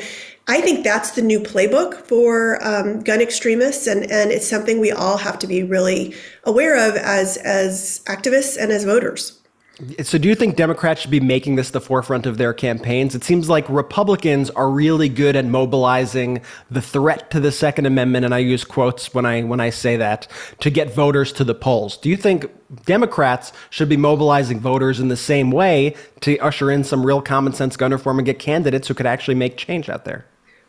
I 0.49 0.61
think 0.61 0.83
that's 0.83 1.13
the 1.13 1.23
new 1.23 1.39
playbook 1.39 1.95
for 1.95 2.59
um, 2.67 3.01
gun 3.01 3.21
extremists, 3.21 3.87
and, 3.87 4.11
and 4.11 4.33
it's 4.33 4.49
something 4.49 4.81
we 4.81 4.91
all 4.91 5.17
have 5.17 5.39
to 5.41 5.47
be 5.47 5.63
really 5.63 6.15
aware 6.45 6.77
of 6.89 6.97
as 6.97 7.37
as 7.39 8.01
activists 8.07 8.57
and 8.61 8.73
as 8.73 8.85
voters. 8.85 9.39
So, 10.03 10.19
do 10.19 10.29
you 10.29 10.35
think 10.35 10.57
Democrats 10.57 11.01
should 11.01 11.11
be 11.11 11.19
making 11.21 11.57
this 11.57 11.71
the 11.71 11.81
forefront 11.81 12.27
of 12.27 12.39
their 12.39 12.53
campaigns? 12.53 13.15
It 13.15 13.25
seems 13.25 13.49
like 13.49 13.69
Republicans 13.69 14.51
are 14.51 14.69
really 14.69 15.09
good 15.09 15.35
at 15.35 15.45
mobilizing 15.45 16.43
the 16.71 16.83
threat 16.83 17.31
to 17.31 17.41
the 17.41 17.51
Second 17.51 17.87
Amendment, 17.87 18.25
and 18.25 18.35
I 18.35 18.39
use 18.39 18.65
quotes 18.65 19.15
when 19.15 19.25
I 19.25 19.43
when 19.45 19.61
I 19.61 19.71
say 19.71 19.97
that 19.97 20.29
to 20.61 20.71
get 20.71 20.95
voters 20.95 21.33
to 21.35 21.45
the 21.45 21.55
polls. 21.55 21.97
Do 21.97 22.11
you 22.11 22.17
think 22.17 22.47
Democrats 22.85 23.53
should 23.71 23.89
be 23.89 23.97
mobilizing 23.97 24.61
voters 24.61 25.01
in 25.01 25.09
the 25.09 25.17
same 25.17 25.51
way 25.51 25.95
to 26.21 26.37
usher 26.39 26.71
in 26.71 26.85
some 26.85 27.07
real 27.07 27.23
common 27.23 27.53
sense 27.53 27.77
gun 27.77 27.93
reform 27.93 28.19
and 28.19 28.27
get 28.27 28.39
candidates 28.39 28.89
who 28.89 28.95
could 28.95 29.07
actually 29.07 29.37
make 29.37 29.57
change 29.57 29.89
out 29.89 30.05
there? 30.05 30.27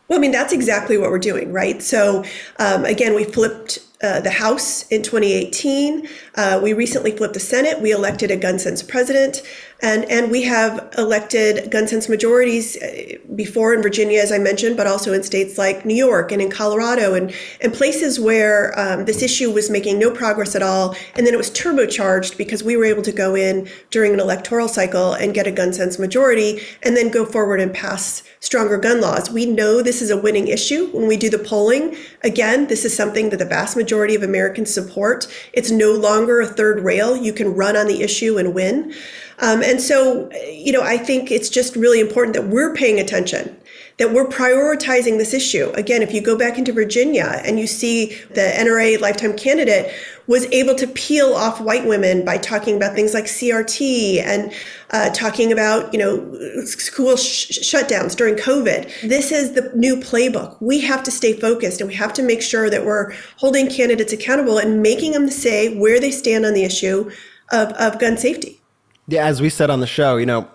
Well, 0.08 0.18
I 0.18 0.20
mean, 0.20 0.32
that's 0.32 0.52
exactly 0.52 0.98
what 0.98 1.10
we're 1.10 1.18
doing, 1.18 1.52
right? 1.52 1.82
So, 1.82 2.24
um, 2.58 2.84
again, 2.84 3.14
we 3.14 3.24
flipped 3.24 3.78
uh, 4.02 4.20
the 4.20 4.30
House 4.30 4.86
in 4.88 5.02
2018. 5.02 6.06
Uh, 6.34 6.60
we 6.62 6.74
recently 6.74 7.16
flipped 7.16 7.32
the 7.32 7.40
Senate. 7.40 7.80
We 7.80 7.90
elected 7.90 8.30
a 8.30 8.36
gun 8.36 8.58
sense 8.58 8.82
president. 8.82 9.42
And, 9.84 10.10
and 10.10 10.30
we 10.30 10.44
have 10.44 10.94
elected 10.96 11.70
gun 11.70 11.86
sense 11.86 12.08
majorities 12.08 12.78
uh, 12.78 13.18
before 13.36 13.74
in 13.74 13.82
Virginia, 13.82 14.18
as 14.18 14.32
I 14.32 14.38
mentioned, 14.38 14.78
but 14.78 14.86
also 14.86 15.12
in 15.12 15.22
states 15.22 15.58
like 15.58 15.84
New 15.84 15.94
York 15.94 16.32
and 16.32 16.40
in 16.40 16.50
Colorado 16.50 17.12
and, 17.12 17.34
and 17.60 17.70
places 17.70 18.18
where 18.18 18.72
um, 18.80 19.04
this 19.04 19.22
issue 19.22 19.50
was 19.50 19.68
making 19.68 19.98
no 19.98 20.10
progress 20.10 20.56
at 20.56 20.62
all. 20.62 20.96
And 21.16 21.26
then 21.26 21.34
it 21.34 21.36
was 21.36 21.50
turbocharged 21.50 22.38
because 22.38 22.64
we 22.64 22.78
were 22.78 22.86
able 22.86 23.02
to 23.02 23.12
go 23.12 23.34
in 23.34 23.68
during 23.90 24.14
an 24.14 24.20
electoral 24.20 24.68
cycle 24.68 25.12
and 25.12 25.34
get 25.34 25.46
a 25.46 25.52
gun 25.52 25.74
sense 25.74 25.98
majority 25.98 26.62
and 26.82 26.96
then 26.96 27.10
go 27.10 27.26
forward 27.26 27.60
and 27.60 27.74
pass 27.74 28.22
stronger 28.40 28.78
gun 28.78 29.02
laws. 29.02 29.30
We 29.30 29.44
know 29.44 29.82
this 29.82 30.00
is 30.00 30.10
a 30.10 30.16
winning 30.16 30.48
issue 30.48 30.86
when 30.92 31.06
we 31.06 31.18
do 31.18 31.28
the 31.28 31.38
polling. 31.38 31.94
Again, 32.22 32.68
this 32.68 32.86
is 32.86 32.96
something 32.96 33.28
that 33.28 33.38
the 33.38 33.44
vast 33.44 33.76
majority 33.76 34.14
of 34.14 34.22
Americans 34.22 34.72
support. 34.72 35.26
It's 35.52 35.70
no 35.70 35.92
longer 35.92 36.40
a 36.40 36.46
third 36.46 36.82
rail. 36.82 37.14
You 37.14 37.34
can 37.34 37.54
run 37.54 37.76
on 37.76 37.86
the 37.86 38.00
issue 38.00 38.38
and 38.38 38.54
win. 38.54 38.94
Um, 39.40 39.62
and 39.62 39.80
so, 39.80 40.30
you 40.48 40.72
know, 40.72 40.82
I 40.82 40.96
think 40.96 41.30
it's 41.30 41.48
just 41.48 41.76
really 41.76 42.00
important 42.00 42.34
that 42.34 42.48
we're 42.48 42.74
paying 42.74 43.00
attention, 43.00 43.56
that 43.98 44.12
we're 44.12 44.26
prioritizing 44.26 45.18
this 45.18 45.34
issue. 45.34 45.70
Again, 45.74 46.02
if 46.02 46.12
you 46.12 46.20
go 46.20 46.36
back 46.36 46.58
into 46.58 46.72
Virginia 46.72 47.40
and 47.44 47.58
you 47.58 47.66
see 47.66 48.14
the 48.30 48.52
NRA 48.56 49.00
lifetime 49.00 49.36
candidate 49.36 49.92
was 50.26 50.46
able 50.46 50.74
to 50.76 50.86
peel 50.86 51.34
off 51.34 51.60
white 51.60 51.86
women 51.86 52.24
by 52.24 52.38
talking 52.38 52.76
about 52.76 52.94
things 52.94 53.12
like 53.12 53.24
CRT 53.24 54.20
and 54.20 54.52
uh, 54.90 55.10
talking 55.10 55.52
about, 55.52 55.92
you 55.92 55.98
know, 55.98 56.64
school 56.64 57.16
sh- 57.16 57.58
shutdowns 57.60 58.16
during 58.16 58.34
COVID. 58.36 59.08
This 59.08 59.30
is 59.30 59.52
the 59.52 59.70
new 59.74 59.96
playbook. 59.96 60.56
We 60.60 60.80
have 60.80 61.02
to 61.02 61.10
stay 61.10 61.38
focused 61.38 61.80
and 61.80 61.88
we 61.88 61.94
have 61.94 62.12
to 62.14 62.22
make 62.22 62.40
sure 62.40 62.70
that 62.70 62.86
we're 62.86 63.12
holding 63.36 63.68
candidates 63.68 64.12
accountable 64.12 64.58
and 64.58 64.82
making 64.82 65.12
them 65.12 65.28
say 65.28 65.76
where 65.76 66.00
they 66.00 66.10
stand 66.10 66.46
on 66.46 66.54
the 66.54 66.64
issue 66.64 67.10
of, 67.52 67.68
of 67.72 67.98
gun 67.98 68.16
safety. 68.16 68.60
Yeah, 69.06 69.26
as 69.26 69.40
we 69.40 69.50
said 69.50 69.70
on 69.70 69.80
the 69.80 69.86
show, 69.86 70.16
you 70.16 70.26
know, 70.26 70.48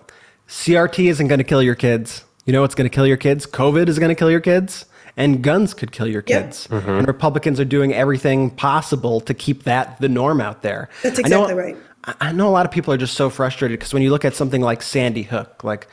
CRT 0.48 1.10
isn't 1.10 1.28
going 1.28 1.38
to 1.38 1.44
kill 1.44 1.62
your 1.62 1.76
kids. 1.76 2.24
You 2.46 2.54
know 2.54 2.62
what's 2.62 2.76
going 2.76 2.90
to 2.90 2.94
kill 2.94 3.06
your 3.06 3.18
kids? 3.18 3.46
COVID 3.46 3.88
is 3.88 4.00
going 4.00 4.10
to 4.10 4.16
kill 4.16 4.32
your 4.32 4.40
kids, 4.40 4.86
and 5.16 5.44
guns 5.44 5.74
could 5.76 5.92
kill 5.92 6.08
your 6.08 6.24
kids. 6.24 6.68
Yep. 6.72 6.82
Mm-hmm. 6.82 6.92
And 6.92 7.08
Republicans 7.08 7.60
are 7.60 7.66
doing 7.66 7.94
everything 7.94 8.50
possible 8.50 9.22
to 9.22 9.34
keep 9.34 9.64
that 9.64 10.00
the 10.02 10.10
norm 10.10 10.42
out 10.42 10.64
there. 10.64 10.90
That's 11.04 11.20
exactly 11.20 11.46
I 11.46 11.56
know, 11.56 11.56
right. 11.56 11.78
I 12.20 12.32
know 12.32 12.48
a 12.48 12.50
lot 12.50 12.66
of 12.66 12.72
people 12.72 12.94
are 12.94 12.98
just 12.98 13.14
so 13.14 13.30
frustrated 13.30 13.80
because 13.80 13.94
when 13.94 14.02
you 14.02 14.10
look 14.10 14.26
at 14.26 14.34
something 14.34 14.62
like 14.62 14.82
Sandy 14.82 15.24
Hook, 15.24 15.64
like 15.64 15.88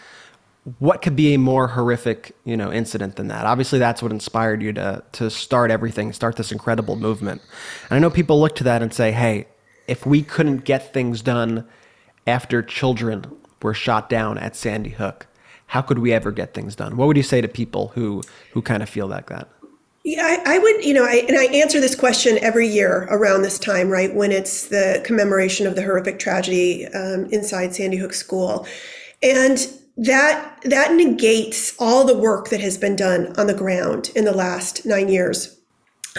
what 0.78 1.02
could 1.02 1.14
be 1.14 1.34
a 1.34 1.38
more 1.38 1.68
horrific, 1.68 2.34
you 2.44 2.56
know, 2.56 2.72
incident 2.72 3.16
than 3.16 3.28
that? 3.28 3.44
Obviously, 3.44 3.78
that's 3.78 4.02
what 4.02 4.10
inspired 4.12 4.62
you 4.62 4.72
to 4.72 5.02
to 5.12 5.30
start 5.30 5.70
everything, 5.70 6.12
start 6.12 6.36
this 6.36 6.52
incredible 6.52 6.96
movement. 6.96 7.42
And 7.90 7.96
I 7.96 7.98
know 7.98 8.08
people 8.08 8.40
look 8.40 8.56
to 8.56 8.64
that 8.64 8.82
and 8.82 8.94
say, 8.94 9.12
"Hey, 9.12 9.46
if 9.86 10.06
we 10.06 10.22
couldn't 10.22 10.64
get 10.64 10.94
things 10.94 11.20
done 11.20 11.66
after 12.26 12.62
children 12.62 13.24
were 13.62 13.74
shot 13.74 14.08
down 14.08 14.38
at 14.38 14.56
Sandy 14.56 14.90
Hook, 14.90 15.26
how 15.68 15.82
could 15.82 15.98
we 15.98 16.12
ever 16.12 16.30
get 16.30 16.54
things 16.54 16.76
done? 16.76 16.96
What 16.96 17.08
would 17.08 17.16
you 17.16 17.22
say 17.22 17.40
to 17.40 17.48
people 17.48 17.88
who 17.88 18.22
who 18.52 18.62
kind 18.62 18.82
of 18.82 18.88
feel 18.88 19.06
like 19.06 19.28
that? 19.28 19.48
Yeah, 20.04 20.22
I, 20.22 20.54
I, 20.54 20.58
would, 20.60 20.84
you 20.84 20.94
know, 20.94 21.02
I, 21.02 21.24
and 21.26 21.36
I 21.36 21.46
answer 21.46 21.80
this 21.80 21.96
question 21.96 22.38
every 22.38 22.68
year 22.68 23.08
around 23.10 23.42
this 23.42 23.58
time, 23.58 23.88
right, 23.88 24.14
when 24.14 24.30
it's 24.30 24.68
the 24.68 25.02
commemoration 25.04 25.66
of 25.66 25.74
the 25.74 25.82
horrific 25.82 26.20
tragedy 26.20 26.86
um, 26.86 27.24
inside 27.32 27.74
Sandy 27.74 27.96
Hook 27.96 28.14
School, 28.14 28.68
and 29.20 29.66
that 29.96 30.60
that 30.62 30.92
negates 30.92 31.74
all 31.80 32.04
the 32.04 32.16
work 32.16 32.50
that 32.50 32.60
has 32.60 32.78
been 32.78 32.94
done 32.94 33.34
on 33.36 33.48
the 33.48 33.54
ground 33.54 34.12
in 34.14 34.24
the 34.24 34.32
last 34.32 34.86
nine 34.86 35.08
years. 35.08 35.58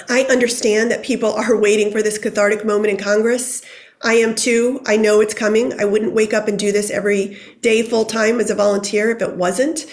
I 0.09 0.23
understand 0.23 0.91
that 0.91 1.03
people 1.03 1.31
are 1.31 1.55
waiting 1.59 1.89
for 1.89 2.01
this 2.01 2.17
cathartic 2.17 2.65
moment 2.65 2.91
in 2.91 2.97
Congress. 2.97 3.61
I 4.03 4.15
am 4.15 4.35
too. 4.35 4.81
I 4.85 4.97
know 4.97 5.21
it's 5.21 5.33
coming. 5.33 5.79
I 5.79 5.85
wouldn't 5.85 6.13
wake 6.13 6.33
up 6.33 6.47
and 6.47 6.57
do 6.57 6.71
this 6.71 6.91
every 6.91 7.37
day 7.61 7.81
full 7.83 8.05
time 8.05 8.39
as 8.39 8.49
a 8.49 8.55
volunteer 8.55 9.09
if 9.11 9.21
it 9.21 9.35
wasn't. 9.35 9.85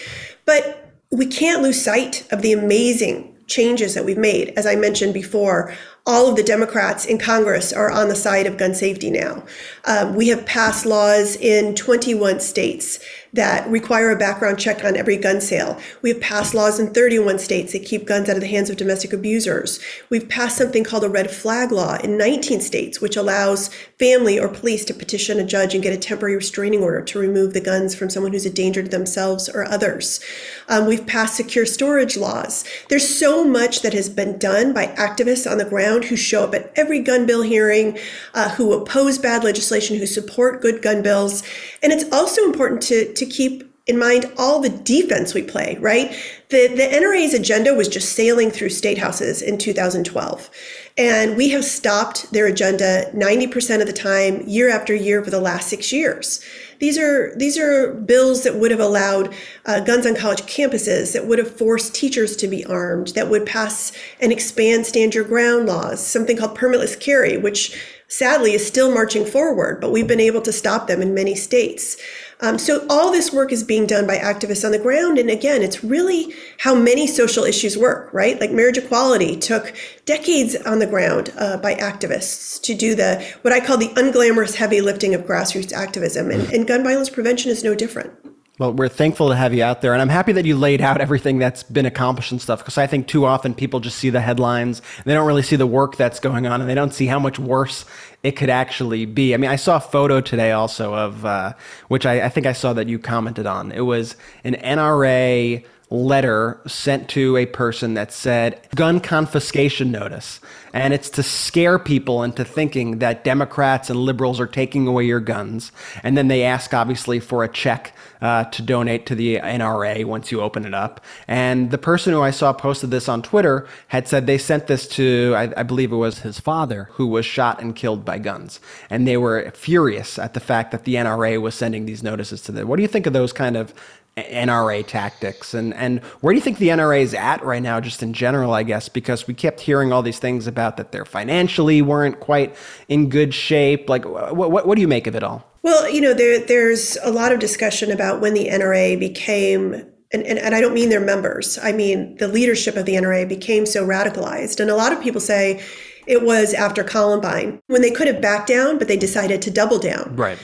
But 0.45 0.93
we 1.11 1.27
can't 1.27 1.63
lose 1.63 1.83
sight 1.83 2.27
of 2.31 2.43
the 2.43 2.53
amazing 2.53 3.37
changes 3.47 3.95
that 3.95 4.05
we've 4.05 4.19
made. 4.19 4.53
As 4.57 4.67
I 4.67 4.75
mentioned 4.75 5.15
before, 5.15 5.75
all 6.07 6.29
of 6.29 6.37
the 6.37 6.43
Democrats 6.43 7.07
in 7.07 7.19
Congress 7.19 7.73
are 7.73 7.91
on 7.91 8.09
the 8.09 8.15
side 8.15 8.47
of 8.47 8.59
gun 8.59 8.75
safety 8.75 9.11
now. 9.11 9.43
Um, 9.87 10.15
we 10.15 10.29
have 10.29 10.45
passed 10.45 10.85
laws 10.85 11.35
in 11.35 11.75
21 11.75 12.41
states 12.41 12.99
that 13.33 13.69
require 13.69 14.11
a 14.11 14.17
background 14.17 14.59
check 14.59 14.85
on 14.85 14.97
every 14.97 15.17
gun 15.17 15.41
sale. 15.41 15.81
We 16.03 16.11
have 16.11 16.21
passed 16.21 16.55
laws 16.55 16.79
in 16.79 16.93
31 16.93 17.39
states 17.39 17.73
that 17.73 17.85
keep 17.85 18.07
guns 18.07 18.29
out 18.29 18.37
of 18.37 18.43
the 18.43 18.49
hands 18.49 18.71
of 18.71 18.77
domestic 18.77 19.13
abusers. 19.13 19.81
We've 20.11 20.29
passed 20.29 20.59
something 20.59 20.85
called 20.85 21.05
a 21.05 21.09
red 21.09 21.31
flag 21.31 21.73
law 21.73 21.97
in 21.97 22.19
19 22.19 22.61
states, 22.61 23.01
which 23.01 23.17
allows 23.17 23.75
family 23.99 24.39
or 24.39 24.49
police 24.49 24.85
to 24.85 24.95
petition 24.95 25.41
a 25.41 25.45
judge 25.45 25.75
and 25.75 25.83
get 25.83 25.95
a 25.95 25.99
temporary 25.99 26.37
restraining 26.37 26.83
order 26.83 27.01
to 27.03 27.19
remove 27.19 27.55
the 27.55 27.61
guns 27.61 27.95
from 27.95 28.11
someone 28.11 28.33
who's 28.33 28.47
a 28.47 28.51
danger 28.51 28.83
to 28.83 28.89
themselves 28.89 29.49
or 29.49 29.65
others. 29.65 30.21
Um, 30.69 30.87
we've 30.87 31.07
passed 31.07 31.35
secure 31.35 31.67
storage 31.67 32.17
laws. 32.17 32.65
There's 32.89 33.09
so 33.09 33.45
much 33.45 33.81
that 33.81 33.95
has 33.95 34.09
been 34.09 34.39
done 34.39 34.73
by 34.73 34.89
activists 34.89 35.51
on 35.51 35.59
the 35.59 35.65
ground 35.65 35.94
who 36.03 36.17
show 36.17 36.45
up 36.45 36.55
at 36.55 36.73
every 36.77 37.01
gun 37.01 37.27
bill 37.27 37.43
hearing, 37.43 37.99
uh, 38.33 38.49
who 38.55 38.73
oppose 38.73 39.19
bad 39.19 39.45
legislation, 39.45 39.99
who 39.99 40.07
support 40.07 40.63
good 40.63 40.81
gun 40.81 41.03
bills. 41.03 41.43
And 41.83 41.93
it's 41.93 42.11
also 42.11 42.43
important 42.45 42.81
to, 42.85 43.13
to 43.13 43.27
keep 43.27 43.71
in 43.87 43.99
mind 43.99 44.33
all 44.39 44.61
the 44.61 44.71
defense 44.71 45.35
we 45.35 45.43
play, 45.43 45.77
right? 45.79 46.11
The, 46.49 46.69
the 46.69 46.83
NRA's 46.83 47.35
agenda 47.35 47.75
was 47.75 47.87
just 47.87 48.15
sailing 48.15 48.51
through 48.51 48.71
state 48.71 48.97
houses 48.97 49.43
in 49.43 49.59
2012. 49.59 50.51
And 50.97 51.37
we 51.37 51.51
have 51.51 51.65
stopped 51.65 52.33
their 52.33 52.47
agenda 52.47 53.11
90% 53.13 53.81
of 53.81 53.87
the 53.87 53.93
time, 53.93 54.43
year 54.47 54.71
after 54.71 54.95
year, 54.95 55.23
for 55.23 55.31
the 55.31 55.41
last 55.41 55.69
six 55.69 55.93
years. 55.93 56.43
These 56.85 56.99
are 56.99 57.35
these 57.35 57.57
are 57.57 57.95
bills 57.95 58.43
that 58.43 58.57
would 58.57 58.71
have 58.71 58.79
allowed 58.79 59.35
uh, 59.65 59.81
guns 59.81 60.05
on 60.05 60.15
college 60.15 60.43
campuses, 60.43 61.15
that 61.15 61.27
would 61.27 61.39
have 61.39 61.57
forced 61.57 61.95
teachers 61.95 62.37
to 62.37 62.47
be 62.47 62.63
armed, 62.67 63.15
that 63.15 63.31
would 63.31 63.47
pass 63.47 63.91
and 64.21 64.31
expand 64.31 64.85
stand 64.85 65.15
your 65.15 65.25
ground 65.25 65.65
laws, 65.65 66.07
something 66.07 66.37
called 66.37 66.59
permitless 66.59 67.01
carry, 67.01 67.39
which 67.39 67.75
sadly 68.07 68.53
is 68.53 68.67
still 68.67 68.93
marching 68.93 69.25
forward, 69.25 69.81
but 69.81 69.93
we've 69.93 70.07
been 70.07 70.21
able 70.21 70.43
to 70.43 70.53
stop 70.53 70.87
them 70.87 71.01
in 71.01 71.15
many 71.15 71.35
states. 71.35 71.97
Um, 72.41 72.59
so 72.59 72.87
all 72.89 73.11
this 73.11 73.33
work 73.33 73.53
is 73.53 73.63
being 73.63 73.87
done 73.87 74.07
by 74.07 74.19
activists 74.19 74.65
on 74.65 74.73
the 74.73 74.79
ground. 74.79 75.19
And 75.19 75.31
again, 75.31 75.63
it's 75.63 75.85
really 75.85 76.35
how 76.59 76.75
many 76.75 77.07
social 77.07 77.45
issues 77.45 77.79
work, 77.79 78.13
right? 78.13 78.41
Like 78.41 78.51
marriage 78.51 78.79
equality 78.79 79.37
took 79.37 79.75
decades 80.05 80.57
on 80.57 80.79
the 80.79 80.87
ground 80.87 81.33
uh, 81.39 81.57
by 81.59 81.75
activists 81.75 82.61
to 82.63 82.75
do 82.75 82.95
the 82.95 83.25
what 83.43 83.53
I 83.53 83.61
call 83.61 83.77
the 83.77 83.89
unglamorous 83.89 84.57
heavy 84.57 84.81
lifting 84.81 85.15
of 85.15 85.23
grassroots 85.23 85.73
activism. 85.73 86.31
And, 86.31 86.53
and 86.53 86.67
gun 86.67 86.83
violence 86.83 87.11
prevention 87.11 87.51
is 87.51 87.65
no 87.65 87.75
different. 87.75 88.13
Well, 88.57 88.73
we're 88.73 88.89
thankful 88.89 89.31
to 89.31 89.35
have 89.35 89.53
you 89.53 89.65
out 89.65 89.83
there, 89.83 89.95
and 89.95 90.01
I'm 90.01 90.09
happy 90.09 90.31
that 90.31 90.45
you 90.45 90.57
laid 90.57 90.81
out 90.81 91.01
everything 91.01 91.41
that's 91.41 91.65
been 91.65 91.87
accomplished 91.87 92.31
and 92.31 92.41
stuff. 92.41 92.61
Because 92.61 92.79
I 92.79 92.87
think 92.87 93.09
too 93.09 93.25
often 93.25 93.53
people 93.53 93.81
just 93.81 93.99
see 93.99 94.11
the 94.11 94.21
headlines, 94.21 94.81
and 94.99 95.07
they 95.07 95.15
don't 95.15 95.27
really 95.27 95.43
see 95.43 95.57
the 95.57 95.67
work 95.67 95.97
that's 95.97 96.21
going 96.21 96.47
on, 96.47 96.61
and 96.61 96.71
they 96.71 96.75
don't 96.77 96.95
see 96.95 97.07
how 97.07 97.19
much 97.19 97.37
worse 97.37 97.85
it 98.23 98.37
could 98.37 98.51
actually 98.51 99.07
be. 99.07 99.35
I 99.35 99.39
mean, 99.39 99.51
I 99.51 99.57
saw 99.57 99.79
a 99.79 99.81
photo 99.81 100.21
today 100.21 100.53
also 100.53 100.95
of 100.95 101.25
uh, 101.25 101.55
which 101.89 102.07
I, 102.07 102.27
I 102.27 102.29
think 102.29 102.47
I 102.47 102.53
saw 102.53 102.73
that 102.75 102.89
you 102.89 103.01
commented 103.01 103.47
on. 103.47 103.73
It 103.73 103.81
was 103.81 104.15
an 104.45 104.55
NRA 104.55 105.65
letter 105.91 106.61
sent 106.67 107.09
to 107.09 107.37
a 107.37 107.47
person 107.47 107.95
that 107.95 108.13
said 108.13 108.61
gun 108.75 109.01
confiscation 109.01 109.91
notice. 109.91 110.41
And 110.73 110.93
it's 110.93 111.11
to 111.11 111.23
scare 111.23 111.79
people 111.79 112.23
into 112.23 112.45
thinking 112.45 112.99
that 112.99 113.25
Democrats 113.25 113.91
and 113.91 113.99
liberals 113.99 114.41
are 114.41 114.47
taking 114.47 114.87
away 114.87 115.05
your 115.05 115.21
guns. 115.21 115.73
And 116.03 116.17
then 116.17 116.29
they 116.29 116.43
ask, 116.43 116.75
obviously, 116.75 117.21
for 117.21 117.45
a 117.45 117.49
check 117.49 117.95
uh, 118.25 118.45
to 118.45 118.63
donate 118.63 119.05
to 119.05 119.15
the 119.15 119.37
NRA 119.37 120.03
once 120.07 120.33
you 120.33 120.41
open 120.41 120.65
it 120.65 120.73
up. 120.73 121.05
And 121.29 121.71
the 121.71 121.77
person 121.77 122.15
who 122.15 122.23
I 122.23 122.31
saw 122.31 122.55
posted 122.55 122.91
this 122.91 123.07
on 123.07 123.21
Twitter 123.21 123.69
had 123.89 124.09
said 124.09 124.27
they 124.27 124.39
sent 124.39 124.67
this 124.67 124.89
to, 124.89 125.35
I, 125.37 125.53
I 125.59 125.63
believe 125.63 125.93
it 125.93 125.97
was 125.97 126.21
his 126.21 126.41
father, 126.41 126.89
who 126.93 127.07
was 127.07 127.27
shot 127.27 127.61
and 127.61 127.77
killed 127.77 128.03
by 128.03 128.19
guns. 128.19 128.61
And 128.89 129.07
they 129.07 129.19
were 129.19 129.51
furious 129.51 130.19
at 130.19 130.33
the 130.33 130.41
fact 130.41 130.73
that 130.73 130.85
the 130.85 130.95
NRA 130.95 131.39
was 131.39 131.55
sending 131.55 131.85
these 131.85 132.03
notices 132.03 132.41
to 132.43 132.53
them. 132.53 132.67
What 132.67 132.77
do 132.77 132.83
you 132.83 132.89
think 132.89 133.07
of 133.07 133.13
those 133.13 133.35
kind 133.35 133.59
of 133.59 133.75
NRA 134.17 134.87
tactics 134.87 135.55
and 135.55 135.75
and 135.75 135.99
where 136.21 136.33
do 136.33 136.37
you 136.37 136.41
think 136.41 136.59
the 136.59 136.69
NRA 136.69 137.01
is 137.01 137.15
at 137.15 137.45
right 137.45 137.61
now 137.61 137.81
just 137.81 138.01
in 138.01 138.13
general 138.13 138.55
I 138.55 138.63
guess 138.63 138.89
because 138.89 139.27
we 139.27 139.35
kept 139.35 139.61
hearing 139.61 139.93
all 139.93 140.03
these 140.03 140.21
things 140.21 140.47
about 140.47 140.77
that 140.77 140.93
they're 140.93 141.05
financially 141.05 141.83
weren't 141.83 142.21
quite 142.21 142.55
in 142.87 143.09
good 143.09 143.35
shape 143.35 143.89
like 143.89 144.05
what 144.05 144.37
what, 144.37 144.69
what 144.69 144.77
do 144.77 144.83
you 144.83 144.87
make 144.87 145.09
of 145.09 145.17
it 145.17 145.25
all 145.25 145.45
Well 145.65 145.89
you 145.89 146.01
know 146.01 146.15
there 146.15 146.39
there's 146.39 146.97
a 147.03 147.11
lot 147.11 147.33
of 147.33 147.41
discussion 147.41 147.91
about 147.91 148.21
when 148.21 148.35
the 148.35 148.49
NRA 148.49 148.99
became 148.99 149.75
and, 150.13 150.23
and, 150.25 150.39
and 150.39 150.55
I 150.55 150.61
don't 150.61 150.75
mean 150.75 150.91
their 150.91 151.01
members 151.01 151.59
I 151.61 151.73
mean 151.73 152.17
the 152.19 152.29
leadership 152.29 152.77
of 152.77 152.87
the 152.87 152.95
NRA 152.95 153.29
became 153.29 153.67
so 153.67 153.85
radicalized. 153.85 154.61
And 154.61 154.71
a 154.71 154.77
lot 154.77 154.93
of 154.93 155.03
people 155.03 155.21
say 155.21 155.61
it 156.07 156.23
was 156.23 156.55
after 156.55 156.85
Columbine 156.85 157.61
when 157.67 157.83
they 157.83 157.91
could 157.91 158.07
have 158.07 158.21
backed 158.21 158.47
down 158.47 158.79
but 158.79 158.87
they 158.87 158.97
decided 158.97 159.43
to 159.43 159.51
double 159.51 159.81
down. 159.81 160.15
Right. 160.15 160.39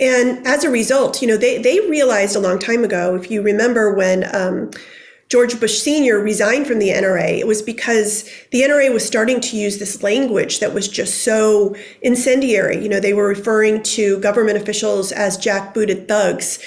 And 0.00 0.46
as 0.46 0.64
a 0.64 0.70
result, 0.70 1.22
you 1.22 1.28
know, 1.28 1.36
they, 1.36 1.62
they 1.62 1.78
realized 1.88 2.34
a 2.34 2.40
long 2.40 2.58
time 2.58 2.82
ago, 2.82 3.14
if 3.14 3.30
you 3.30 3.42
remember 3.42 3.94
when 3.94 4.24
um, 4.34 4.70
George 5.34 5.58
Bush 5.58 5.80
Sr. 5.80 6.20
resigned 6.20 6.64
from 6.64 6.78
the 6.78 6.90
NRA, 6.90 7.40
it 7.40 7.46
was 7.48 7.60
because 7.60 8.22
the 8.52 8.60
NRA 8.60 8.92
was 8.92 9.04
starting 9.04 9.40
to 9.40 9.56
use 9.56 9.78
this 9.78 10.00
language 10.00 10.60
that 10.60 10.72
was 10.72 10.86
just 10.86 11.24
so 11.24 11.74
incendiary. 12.02 12.80
You 12.80 12.88
know, 12.88 13.00
they 13.00 13.14
were 13.14 13.26
referring 13.26 13.82
to 13.82 14.20
government 14.20 14.58
officials 14.58 15.10
as 15.10 15.36
jackbooted 15.36 16.06
thugs. 16.06 16.60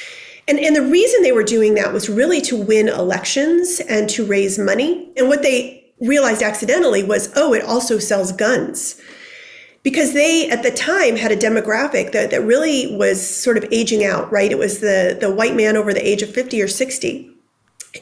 And, 0.50 0.60
and 0.60 0.76
the 0.76 0.82
reason 0.82 1.24
they 1.24 1.32
were 1.32 1.44
doing 1.44 1.76
that 1.76 1.94
was 1.94 2.10
really 2.10 2.42
to 2.42 2.62
win 2.62 2.90
elections 2.90 3.80
and 3.88 4.10
to 4.10 4.26
raise 4.26 4.60
money. 4.60 5.14
And 5.16 5.30
what 5.30 5.44
they 5.44 5.86
realized 6.02 6.44
accidentally 6.44 7.06
was, 7.06 7.32
oh, 7.38 7.54
it 7.54 7.64
also 7.64 8.00
sells 8.00 8.34
guns 8.34 9.00
because 9.82 10.12
they 10.12 10.50
at 10.50 10.64
the 10.64 10.72
time 10.72 11.16
had 11.16 11.32
a 11.32 11.38
demographic 11.38 12.12
that, 12.12 12.32
that 12.32 12.44
really 12.44 12.94
was 12.98 13.26
sort 13.26 13.56
of 13.56 13.64
aging 13.72 14.04
out 14.04 14.30
right 14.30 14.52
it 14.52 14.58
was 14.58 14.80
the 14.80 15.16
the 15.22 15.34
white 15.34 15.56
man 15.56 15.78
over 15.78 15.94
the 15.94 16.06
age 16.06 16.22
of 16.22 16.34
50 16.34 16.62
or 16.62 16.68
60 16.68 17.37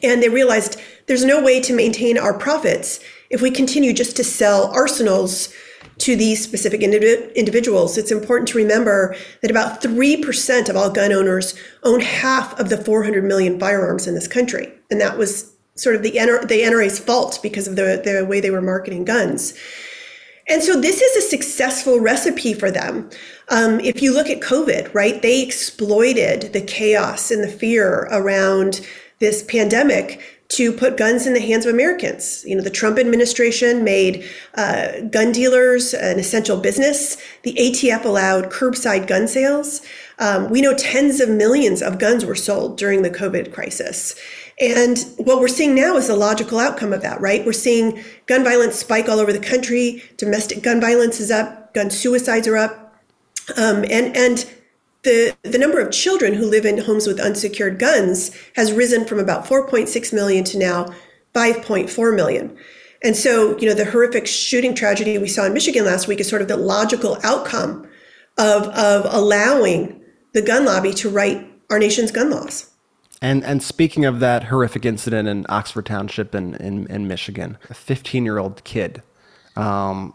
and 0.04 0.22
they 0.22 0.30
realized 0.30 0.80
there's 1.08 1.26
no 1.26 1.42
way 1.42 1.62
to 1.62 1.74
maintain 1.74 2.18
our 2.18 2.34
profits 2.34 3.00
if 3.30 3.42
we 3.42 3.52
continue 3.52 3.94
just 3.94 4.16
to 4.18 4.24
sell 4.24 4.72
arsenals 4.74 5.54
to 5.98 6.16
these 6.16 6.44
specific 6.44 6.82
indiv- 6.82 7.34
individuals. 7.36 7.98
It's 7.98 8.12
important 8.12 8.48
to 8.50 8.58
remember 8.58 9.16
that 9.42 9.52
about 9.52 9.82
3% 9.82 10.70
of 10.70 10.76
all 10.76 10.90
gun 10.90 11.14
owners 11.14 11.56
own 11.84 12.02
half 12.02 12.60
of 12.60 12.70
the 12.70 12.78
400 12.78 13.24
million 13.24 13.60
firearms 13.60 14.08
in 14.08 14.16
this 14.16 14.28
country. 14.28 14.72
And 14.92 15.00
that 15.00 15.18
was 15.18 15.54
sort 15.76 15.96
of 15.96 16.04
the, 16.04 16.12
NR- 16.12 16.48
the 16.48 16.62
NRA's 16.62 17.00
fault 17.00 17.40
because 17.42 17.68
of 17.68 17.76
the, 17.76 18.02
the 18.04 18.26
way 18.26 18.40
they 18.42 18.52
were 18.52 18.62
marketing 18.62 19.06
guns. 19.06 19.54
And 20.48 20.62
so 20.62 20.80
this 20.80 21.02
is 21.02 21.24
a 21.24 21.28
successful 21.28 22.00
recipe 22.00 22.54
for 22.54 22.70
them. 22.70 23.10
Um, 23.50 23.80
if 23.80 24.02
you 24.02 24.14
look 24.14 24.30
at 24.30 24.42
COVID, 24.42 24.94
right, 24.94 25.22
they 25.22 25.42
exploited 25.42 26.54
the 26.54 26.62
chaos 26.62 27.32
and 27.32 27.44
the 27.44 27.48
fear 27.48 28.08
around 28.12 28.86
this 29.26 29.44
pandemic 29.44 30.22
to 30.48 30.72
put 30.72 30.96
guns 30.96 31.26
in 31.26 31.34
the 31.34 31.40
hands 31.40 31.66
of 31.66 31.74
Americans. 31.74 32.44
You 32.46 32.56
know, 32.56 32.62
the 32.62 32.70
Trump 32.70 33.00
administration 33.00 33.84
made 33.84 34.24
uh, 34.54 35.02
gun 35.10 35.32
dealers 35.32 35.94
an 35.94 36.20
essential 36.20 36.58
business. 36.58 37.18
The 37.42 37.54
ATF 37.54 38.06
allowed 38.06 38.52
curbside 38.52 39.08
gun 39.08 39.28
sales. 39.28 39.82
Um, 40.20 40.50
we 40.52 40.62
know 40.62 40.76
tens 40.76 41.20
of 41.20 41.30
millions 41.30 41.82
of 41.82 41.98
guns 41.98 42.26
were 42.26 42.36
sold 42.36 42.78
during 42.78 43.02
the 43.02 43.10
COVID 43.10 43.52
crisis. 43.52 44.16
And 44.62 45.00
what 45.18 45.40
we're 45.40 45.48
seeing 45.48 45.76
now 45.76 45.98
is 45.98 46.08
the 46.08 46.16
logical 46.16 46.60
outcome 46.60 46.94
of 46.94 47.02
that, 47.02 47.20
right? 47.20 47.46
We're 47.46 47.52
seeing 47.52 48.02
gun 48.28 48.44
violence 48.44 48.76
spike 48.76 49.10
all 49.10 49.20
over 49.20 49.34
the 49.34 49.40
country. 49.40 50.04
Domestic 50.18 50.62
gun 50.62 50.80
violence 50.80 51.20
is 51.20 51.32
up. 51.32 51.74
Gun 51.74 51.90
suicides 51.90 52.48
are 52.48 52.58
up. 52.58 52.96
Um, 53.58 53.84
and, 53.90 54.16
and 54.16 54.46
the, 55.06 55.36
the 55.44 55.58
number 55.58 55.80
of 55.80 55.92
children 55.92 56.34
who 56.34 56.46
live 56.46 56.66
in 56.66 56.78
homes 56.80 57.08
with 57.08 57.20
unsecured 57.20 57.80
guns 57.80 58.36
has 58.56 58.74
risen 58.74 59.06
from 59.06 59.20
about 59.20 59.46
4.6 59.46 60.12
million 60.12 60.44
to 60.44 60.58
now 60.58 60.88
5.4 61.34 62.16
million. 62.16 62.58
And 63.04 63.16
so, 63.16 63.58
you 63.60 63.68
know, 63.68 63.76
the 63.76 63.86
horrific 63.86 64.28
shooting 64.28 64.74
tragedy 64.74 65.18
we 65.18 65.28
saw 65.28 65.46
in 65.46 65.54
Michigan 65.54 65.86
last 65.86 66.08
week 66.08 66.20
is 66.20 66.28
sort 66.28 66.42
of 66.42 66.48
the 66.48 66.58
logical 66.58 67.18
outcome 67.24 67.88
of, 68.38 68.64
of 68.70 69.06
allowing 69.14 70.02
the 70.34 70.42
gun 70.42 70.66
lobby 70.66 70.92
to 70.96 71.10
write 71.10 71.48
our 71.70 71.80
nation's 71.80 72.12
gun 72.12 72.32
laws. 72.32 72.72
And 73.22 73.46
and 73.46 73.64
speaking 73.64 74.04
of 74.06 74.20
that 74.20 74.44
horrific 74.44 74.86
incident 74.86 75.28
in 75.28 75.46
Oxford 75.48 75.86
Township 75.86 76.36
in 76.36 76.56
in, 76.56 76.86
in 76.88 77.08
Michigan, 77.08 77.58
a 77.70 77.74
15 77.74 78.26
year 78.26 78.38
old 78.38 78.64
kid, 78.66 79.02
um, 79.56 80.14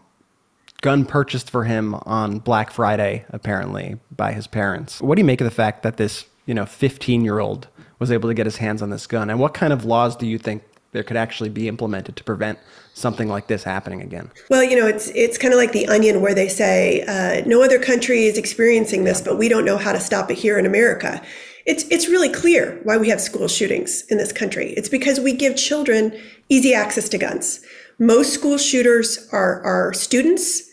gun 0.81 1.05
purchased 1.05 1.49
for 1.49 1.63
him 1.63 1.95
on 2.05 2.39
Black 2.39 2.71
Friday 2.71 3.25
apparently 3.29 3.97
by 4.15 4.33
his 4.33 4.47
parents. 4.47 5.01
What 5.01 5.15
do 5.15 5.21
you 5.21 5.25
make 5.25 5.41
of 5.41 5.45
the 5.45 5.51
fact 5.51 5.83
that 5.83 5.97
this 5.97 6.25
you 6.45 6.53
know 6.53 6.65
15 6.65 7.23
year 7.23 7.39
old 7.39 7.67
was 7.99 8.11
able 8.11 8.29
to 8.29 8.33
get 8.33 8.45
his 8.45 8.57
hands 8.57 8.81
on 8.81 8.89
this 8.89 9.07
gun? 9.07 9.29
And 9.29 9.39
what 9.39 9.53
kind 9.53 9.71
of 9.71 9.85
laws 9.85 10.15
do 10.15 10.25
you 10.25 10.37
think 10.37 10.63
there 10.91 11.03
could 11.03 11.17
actually 11.17 11.49
be 11.49 11.67
implemented 11.67 12.17
to 12.17 12.23
prevent 12.23 12.59
something 12.93 13.29
like 13.29 13.47
this 13.47 13.63
happening 13.63 14.01
again? 14.01 14.29
Well, 14.49 14.63
you 14.63 14.77
know, 14.77 14.87
it's 14.87 15.09
it's 15.09 15.37
kind 15.37 15.53
of 15.53 15.57
like 15.57 15.71
the 15.71 15.87
onion, 15.87 16.21
where 16.21 16.33
they 16.33 16.49
say 16.49 17.03
uh, 17.03 17.47
no 17.47 17.61
other 17.61 17.79
country 17.79 18.25
is 18.25 18.37
experiencing 18.37 19.03
this, 19.03 19.21
but 19.21 19.37
we 19.37 19.47
don't 19.47 19.65
know 19.65 19.77
how 19.77 19.93
to 19.93 19.99
stop 19.99 20.29
it 20.31 20.37
here 20.37 20.57
in 20.57 20.65
America. 20.65 21.21
It's, 21.63 21.83
it's 21.91 22.07
really 22.07 22.29
clear 22.29 22.79
why 22.83 22.97
we 22.97 23.07
have 23.09 23.21
school 23.21 23.47
shootings 23.47 24.03
in 24.09 24.17
this 24.17 24.31
country. 24.31 24.71
It's 24.71 24.89
because 24.89 25.19
we 25.19 25.31
give 25.31 25.55
children 25.55 26.19
easy 26.49 26.73
access 26.73 27.07
to 27.09 27.19
guns. 27.19 27.63
Most 27.99 28.33
school 28.33 28.57
shooters 28.57 29.29
are, 29.31 29.61
are 29.61 29.93
students. 29.93 30.70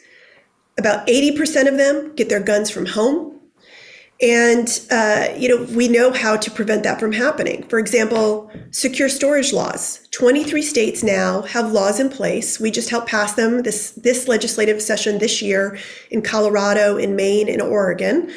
About 0.78 1.06
80% 1.06 1.68
of 1.68 1.76
them 1.76 2.14
get 2.14 2.28
their 2.28 2.40
guns 2.40 2.70
from 2.70 2.86
home. 2.86 3.34
And, 4.20 4.80
uh, 4.90 5.28
you 5.36 5.48
know, 5.48 5.62
we 5.74 5.86
know 5.86 6.12
how 6.12 6.36
to 6.36 6.50
prevent 6.50 6.82
that 6.82 6.98
from 6.98 7.12
happening. 7.12 7.62
For 7.68 7.78
example, 7.78 8.50
secure 8.72 9.08
storage 9.08 9.52
laws. 9.52 10.00
23 10.10 10.60
states 10.60 11.04
now 11.04 11.42
have 11.42 11.70
laws 11.70 12.00
in 12.00 12.08
place. 12.08 12.58
We 12.58 12.72
just 12.72 12.90
helped 12.90 13.08
pass 13.08 13.34
them 13.34 13.62
this, 13.62 13.92
this 13.92 14.26
legislative 14.26 14.82
session 14.82 15.18
this 15.18 15.40
year 15.40 15.78
in 16.10 16.22
Colorado, 16.22 16.96
in 16.96 17.14
Maine, 17.14 17.48
in 17.48 17.60
Oregon, 17.60 18.28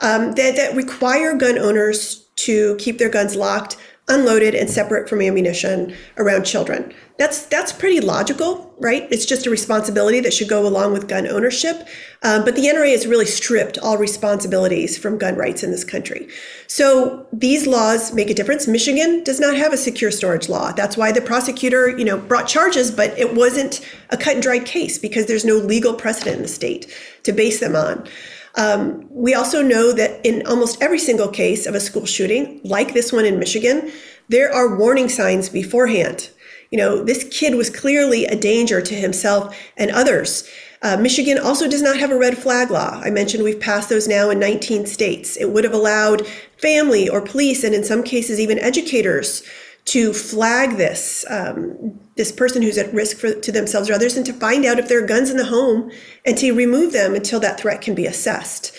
um, 0.00 0.32
that, 0.32 0.56
that 0.56 0.74
require 0.74 1.34
gun 1.34 1.56
owners 1.56 2.26
to 2.36 2.76
keep 2.76 2.98
their 2.98 3.10
guns 3.10 3.34
locked 3.34 3.78
unloaded 4.10 4.54
and 4.54 4.68
separate 4.68 5.08
from 5.08 5.22
ammunition 5.22 5.96
around 6.18 6.44
children. 6.44 6.92
That's 7.18 7.44
that's 7.46 7.72
pretty 7.72 8.00
logical, 8.00 8.74
right? 8.78 9.06
It's 9.10 9.26
just 9.26 9.46
a 9.46 9.50
responsibility 9.50 10.20
that 10.20 10.32
should 10.32 10.48
go 10.48 10.66
along 10.66 10.92
with 10.92 11.06
gun 11.06 11.26
ownership. 11.26 11.86
Um, 12.22 12.44
but 12.44 12.56
the 12.56 12.62
NRA 12.62 12.92
has 12.92 13.06
really 13.06 13.26
stripped 13.26 13.78
all 13.78 13.98
responsibilities 13.98 14.98
from 14.98 15.18
gun 15.18 15.36
rights 15.36 15.62
in 15.62 15.70
this 15.70 15.84
country. 15.84 16.28
So 16.66 17.26
these 17.32 17.66
laws 17.66 18.12
make 18.12 18.30
a 18.30 18.34
difference. 18.34 18.66
Michigan 18.66 19.22
does 19.22 19.38
not 19.38 19.56
have 19.56 19.72
a 19.72 19.76
secure 19.76 20.10
storage 20.10 20.48
law. 20.48 20.72
That's 20.72 20.96
why 20.96 21.12
the 21.12 21.20
prosecutor, 21.20 21.88
you 21.96 22.04
know, 22.04 22.18
brought 22.18 22.48
charges, 22.48 22.90
but 22.90 23.16
it 23.18 23.34
wasn't 23.34 23.80
a 24.10 24.16
cut 24.16 24.34
and 24.34 24.42
dried 24.42 24.66
case 24.66 24.98
because 24.98 25.26
there's 25.26 25.44
no 25.44 25.56
legal 25.56 25.94
precedent 25.94 26.36
in 26.36 26.42
the 26.42 26.48
state 26.48 26.94
to 27.22 27.32
base 27.32 27.60
them 27.60 27.76
on. 27.76 28.08
Um, 28.56 29.06
we 29.10 29.34
also 29.34 29.62
know 29.62 29.92
that 29.92 30.24
in 30.24 30.46
almost 30.46 30.82
every 30.82 30.98
single 30.98 31.28
case 31.28 31.66
of 31.66 31.74
a 31.74 31.80
school 31.80 32.06
shooting, 32.06 32.60
like 32.64 32.94
this 32.94 33.12
one 33.12 33.24
in 33.24 33.38
Michigan, 33.38 33.92
there 34.28 34.52
are 34.52 34.76
warning 34.76 35.08
signs 35.08 35.48
beforehand. 35.48 36.30
You 36.70 36.78
know, 36.78 37.02
this 37.02 37.24
kid 37.24 37.54
was 37.56 37.68
clearly 37.68 38.26
a 38.26 38.36
danger 38.36 38.80
to 38.80 38.94
himself 38.94 39.56
and 39.76 39.90
others. 39.90 40.48
Uh, 40.82 40.96
Michigan 40.96 41.38
also 41.38 41.68
does 41.68 41.82
not 41.82 41.98
have 41.98 42.10
a 42.10 42.18
red 42.18 42.38
flag 42.38 42.70
law. 42.70 43.00
I 43.04 43.10
mentioned 43.10 43.44
we've 43.44 43.60
passed 43.60 43.88
those 43.88 44.08
now 44.08 44.30
in 44.30 44.38
19 44.38 44.86
states. 44.86 45.36
It 45.36 45.50
would 45.50 45.64
have 45.64 45.74
allowed 45.74 46.26
family 46.56 47.08
or 47.08 47.20
police, 47.20 47.64
and 47.64 47.74
in 47.74 47.84
some 47.84 48.02
cases, 48.02 48.40
even 48.40 48.58
educators, 48.58 49.42
to 49.90 50.12
flag 50.12 50.76
this 50.76 51.24
um, 51.28 51.98
this 52.14 52.30
person 52.30 52.62
who's 52.62 52.78
at 52.78 52.94
risk 52.94 53.16
for, 53.16 53.34
to 53.34 53.50
themselves 53.50 53.90
or 53.90 53.94
others 53.94 54.16
and 54.16 54.24
to 54.24 54.32
find 54.32 54.64
out 54.64 54.78
if 54.78 54.88
there 54.88 55.02
are 55.02 55.06
guns 55.06 55.30
in 55.30 55.36
the 55.36 55.46
home 55.46 55.90
and 56.24 56.38
to 56.38 56.52
remove 56.52 56.92
them 56.92 57.16
until 57.16 57.40
that 57.40 57.58
threat 57.58 57.80
can 57.80 57.94
be 57.94 58.06
assessed. 58.06 58.72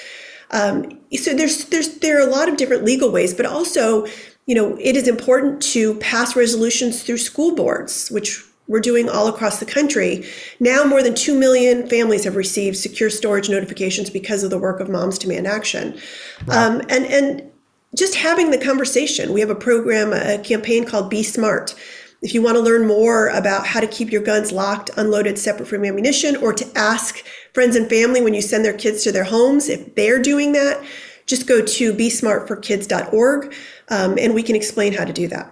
Um, 0.51 1.01
so 1.14 1.34
there's 1.34 1.66
there's 1.66 1.99
there 1.99 2.18
are 2.18 2.26
a 2.26 2.32
lot 2.32 2.47
of 2.47 2.55
different 2.55 2.86
legal 2.86 3.12
ways, 3.12 3.34
but 3.34 3.45
also 3.45 4.05
you 4.45 4.55
know 4.55 4.78
it 4.80 4.95
is 4.95 5.05
important 5.05 5.62
to 5.74 5.95
pass 5.95 6.34
resolutions 6.34 7.03
through 7.03 7.18
school 7.18 7.55
boards, 7.55 8.09
which 8.09 8.41
we're 8.68 8.80
doing 8.80 9.09
all 9.09 9.28
across 9.28 9.59
the 9.59 9.66
country. 9.66 10.26
Now, 10.62 10.86
more 10.86 11.03
than 11.03 11.14
2 11.14 11.38
million 11.38 11.89
families 11.89 12.24
have 12.24 12.38
received 12.38 12.78
secure 12.78 13.09
storage 13.09 13.49
notifications 13.49 14.09
because 14.09 14.43
of 14.43 14.49
the 14.49 14.57
work 14.57 14.80
of 14.80 14.88
Moms 14.88 15.20
Demand 15.20 15.45
Action. 15.45 15.99
Wow. 16.47 16.68
Um, 16.68 16.82
and, 16.88 17.05
and 17.05 17.51
just 17.96 18.16
having 18.16 18.52
the 18.52 18.58
conversation. 18.58 19.34
We 19.34 19.42
have 19.42 19.50
a 19.50 19.56
program, 19.56 20.14
a 20.14 20.38
campaign 20.44 20.86
called 20.86 21.10
Be 21.10 21.24
Smart. 21.24 21.76
If 22.22 22.34
you 22.34 22.42
want 22.42 22.56
to 22.56 22.62
learn 22.62 22.88
more 22.88 23.30
about 23.30 23.66
how 23.66 23.80
to 23.80 23.88
keep 23.88 24.12
your 24.12 24.22
guns 24.22 24.52
locked, 24.52 24.92
unloaded, 24.96 25.39
separate 25.39 25.68
from 25.68 25.84
ammunition, 25.84 26.36
or 26.36 26.54
to 26.54 26.68
ask 26.78 27.24
friends 27.54 27.76
and 27.76 27.89
family 27.89 28.22
when 28.22 28.34
you 28.34 28.42
send 28.42 28.64
their 28.64 28.78
kids 28.78 29.04
to 29.04 29.12
their 29.12 29.24
homes 29.24 29.68
if 29.68 29.96
they're 29.96 30.22
doing 30.22 30.52
that, 30.54 30.84
just 31.26 31.48
go 31.48 31.66
to 31.66 31.94
besmartforkids.org 31.94 33.54
um, 33.89 34.18
and 34.20 34.34
we 34.34 34.44
can 34.44 34.56
explain 34.56 34.94
how 34.94 35.04
to 35.04 35.14
do 35.14 35.28
that. 35.28 35.52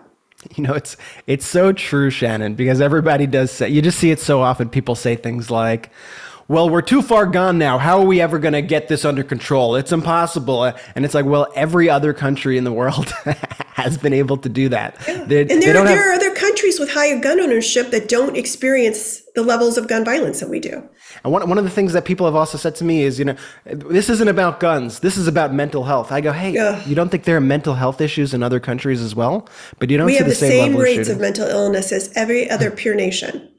You 0.56 0.64
know, 0.64 0.74
it's 0.74 0.96
it's 1.28 1.46
so 1.46 1.74
true, 1.74 2.10
Shannon, 2.10 2.56
because 2.56 2.80
everybody 2.80 3.28
does 3.28 3.52
say 3.52 3.68
you 3.68 3.82
just 3.82 4.00
see 4.00 4.12
it 4.12 4.22
so 4.22 4.42
often. 4.42 4.70
People 4.70 4.96
say 4.96 5.18
things 5.18 5.52
like, 5.52 5.92
well, 6.50 6.68
we're 6.68 6.82
too 6.82 7.04
far 7.04 7.28
gone 7.28 7.60
now. 7.60 7.78
How 7.78 8.00
are 8.00 8.06
we 8.06 8.20
ever 8.20 8.40
going 8.40 8.56
to 8.56 8.64
get 8.64 8.88
this 8.88 9.06
under 9.06 9.24
control? 9.24 9.76
It's 9.76 9.92
impossible. 9.92 10.64
And 10.96 11.06
it's 11.06 11.14
like, 11.14 11.26
well, 11.26 11.48
every 11.56 11.92
other 11.92 12.12
country 12.12 12.58
in 12.58 12.64
the 12.64 12.74
world 12.74 13.14
has 13.76 14.00
been 14.00 14.14
able 14.14 14.36
to 14.38 14.50
do 14.50 14.68
that. 14.70 14.98
Yeah. 15.08 15.26
They, 15.26 15.42
and 15.42 15.62
there, 15.62 15.74
there 15.74 15.86
have... 15.86 16.00
are 16.00 16.12
other 16.12 16.34
countries 16.34 16.80
with 16.80 16.90
higher 16.90 17.20
gun 17.20 17.40
ownership 17.40 17.92
that 17.92 18.10
don't 18.10 18.36
experience 18.36 19.22
the 19.36 19.44
levels 19.44 19.78
of 19.78 19.88
gun 19.88 20.04
violence 20.04 20.40
that 20.40 20.50
we 20.50 20.60
do. 20.60 20.84
And 21.24 21.32
one, 21.32 21.48
one 21.48 21.60
of 21.60 21.66
the 21.66 21.70
things 21.70 21.94
that 21.94 22.06
people 22.06 22.26
have 22.26 22.36
also 22.36 22.58
said 22.58 22.74
to 22.78 22.84
me 22.84 23.04
is, 23.04 23.20
you 23.20 23.26
know, 23.26 23.36
this 23.66 24.10
isn't 24.10 24.28
about 24.28 24.60
guns. 24.60 25.02
This 25.02 25.18
is 25.18 25.28
about 25.28 25.54
mental 25.54 25.84
health. 25.84 26.12
I 26.12 26.20
go, 26.20 26.32
hey, 26.32 26.54
yeah. 26.54 26.84
you 26.88 26.96
don't 26.96 27.10
think 27.10 27.26
there 27.26 27.38
are 27.38 27.42
mental 27.42 27.76
health 27.76 28.02
issues 28.02 28.34
in 28.34 28.42
other 28.42 28.60
countries 28.60 29.02
as 29.02 29.14
well? 29.14 29.48
But 29.78 29.92
you 29.92 29.98
don't 29.98 30.08
we 30.08 30.14
see 30.14 30.24
the, 30.24 30.30
the 30.30 30.36
same, 30.36 30.72
same 30.72 30.82
rates 30.82 31.10
of, 31.10 31.18
of 31.18 31.22
mental 31.22 31.48
illness 31.48 31.92
as 31.92 32.12
every 32.16 32.50
other 32.50 32.72
peer 32.72 32.96
nation. 32.96 33.52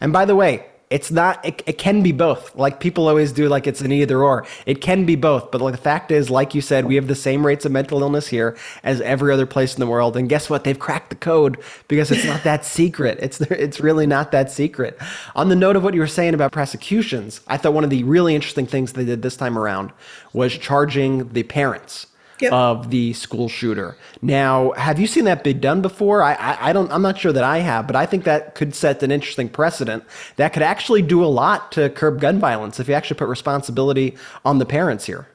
And 0.00 0.10
by 0.10 0.24
the 0.24 0.34
way, 0.34 0.66
It's 0.90 1.10
not. 1.10 1.44
It, 1.44 1.62
it 1.66 1.78
can 1.78 2.02
be 2.02 2.12
both. 2.12 2.54
Like 2.54 2.78
people 2.78 3.08
always 3.08 3.32
do. 3.32 3.48
Like 3.48 3.66
it's 3.66 3.80
an 3.80 3.90
either 3.90 4.22
or. 4.22 4.46
It 4.66 4.80
can 4.80 5.06
be 5.06 5.16
both. 5.16 5.50
But 5.50 5.60
like 5.60 5.72
the 5.72 5.78
fact 5.80 6.10
is, 6.10 6.30
like 6.30 6.54
you 6.54 6.60
said, 6.60 6.84
we 6.84 6.94
have 6.96 7.08
the 7.08 7.14
same 7.14 7.44
rates 7.44 7.64
of 7.64 7.72
mental 7.72 8.00
illness 8.02 8.28
here 8.28 8.56
as 8.82 9.00
every 9.00 9.32
other 9.32 9.46
place 9.46 9.74
in 9.74 9.80
the 9.80 9.86
world. 9.86 10.16
And 10.16 10.28
guess 10.28 10.50
what? 10.50 10.64
They've 10.64 10.78
cracked 10.78 11.10
the 11.10 11.16
code 11.16 11.58
because 11.88 12.10
it's 12.10 12.24
not 12.24 12.44
that 12.44 12.64
secret. 12.64 13.18
It's 13.20 13.40
it's 13.40 13.80
really 13.80 14.06
not 14.06 14.30
that 14.32 14.50
secret. 14.50 14.98
On 15.34 15.48
the 15.48 15.56
note 15.56 15.76
of 15.76 15.82
what 15.82 15.94
you 15.94 16.00
were 16.00 16.06
saying 16.06 16.34
about 16.34 16.52
prosecutions, 16.52 17.40
I 17.48 17.56
thought 17.56 17.74
one 17.74 17.84
of 17.84 17.90
the 17.90 18.04
really 18.04 18.34
interesting 18.34 18.66
things 18.66 18.92
they 18.92 19.04
did 19.04 19.22
this 19.22 19.36
time 19.36 19.58
around 19.58 19.92
was 20.32 20.56
charging 20.56 21.28
the 21.30 21.42
parents 21.44 22.06
yep. 22.40 22.52
of 22.52 22.90
the 22.90 23.12
school 23.12 23.48
shooter. 23.48 23.96
Now, 24.22 24.72
have 24.72 24.98
you 24.98 25.06
seen 25.06 25.24
that 25.24 25.44
be 25.44 25.54
done 25.54 25.82
before? 25.82 26.22
I, 26.22 26.34
I, 26.34 26.70
I, 26.70 26.72
don't. 26.72 26.90
I'm 26.92 27.02
not 27.02 27.18
sure 27.18 27.32
that 27.32 27.44
I 27.44 27.58
have, 27.58 27.86
but 27.86 27.96
I 27.96 28.06
think 28.06 28.24
that 28.24 28.54
could 28.54 28.74
set 28.74 29.02
an 29.02 29.10
interesting 29.10 29.48
precedent 29.48 30.04
that 30.36 30.52
could 30.52 30.62
actually 30.62 31.02
do 31.02 31.24
a 31.24 31.26
lot 31.26 31.72
to 31.72 31.90
curb 31.90 32.20
gun 32.20 32.38
violence 32.38 32.80
if 32.80 32.88
you 32.88 32.94
actually 32.94 33.18
put 33.18 33.28
responsibility 33.28 34.16
on 34.44 34.58
the 34.58 34.66
parents 34.66 35.06
here. 35.06 35.28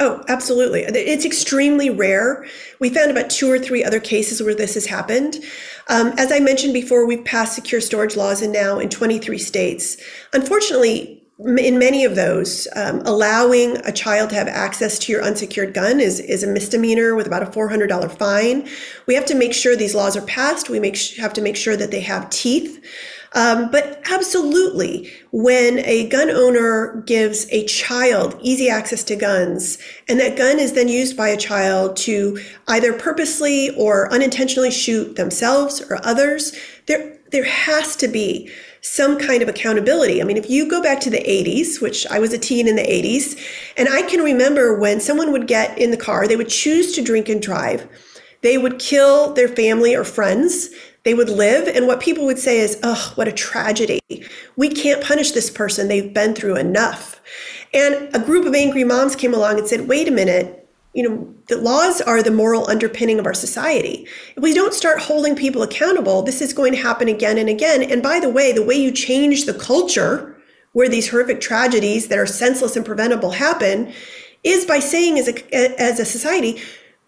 Oh, 0.00 0.24
absolutely. 0.28 0.82
It's 0.82 1.24
extremely 1.24 1.88
rare. 1.88 2.44
We 2.80 2.88
found 2.88 3.12
about 3.12 3.30
two 3.30 3.48
or 3.48 3.60
three 3.60 3.84
other 3.84 4.00
cases 4.00 4.42
where 4.42 4.54
this 4.54 4.74
has 4.74 4.86
happened. 4.86 5.36
Um, 5.88 6.12
as 6.18 6.32
I 6.32 6.40
mentioned 6.40 6.74
before, 6.74 7.06
we've 7.06 7.24
passed 7.24 7.54
secure 7.54 7.80
storage 7.80 8.16
laws 8.16 8.42
and 8.42 8.52
now 8.52 8.80
in 8.80 8.88
23 8.88 9.38
states. 9.38 9.96
Unfortunately, 10.32 11.23
in 11.38 11.78
many 11.78 12.04
of 12.04 12.14
those, 12.14 12.68
um, 12.76 13.02
allowing 13.04 13.76
a 13.78 13.92
child 13.92 14.30
to 14.30 14.36
have 14.36 14.46
access 14.46 14.98
to 15.00 15.12
your 15.12 15.22
unsecured 15.22 15.74
gun 15.74 15.98
is, 15.98 16.20
is 16.20 16.44
a 16.44 16.46
misdemeanor 16.46 17.16
with 17.16 17.26
about 17.26 17.42
a 17.42 17.46
$400 17.46 18.16
fine. 18.16 18.68
We 19.06 19.14
have 19.14 19.26
to 19.26 19.34
make 19.34 19.52
sure 19.52 19.74
these 19.74 19.96
laws 19.96 20.16
are 20.16 20.22
passed. 20.22 20.70
We 20.70 20.78
make, 20.78 20.96
have 21.16 21.32
to 21.32 21.42
make 21.42 21.56
sure 21.56 21.76
that 21.76 21.90
they 21.90 22.00
have 22.00 22.30
teeth. 22.30 22.84
Um, 23.32 23.68
but 23.72 24.00
absolutely, 24.08 25.12
when 25.32 25.80
a 25.80 26.08
gun 26.08 26.30
owner 26.30 27.02
gives 27.04 27.48
a 27.50 27.64
child 27.64 28.38
easy 28.40 28.68
access 28.68 29.02
to 29.04 29.16
guns, 29.16 29.78
and 30.08 30.20
that 30.20 30.36
gun 30.36 30.60
is 30.60 30.74
then 30.74 30.86
used 30.86 31.16
by 31.16 31.30
a 31.30 31.36
child 31.36 31.96
to 31.96 32.38
either 32.68 32.92
purposely 32.92 33.74
or 33.76 34.12
unintentionally 34.12 34.70
shoot 34.70 35.16
themselves 35.16 35.80
or 35.90 35.98
others, 36.06 36.56
there, 36.86 37.18
there 37.32 37.44
has 37.44 37.96
to 37.96 38.06
be 38.06 38.52
some 38.84 39.18
kind 39.18 39.42
of 39.42 39.48
accountability. 39.48 40.20
I 40.20 40.24
mean, 40.24 40.36
if 40.36 40.50
you 40.50 40.68
go 40.68 40.82
back 40.82 41.00
to 41.00 41.10
the 41.10 41.16
80s, 41.18 41.80
which 41.80 42.06
I 42.08 42.18
was 42.18 42.34
a 42.34 42.38
teen 42.38 42.68
in 42.68 42.76
the 42.76 42.82
80s, 42.82 43.34
and 43.78 43.88
I 43.88 44.02
can 44.02 44.20
remember 44.20 44.78
when 44.78 45.00
someone 45.00 45.32
would 45.32 45.46
get 45.46 45.76
in 45.78 45.90
the 45.90 45.96
car, 45.96 46.28
they 46.28 46.36
would 46.36 46.50
choose 46.50 46.94
to 46.94 47.02
drink 47.02 47.30
and 47.30 47.40
drive. 47.40 47.88
They 48.42 48.58
would 48.58 48.78
kill 48.78 49.32
their 49.32 49.48
family 49.48 49.94
or 49.94 50.04
friends. 50.04 50.68
They 51.04 51.14
would 51.14 51.30
live. 51.30 51.66
And 51.66 51.86
what 51.86 52.00
people 52.00 52.26
would 52.26 52.38
say 52.38 52.60
is, 52.60 52.78
oh, 52.82 53.12
what 53.14 53.26
a 53.26 53.32
tragedy. 53.32 54.00
We 54.56 54.68
can't 54.68 55.02
punish 55.02 55.30
this 55.30 55.48
person. 55.48 55.88
They've 55.88 56.12
been 56.12 56.34
through 56.34 56.56
enough. 56.56 57.22
And 57.72 58.14
a 58.14 58.18
group 58.18 58.44
of 58.44 58.54
angry 58.54 58.84
moms 58.84 59.16
came 59.16 59.32
along 59.32 59.58
and 59.58 59.66
said, 59.66 59.88
wait 59.88 60.08
a 60.08 60.12
minute, 60.12 60.63
you 60.94 61.02
know, 61.02 61.34
the 61.48 61.58
laws 61.58 62.00
are 62.00 62.22
the 62.22 62.30
moral 62.30 62.68
underpinning 62.70 63.18
of 63.18 63.26
our 63.26 63.34
society. 63.34 64.06
If 64.36 64.42
we 64.42 64.54
don't 64.54 64.72
start 64.72 65.00
holding 65.00 65.34
people 65.34 65.62
accountable, 65.62 66.22
this 66.22 66.40
is 66.40 66.52
going 66.52 66.72
to 66.72 66.80
happen 66.80 67.08
again 67.08 67.36
and 67.36 67.48
again. 67.48 67.82
And 67.82 68.02
by 68.02 68.20
the 68.20 68.28
way, 68.28 68.52
the 68.52 68.64
way 68.64 68.76
you 68.76 68.92
change 68.92 69.44
the 69.44 69.54
culture 69.54 70.40
where 70.72 70.88
these 70.88 71.10
horrific 71.10 71.40
tragedies 71.40 72.08
that 72.08 72.18
are 72.18 72.26
senseless 72.26 72.76
and 72.76 72.86
preventable 72.86 73.32
happen 73.32 73.92
is 74.44 74.64
by 74.64 74.78
saying 74.78 75.18
as 75.18 75.28
a, 75.28 75.80
as 75.80 75.98
a 75.98 76.04
society, 76.04 76.60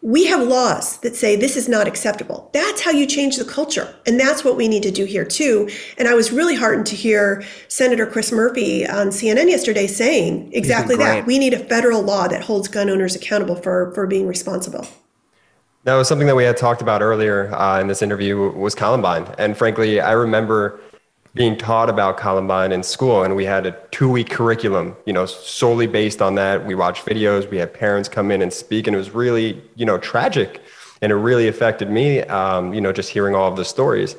we 0.02 0.26
have 0.26 0.46
laws 0.46 0.98
that 0.98 1.16
say 1.16 1.34
this 1.34 1.56
is 1.56 1.68
not 1.68 1.88
acceptable. 1.88 2.50
That's 2.52 2.82
how 2.82 2.90
you 2.90 3.06
change 3.06 3.38
the 3.38 3.44
culture. 3.44 3.94
And 4.06 4.20
that's 4.20 4.44
what 4.44 4.56
we 4.56 4.68
need 4.68 4.82
to 4.84 4.90
do 4.90 5.04
here 5.04 5.24
too. 5.24 5.68
And 5.98 6.06
I 6.06 6.14
was 6.14 6.30
really 6.30 6.54
heartened 6.54 6.86
to 6.86 6.96
hear 6.96 7.42
Senator 7.68 8.06
Chris 8.06 8.30
Murphy 8.30 8.86
on 8.86 9.08
CNN 9.08 9.48
yesterday 9.48 9.86
saying 9.86 10.50
exactly 10.52 10.96
that. 10.96 11.26
We 11.26 11.38
need 11.38 11.54
a 11.54 11.58
federal 11.58 12.02
law 12.02 12.28
that 12.28 12.42
holds 12.42 12.68
gun 12.68 12.90
owners 12.90 13.16
accountable 13.16 13.56
for, 13.56 13.92
for 13.94 14.06
being 14.06 14.26
responsible. 14.26 14.86
That 15.84 15.94
was 15.94 16.08
something 16.08 16.26
that 16.26 16.36
we 16.36 16.44
had 16.44 16.56
talked 16.56 16.82
about 16.82 17.00
earlier 17.00 17.52
uh, 17.54 17.80
in 17.80 17.86
this 17.86 18.02
interview 18.02 18.50
was 18.52 18.74
Columbine. 18.74 19.26
And 19.38 19.56
frankly, 19.56 20.00
I 20.00 20.12
remember 20.12 20.80
being 21.36 21.56
taught 21.56 21.90
about 21.90 22.16
Columbine 22.16 22.72
in 22.72 22.82
school, 22.82 23.22
and 23.22 23.36
we 23.36 23.44
had 23.44 23.66
a 23.66 23.72
two-week 23.90 24.30
curriculum, 24.30 24.96
you 25.04 25.12
know, 25.12 25.26
solely 25.26 25.86
based 25.86 26.22
on 26.22 26.34
that. 26.36 26.64
We 26.64 26.74
watched 26.74 27.04
videos, 27.04 27.48
we 27.50 27.58
had 27.58 27.74
parents 27.74 28.08
come 28.08 28.30
in 28.30 28.40
and 28.40 28.50
speak, 28.50 28.86
and 28.86 28.96
it 28.96 28.98
was 28.98 29.10
really, 29.10 29.62
you 29.74 29.84
know, 29.84 29.98
tragic, 29.98 30.62
and 31.02 31.12
it 31.12 31.16
really 31.16 31.46
affected 31.46 31.90
me, 31.90 32.22
um, 32.22 32.72
you 32.72 32.80
know, 32.80 32.90
just 32.90 33.10
hearing 33.10 33.34
all 33.34 33.50
of 33.50 33.56
the 33.56 33.66
stories. 33.66 34.16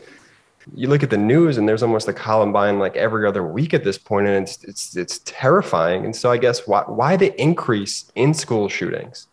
You 0.75 0.89
look 0.89 1.01
at 1.01 1.09
the 1.09 1.17
news, 1.17 1.57
and 1.57 1.67
there's 1.67 1.81
almost 1.81 2.07
a 2.07 2.13
Columbine 2.13 2.77
like 2.77 2.95
every 2.95 3.27
other 3.27 3.43
week 3.43 3.73
at 3.73 3.83
this 3.83 3.97
point, 3.97 4.27
and 4.27 4.43
it's 4.43 4.63
it's 4.63 4.95
it's 4.95 5.19
terrifying. 5.25 6.05
And 6.05 6.15
so, 6.15 6.29
I 6.29 6.37
guess 6.37 6.67
why 6.67 6.83
why 6.83 7.17
the 7.17 7.33
increase 7.41 8.11
in 8.13 8.33
school 8.35 8.69
shootings? 8.69 9.27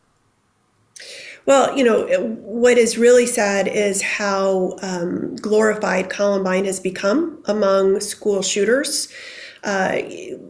Well, 1.47 1.77
you 1.77 1.85
know, 1.85 2.07
what 2.43 2.79
is 2.79 2.97
really 2.97 3.27
sad 3.27 3.69
is 3.69 4.01
how 4.01 4.77
um, 4.81 5.37
glorified 5.37 6.09
Columbine 6.09 6.65
has 6.65 6.81
become 6.81 7.43
among 7.45 8.01
school 8.01 8.41
shooters. 8.41 9.09
Uh, 9.63 9.99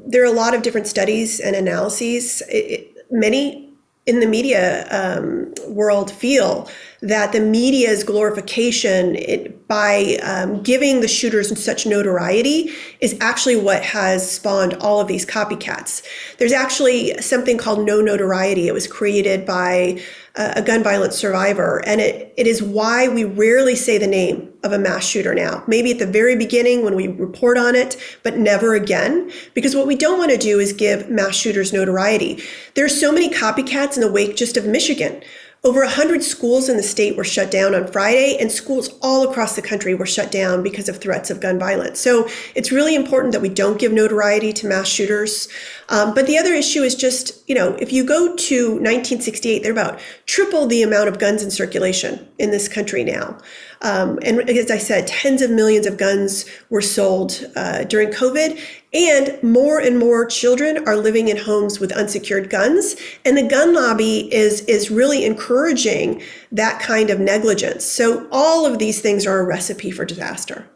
there 0.07 0.22
are 0.22 0.32
a 0.32 0.36
lot 0.36 0.55
of 0.55 0.62
different 0.62 0.86
studies 0.86 1.40
and 1.40 1.57
analyses. 1.57 2.42
It, 2.42 2.55
it, 2.55 3.07
many 3.11 3.64
in 4.07 4.20
the 4.20 4.26
media 4.26 4.86
um, 4.90 5.53
world 5.66 6.11
feel 6.11 6.68
that 7.01 7.32
the 7.32 7.40
media's 7.40 8.05
glorification 8.05 9.16
it, 9.16 9.66
by 9.66 10.18
um, 10.22 10.62
giving 10.62 11.01
the 11.01 11.09
shooters 11.09 11.59
such 11.62 11.86
notoriety 11.86 12.70
is 13.01 13.16
actually 13.20 13.57
what 13.57 13.82
has 13.82 14.30
spawned 14.30 14.74
all 14.74 15.01
of 15.01 15.09
these 15.09 15.24
copycats. 15.24 16.03
There's 16.38 16.53
actually 16.53 17.16
something 17.20 17.57
called 17.57 17.84
no 17.84 18.01
notoriety. 18.01 18.68
It 18.68 18.74
was 18.74 18.86
created 18.86 19.47
by 19.47 20.03
a 20.37 20.62
gun 20.62 20.82
violence 20.82 21.16
survivor. 21.16 21.82
And 21.87 22.01
it, 22.01 22.35
it 22.37 22.47
is 22.47 22.62
why 22.62 23.07
we 23.07 23.22
rarely 23.24 23.76
say 23.76 23.99
the 23.99 24.07
name 24.07 24.53
of 24.64 24.72
a 24.72 24.78
mass 24.78 25.05
shooter 25.05 25.35
now. 25.35 25.62
Maybe 25.68 25.93
at 25.93 25.99
the 26.01 26.07
very 26.07 26.35
beginning 26.35 26.85
when 26.85 26.97
we 26.97 27.07
report 27.07 27.57
on 27.57 27.76
it, 27.76 27.97
but 28.24 28.37
never 28.37 28.74
again. 28.74 29.30
Because 29.55 29.76
what 29.76 29.87
we 29.87 29.95
don't 29.95 30.18
want 30.18 30.32
to 30.32 30.37
do 30.37 30.59
is 30.59 30.72
give 30.72 31.09
mass 31.09 31.37
shooters 31.37 31.72
notoriety. 31.72 32.43
There 32.74 32.85
are 32.85 32.89
so 32.89 33.12
many 33.12 33.28
copycats 33.30 33.95
in 33.95 34.01
the 34.01 34.11
wake 34.11 34.37
just 34.37 34.57
of 34.57 34.66
Michigan. 34.66 35.22
Over 35.65 35.81
100 35.81 36.23
schools 36.23 36.69
in 36.69 36.77
the 36.77 36.83
state 36.83 37.17
were 37.17 37.25
shut 37.25 37.51
down 37.51 37.75
on 37.75 37.87
Friday, 37.87 38.37
and 38.39 38.53
schools 38.53 38.91
all 39.01 39.27
across 39.27 39.57
the 39.57 39.62
country 39.62 39.95
were 39.95 40.05
shut 40.05 40.31
down 40.31 40.62
because 40.62 40.91
of 40.91 40.99
threats 40.99 41.31
of 41.31 41.41
gun 41.41 41.59
violence. 41.59 41.99
So 41.99 42.29
it's 42.55 42.71
really 42.71 42.95
important 42.95 43.33
that 43.33 43.41
we 43.41 43.49
don't 43.49 43.79
give 43.79 43.91
notoriety 43.91 44.53
to 44.53 44.67
mass 44.67 44.89
shooters. 44.89 45.49
Um, 45.89 46.12
but 46.12 46.27
the 46.27 46.37
other 46.37 46.53
issue 46.53 46.83
is 46.83 46.95
just, 46.95 47.49
you 47.49 47.55
know, 47.55 47.77
if 47.77 47.95
you 47.95 48.05
go 48.05 48.37
to 48.37 48.67
1968, 48.73 49.62
there 49.62 49.71
are 49.71 49.73
about 49.73 50.01
triple 50.27 50.67
the 50.67 50.83
amount 50.83 51.09
of 51.09 51.19
guns 51.19 51.43
in 51.43 51.51
circulation 51.51 52.29
in 52.39 52.51
this 52.51 52.69
country 52.69 53.03
now. 53.03 53.39
Um, 53.83 54.18
and 54.22 54.49
as 54.49 54.70
I 54.70 54.79
said, 54.79 55.07
tens 55.07 55.43
of 55.43 55.51
millions 55.51 55.87
of 55.87 55.97
guns 55.97 56.45
were 56.70 56.81
sold 56.81 57.45
uh, 57.57 57.85
during 57.85 58.11
COVID, 58.11 58.61
and 58.93 59.43
more 59.43 59.79
and 59.79 59.99
more 59.99 60.25
children 60.27 60.87
are 60.87 60.97
living 60.97 61.29
in 61.29 61.37
homes 61.37 61.81
with 61.81 61.93
unsecured 61.93 62.49
guns. 62.51 62.97
And 63.25 63.37
the 63.37 63.43
gun 63.43 63.75
lobby 63.75 64.33
is 64.33 64.61
is 64.62 64.91
really 64.91 65.25
encouraging 65.25 66.22
that 66.53 66.81
kind 66.81 67.11
of 67.11 67.20
negligence. 67.20 67.85
So 67.85 68.29
all 68.31 68.64
of 68.66 68.79
these 68.79 69.01
things 69.01 69.27
are 69.27 69.39
a 69.41 69.45
recipe 69.45 69.91
for 69.91 70.05
disaster. 70.05 70.66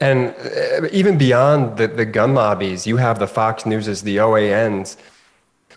And 0.00 0.34
uh, 0.36 0.88
even 0.92 1.16
beyond 1.16 1.78
the, 1.78 1.88
the 1.88 2.04
gun 2.04 2.34
lobbies, 2.34 2.86
you 2.86 2.98
have 2.98 3.18
the 3.18 3.26
Fox 3.26 3.64
Newses, 3.64 4.02
the 4.02 4.18
OANs 4.18 4.96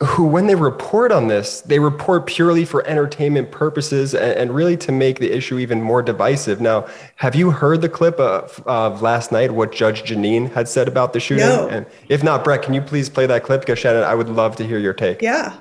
who, 0.02 0.24
when 0.24 0.48
they 0.48 0.56
report 0.56 1.12
on 1.12 1.28
this, 1.28 1.60
they 1.62 1.78
report 1.78 2.26
purely 2.26 2.64
for 2.64 2.88
entertainment 2.88 3.52
purposes 3.52 4.14
and, 4.16 4.32
and, 4.34 4.56
really 4.56 4.78
to 4.78 4.94
make 4.94 5.20
the 5.20 5.30
issue 5.30 5.60
even 5.60 5.82
more 5.82 6.02
divisive. 6.02 6.62
Now, 6.62 6.88
have 7.18 7.36
you 7.36 7.52
heard 7.52 7.82
the 7.82 7.90
clip 7.90 8.18
of, 8.18 8.64
of 8.66 9.02
last 9.02 9.34
night, 9.34 9.52
what 9.52 9.74
Judge 9.74 10.04
Jeanine 10.04 10.54
had 10.54 10.70
said 10.70 10.88
about 10.88 11.12
the 11.12 11.20
shooting? 11.20 11.46
No. 11.46 11.68
And 11.68 11.86
if 12.08 12.24
not, 12.24 12.46
Brett, 12.46 12.62
can 12.62 12.74
you 12.74 12.82
please 12.82 13.10
play 13.10 13.26
that 13.26 13.44
clip? 13.44 13.62
Because 13.62 13.78
Shannon, 13.78 14.04
I 14.04 14.16
would 14.16 14.30
love 14.30 14.56
to 14.58 14.66
hear 14.66 14.80
your 14.80 14.94
take. 14.94 15.22
Yeah. 15.22 15.58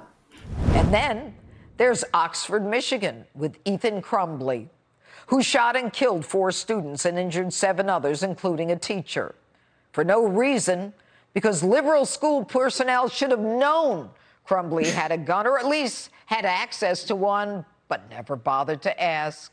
And 0.68 0.95
then 0.95 1.34
there's 1.76 2.05
Oxford, 2.14 2.64
Michigan, 2.64 3.24
with 3.34 3.59
Ethan 3.64 4.03
Crumbley, 4.03 4.68
who 5.26 5.43
shot 5.43 5.74
and 5.74 5.93
killed 5.93 6.24
four 6.24 6.53
students 6.53 7.05
and 7.05 7.18
injured 7.18 7.53
seven 7.53 7.91
others, 7.91 8.22
including 8.22 8.70
a 8.70 8.76
teacher. 8.76 9.34
For 9.91 10.05
no 10.05 10.24
reason, 10.24 10.93
because 11.34 11.64
liberal 11.64 12.07
school 12.07 12.45
personnel 12.45 13.09
should 13.09 13.32
have 13.32 13.41
known 13.41 14.11
Crumbley 14.49 14.90
had 14.90 15.12
a 15.12 15.18
gun, 15.18 15.46
or 15.46 15.59
at 15.59 15.66
least 15.66 16.11
had 16.26 16.44
access 16.44 17.05
to 17.05 17.14
one, 17.14 17.64
but 17.88 18.09
never 18.11 18.34
bothered 18.34 18.80
to 18.82 19.03
ask. 19.03 19.53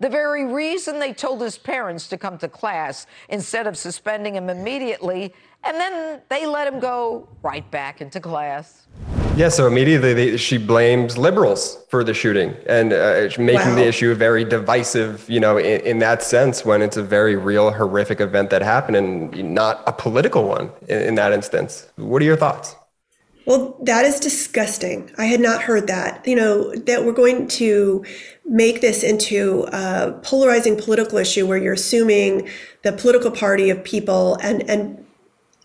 The 0.00 0.08
very 0.08 0.44
reason 0.44 1.00
they 1.00 1.12
told 1.12 1.40
his 1.42 1.58
parents 1.58 2.06
to 2.08 2.16
come 2.16 2.38
to 2.38 2.48
class 2.48 3.06
instead 3.28 3.66
of 3.66 3.76
suspending 3.76 4.36
him 4.36 4.48
immediately, 4.48 5.34
and 5.64 5.76
then 5.76 6.20
they 6.28 6.46
let 6.46 6.72
him 6.72 6.78
go 6.78 7.28
right 7.42 7.68
back 7.72 8.00
into 8.00 8.20
class. 8.20 8.86
Yeah, 9.34 9.48
so 9.48 9.66
immediately 9.66 10.14
they, 10.14 10.36
she 10.36 10.56
blames 10.56 11.18
liberals 11.18 11.84
for 11.90 12.04
the 12.04 12.14
shooting 12.14 12.54
and 12.68 12.92
uh, 12.92 13.28
making 13.38 13.54
wow. 13.54 13.74
the 13.74 13.86
issue 13.86 14.14
very 14.14 14.44
divisive, 14.44 15.28
you 15.28 15.40
know, 15.40 15.58
in, 15.58 15.80
in, 15.82 15.98
that 16.00 16.22
sense 16.22 16.64
when 16.64 16.82
it's 16.82 16.96
a 16.96 17.02
very 17.02 17.36
real, 17.36 17.70
horrific 17.70 18.20
event 18.20 18.50
that 18.50 18.62
happened 18.62 18.96
and 18.96 19.54
not 19.54 19.82
a 19.86 19.92
political 19.92 20.44
one 20.44 20.70
in, 20.88 21.02
in 21.02 21.14
that 21.16 21.32
instance. 21.32 21.88
What 21.96 22.20
are 22.20 22.24
your 22.24 22.36
thoughts? 22.36 22.74
Well, 23.48 23.78
that 23.84 24.04
is 24.04 24.20
disgusting. 24.20 25.10
I 25.16 25.24
had 25.24 25.40
not 25.40 25.62
heard 25.62 25.86
that. 25.86 26.26
You 26.26 26.36
know, 26.36 26.74
that 26.74 27.06
we're 27.06 27.12
going 27.12 27.48
to 27.48 28.04
make 28.44 28.82
this 28.82 29.02
into 29.02 29.66
a 29.72 30.12
polarizing 30.22 30.76
political 30.76 31.16
issue 31.16 31.46
where 31.46 31.56
you're 31.56 31.72
assuming 31.72 32.46
the 32.82 32.92
political 32.92 33.30
party 33.30 33.70
of 33.70 33.82
people 33.82 34.36
and, 34.42 34.68
and 34.68 35.02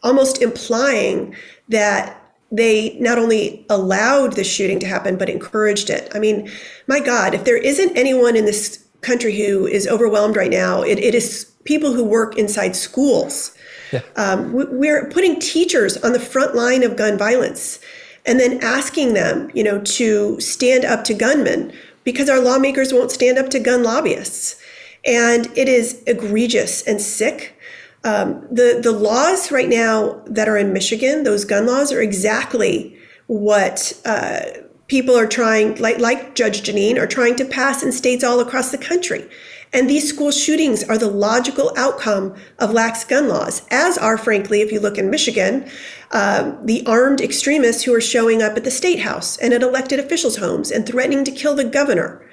almost 0.01 0.41
implying 0.41 1.35
that 1.67 2.21
they 2.53 2.97
not 2.99 3.17
only 3.17 3.65
allowed 3.69 4.37
the 4.37 4.45
shooting 4.45 4.79
to 4.79 4.87
happen, 4.87 5.17
but 5.17 5.29
encouraged 5.29 5.89
it. 5.89 6.09
I 6.15 6.19
mean, 6.19 6.49
my 6.87 7.01
God, 7.01 7.33
if 7.33 7.43
there 7.43 7.57
isn't 7.57 7.97
anyone 7.97 8.37
in 8.37 8.45
this 8.45 8.81
country 9.01 9.35
who 9.35 9.67
is 9.67 9.89
overwhelmed 9.89 10.37
right 10.37 10.51
now, 10.51 10.83
it, 10.83 10.99
it 10.99 11.13
is 11.13 11.51
people 11.65 11.91
who 11.91 12.05
work 12.05 12.37
inside 12.37 12.77
schools. 12.77 13.52
Yeah. 13.93 14.01
Um, 14.15 14.51
we're 14.53 15.07
putting 15.09 15.39
teachers 15.39 15.97
on 15.97 16.13
the 16.13 16.19
front 16.19 16.55
line 16.55 16.83
of 16.83 16.95
gun 16.95 17.17
violence 17.17 17.79
and 18.25 18.39
then 18.39 18.61
asking 18.63 19.13
them, 19.13 19.51
you 19.53 19.63
know, 19.63 19.79
to 19.81 20.39
stand 20.39 20.83
up 20.85 21.03
to 21.05 21.13
gunmen 21.13 21.71
because 22.03 22.29
our 22.29 22.39
lawmakers 22.39 22.91
won't 22.91 23.11
stand 23.11 23.37
up 23.37 23.49
to 23.49 23.59
gun 23.59 23.83
lobbyists. 23.83 24.59
And 25.05 25.47
it 25.57 25.67
is 25.67 26.01
egregious 26.07 26.81
and 26.83 27.01
sick. 27.01 27.57
Um, 28.05 28.45
the 28.51 28.79
the 28.81 28.91
laws 28.91 29.51
right 29.51 29.69
now 29.69 30.21
that 30.25 30.49
are 30.49 30.57
in 30.57 30.73
Michigan, 30.73 31.23
those 31.23 31.45
gun 31.45 31.67
laws, 31.67 31.91
are 31.91 32.01
exactly 32.01 32.97
what 33.27 33.93
uh, 34.05 34.41
people 34.87 35.15
are 35.17 35.27
trying, 35.27 35.75
like 35.75 35.99
like 35.99 36.35
Judge 36.35 36.61
Jeanine, 36.63 36.97
are 36.97 37.07
trying 37.07 37.35
to 37.37 37.45
pass 37.45 37.83
in 37.83 37.91
states 37.91 38.23
all 38.23 38.39
across 38.39 38.71
the 38.71 38.77
country. 38.77 39.29
And 39.73 39.89
these 39.89 40.07
school 40.07 40.31
shootings 40.31 40.83
are 40.83 40.97
the 40.97 41.09
logical 41.09 41.73
outcome 41.75 42.35
of 42.59 42.71
lax 42.71 43.03
gun 43.03 43.27
laws, 43.27 43.65
as 43.71 43.97
are, 43.97 44.17
frankly, 44.17 44.61
if 44.61 44.71
you 44.71 44.79
look 44.79 44.99
in 44.99 45.09
Michigan, 45.09 45.67
uh, 46.11 46.55
the 46.63 46.85
armed 46.85 47.21
extremists 47.21 47.83
who 47.83 47.93
are 47.93 48.01
showing 48.01 48.43
up 48.43 48.55
at 48.55 48.63
the 48.63 48.71
state 48.71 48.99
house 48.99 49.35
and 49.37 49.51
at 49.51 49.63
elected 49.63 49.99
officials' 49.99 50.37
homes 50.37 50.69
and 50.69 50.85
threatening 50.85 51.23
to 51.25 51.31
kill 51.31 51.55
the 51.55 51.63
governor. 51.63 52.23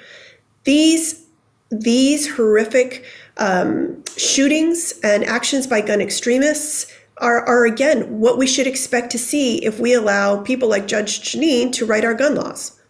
These 0.65 1.27
these 1.71 2.29
horrific 2.35 3.05
um, 3.37 4.03
shootings 4.17 4.93
and 5.05 5.25
actions 5.25 5.69
by 5.69 5.81
gun 5.81 6.01
extremists 6.01 6.93
are, 7.19 7.47
are, 7.47 7.65
again, 7.65 8.19
what 8.19 8.39
we 8.39 8.47
should 8.47 8.67
expect 8.67 9.13
to 9.13 9.19
see 9.19 9.65
if 9.65 9.79
we 9.79 9.95
allow 9.95 10.43
people 10.43 10.69
like 10.69 10.89
Judge 10.89 11.21
Jeanine 11.21 11.73
to 11.75 11.87
write 11.87 12.05
our 12.05 12.15
gun 12.15 12.35
laws. 12.35 12.81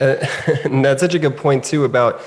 Uh, 0.00 0.16
and 0.64 0.84
that's 0.84 1.00
such 1.00 1.14
a 1.14 1.18
good 1.18 1.36
point, 1.36 1.64
too, 1.64 1.84
about 1.84 2.20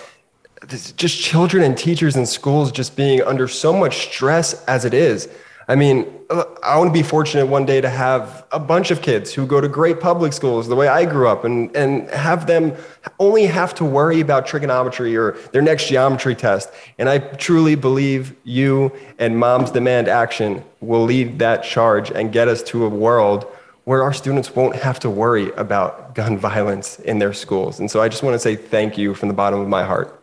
just 0.67 1.21
children 1.21 1.63
and 1.63 1.77
teachers 1.77 2.15
in 2.15 2.25
schools 2.25 2.71
just 2.71 2.95
being 2.95 3.21
under 3.21 3.47
so 3.47 3.73
much 3.73 4.07
stress 4.07 4.63
as 4.65 4.85
it 4.85 4.93
is. 4.93 5.29
I 5.69 5.75
mean, 5.75 6.11
I 6.31 6.77
want 6.79 6.89
to 6.89 6.93
be 6.93 7.03
fortunate 7.03 7.45
one 7.45 7.63
day 7.63 7.79
to 7.79 7.89
have 7.89 8.43
a 8.51 8.59
bunch 8.59 8.89
of 8.89 9.03
kids 9.03 9.31
who 9.31 9.45
go 9.45 9.61
to 9.61 9.67
great 9.67 9.99
public 9.99 10.33
schools 10.33 10.67
the 10.67 10.75
way 10.75 10.87
I 10.87 11.05
grew 11.05 11.27
up 11.27 11.43
and, 11.43 11.75
and 11.75 12.09
have 12.09 12.47
them 12.47 12.75
only 13.19 13.45
have 13.45 13.75
to 13.75 13.85
worry 13.85 14.19
about 14.19 14.47
trigonometry 14.47 15.15
or 15.15 15.33
their 15.51 15.61
next 15.61 15.87
geometry 15.87 16.33
test. 16.33 16.71
And 16.97 17.07
I 17.07 17.19
truly 17.19 17.75
believe 17.75 18.35
you 18.43 18.91
and 19.19 19.37
Moms 19.37 19.69
Demand 19.69 20.07
Action 20.07 20.63
will 20.81 21.03
lead 21.03 21.37
that 21.37 21.63
charge 21.63 22.09
and 22.09 22.31
get 22.31 22.47
us 22.47 22.63
to 22.63 22.85
a 22.85 22.89
world 22.89 23.45
where 23.83 24.01
our 24.01 24.13
students 24.13 24.55
won't 24.55 24.75
have 24.75 24.99
to 25.01 25.09
worry 25.09 25.51
about 25.51 26.15
gun 26.15 26.35
violence 26.37 26.99
in 26.99 27.19
their 27.19 27.33
schools. 27.33 27.79
And 27.79 27.91
so 27.91 28.01
I 28.01 28.09
just 28.09 28.23
want 28.23 28.33
to 28.33 28.39
say 28.39 28.55
thank 28.55 28.97
you 28.97 29.13
from 29.13 29.29
the 29.29 29.35
bottom 29.35 29.59
of 29.59 29.67
my 29.67 29.83
heart. 29.83 30.18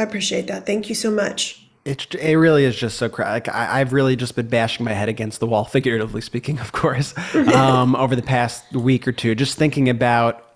I 0.00 0.04
appreciate 0.04 0.46
that. 0.48 0.66
Thank 0.66 0.88
you 0.88 0.94
so 0.94 1.10
much. 1.10 1.66
It's 1.84 2.06
it 2.14 2.34
really 2.34 2.64
is 2.64 2.76
just 2.76 2.98
so 2.98 3.08
crazy. 3.08 3.30
Like 3.30 3.48
I, 3.48 3.78
have 3.78 3.92
really 3.92 4.14
just 4.14 4.36
been 4.36 4.48
bashing 4.48 4.84
my 4.84 4.92
head 4.92 5.08
against 5.08 5.40
the 5.40 5.46
wall, 5.46 5.64
figuratively 5.76 6.20
speaking, 6.20 6.58
of 6.58 6.72
course, 6.72 7.14
um, 7.34 7.96
over 7.96 8.14
the 8.14 8.22
past 8.22 8.72
week 8.74 9.08
or 9.08 9.12
two, 9.12 9.34
just 9.34 9.56
thinking 9.56 9.88
about 9.88 10.46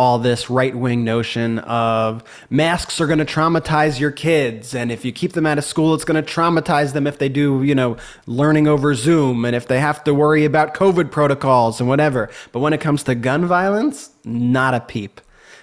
all 0.00 0.18
this 0.18 0.48
right 0.48 0.74
wing 0.74 1.04
notion 1.04 1.58
of 1.58 2.24
masks 2.48 3.02
are 3.02 3.06
going 3.06 3.18
to 3.18 3.24
traumatize 3.24 4.00
your 4.00 4.10
kids. 4.10 4.74
And 4.74 4.90
if 4.90 5.04
you 5.04 5.12
keep 5.12 5.34
them 5.34 5.44
out 5.44 5.58
of 5.58 5.64
school, 5.64 5.92
it's 5.92 6.04
going 6.04 6.24
to 6.24 6.34
traumatize 6.34 6.94
them 6.94 7.06
if 7.06 7.18
they 7.18 7.28
do, 7.28 7.62
you 7.62 7.74
know, 7.74 7.98
learning 8.26 8.66
over 8.66 8.94
Zoom 8.94 9.44
and 9.44 9.54
if 9.54 9.68
they 9.68 9.78
have 9.78 10.02
to 10.04 10.14
worry 10.14 10.46
about 10.46 10.72
COVID 10.72 11.10
protocols 11.10 11.80
and 11.80 11.88
whatever. 11.88 12.30
But 12.50 12.60
when 12.60 12.72
it 12.72 12.80
comes 12.80 13.02
to 13.02 13.14
gun 13.14 13.44
violence, 13.44 14.08
not 14.24 14.72
a 14.72 14.80
peep. 14.80 15.20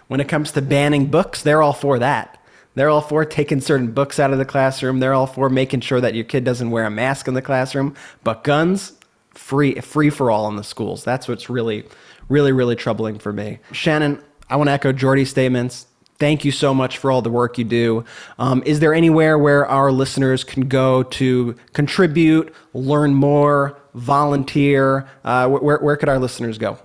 When 0.08 0.20
it 0.20 0.28
comes 0.28 0.52
to 0.52 0.62
banning 0.62 1.08
books, 1.08 1.42
they're 1.42 1.64
all 1.64 1.74
for 1.74 1.98
that. 1.98 2.37
They're 2.78 2.90
all 2.90 3.02
for 3.02 3.26
taking 3.26 3.60
certain 3.60 3.92
books 3.92 4.20
out 4.20 4.32
of 4.32 4.38
the 4.38 4.46
classroom. 4.46 5.00
They're 5.00 5.16
all 5.16 5.26
for 5.26 5.50
making 5.50 5.80
sure 5.82 6.00
that 6.00 6.14
your 6.14 6.26
kid 6.26 6.44
doesn't 6.44 6.70
wear 6.70 6.86
a 6.86 6.92
mask 6.92 7.28
in 7.28 7.34
the 7.34 7.42
classroom. 7.42 7.96
But 8.24 8.44
guns, 8.44 8.94
free 9.32 9.80
free 9.82 10.12
for 10.12 10.30
all 10.30 10.48
in 10.48 10.58
the 10.58 10.64
schools. 10.64 11.04
That's 11.04 11.28
what's 11.28 11.50
really, 11.50 11.86
really, 12.30 12.52
really 12.52 12.76
troubling 12.76 13.18
for 13.18 13.34
me. 13.34 13.58
Shannon, 13.72 14.22
I 14.48 14.58
want 14.58 14.68
to 14.68 14.74
echo 14.74 14.94
Jordy's 14.94 15.32
statements. 15.32 15.88
Thank 16.20 16.46
you 16.46 16.52
so 16.52 16.72
much 16.72 17.00
for 17.00 17.10
all 17.10 17.24
the 17.24 17.32
work 17.32 17.58
you 17.58 17.64
do. 17.64 18.06
Um, 18.38 18.62
is 18.64 18.80
there 18.80 18.94
anywhere 18.94 19.40
where 19.40 19.66
our 19.66 19.92
listeners 19.92 20.44
can 20.44 20.68
go 20.68 21.02
to 21.02 21.56
contribute, 21.74 22.54
learn 22.76 23.16
more, 23.16 23.76
volunteer? 23.96 25.10
Uh, 25.24 25.50
where, 25.50 25.80
where 25.80 25.98
could 25.98 26.10
our 26.10 26.20
listeners 26.20 26.60
go? 26.60 26.78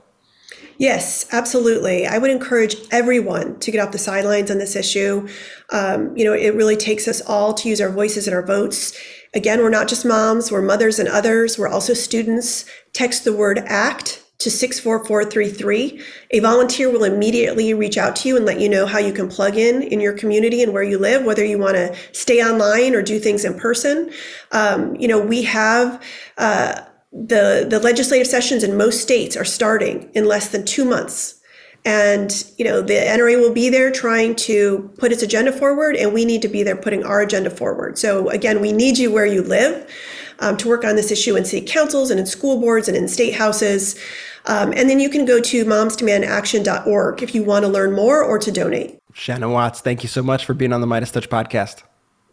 Yes, 0.82 1.26
absolutely. 1.30 2.08
I 2.08 2.18
would 2.18 2.32
encourage 2.32 2.74
everyone 2.90 3.56
to 3.60 3.70
get 3.70 3.78
off 3.78 3.92
the 3.92 3.98
sidelines 3.98 4.50
on 4.50 4.58
this 4.58 4.74
issue. 4.74 5.28
Um, 5.70 6.12
you 6.16 6.24
know, 6.24 6.32
it 6.32 6.56
really 6.56 6.74
takes 6.74 7.06
us 7.06 7.20
all 7.20 7.54
to 7.54 7.68
use 7.68 7.80
our 7.80 7.88
voices 7.88 8.26
and 8.26 8.34
our 8.34 8.44
votes. 8.44 8.92
Again, 9.32 9.60
we're 9.60 9.70
not 9.70 9.86
just 9.86 10.04
moms, 10.04 10.50
we're 10.50 10.60
mothers 10.60 10.98
and 10.98 11.08
others. 11.08 11.56
We're 11.56 11.68
also 11.68 11.94
students. 11.94 12.64
Text 12.92 13.22
the 13.22 13.32
word 13.32 13.58
ACT 13.58 14.24
to 14.40 14.50
64433. 14.50 16.02
A 16.32 16.40
volunteer 16.40 16.90
will 16.90 17.04
immediately 17.04 17.72
reach 17.74 17.96
out 17.96 18.16
to 18.16 18.28
you 18.28 18.36
and 18.36 18.44
let 18.44 18.58
you 18.58 18.68
know 18.68 18.84
how 18.84 18.98
you 18.98 19.12
can 19.12 19.28
plug 19.28 19.56
in 19.56 19.84
in 19.84 20.00
your 20.00 20.14
community 20.14 20.64
and 20.64 20.72
where 20.72 20.82
you 20.82 20.98
live, 20.98 21.24
whether 21.24 21.44
you 21.44 21.58
want 21.58 21.76
to 21.76 21.94
stay 22.10 22.42
online 22.42 22.96
or 22.96 23.02
do 23.02 23.20
things 23.20 23.44
in 23.44 23.54
person. 23.56 24.10
Um, 24.50 24.96
you 24.96 25.06
know, 25.06 25.20
we 25.20 25.44
have. 25.44 26.02
Uh, 26.38 26.80
the, 27.12 27.66
the 27.68 27.78
legislative 27.78 28.26
sessions 28.26 28.64
in 28.64 28.76
most 28.76 29.02
states 29.02 29.36
are 29.36 29.44
starting 29.44 30.10
in 30.14 30.26
less 30.26 30.48
than 30.48 30.64
two 30.64 30.84
months. 30.84 31.38
And, 31.84 32.44
you 32.58 32.64
know, 32.64 32.80
the 32.80 32.94
NRA 32.94 33.40
will 33.40 33.52
be 33.52 33.68
there 33.68 33.90
trying 33.90 34.36
to 34.36 34.90
put 34.98 35.10
its 35.10 35.22
agenda 35.22 35.52
forward, 35.52 35.96
and 35.96 36.14
we 36.14 36.24
need 36.24 36.40
to 36.42 36.48
be 36.48 36.62
there 36.62 36.76
putting 36.76 37.04
our 37.04 37.20
agenda 37.20 37.50
forward. 37.50 37.98
So, 37.98 38.28
again, 38.30 38.60
we 38.60 38.70
need 38.70 38.98
you 38.98 39.10
where 39.10 39.26
you 39.26 39.42
live 39.42 39.90
um, 40.38 40.56
to 40.58 40.68
work 40.68 40.84
on 40.84 40.94
this 40.94 41.10
issue 41.10 41.36
in 41.36 41.44
city 41.44 41.66
councils 41.66 42.10
and 42.10 42.20
in 42.20 42.26
school 42.26 42.60
boards 42.60 42.86
and 42.86 42.96
in 42.96 43.08
state 43.08 43.34
houses. 43.34 43.98
Um, 44.46 44.72
and 44.76 44.88
then 44.88 45.00
you 45.00 45.08
can 45.08 45.24
go 45.24 45.40
to 45.40 45.64
momsdemandaction.org 45.64 47.22
if 47.22 47.34
you 47.34 47.42
want 47.42 47.64
to 47.64 47.68
learn 47.68 47.92
more 47.92 48.22
or 48.22 48.38
to 48.38 48.50
donate. 48.50 48.98
Shannon 49.12 49.50
Watts, 49.50 49.80
thank 49.80 50.02
you 50.02 50.08
so 50.08 50.22
much 50.22 50.44
for 50.44 50.54
being 50.54 50.72
on 50.72 50.80
the 50.80 50.86
MeidasTouch 50.86 51.28
podcast. 51.28 51.82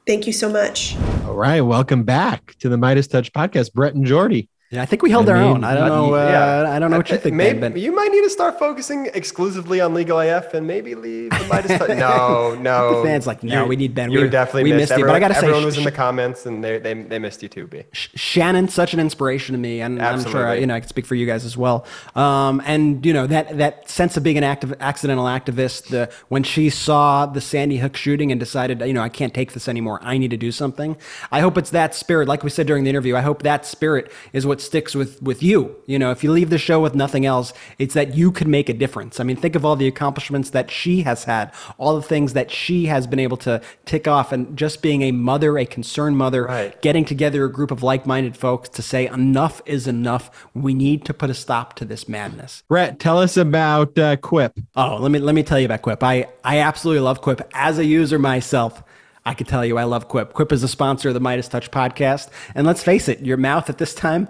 Thank 0.07 0.25
you 0.25 0.33
so 0.33 0.49
much. 0.49 0.95
All 1.25 1.35
right. 1.35 1.61
Welcome 1.61 2.03
back 2.03 2.55
to 2.59 2.69
the 2.69 2.77
MeidasTouch 2.77 3.31
podcast, 3.31 3.73
Brett 3.73 3.93
and 3.93 4.05
Jordy. 4.05 4.49
Yeah, 4.71 4.83
I 4.83 4.85
think 4.85 5.01
we 5.01 5.09
held 5.09 5.27
I 5.29 5.31
our 5.31 5.39
mean, 5.39 5.47
own. 5.47 5.63
I 5.63 5.73
don't 5.73 5.87
know. 5.87 6.13
Uh, 6.13 6.29
yeah. 6.29 6.71
I 6.71 6.77
don't 6.77 6.91
know 6.91 6.97
what 6.97 7.09
you 7.09 7.17
think. 7.17 7.35
Maybe 7.35 7.57
ben, 7.59 7.75
you 7.75 7.91
might 7.91 8.11
need 8.11 8.21
to 8.21 8.29
start 8.29 8.59
focusing 8.59 9.09
exclusively 9.15 9.81
on 9.81 9.95
legal 9.95 10.19
AF 10.19 10.53
and 10.53 10.67
maybe 10.67 10.93
leave 10.93 11.31
the 11.31 11.37
Meidas. 11.37 11.97
no, 11.97 12.53
no. 12.53 12.97
the 12.97 13.03
fans 13.07 13.25
like 13.25 13.41
no. 13.41 13.65
we 13.65 13.75
need 13.75 13.95
Ben. 13.95 14.11
You 14.11 14.21
we, 14.21 14.29
definitely 14.29 14.65
we 14.65 14.73
missed, 14.73 14.91
missed 14.91 14.99
you. 14.99 15.07
But 15.07 15.15
I 15.15 15.19
gotta 15.19 15.33
say, 15.33 15.47
everyone 15.47 15.65
was 15.65 15.79
in 15.79 15.85
the 15.85 15.91
comments 15.91 16.45
and 16.45 16.63
they 16.63 16.77
they, 16.77 16.93
they 16.93 17.17
missed 17.17 17.41
you 17.41 17.49
too. 17.49 17.65
B. 17.65 17.83
Shannon's 17.93 18.71
such 18.71 18.93
an 18.93 18.99
inspiration 18.99 19.53
to 19.53 19.59
me, 19.59 19.81
and 19.81 19.99
Absolutely. 19.99 20.39
I'm 20.39 20.47
sure 20.49 20.55
you 20.59 20.67
know 20.67 20.75
I 20.75 20.81
can 20.81 20.89
speak 20.89 21.07
for 21.07 21.15
you 21.15 21.25
guys 21.25 21.45
as 21.45 21.57
well. 21.57 21.83
Um, 22.13 22.61
and 22.63 23.03
you 23.03 23.11
know 23.11 23.25
that 23.25 23.57
that 23.57 23.89
sense 23.89 24.17
of 24.17 24.23
being 24.23 24.37
an 24.37 24.43
active 24.43 24.75
accidental 24.79 25.25
activist. 25.25 25.87
The 25.87 26.11
when 26.27 26.43
she 26.43 26.69
saw 26.69 27.25
the 27.25 27.41
Sandy 27.41 27.77
Hook 27.77 27.97
shooting 27.97 28.31
and 28.31 28.39
decided, 28.39 28.81
you 28.81 28.93
know, 28.93 29.01
I 29.01 29.09
can't 29.09 29.33
take 29.33 29.53
this 29.53 29.67
anymore. 29.67 29.99
I 30.03 30.19
need 30.19 30.29
to 30.29 30.37
do 30.37 30.51
something. 30.51 30.95
I 31.31 31.39
hope 31.39 31.57
it's 31.57 31.71
that 31.71 31.95
spirit. 31.95 32.27
Like 32.27 32.43
we 32.43 32.51
said 32.51 32.67
during 32.67 32.83
the 32.83 32.91
interview, 32.91 33.15
I 33.15 33.21
hope 33.21 33.41
that 33.41 33.65
spirit 33.65 34.11
is 34.31 34.45
what 34.45 34.58
sticks 34.61 34.95
with 34.95 35.21
with 35.21 35.41
you. 35.43 35.75
You 35.85 35.99
know, 35.99 36.11
if 36.11 36.23
you 36.23 36.31
leave 36.31 36.49
the 36.49 36.57
show 36.57 36.79
with 36.79 36.95
nothing 36.95 37.25
else, 37.25 37.53
it's 37.77 37.93
that 37.93 38.15
you 38.15 38.31
could 38.31 38.47
make 38.47 38.69
a 38.69 38.73
difference. 38.73 39.19
I 39.19 39.23
mean, 39.23 39.35
think 39.35 39.55
of 39.55 39.65
all 39.65 39.75
the 39.75 39.87
accomplishments 39.87 40.51
that 40.51 40.71
she 40.71 41.01
has 41.01 41.23
had, 41.23 41.51
all 41.77 41.95
the 41.95 42.01
things 42.01 42.33
that 42.33 42.51
she 42.51 42.85
has 42.85 43.07
been 43.07 43.19
able 43.19 43.37
to 43.37 43.61
tick 43.85 44.07
off, 44.07 44.31
and 44.31 44.57
just 44.57 44.81
being 44.81 45.01
a 45.01 45.11
mother, 45.11 45.57
a 45.57 45.65
concerned 45.65 46.17
mother, 46.17 46.45
right. 46.45 46.81
getting 46.81 47.05
together 47.05 47.45
a 47.45 47.51
group 47.51 47.71
of 47.71 47.83
like 47.83 48.05
minded 48.05 48.35
folks 48.35 48.69
to 48.69 48.81
say, 48.81 49.07
enough 49.07 49.61
is 49.65 49.87
enough. 49.87 50.47
We 50.53 50.73
need 50.73 51.05
to 51.05 51.13
put 51.13 51.29
a 51.29 51.33
stop 51.33 51.75
to 51.75 51.85
this 51.85 52.07
madness. 52.07 52.63
Brett, 52.67 52.99
tell 52.99 53.19
us 53.19 53.37
about 53.37 53.97
uh, 53.97 54.17
Quip. 54.17 54.59
Oh, 54.75 54.97
let 54.97 55.11
me 55.11 55.19
let 55.19 55.35
me 55.35 55.43
tell 55.43 55.59
you 55.59 55.65
about 55.65 55.81
Quip. 55.81 56.03
I, 56.03 56.27
I 56.43 56.59
absolutely 56.59 57.01
love 57.01 57.21
Quip 57.21 57.41
as 57.53 57.77
a 57.77 57.85
user 57.85 58.19
myself. 58.19 58.83
I 59.25 59.33
can 59.33 59.45
tell 59.45 59.65
you 59.65 59.77
I 59.77 59.83
love 59.83 60.07
Quip. 60.07 60.33
Quip 60.33 60.51
is 60.51 60.63
a 60.63 60.67
sponsor 60.67 61.09
of 61.09 61.13
the 61.13 61.21
MeidasTouch 61.21 61.69
podcast. 61.69 62.29
And 62.55 62.65
let's 62.65 62.83
face 62.83 63.07
it, 63.07 63.19
your 63.19 63.37
mouth 63.37 63.69
at 63.69 63.77
this 63.77 63.93
time 63.93 64.27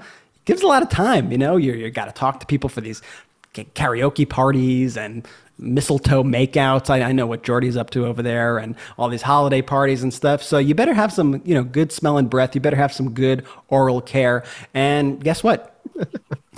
gives 0.49 0.63
a 0.63 0.67
lot 0.67 0.81
of 0.81 0.89
time. 0.89 1.31
You 1.31 1.37
know, 1.37 1.57
you 1.57 1.73
you 1.73 1.91
got 1.91 2.05
to 2.05 2.11
talk 2.11 2.39
to 2.39 2.45
people 2.47 2.69
for 2.69 2.81
these 2.81 3.03
karaoke 3.53 4.27
parties 4.27 4.97
and 4.97 5.27
mistletoe 5.59 6.23
makeouts. 6.23 6.89
I, 6.89 7.03
I, 7.03 7.11
know 7.11 7.27
what 7.27 7.43
Jordy's 7.43 7.77
up 7.77 7.89
to 7.91 8.05
over 8.05 8.23
there 8.23 8.57
and 8.57 8.75
all 8.97 9.09
these 9.09 9.21
holiday 9.21 9.61
parties 9.61 10.01
and 10.01 10.13
stuff. 10.13 10.41
So 10.41 10.57
you 10.57 10.73
better 10.73 10.93
have 10.93 11.11
some, 11.11 11.41
you 11.45 11.53
know, 11.53 11.63
good 11.63 11.91
smelling 11.91 12.27
breath. 12.27 12.55
You 12.55 12.61
better 12.61 12.77
have 12.77 12.93
some 12.93 13.13
good 13.13 13.45
oral 13.67 14.01
care. 14.01 14.43
And 14.73 15.23
guess 15.23 15.43
what? 15.43 15.83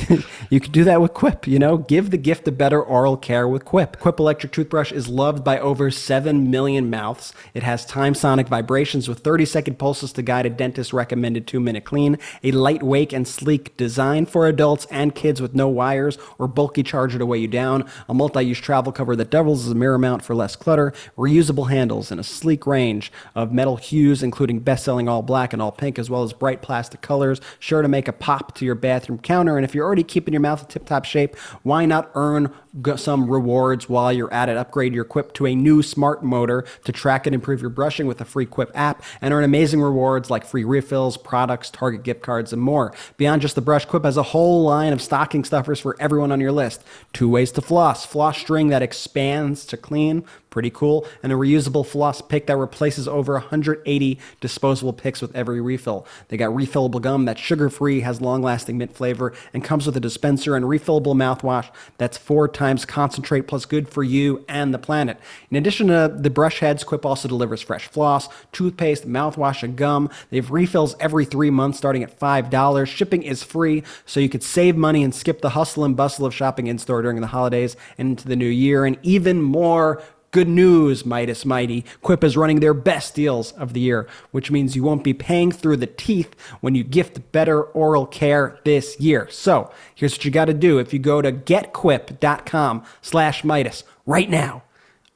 you 0.50 0.60
can 0.60 0.72
do 0.72 0.84
that 0.84 1.02
with 1.02 1.14
Quip, 1.14 1.48
you 1.48 1.60
know? 1.60 1.78
Give 1.78 2.10
the 2.10 2.18
gift 2.18 2.48
of 2.48 2.58
better 2.58 2.82
oral 2.82 3.18
care 3.18 3.48
with 3.48 3.66
Quip. 3.66 4.00
Quip 4.00 4.20
electric 4.20 4.52
toothbrush 4.52 4.92
is 4.92 5.08
loved 5.08 5.44
by 5.44 5.60
over 5.60 5.92
7 5.92 6.50
million 6.50 6.90
mouths. 6.90 7.34
It 7.54 7.64
has 7.64 7.86
time 7.86 8.14
sonic 8.14 8.48
vibrations 8.48 9.08
with 9.08 9.20
30 9.20 9.46
second 9.46 9.80
pulses 9.80 10.14
to 10.14 10.22
guide 10.22 10.46
a 10.46 10.50
dentist 10.50 10.94
recommended 10.94 11.48
2 11.48 11.60
minute 11.60 11.84
clean, 11.84 12.18
a 12.44 12.52
lightweight 12.52 13.14
and 13.14 13.28
sleek 13.28 13.76
design 13.78 14.26
for 14.26 14.48
adults 14.48 14.88
and 14.90 15.16
kids 15.16 15.42
with 15.42 15.54
no 15.56 15.68
wires 15.68 16.18
or 16.38 16.48
bulky 16.48 16.84
charger 16.84 17.18
to 17.18 17.26
weigh 17.26 17.40
you 17.40 17.48
down, 17.48 17.88
a 18.08 18.14
multi 18.14 18.44
use 18.44 18.60
travel 18.60 18.92
cover 18.92 19.16
that 19.16 19.30
doubles 19.30 19.66
as 19.66 19.72
a 19.72 19.76
mirror 19.76 19.98
mount 19.98 20.24
for 20.24 20.36
less 20.36 20.56
clutter, 20.56 20.94
reusable 21.18 21.70
handles, 21.70 22.12
and 22.12 22.20
a 22.20 22.24
sleek 22.24 22.66
range 22.66 23.12
of 23.36 23.52
metal 23.52 23.78
hues, 23.78 24.24
including 24.24 24.60
best 24.60 24.86
selling 24.86 25.08
all 25.08 25.22
black 25.22 25.54
and 25.54 25.62
all 25.62 25.72
pink, 25.72 26.00
as 26.00 26.10
well 26.10 26.24
as 26.24 26.34
bright 26.34 26.62
plastic 26.62 27.02
colors, 27.02 27.42
sure 27.60 27.82
to 27.82 27.88
make 27.88 28.08
a 28.08 28.14
pop 28.14 28.56
to 28.56 28.66
your 28.66 28.76
bathroom 28.76 29.20
counter. 29.20 29.58
And 29.58 29.66
if 29.66 29.76
you're 29.76 29.91
already 29.92 30.04
keeping 30.04 30.34
your 30.34 30.40
mouth 30.40 30.62
in 30.62 30.68
tip 30.70 30.86
top 30.86 31.04
shape, 31.04 31.36
why 31.64 31.86
not 31.86 32.10
earn 32.16 32.50
some 32.96 33.30
rewards 33.30 33.90
while 33.90 34.14
you're 34.14 34.34
at 34.34 34.48
it? 34.48 34.56
Upgrade 34.56 34.94
your 34.94 35.04
Quip 35.04 35.34
to 35.34 35.46
a 35.46 35.54
new 35.54 35.84
smart 35.84 36.24
motor 36.24 36.64
to 36.86 36.94
track 36.94 37.28
and 37.28 37.36
improve 37.36 37.60
your 37.60 37.70
brushing 37.70 38.08
with 38.08 38.22
a 38.22 38.26
free 38.26 38.46
Quip 38.46 38.72
app 38.74 39.04
and 39.20 39.34
earn 39.34 39.44
amazing 39.44 39.82
rewards 39.82 40.30
like 40.30 40.46
free 40.46 40.64
refills, 40.64 41.18
products, 41.18 41.70
Target 41.70 42.04
gift 42.04 42.22
cards, 42.22 42.54
and 42.54 42.62
more. 42.62 42.94
Beyond 43.18 43.42
just 43.42 43.56
the 43.56 43.62
brush, 43.62 43.84
Quip 43.84 44.06
has 44.06 44.16
a 44.16 44.24
whole 44.24 44.64
line 44.64 44.94
of 44.94 45.02
stocking 45.02 45.44
stuffers 45.44 45.82
for 45.82 45.98
everyone 46.00 46.32
on 46.32 46.40
your 46.40 46.54
list. 46.54 46.82
Two 47.12 47.28
ways 47.28 47.52
to 47.52 47.62
floss, 47.62 48.06
floss 48.06 48.38
string 48.38 48.70
that 48.70 48.82
expands 48.82 49.66
to 49.66 49.76
clean, 49.76 50.24
Pretty 50.52 50.70
cool. 50.70 51.08
And 51.24 51.32
a 51.32 51.36
reusable 51.36 51.86
floss 51.86 52.20
pick 52.20 52.48
that 52.48 52.58
replaces 52.58 53.08
over 53.08 53.36
180 53.36 54.20
disposable 54.42 54.92
picks 54.92 55.22
with 55.22 55.34
every 55.34 55.62
refill. 55.62 56.06
They 56.28 56.36
got 56.36 56.50
refillable 56.50 57.02
gum 57.02 57.24
that's 57.24 57.40
sugar 57.40 57.70
free, 57.70 58.02
has 58.02 58.20
long 58.20 58.42
lasting 58.42 58.78
mint 58.78 58.94
flavor, 58.94 59.32
and 59.54 59.64
comes 59.64 59.86
with 59.86 59.96
a 59.96 60.02
dispenser 60.02 60.58
and 60.58 60.66
refillable 60.66 61.16
mouthwash 61.16 61.70
that's 61.98 62.18
four 62.18 62.50
times 62.50 62.84
concentrate 62.84 63.48
plus 63.48 63.64
good 63.64 63.88
for 63.88 64.04
you 64.04 64.44
and 64.50 64.74
the 64.74 64.78
planet. 64.78 65.18
In 65.50 65.56
addition 65.56 65.88
to 65.88 66.14
the 66.14 66.30
brush 66.30 66.60
heads, 66.60 66.84
Quip 66.84 67.06
also 67.06 67.30
delivers 67.30 67.62
fresh 67.62 67.88
floss, 67.88 68.28
toothpaste, 68.52 69.08
mouthwash, 69.08 69.64
and 69.64 69.78
gum. 69.78 70.10
They 70.32 70.36
have 70.36 70.52
refills 70.52 70.98
every 71.00 71.24
three 71.24 71.50
months 71.50 71.78
starting 71.78 72.04
at 72.04 72.20
$5. 72.20 72.88
Shipping 72.88 73.24
is 73.24 73.42
free, 73.42 73.84
so 74.06 74.20
you 74.20 74.28
could 74.28 74.44
save 74.44 74.76
money 74.76 75.02
and 75.02 75.16
skip 75.16 75.40
the 75.40 75.52
hustle 75.52 75.86
and 75.86 75.96
bustle 75.96 76.26
of 76.26 76.34
shopping 76.34 76.68
in 76.68 76.78
store 76.78 77.02
during 77.02 77.22
the 77.22 77.28
holidays 77.28 77.78
and 77.98 78.10
into 78.10 78.28
the 78.28 78.36
new 78.36 78.46
year. 78.46 78.84
And 78.84 78.98
even 79.02 79.42
more 79.42 80.04
Good 80.32 80.48
news, 80.48 81.04
Meidas 81.04 81.44
Mighty. 81.44 81.84
Quip 82.02 82.24
is 82.24 82.38
running 82.38 82.62
their 82.62 82.74
best 82.74 83.14
deals 83.16 83.52
of 83.52 83.74
the 83.74 83.82
year, 83.82 84.08
which 84.32 84.50
means 84.50 84.78
you 84.78 84.84
won't 84.84 85.04
be 85.04 85.14
paying 85.14 85.52
through 85.52 85.76
the 85.76 85.88
teeth 85.88 86.34
when 86.62 86.74
you 86.74 86.86
gift 86.86 87.34
better 87.34 87.64
oral 87.64 88.06
care 88.06 88.58
this 88.64 88.98
year. 88.98 89.28
So 89.30 89.70
here's 89.94 90.14
what 90.14 90.24
you 90.24 90.32
got 90.32 90.46
to 90.46 90.54
do. 90.54 90.80
If 90.80 90.94
you 90.94 91.00
go 91.00 91.22
to 91.22 91.34
getquip.com 91.34 92.86
slash 93.02 93.42
Meidas 93.42 93.84
right 94.06 94.30
now, 94.30 94.64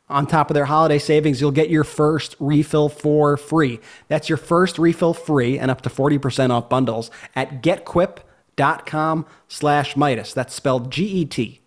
on 0.09 0.27
top 0.27 0.49
of 0.49 0.53
their 0.53 0.65
holiday 0.65 0.99
savings, 0.99 1.39
you'll 1.39 1.51
get 1.51 1.69
your 1.69 1.85
first 1.85 2.35
refill 2.37 2.89
for 2.89 3.37
free. 3.37 3.79
That's 4.09 4.27
your 4.27 4.37
first 4.37 4.77
refill 4.77 5.13
free 5.13 5.57
and 5.57 5.71
up 5.71 5.79
to 5.83 5.89
40% 5.89 6.49
off 6.49 6.67
bundles 6.67 7.09
at 7.37 7.63
getquip.com 7.63 9.25
slash 9.47 9.95
Meidas. 9.95 10.33
That's 10.33 10.53
spelled 10.53 10.91
G-E-T-Q-U-I-P 10.91 11.57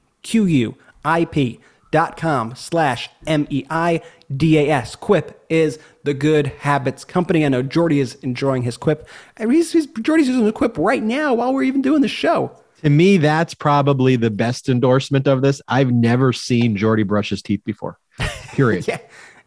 dot 1.90 2.16
com 2.16 2.54
slash 2.54 3.10
M-E-I-D-A-S. 3.26 4.96
Quip 4.96 5.44
is 5.48 5.78
the 6.04 6.14
good 6.14 6.48
habits 6.60 7.04
company. 7.04 7.44
I 7.44 7.48
know 7.48 7.62
Jordy 7.62 8.00
is 8.00 8.14
enjoying 8.16 8.62
his 8.62 8.76
Quip. 8.76 9.08
He's, 9.38 9.72
he's, 9.72 9.86
Jordy's 9.86 10.28
using 10.28 10.44
the 10.44 10.52
Quip 10.52 10.76
right 10.78 11.02
now 11.02 11.34
while 11.34 11.52
we're 11.52 11.62
even 11.64 11.82
doing 11.82 12.02
the 12.02 12.08
show. 12.08 12.58
To 12.82 12.90
me, 12.90 13.16
that's 13.16 13.54
probably 13.54 14.16
the 14.16 14.30
best 14.30 14.68
endorsement 14.68 15.26
of 15.26 15.42
this. 15.42 15.60
I've 15.66 15.90
never 15.90 16.32
seen 16.32 16.76
Jordy 16.76 17.02
brush 17.02 17.30
his 17.30 17.42
teeth 17.42 17.62
before. 17.64 17.98
Period. 18.52 18.86
yeah. 18.86 18.98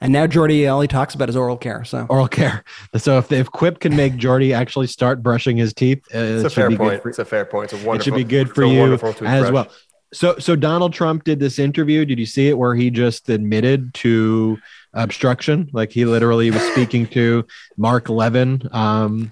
And 0.02 0.12
now 0.12 0.26
Jordy, 0.26 0.68
all 0.68 0.82
he 0.82 0.88
talks 0.88 1.14
about 1.14 1.30
is 1.30 1.36
oral 1.36 1.58
care. 1.58 1.86
So 1.86 2.08
oral 2.10 2.28
care. 2.28 2.64
So 2.98 3.20
if, 3.20 3.32
if 3.32 3.52
Quip 3.52 3.80
can 3.80 3.96
make 3.96 4.18
Jordy 4.18 4.52
actually 4.52 4.88
start 4.88 5.22
brushing 5.22 5.58
his 5.58 5.74
teeth, 5.76 6.00
uh, 6.14 6.18
it's 6.18 6.44
it 6.44 6.48
a 6.48 6.50
fair 6.50 6.76
point. 6.76 7.04
For, 7.04 7.10
it's 7.10 7.20
a 7.20 7.26
fair 7.26 7.46
point. 7.46 7.72
It's 7.72 7.74
a 7.74 7.86
wonderful. 7.86 7.96
It 7.96 8.04
should 8.04 8.16
be 8.16 8.24
good 8.24 8.54
for 8.54 8.66
you 8.66 8.94
as 9.22 9.52
well. 9.52 9.68
So, 10.14 10.38
so 10.40 10.56
Donald 10.56 10.94
Trump 10.94 11.24
did 11.24 11.40
this 11.40 11.58
interview. 11.58 12.06
Did 12.06 12.20
you 12.20 12.26
see 12.26 12.50
it 12.50 12.58
where 12.58 12.76
he 12.76 12.90
just 12.90 13.30
admitted 13.30 13.94
to 13.96 14.58
obstruction? 14.94 15.70
Like 15.72 15.92
he 15.92 16.06
literally 16.06 16.52
was 16.52 16.62
speaking 16.64 17.08
to 17.08 17.46
Mark 17.78 18.10
Levin, 18.10 18.68
um, 18.72 19.32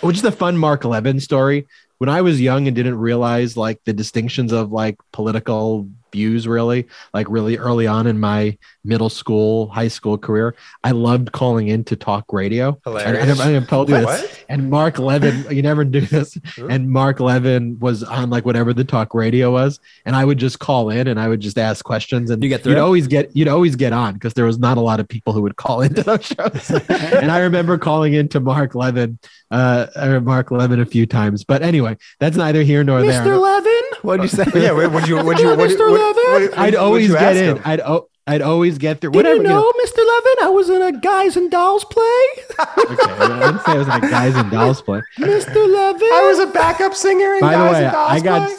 which 0.00 0.16
is 0.16 0.24
a 0.24 0.32
fun 0.32 0.56
Mark 0.56 0.84
Levin 0.84 1.20
story. 1.20 1.66
When 1.98 2.08
I 2.08 2.22
was 2.22 2.40
young 2.40 2.66
and 2.66 2.76
didn't 2.76 2.98
realize 2.98 3.56
like 3.56 3.82
the 3.84 3.92
distinctions 3.92 4.52
of 4.52 4.72
like 4.72 4.96
political 5.12 5.88
views 6.12 6.46
really 6.46 6.86
like 7.12 7.26
really 7.28 7.58
early 7.58 7.86
on 7.86 8.06
in 8.06 8.18
my 8.18 8.56
middle 8.84 9.08
school 9.08 9.68
high 9.68 9.88
school 9.88 10.16
career. 10.16 10.54
I 10.84 10.92
loved 10.92 11.32
calling 11.32 11.68
in 11.68 11.84
to 11.84 11.96
talk 11.96 12.32
radio. 12.32 12.78
Hilarious. 12.84 13.40
I, 13.40 13.56
I 13.56 13.60
told 13.60 13.88
you 13.88 13.96
this. 13.96 14.44
and 14.48 14.70
mark 14.70 14.98
levin 14.98 15.44
you 15.50 15.62
never 15.62 15.84
do 15.84 16.00
this. 16.00 16.38
And 16.70 16.90
mark 16.90 17.20
levin 17.20 17.78
was 17.80 18.02
on 18.02 18.30
like 18.30 18.44
whatever 18.44 18.72
the 18.72 18.84
talk 18.84 19.14
radio 19.14 19.50
was. 19.52 19.80
And 20.04 20.14
i 20.16 20.24
would 20.24 20.38
just 20.38 20.58
call 20.58 20.90
in 20.90 21.06
and 21.08 21.18
i 21.18 21.28
would 21.28 21.40
just 21.40 21.58
ask 21.58 21.84
questions 21.84 22.30
and 22.30 22.42
you 22.42 22.48
get 22.48 22.64
you'd 22.64 22.78
always 22.78 23.06
get 23.06 23.34
you'd 23.36 23.48
always 23.48 23.76
get 23.76 23.92
on 23.92 24.14
because 24.14 24.34
there 24.34 24.44
was 24.44 24.58
not 24.58 24.76
a 24.78 24.80
lot 24.80 25.00
of 25.00 25.08
people 25.08 25.32
who 25.32 25.42
would 25.42 25.56
call 25.56 25.82
into 25.82 26.02
those 26.02 26.24
shows. 26.36 26.70
And 27.16 27.30
i 27.30 27.38
remember 27.40 27.78
calling 27.78 28.14
into 28.14 28.40
mark 28.40 28.74
levin 28.74 29.18
uh 29.50 29.86
mark 30.22 30.50
levin 30.50 30.80
a 30.80 30.86
few 30.86 31.06
times. 31.06 31.44
But 31.44 31.62
anyway 31.62 31.96
that's 32.20 32.36
neither 32.36 32.62
here 32.62 32.84
nor 32.84 33.00
Mr. 33.00 33.06
there. 33.06 33.22
Mr. 33.24 33.40
Levin 33.40 33.75
What'd 34.06 34.22
you 34.22 34.28
say? 34.28 34.44
yeah, 34.54 34.72
what'd 34.72 35.08
you? 35.08 35.16
Would 35.16 35.38
you? 35.38 35.56
Would 35.56 35.70
you? 35.70 35.80
What, 35.80 36.16
what, 36.16 36.58
I'd 36.58 36.74
always 36.74 37.10
get 37.10 37.36
in. 37.36 37.56
Him? 37.56 37.62
I'd. 37.64 37.80
Oh, 37.80 38.08
I'd 38.28 38.42
always 38.42 38.78
get 38.78 39.00
through. 39.00 39.12
Did 39.12 39.18
whatever, 39.18 39.36
you 39.36 39.42
know, 39.44 39.60
you 39.60 39.72
know, 39.72 39.84
Mr. 39.84 39.98
Levin? 39.98 40.46
I 40.46 40.48
was 40.48 40.68
in 40.68 40.82
a 40.82 40.92
Guys 40.92 41.36
and 41.36 41.50
Dolls 41.50 41.84
play. 41.84 42.02
okay, 42.78 43.12
I 43.12 43.40
didn't 43.46 43.64
say 43.64 43.72
I 43.72 43.78
was 43.78 43.86
in 43.86 43.92
a 43.92 44.00
Guys 44.00 44.34
and 44.34 44.50
Dolls 44.50 44.82
play. 44.82 45.00
Mr. 45.18 45.72
Levin, 45.72 46.08
I 46.12 46.22
was 46.26 46.38
a 46.40 46.46
backup 46.52 46.94
singer 46.94 47.34
in 47.34 47.40
By 47.40 47.52
Guys 47.52 47.68
the 47.68 47.72
way, 47.72 47.84
and 47.84 47.92
Dolls 47.92 48.10
I 48.10 48.20
got. 48.20 48.48
Play? 48.48 48.56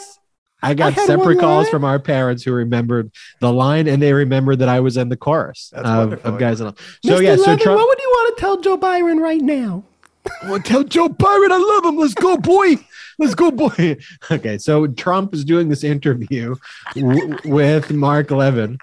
I 0.60 0.74
got 0.74 0.98
I 0.98 1.06
separate 1.06 1.38
calls 1.38 1.68
from 1.68 1.84
our 1.84 2.00
parents 2.00 2.42
who 2.42 2.52
remembered 2.52 3.12
the 3.38 3.52
line 3.52 3.86
and 3.86 4.02
they 4.02 4.12
remembered 4.12 4.58
that 4.58 4.68
I 4.68 4.80
was 4.80 4.96
in 4.96 5.08
the 5.08 5.16
chorus 5.16 5.72
of, 5.72 6.14
of, 6.24 6.38
Guys 6.38 6.60
and 6.60 6.74
Dolls. 6.74 6.98
So 7.04 7.12
Mr. 7.12 7.22
yeah, 7.22 7.30
Levin, 7.30 7.44
so 7.44 7.56
Trump, 7.58 7.78
what 7.78 7.86
would 7.86 8.00
you 8.00 8.08
want 8.08 8.36
to 8.36 8.40
tell 8.40 8.60
Joe 8.60 8.76
Byron 8.76 9.20
right 9.20 9.40
now? 9.40 9.84
well, 10.44 10.60
tell 10.60 10.84
Joe 10.84 11.08
Byron 11.08 11.52
I 11.52 11.58
love 11.58 11.84
him. 11.84 11.96
Let's 11.96 12.14
go, 12.14 12.36
boy. 12.36 12.76
Let's 13.18 13.34
go, 13.34 13.50
boy. 13.50 13.96
Okay, 14.30 14.58
so 14.58 14.86
Trump 14.86 15.34
is 15.34 15.44
doing 15.44 15.68
this 15.68 15.82
interview 15.82 16.54
w- 16.94 17.36
with 17.44 17.90
Mark 17.90 18.30
Levin. 18.30 18.78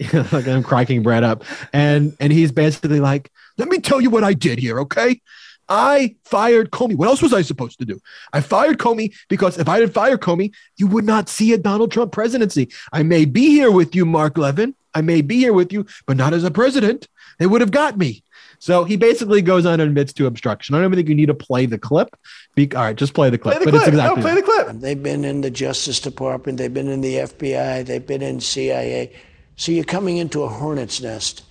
like 0.32 0.48
I'm 0.48 0.62
cracking 0.62 1.02
Brad 1.02 1.22
up, 1.22 1.44
and 1.72 2.16
and 2.18 2.32
he's 2.32 2.50
basically 2.50 2.98
like, 2.98 3.30
"Let 3.58 3.68
me 3.68 3.78
tell 3.78 4.00
you 4.00 4.10
what 4.10 4.24
I 4.24 4.32
did 4.34 4.58
here, 4.58 4.80
okay? 4.80 5.20
I 5.68 6.16
fired 6.24 6.70
Comey. 6.70 6.96
What 6.96 7.08
else 7.08 7.22
was 7.22 7.32
I 7.32 7.42
supposed 7.42 7.78
to 7.78 7.84
do? 7.84 8.00
I 8.32 8.40
fired 8.40 8.78
Comey 8.78 9.14
because 9.28 9.58
if 9.58 9.68
I 9.68 9.78
didn't 9.78 9.94
fire 9.94 10.18
Comey, 10.18 10.52
you 10.76 10.86
would 10.88 11.04
not 11.04 11.28
see 11.28 11.52
a 11.52 11.58
Donald 11.58 11.92
Trump 11.92 12.12
presidency. 12.12 12.68
I 12.92 13.02
may 13.02 13.24
be 13.24 13.50
here 13.50 13.70
with 13.70 13.94
you, 13.94 14.04
Mark 14.04 14.36
Levin. 14.36 14.74
I 14.94 15.00
may 15.00 15.22
be 15.22 15.36
here 15.36 15.52
with 15.52 15.72
you, 15.72 15.86
but 16.06 16.16
not 16.16 16.34
as 16.34 16.44
a 16.44 16.50
president. 16.50 17.08
They 17.38 17.46
would 17.46 17.60
have 17.60 17.70
got 17.70 17.96
me. 17.96 18.22
So 18.62 18.84
he 18.84 18.96
basically 18.96 19.42
goes 19.42 19.66
on 19.66 19.80
and 19.80 19.82
admits 19.82 20.12
to 20.12 20.26
obstruction. 20.26 20.76
I 20.76 20.78
don't 20.78 20.84
even 20.84 20.96
think 20.96 21.08
you 21.08 21.16
need 21.16 21.26
to 21.26 21.34
play 21.34 21.66
the 21.66 21.78
clip. 21.78 22.16
Be, 22.54 22.72
all 22.76 22.82
right, 22.82 22.94
just 22.94 23.12
play 23.12 23.28
the 23.28 23.36
clip. 23.36 23.56
Play 23.56 23.64
the 23.64 23.72
but 23.72 23.78
clip. 23.78 23.88
It's 23.88 23.88
exactly 23.88 24.22
no, 24.22 24.28
play 24.28 24.34
the 24.36 24.42
clip. 24.42 24.80
They've 24.80 25.02
been 25.02 25.24
in 25.24 25.40
the 25.40 25.50
Justice 25.50 25.98
Department. 25.98 26.58
They've 26.58 26.72
been 26.72 26.86
in 26.86 27.00
the 27.00 27.14
FBI. 27.16 27.84
They've 27.84 28.06
been 28.06 28.22
in 28.22 28.38
CIA. 28.38 29.16
So 29.56 29.72
you're 29.72 29.82
coming 29.82 30.18
into 30.18 30.44
a 30.44 30.48
hornet's 30.48 31.02
nest. 31.02 31.42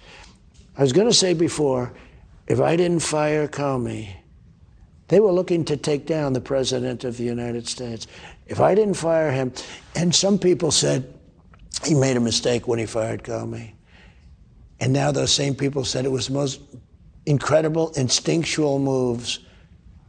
I 0.78 0.84
was 0.84 0.94
going 0.94 1.08
to 1.08 1.14
say 1.14 1.34
before, 1.34 1.92
if 2.48 2.62
I 2.62 2.78
didn't 2.78 3.02
fire 3.02 3.46
Comey, 3.46 4.16
they 5.10 5.20
were 5.20 5.34
looking 5.34 5.66
to 5.66 5.76
take 5.76 6.06
down 6.06 6.32
the 6.32 6.40
president 6.40 7.04
of 7.04 7.18
the 7.18 7.26
United 7.26 7.68
States. 7.68 8.08
If 8.48 8.62
I 8.62 8.74
didn't 8.74 8.94
fire 8.94 9.34
him, 9.34 9.52
and 9.98 10.16
some 10.16 10.40
people 10.40 10.72
said 10.72 11.14
he 11.84 11.94
made 11.94 12.16
a 12.16 12.22
mistake 12.22 12.70
when 12.70 12.80
he 12.80 12.86
fired 12.86 13.24
Comey. 13.24 13.74
And 14.80 14.94
now 14.94 15.12
those 15.12 15.34
same 15.34 15.56
people 15.56 15.84
said 15.84 16.06
it 16.06 16.12
was 16.12 16.28
the 16.28 16.34
most 16.34 16.62
incredible 17.26 17.92
instinctual 17.96 18.80
moves 18.80 19.40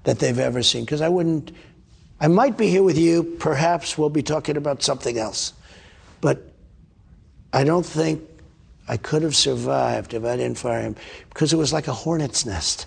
that 0.05 0.19
they've 0.19 0.39
ever 0.39 0.63
seen. 0.63 0.85
Because 0.85 1.01
I 1.01 1.09
wouldn't, 1.09 1.53
I 2.21 2.29
might 2.29 2.57
be 2.57 2.69
here 2.69 2.83
with 2.83 2.99
you. 2.99 3.23
Perhaps 3.39 3.97
we'll 3.97 4.11
be 4.11 4.23
talking 4.23 4.57
about 4.57 4.83
something 4.83 5.19
else. 5.19 5.53
But 6.21 6.53
I 7.53 7.65
don't 7.65 7.87
think 7.87 8.23
I 8.89 8.97
could 8.97 9.23
have 9.23 9.37
survived 9.37 10.15
if 10.15 10.25
I 10.25 10.37
didn't 10.37 10.59
fire 10.59 10.81
him 10.81 10.97
because 11.29 11.53
it 11.53 11.57
was 11.57 11.73
like 11.73 11.89
a 11.89 11.93
hornet's 11.93 12.47
nest. 12.47 12.87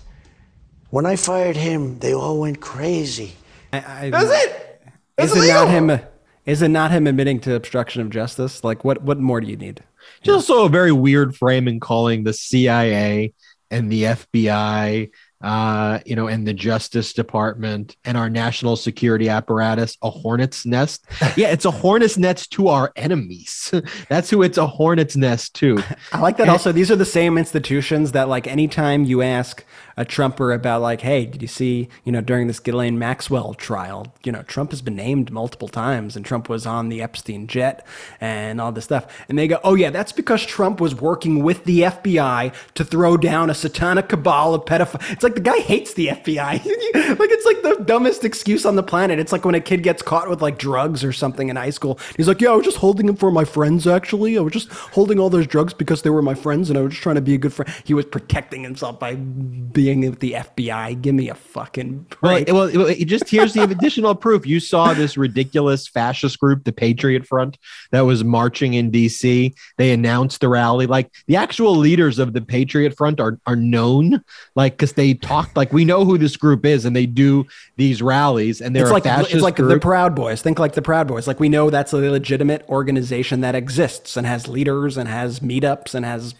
When 0.90 1.06
I 1.06 1.16
fired 1.16 1.56
him, 1.56 1.98
they 1.98 2.14
all 2.14 2.40
went 2.40 2.60
crazy. 2.60 3.34
I, 3.72 4.06
I, 4.06 4.10
That's 4.10 4.44
it. 4.44 4.82
It's 5.18 5.34
isn't 5.34 5.48
not 5.48 5.68
him? 5.68 5.90
Uh, 5.90 5.98
is 6.44 6.62
it 6.62 6.68
not 6.68 6.90
him 6.90 7.06
admitting 7.06 7.40
to 7.40 7.54
obstruction 7.54 8.02
of 8.02 8.10
justice? 8.10 8.62
Like, 8.62 8.84
what 8.84 9.02
what 9.02 9.18
more 9.18 9.40
do 9.40 9.48
you 9.48 9.56
need? 9.56 9.82
Just 10.22 10.50
also 10.50 10.66
a 10.66 10.68
very 10.68 10.92
weird 10.92 11.34
framing 11.34 11.80
calling 11.80 12.22
the 12.22 12.32
CIA 12.32 13.32
and 13.70 13.90
the 13.90 14.04
FBI 14.04 15.10
uh, 15.42 16.00
you 16.06 16.16
know, 16.16 16.28
and 16.28 16.46
the 16.46 16.54
Justice 16.54 17.12
Department 17.12 17.96
and 18.04 18.16
our 18.16 18.30
national 18.30 18.76
security 18.76 19.28
apparatus 19.28 19.96
a 20.02 20.10
hornet's 20.10 20.64
nest. 20.64 21.04
yeah, 21.36 21.48
it's 21.48 21.64
a 21.64 21.70
hornet's 21.70 22.16
nest 22.16 22.52
to 22.52 22.68
our 22.68 22.92
enemies. 22.96 23.72
That's 24.08 24.30
who 24.30 24.42
it's 24.42 24.58
a 24.58 24.66
hornet's 24.66 25.16
nest 25.16 25.54
to. 25.56 25.82
I 26.12 26.20
like 26.20 26.36
that. 26.38 26.44
And, 26.44 26.50
also, 26.50 26.72
these 26.72 26.90
are 26.90 26.96
the 26.96 27.04
same 27.04 27.36
institutions 27.38 28.12
that, 28.12 28.28
like, 28.28 28.46
anytime 28.46 29.04
you 29.04 29.22
ask 29.22 29.64
a 29.96 30.04
Trumper 30.04 30.52
about 30.52 30.82
like, 30.82 31.00
hey, 31.00 31.24
did 31.24 31.40
you 31.40 31.48
see, 31.48 31.88
you 32.04 32.12
know, 32.12 32.20
during 32.20 32.46
this 32.46 32.60
Ghislaine 32.60 32.98
Maxwell 32.98 33.54
trial, 33.54 34.14
you 34.24 34.30
know, 34.30 34.42
Trump 34.42 34.70
has 34.70 34.82
been 34.82 34.96
named 34.96 35.30
multiple 35.30 35.68
times 35.68 36.16
and 36.16 36.24
Trump 36.24 36.48
was 36.48 36.66
on 36.66 36.90
the 36.90 37.00
Epstein 37.00 37.46
jet 37.46 37.86
and 38.20 38.60
all 38.60 38.72
this 38.72 38.84
stuff. 38.84 39.06
And 39.28 39.38
they 39.38 39.48
go, 39.48 39.58
oh 39.64 39.74
yeah, 39.74 39.90
that's 39.90 40.12
because 40.12 40.44
Trump 40.44 40.80
was 40.80 40.94
working 40.94 41.42
with 41.42 41.64
the 41.64 41.80
FBI 41.80 42.52
to 42.74 42.84
throw 42.84 43.16
down 43.16 43.48
a 43.48 43.54
satanic 43.54 44.08
cabal 44.10 44.54
of 44.54 44.66
pedophiles. 44.66 45.20
Like 45.26 45.34
the 45.34 45.40
guy 45.40 45.58
hates 45.58 45.94
the 45.94 46.06
FBI. 46.08 46.36
like 47.18 47.30
it's 47.30 47.46
like 47.46 47.62
the 47.62 47.82
dumbest 47.84 48.24
excuse 48.24 48.64
on 48.64 48.76
the 48.76 48.82
planet. 48.84 49.18
It's 49.18 49.32
like 49.32 49.44
when 49.44 49.56
a 49.56 49.60
kid 49.60 49.82
gets 49.82 50.00
caught 50.00 50.30
with 50.30 50.40
like 50.40 50.56
drugs 50.56 51.02
or 51.02 51.12
something 51.12 51.48
in 51.48 51.56
high 51.56 51.70
school. 51.70 51.98
He's 52.16 52.28
like, 52.28 52.40
yeah, 52.40 52.50
I 52.50 52.54
was 52.54 52.64
just 52.64 52.76
holding 52.76 53.06
them 53.06 53.16
for 53.16 53.32
my 53.32 53.44
friends 53.44 53.88
actually. 53.88 54.38
I 54.38 54.40
was 54.40 54.52
just 54.52 54.70
holding 54.70 55.18
all 55.18 55.28
those 55.28 55.48
drugs 55.48 55.74
because 55.74 56.02
they 56.02 56.10
were 56.10 56.22
my 56.22 56.34
friends 56.34 56.70
and 56.70 56.78
I 56.78 56.82
was 56.82 56.92
just 56.92 57.02
trying 57.02 57.16
to 57.16 57.20
be 57.20 57.34
a 57.34 57.38
good 57.38 57.52
friend. 57.52 57.72
He 57.82 57.92
was 57.92 58.04
protecting 58.04 58.62
himself 58.62 59.00
by 59.00 59.16
being 59.16 59.96
being 60.00 60.10
with 60.10 60.20
the 60.20 60.32
FBI. 60.32 61.00
Give 61.00 61.14
me 61.14 61.28
a 61.28 61.34
fucking 61.34 62.06
break. 62.20 62.48
Well, 62.48 62.70
well, 62.72 62.86
it 62.86 63.06
just 63.06 63.28
here's 63.28 63.54
the 63.54 63.62
additional 63.62 64.14
proof. 64.26 64.46
You 64.46 64.60
saw 64.60 64.94
this 64.94 65.16
ridiculous 65.16 65.86
fascist 65.86 66.38
group, 66.38 66.64
the 66.64 66.72
Patriot 66.72 67.26
Front, 67.26 67.58
that 67.90 68.02
was 68.02 68.24
marching 68.24 68.74
in 68.74 68.90
D.C. 68.90 69.54
They 69.76 69.92
announced 69.92 70.40
the 70.40 70.48
rally. 70.48 70.86
Like 70.86 71.10
the 71.26 71.36
actual 71.36 71.74
leaders 71.76 72.18
of 72.18 72.32
the 72.32 72.40
Patriot 72.40 72.96
Front 72.96 73.20
are 73.20 73.38
are 73.46 73.56
known, 73.56 74.22
like 74.54 74.74
because 74.74 74.92
they 74.94 75.14
talked 75.16 75.56
like 75.56 75.72
we 75.72 75.84
know 75.84 76.04
who 76.04 76.18
this 76.18 76.36
group 76.36 76.64
is, 76.64 76.84
and 76.84 76.94
they 76.94 77.06
do 77.06 77.46
these 77.76 78.02
rallies, 78.02 78.60
and 78.60 78.74
they're 78.74 78.84
it's 78.84 78.92
like 78.92 79.06
it's 79.06 79.42
like 79.42 79.56
group. 79.56 79.70
the 79.70 79.78
Proud 79.78 80.14
Boys. 80.14 80.42
Think 80.42 80.58
like 80.58 80.74
the 80.74 80.82
Proud 80.82 81.08
Boys. 81.08 81.26
Like 81.26 81.40
we 81.40 81.48
know 81.48 81.70
that's 81.70 81.92
a 81.92 81.96
legitimate 81.96 82.64
organization 82.68 83.40
that 83.40 83.54
exists 83.54 84.16
and 84.16 84.26
has 84.26 84.48
leaders 84.48 84.96
and 84.96 85.08
has 85.08 85.40
meetups 85.40 85.94
and 85.94 86.04
has 86.04 86.34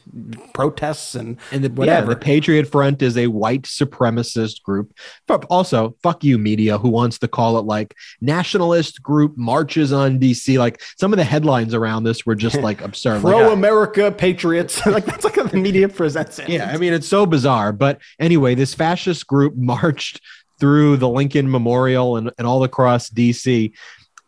protests 0.54 1.14
and 1.14 1.36
and 1.52 1.64
the, 1.64 1.70
whatever. 1.70 2.08
Yeah, 2.08 2.14
the 2.14 2.20
Patriot 2.20 2.66
Front 2.68 3.02
is 3.02 3.16
a 3.16 3.26
white 3.26 3.62
supremacist 3.62 4.62
group. 4.62 4.96
But 5.26 5.44
also, 5.46 5.96
fuck 6.02 6.24
you, 6.24 6.38
media, 6.38 6.78
who 6.78 6.88
wants 6.88 7.18
to 7.18 7.28
call 7.28 7.58
it 7.58 7.64
like 7.64 7.94
nationalist 8.20 9.02
group 9.02 9.36
marches 9.36 9.92
on 9.92 10.18
DC. 10.18 10.58
Like 10.58 10.82
some 10.96 11.12
of 11.12 11.16
the 11.16 11.24
headlines 11.24 11.74
around 11.74 12.04
this 12.04 12.26
were 12.26 12.34
just 12.34 12.56
like 12.60 12.80
absurd. 12.80 13.20
Pro 13.20 13.44
like, 13.44 13.52
America 13.52 14.10
patriots. 14.10 14.84
like 14.86 15.04
that's 15.06 15.24
like 15.24 15.36
how 15.36 15.44
the 15.44 15.56
media 15.56 15.88
presents 15.88 16.38
it. 16.38 16.48
Yeah, 16.48 16.70
I 16.70 16.76
mean 16.76 16.92
it's 16.92 17.08
so 17.08 17.26
bizarre. 17.26 17.72
But 17.72 18.00
anyway, 18.18 18.54
this 18.54 18.65
fascist 18.74 19.26
group 19.26 19.54
marched 19.56 20.20
through 20.58 20.96
the 20.96 21.08
Lincoln 21.08 21.50
Memorial 21.50 22.16
and, 22.16 22.30
and 22.38 22.46
all 22.46 22.64
across 22.64 23.10
DC. 23.10 23.72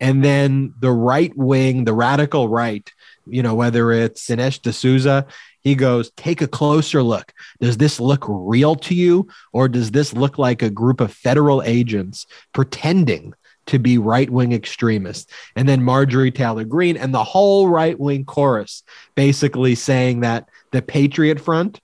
And 0.00 0.24
then 0.24 0.74
the 0.80 0.92
right 0.92 1.36
wing, 1.36 1.84
the 1.84 1.94
radical 1.94 2.48
right, 2.48 2.90
you 3.26 3.42
know, 3.42 3.54
whether 3.54 3.90
it's 3.90 4.26
Dinesh 4.26 4.60
D'Souza, 4.62 5.26
he 5.62 5.74
goes, 5.74 6.10
Take 6.12 6.40
a 6.40 6.48
closer 6.48 7.02
look. 7.02 7.32
Does 7.60 7.76
this 7.76 8.00
look 8.00 8.24
real 8.28 8.76
to 8.76 8.94
you? 8.94 9.28
Or 9.52 9.68
does 9.68 9.90
this 9.90 10.14
look 10.14 10.38
like 10.38 10.62
a 10.62 10.70
group 10.70 11.00
of 11.00 11.12
federal 11.12 11.62
agents 11.62 12.26
pretending 12.52 13.34
to 13.66 13.78
be 13.78 13.98
right 13.98 14.30
wing 14.30 14.52
extremists? 14.52 15.32
And 15.56 15.68
then 15.68 15.82
Marjorie 15.82 16.30
Taylor 16.30 16.64
Greene 16.64 16.96
and 16.96 17.12
the 17.12 17.24
whole 17.24 17.68
right 17.68 17.98
wing 17.98 18.24
chorus 18.24 18.82
basically 19.14 19.74
saying 19.74 20.20
that 20.20 20.48
the 20.70 20.80
Patriot 20.80 21.40
Front 21.40 21.80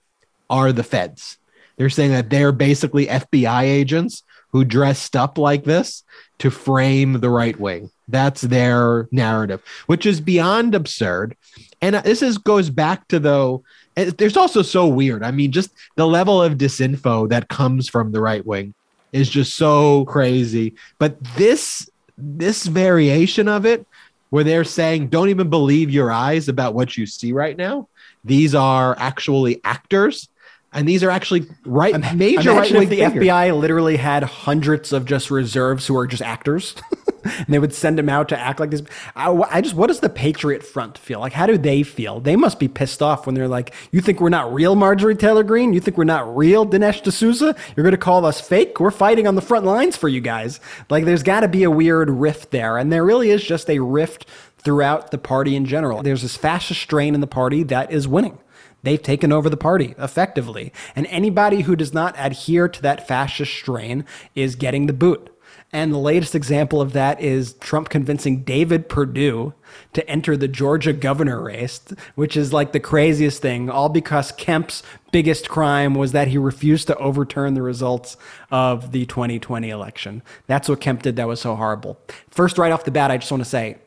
are 0.49 0.71
the 0.71 0.83
feds. 0.83 1.37
They're 1.77 1.89
saying 1.89 2.11
that 2.11 2.29
they're 2.29 2.51
basically 2.51 3.07
FBI 3.07 3.63
agents 3.63 4.23
who 4.51 4.63
dressed 4.63 5.15
up 5.15 5.37
like 5.37 5.65
this 5.65 6.03
to 6.39 6.49
frame 6.49 7.19
the 7.19 7.29
right 7.29 7.59
wing. 7.59 7.91
That's 8.07 8.41
their 8.41 9.07
narrative, 9.11 9.61
which 9.87 10.05
is 10.05 10.21
beyond 10.21 10.75
absurd. 10.75 11.35
And 11.81 11.95
uh, 11.95 12.01
this 12.01 12.21
is 12.21 12.37
goes 12.37 12.69
back 12.69 13.07
to 13.09 13.19
though. 13.19 13.63
There's 13.95 14.37
also 14.37 14.61
so 14.61 14.87
weird. 14.87 15.23
I 15.23 15.31
mean, 15.31 15.51
just 15.51 15.71
the 15.95 16.07
level 16.07 16.41
of 16.41 16.53
disinfo 16.53 17.29
that 17.29 17.49
comes 17.49 17.89
from 17.89 18.11
the 18.11 18.21
right 18.21 18.45
wing 18.45 18.73
is 19.11 19.29
just 19.29 19.55
so 19.55 20.05
crazy. 20.05 20.75
But 20.99 21.21
this 21.35 21.89
this 22.17 22.65
variation 22.65 23.47
of 23.47 23.65
it, 23.65 23.85
where 24.29 24.43
they're 24.43 24.63
saying, 24.63 25.07
"Don't 25.07 25.29
even 25.29 25.49
believe 25.49 25.89
your 25.89 26.11
eyes 26.11 26.47
about 26.47 26.75
what 26.75 26.95
you 26.97 27.05
see 27.05 27.33
right 27.33 27.57
now." 27.57 27.87
These 28.23 28.55
are 28.55 28.95
actually 28.97 29.61
actors 29.63 30.29
and 30.75 30.87
these 30.87 31.03
are 31.03 31.09
actually 31.09 31.47
right 31.65 32.15
major 32.15 32.51
right 32.51 32.69
if 32.69 32.89
the 32.89 32.97
figures. 32.97 33.25
FBI 33.25 33.57
literally 33.57 33.97
had 33.97 34.23
hundreds 34.23 34.91
of 34.91 35.05
just 35.05 35.31
reserves 35.31 35.87
who 35.87 35.97
are 35.97 36.05
just 36.05 36.21
actors, 36.21 36.75
and 37.23 37.47
they 37.47 37.57
would 37.57 37.73
send 37.73 37.97
them 37.97 38.09
out 38.09 38.29
to 38.29 38.39
act 38.39 38.59
like 38.59 38.71
this. 38.71 38.83
I, 39.15 39.31
I, 39.31 39.61
just, 39.61 39.73
what 39.73 39.87
does 39.87 40.01
the 40.01 40.09
Patriot 40.09 40.63
Front 40.63 40.97
feel 40.97 41.21
like? 41.21 41.33
How 41.33 41.47
do 41.47 41.57
they 41.57 41.81
feel? 41.81 42.19
They 42.19 42.35
must 42.35 42.59
be 42.59 42.67
pissed 42.67 43.01
off 43.01 43.25
when 43.25 43.35
they're 43.35 43.47
like, 43.47 43.73
"You 43.91 44.01
think 44.01 44.19
we're 44.19 44.29
not 44.29 44.53
real, 44.53 44.75
Marjorie 44.75 45.15
Taylor 45.15 45.43
Greene? 45.43 45.73
You 45.73 45.79
think 45.79 45.97
we're 45.97 46.03
not 46.03 46.35
real, 46.35 46.65
Dinesh 46.65 47.01
D'Souza? 47.01 47.55
You're 47.75 47.83
going 47.83 47.91
to 47.91 47.97
call 47.97 48.25
us 48.25 48.41
fake? 48.41 48.79
We're 48.79 48.91
fighting 48.91 49.27
on 49.27 49.35
the 49.35 49.41
front 49.41 49.65
lines 49.65 49.95
for 49.95 50.09
you 50.09 50.19
guys." 50.19 50.59
Like, 50.89 51.05
there's 51.05 51.23
got 51.23 51.39
to 51.39 51.47
be 51.47 51.63
a 51.63 51.71
weird 51.71 52.09
rift 52.09 52.51
there, 52.51 52.77
and 52.77 52.91
there 52.91 53.05
really 53.05 53.29
is 53.29 53.43
just 53.43 53.69
a 53.69 53.79
rift 53.79 54.27
throughout 54.57 55.11
the 55.11 55.17
party 55.17 55.55
in 55.55 55.65
general. 55.65 56.03
There's 56.03 56.23
this 56.23 56.35
fascist 56.35 56.81
strain 56.81 57.13
in 57.15 57.21
the 57.21 57.27
party 57.27 57.63
that 57.63 57.91
is 57.91 58.07
winning. 58.07 58.39
They've 58.85 59.01
taken 59.01 59.31
over 59.31 59.49
the 59.49 59.57
party 59.57 59.95
effectively. 59.97 60.71
And 60.95 61.07
anybody 61.07 61.61
who 61.61 61.75
does 61.75 61.93
not 61.93 62.15
adhere 62.17 62.69
to 62.69 62.81
that 62.83 63.07
fascist 63.07 63.51
strain 63.51 64.05
is 64.35 64.55
getting 64.55 64.85
the 64.85 64.93
boot. 64.93 65.29
And 65.73 65.91
the 65.91 65.97
latest 65.97 66.35
example 66.35 66.79
of 66.79 66.93
that 66.93 67.19
is 67.19 67.53
Trump 67.55 67.89
convincing 67.89 68.43
David 68.43 68.87
Perdue 68.87 69.53
to 69.93 70.09
enter 70.09 70.37
the 70.37 70.47
Georgia 70.47 70.93
governor 70.93 71.41
race, 71.41 71.81
which 72.13 72.37
is 72.37 72.53
like 72.53 72.71
the 72.71 72.79
craziest 72.79 73.41
thing, 73.41 73.69
all 73.69 73.89
because 73.89 74.31
Kemp's 74.31 74.83
biggest 75.11 75.49
crime 75.49 75.95
was 75.95 76.13
that 76.13 76.29
he 76.29 76.37
refused 76.37 76.87
to 76.87 76.97
overturn 76.97 77.55
the 77.55 77.61
results 77.61 78.15
of 78.51 78.91
the 78.91 79.05
2020 79.05 79.69
election. 79.69 80.21
That's 80.47 80.69
what 80.69 80.79
Kemp 80.79 81.01
did 81.01 81.17
that 81.17 81.27
was 81.27 81.41
so 81.41 81.55
horrible. 81.55 81.99
First, 82.29 82.57
right 82.57 82.71
off 82.71 82.85
the 82.85 82.91
bat, 82.91 83.11
I 83.11 83.17
just 83.17 83.31
want 83.31 83.43
to 83.43 83.49
say 83.49 83.77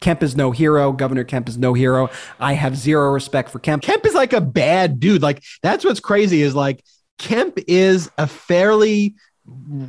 Kemp 0.00 0.22
is 0.22 0.36
no 0.36 0.50
hero. 0.50 0.92
Governor 0.92 1.24
Kemp 1.24 1.48
is 1.48 1.58
no 1.58 1.74
hero. 1.74 2.10
I 2.38 2.54
have 2.54 2.76
zero 2.76 3.10
respect 3.10 3.50
for 3.50 3.58
Kemp. 3.58 3.82
Kemp 3.82 4.06
is 4.06 4.14
like 4.14 4.32
a 4.32 4.40
bad 4.40 4.98
dude. 5.00 5.22
Like 5.22 5.42
that's 5.62 5.84
what's 5.84 6.00
crazy 6.00 6.42
is 6.42 6.54
like 6.54 6.84
Kemp 7.18 7.58
is 7.68 8.10
a 8.16 8.26
fairly 8.26 9.14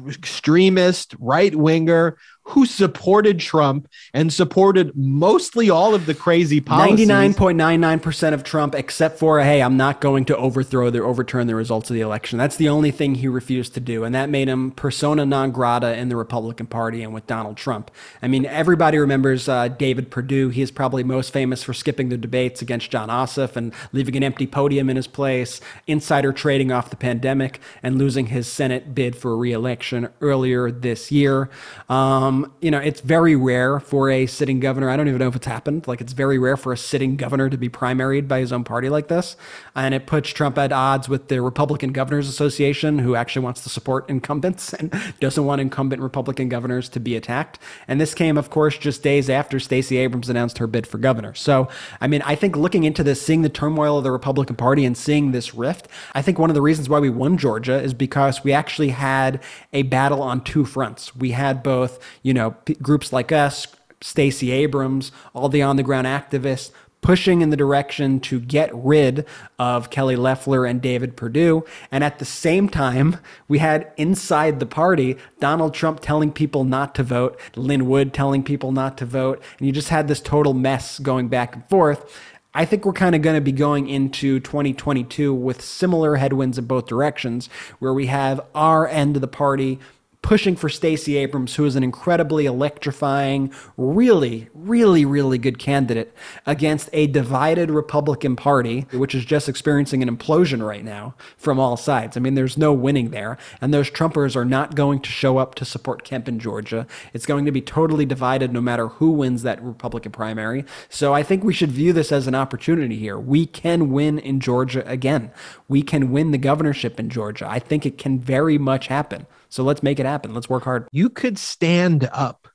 extremist 0.08 1.16
right 1.20 1.56
winger 1.56 2.18
who 2.52 2.66
supported 2.66 3.40
Trump 3.40 3.88
and 4.14 4.32
supported 4.32 4.92
mostly 4.96 5.70
all 5.70 5.96
of 5.96 6.06
the 6.06 6.14
crazy 6.14 6.60
policies. 6.60 7.08
99.99% 7.08 8.34
of 8.34 8.44
Trump, 8.44 8.76
except 8.76 9.18
for, 9.18 9.42
hey, 9.42 9.62
I'm 9.62 9.78
not 9.78 10.02
going 10.02 10.26
to 10.26 10.38
overthrow 10.38 10.82
or 10.90 11.06
overturn 11.06 11.48
the 11.48 11.56
results 11.56 11.90
of 11.90 11.94
the 11.94 12.02
election. 12.02 12.38
That's 12.38 12.58
the 12.58 12.70
only 12.70 12.92
thing 12.92 13.16
he 13.16 13.28
refused 13.28 13.74
to 13.76 13.80
do. 13.80 14.04
And 14.04 14.14
that 14.16 14.30
made 14.30 14.48
him 14.48 14.72
persona 14.72 15.26
non 15.26 15.52
grata 15.52 15.96
in 15.96 16.10
the 16.10 16.16
Republican 16.16 16.68
Party 16.68 17.04
and 17.04 17.14
with 17.14 17.28
Donald 17.28 17.58
Trump. 17.58 17.92
I 18.22 18.28
mean, 18.28 18.46
everybody 18.46 18.98
remembers 18.98 19.48
uh, 19.48 19.70
David 19.70 20.12
Perdue. 20.12 20.50
He 20.50 20.62
is 20.62 20.72
probably 20.72 21.04
most 21.04 21.32
famous 21.32 21.64
for 21.64 21.74
skipping 21.74 22.10
the 22.10 22.18
debates 22.18 22.62
against 22.62 22.92
Jon 22.92 23.10
Ossoff 23.10 23.56
and 23.56 23.74
leaving 23.94 24.16
an 24.16 24.24
empty 24.24 24.48
podium 24.48 24.90
in 24.90 24.96
his 24.96 25.08
place, 25.08 25.62
insider 25.88 26.34
trading 26.34 26.72
off 26.72 26.90
the 26.90 26.96
pandemic, 26.96 27.60
and 27.82 27.98
losing 27.98 28.28
his 28.28 28.48
Senate 28.48 28.94
bid 28.94 29.16
for 29.16 29.38
reelection 29.38 30.10
earlier 30.20 30.72
this 30.72 31.12
year. 31.12 31.50
Um, 31.90 32.41
um, 32.44 32.54
you 32.62 32.72
know, 32.72 32.80
it's 32.80 33.02
very 33.02 33.36
rare 33.36 33.80
for 33.80 34.10
a 34.10 34.26
sitting 34.26 34.60
governor. 34.60 34.90
I 34.90 34.96
don't 34.96 35.08
even 35.08 35.20
know 35.20 35.28
if 35.28 35.36
it's 35.36 35.48
happened. 35.48 35.88
Like, 35.88 36.02
it's 36.02 36.14
very 36.14 36.38
rare 36.38 36.58
for 36.58 36.74
a 36.74 36.78
sitting 36.78 37.16
governor 37.16 37.50
to 37.50 37.58
be 37.58 37.70
primaried 37.70 38.28
by 38.28 38.40
his 38.40 38.52
own 38.52 38.64
party 38.64 38.90
like 38.90 39.08
this. 39.08 39.36
And 39.76 39.94
it 39.94 40.06
puts 40.06 40.30
Trump 40.30 40.58
at 40.58 40.72
odds 40.72 41.10
with 41.10 41.28
the 41.28 41.42
Republican 41.42 41.92
Governors 41.92 42.28
Association, 42.28 43.00
who 43.00 43.16
actually 43.16 43.44
wants 43.44 43.64
to 43.64 43.70
support 43.70 44.10
incumbents 44.10 44.74
and 44.82 44.94
doesn't 45.20 45.46
want 45.46 45.62
incumbent 45.62 46.02
Republican 46.02 46.50
governors 46.50 46.90
to 46.90 47.00
be 47.00 47.16
attacked. 47.16 47.60
And 47.88 48.00
this 48.00 48.14
came, 48.14 48.38
of 48.38 48.50
course, 48.50 48.78
just 48.78 49.04
days 49.04 49.30
after 49.30 49.60
Stacey 49.60 49.98
Abrams 49.98 50.30
announced 50.30 50.58
her 50.58 50.68
bid 50.68 50.88
for 50.88 50.98
governor. 50.98 51.34
So, 51.34 51.70
I 52.00 52.08
mean, 52.08 52.22
I 52.24 52.36
think 52.36 52.56
looking 52.56 52.84
into 52.84 53.04
this, 53.04 53.22
seeing 53.22 53.42
the 53.42 53.50
turmoil 53.50 53.98
of 53.98 54.04
the 54.04 54.12
Republican 54.12 54.56
Party 54.56 54.86
and 54.86 54.98
seeing 54.98 55.32
this 55.32 55.54
rift, 55.54 55.88
I 56.14 56.22
think 56.22 56.40
one 56.40 56.50
of 56.50 56.56
the 56.56 56.62
reasons 56.62 56.90
why 56.90 57.00
we 57.00 57.10
won 57.10 57.38
Georgia 57.38 57.82
is 57.82 57.94
because 57.94 58.44
we 58.44 58.54
actually 58.54 58.90
had 58.90 59.42
a 59.74 59.84
battle 59.84 60.22
on 60.22 60.44
two 60.44 60.66
fronts. 60.66 61.16
We 61.16 61.32
had 61.32 61.64
both, 61.64 62.00
you 62.24 62.34
know, 62.34 62.52
p- 62.52 62.76
groups 62.76 63.12
like 63.12 63.32
us, 63.32 63.68
Stacey 64.02 64.52
Abrams, 64.52 65.12
all 65.34 65.50
the 65.50 65.62
on 65.62 65.76
the 65.76 65.84
ground 65.84 66.08
activists 66.08 66.72
pushing 67.02 67.42
in 67.42 67.50
the 67.50 67.58
direction 67.58 68.20
to 68.20 68.40
get 68.40 68.70
rid 68.74 69.26
of 69.60 69.90
Kelly 69.90 70.16
Loeffler 70.16 70.66
and 70.66 70.82
David 70.82 71.18
Perdue. 71.18 71.66
And 71.92 72.04
at 72.04 72.20
the 72.20 72.26
same 72.26 72.70
time, 72.70 73.18
we 73.48 73.58
had 73.58 73.92
inside 73.98 74.60
the 74.60 74.66
party 74.66 75.18
Donald 75.40 75.74
Trump 75.74 76.00
telling 76.00 76.32
people 76.32 76.64
not 76.64 76.96
to 76.96 77.04
vote, 77.04 77.40
Lin 77.56 77.88
Wood 77.88 78.14
telling 78.14 78.44
people 78.44 78.72
not 78.72 78.98
to 79.00 79.06
vote. 79.06 79.44
And 79.58 79.68
you 79.68 79.74
just 79.74 79.90
had 79.90 80.08
this 80.08 80.22
total 80.22 80.54
mess 80.54 81.00
going 81.00 81.28
back 81.28 81.56
and 81.56 81.68
forth. 81.70 82.22
I 82.54 82.66
think 82.66 82.86
we're 82.86 82.94
kind 82.94 83.16
of 83.16 83.22
going 83.22 83.36
to 83.38 83.42
be 83.42 83.54
going 83.54 83.88
into 83.88 84.42
2022 84.42 85.34
with 85.34 85.62
similar 85.62 86.18
headwinds 86.18 86.58
in 86.58 86.66
both 86.66 86.86
directions, 86.86 87.48
where 87.80 87.94
we 87.94 88.08
have 88.08 88.42
our 88.54 88.88
end 88.88 89.16
of 89.16 89.22
the 89.22 89.28
party 89.28 89.80
pushing 90.22 90.56
for 90.56 90.70
Stacey 90.70 91.18
Abrams, 91.18 91.56
who 91.56 91.66
is 91.66 91.76
an 91.76 91.84
incredibly 91.84 92.46
electrifying, 92.46 93.52
really, 93.76 94.48
really, 94.54 95.04
really 95.04 95.38
good 95.38 95.58
candidate 95.58 96.14
against 96.46 96.90
a 96.94 97.08
divided 97.08 97.72
Republican 97.72 98.36
Party, 98.36 98.82
which 98.92 99.16
is 99.16 99.26
just 99.26 99.50
experiencing 99.50 100.04
an 100.04 100.16
implosion 100.16 100.66
right 100.66 100.86
now 100.86 101.16
from 101.38 101.60
all 101.60 101.76
sides. 101.76 102.16
I 102.16 102.20
mean, 102.20 102.36
there's 102.36 102.58
no 102.58 102.72
winning 102.72 103.10
there. 103.10 103.38
And 103.60 103.74
those 103.74 103.90
Trumpers 103.90 104.36
are 104.36 104.46
not 104.46 104.76
going 104.76 105.00
to 105.02 105.10
show 105.10 105.38
up 105.38 105.56
to 105.56 105.66
support 105.66 106.04
Kemp 106.04 106.28
in 106.28 106.40
Georgia. 106.40 106.86
It's 107.14 107.26
going 107.26 107.46
to 107.46 107.52
be 107.52 107.62
totally 107.62 108.06
divided 108.06 108.54
no 108.54 108.62
matter 108.62 108.88
who 108.88 109.12
wins 109.12 109.42
that 109.44 109.62
Republican 109.62 110.12
primary. 110.12 110.66
So 110.90 111.14
I 111.14 111.24
think 111.24 111.44
we 111.44 111.54
should 111.54 111.72
view 111.72 111.94
this 111.94 112.12
as 112.12 112.28
an 112.28 112.36
opportunity 112.36 112.98
here. 112.98 113.20
We 113.20 113.46
can 113.46 113.92
win 113.92 114.20
in 114.20 114.40
Georgia 114.40 114.88
again. 114.88 115.32
We 115.68 115.82
can 115.82 116.12
win 116.12 116.32
the 116.32 116.38
governorship 116.38 117.00
in 117.00 117.10
Georgia. 117.10 117.48
I 117.50 117.60
think 117.60 117.86
it 117.86 117.98
can 117.98 118.20
very 118.20 118.58
much 118.58 118.88
happen. 118.88 119.26
So 119.52 119.64
let's 119.64 119.84
make 119.84 120.00
it 120.00 120.06
happen. 120.06 120.34
Let's 120.34 120.50
work 120.50 120.64
hard. 120.64 120.88
You 120.92 121.10
could 121.10 121.38
stand 121.38 122.10
up 122.12 122.48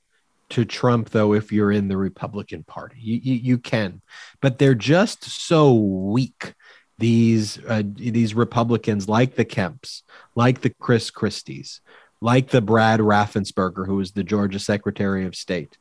to 0.48 0.64
Trump, 0.64 1.10
though, 1.10 1.34
if 1.34 1.52
you're 1.52 1.70
in 1.70 1.88
the 1.88 1.96
Republican 1.96 2.64
Party. 2.64 2.96
You, 2.98 3.20
you, 3.22 3.34
you 3.34 3.58
can, 3.58 4.00
but 4.40 4.58
they're 4.58 4.74
just 4.74 5.24
so 5.24 5.74
weak. 5.74 6.54
These 6.98 7.62
uh, 7.68 7.82
these 7.84 8.32
Republicans, 8.32 9.06
like 9.06 9.34
the 9.34 9.44
Kemps, 9.44 10.02
like 10.34 10.62
the 10.62 10.70
Chris 10.70 11.10
Christies, 11.10 11.80
like 12.22 12.48
the 12.48 12.62
Brad 12.62 13.00
Raffensperger, 13.00 13.86
who 13.86 13.96
was 13.96 14.12
the 14.12 14.24
Georgia 14.24 14.58
Secretary 14.58 15.26
of 15.26 15.36
State. 15.36 15.76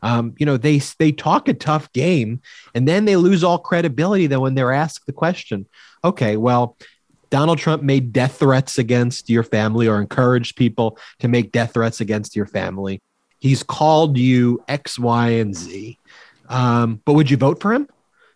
Um, 0.00 0.34
you 0.38 0.46
know, 0.46 0.56
they 0.56 0.78
they 1.00 1.10
talk 1.10 1.48
a 1.48 1.54
tough 1.54 1.92
game, 1.92 2.42
and 2.72 2.86
then 2.86 3.04
they 3.04 3.16
lose 3.16 3.42
all 3.42 3.58
credibility. 3.58 4.28
Then 4.28 4.40
when 4.40 4.54
they're 4.54 4.70
asked 4.70 5.06
the 5.06 5.12
question, 5.12 5.66
okay, 6.04 6.36
well, 6.36 6.76
Donald 7.30 7.58
Trump 7.58 7.82
made 7.82 8.12
death 8.12 8.38
threats 8.38 8.78
against 8.78 9.30
your 9.30 9.42
family 9.42 9.88
or 9.88 10.00
encouraged 10.00 10.56
people 10.56 10.98
to 11.20 11.28
make 11.28 11.52
death 11.52 11.74
threats 11.74 12.00
against 12.00 12.34
your 12.36 12.46
family. 12.46 13.00
He's 13.38 13.62
called 13.62 14.18
you 14.18 14.62
X, 14.68 14.98
Y, 14.98 15.28
and 15.28 15.54
Z. 15.54 15.98
Um, 16.48 17.00
but 17.04 17.14
would 17.14 17.30
you 17.30 17.36
vote 17.36 17.60
for 17.60 17.72
him? 17.72 17.88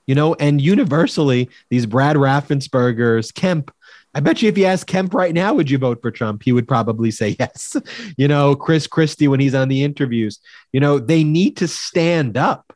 You 0.07 0.15
know, 0.15 0.35
and 0.35 0.61
universally, 0.61 1.51
these 1.71 1.87
Brad 1.87 2.17
Raffenspergers, 2.17 3.33
Kemp, 3.35 3.71
I 4.15 4.21
bet 4.21 4.43
you 4.43 4.49
if 4.49 4.57
you 4.57 4.67
ask 4.67 4.87
Kemp 4.87 5.13
right 5.13 5.35
now, 5.35 5.55
would 5.55 5.69
you 5.69 5.79
vote 5.79 6.01
for 6.01 6.11
Trump? 6.11 6.43
He 6.43 6.53
would 6.53 6.69
probably 6.69 7.11
say 7.11 7.37
yes. 7.41 7.77
you 8.17 8.29
know, 8.29 8.55
Chris 8.55 8.87
Christie, 8.87 9.29
when 9.29 9.41
he's 9.41 9.55
on 9.55 9.69
the 9.69 9.83
interviews, 9.83 10.39
you 10.73 10.81
know, 10.81 10.99
they 10.99 11.25
need 11.25 11.57
to 11.59 11.69
stand 11.69 12.37
up 12.37 12.74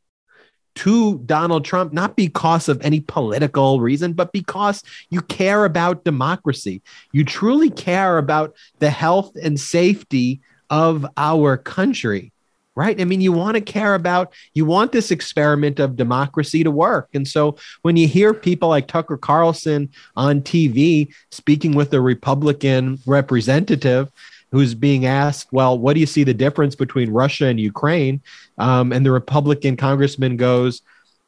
to 0.78 1.18
Donald 1.26 1.64
Trump, 1.64 1.92
not 1.92 2.14
because 2.14 2.68
of 2.68 2.80
any 2.82 3.00
political 3.00 3.80
reason, 3.80 4.12
but 4.12 4.30
because 4.32 4.84
you 5.10 5.20
care 5.22 5.64
about 5.64 6.04
democracy. 6.04 6.82
You 7.10 7.24
truly 7.24 7.68
care 7.68 8.16
about 8.16 8.54
the 8.78 8.90
health 8.90 9.32
and 9.42 9.58
safety 9.58 10.40
of 10.70 11.04
our 11.16 11.56
country, 11.56 12.32
right? 12.76 13.00
I 13.00 13.04
mean, 13.04 13.20
you 13.20 13.32
want 13.32 13.56
to 13.56 13.60
care 13.60 13.96
about, 13.96 14.32
you 14.54 14.66
want 14.66 14.92
this 14.92 15.10
experiment 15.10 15.80
of 15.80 15.96
democracy 15.96 16.62
to 16.62 16.70
work. 16.70 17.08
And 17.12 17.26
so 17.26 17.56
when 17.82 17.96
you 17.96 18.06
hear 18.06 18.32
people 18.32 18.68
like 18.68 18.86
Tucker 18.86 19.16
Carlson 19.16 19.90
on 20.14 20.42
TV 20.42 21.12
speaking 21.32 21.74
with 21.74 21.92
a 21.92 22.00
Republican 22.00 23.00
representative, 23.04 24.12
who's 24.50 24.74
being 24.74 25.06
asked, 25.06 25.52
well, 25.52 25.78
what 25.78 25.94
do 25.94 26.00
you 26.00 26.06
see 26.06 26.24
the 26.24 26.34
difference 26.34 26.74
between 26.74 27.10
Russia 27.10 27.46
and 27.46 27.60
Ukraine? 27.60 28.20
Um, 28.56 28.92
and 28.92 29.04
the 29.04 29.10
Republican 29.10 29.76
congressman 29.76 30.36
goes, 30.36 30.82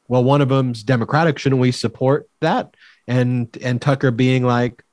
well, 0.08 0.24
one 0.24 0.40
of 0.40 0.48
them's 0.48 0.82
Democratic. 0.82 1.38
Shouldn't 1.38 1.60
we 1.60 1.70
support 1.70 2.28
that? 2.40 2.74
And 3.06 3.56
and 3.62 3.80
Tucker 3.80 4.10
being 4.10 4.44
like, 4.44 4.84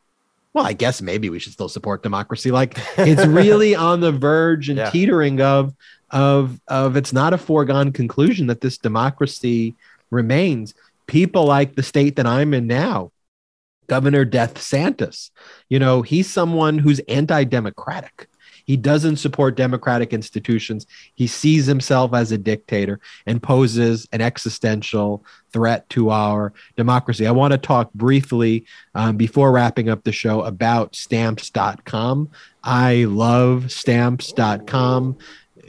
well, 0.54 0.66
I 0.66 0.74
guess 0.74 1.02
maybe 1.02 1.30
we 1.30 1.40
should 1.40 1.54
still 1.54 1.70
support 1.70 2.04
democracy. 2.04 2.52
Like 2.52 2.78
it's 2.98 3.26
really 3.28 3.76
on 3.76 4.00
the 4.00 4.12
verge 4.12 4.70
and 4.70 4.78
yeah. 4.78 4.90
teetering 4.90 5.42
of 5.42 5.74
of 6.12 6.60
of 6.68 6.96
it's 6.96 7.14
not 7.14 7.34
a 7.34 7.38
foregone 7.38 7.92
conclusion 7.92 8.48
that 8.48 8.62
this 8.62 8.78
democracy 8.78 9.76
remains. 10.12 10.74
People 11.08 11.46
like 11.46 11.76
the 11.76 11.84
state 11.84 12.16
that 12.18 12.28
I'm 12.28 12.54
in 12.54 12.68
now, 12.68 13.12
Governor 13.88 14.26
Death 14.26 14.56
DeSantis. 14.56 15.32
You 15.70 15.80
know, 15.80 16.02
he's 16.02 16.30
someone 16.30 16.78
who's 16.78 17.00
anti-democratic. 17.08 18.28
He 18.68 18.76
doesn't 18.76 19.16
support 19.16 19.56
democratic 19.56 20.12
institutions. 20.12 20.86
He 21.16 21.26
sees 21.26 21.66
himself 21.66 22.14
as 22.14 22.34
a 22.34 22.38
dictator 22.38 23.00
and 23.26 23.42
poses 23.42 24.10
an 24.12 24.20
existential 24.20 25.24
threat 25.54 25.88
to 25.92 26.10
our 26.10 26.52
democracy. 26.76 27.26
I 27.26 27.32
want 27.32 27.54
to 27.54 27.58
talk 27.58 27.94
briefly 27.94 28.66
um, 28.94 29.16
before 29.16 29.54
wrapping 29.54 29.88
up 29.88 30.04
the 30.04 30.12
show 30.12 30.42
about 30.42 30.96
stamps.com. 30.96 32.30
I 32.62 33.06
love 33.06 33.72
stamps.com 33.72 35.18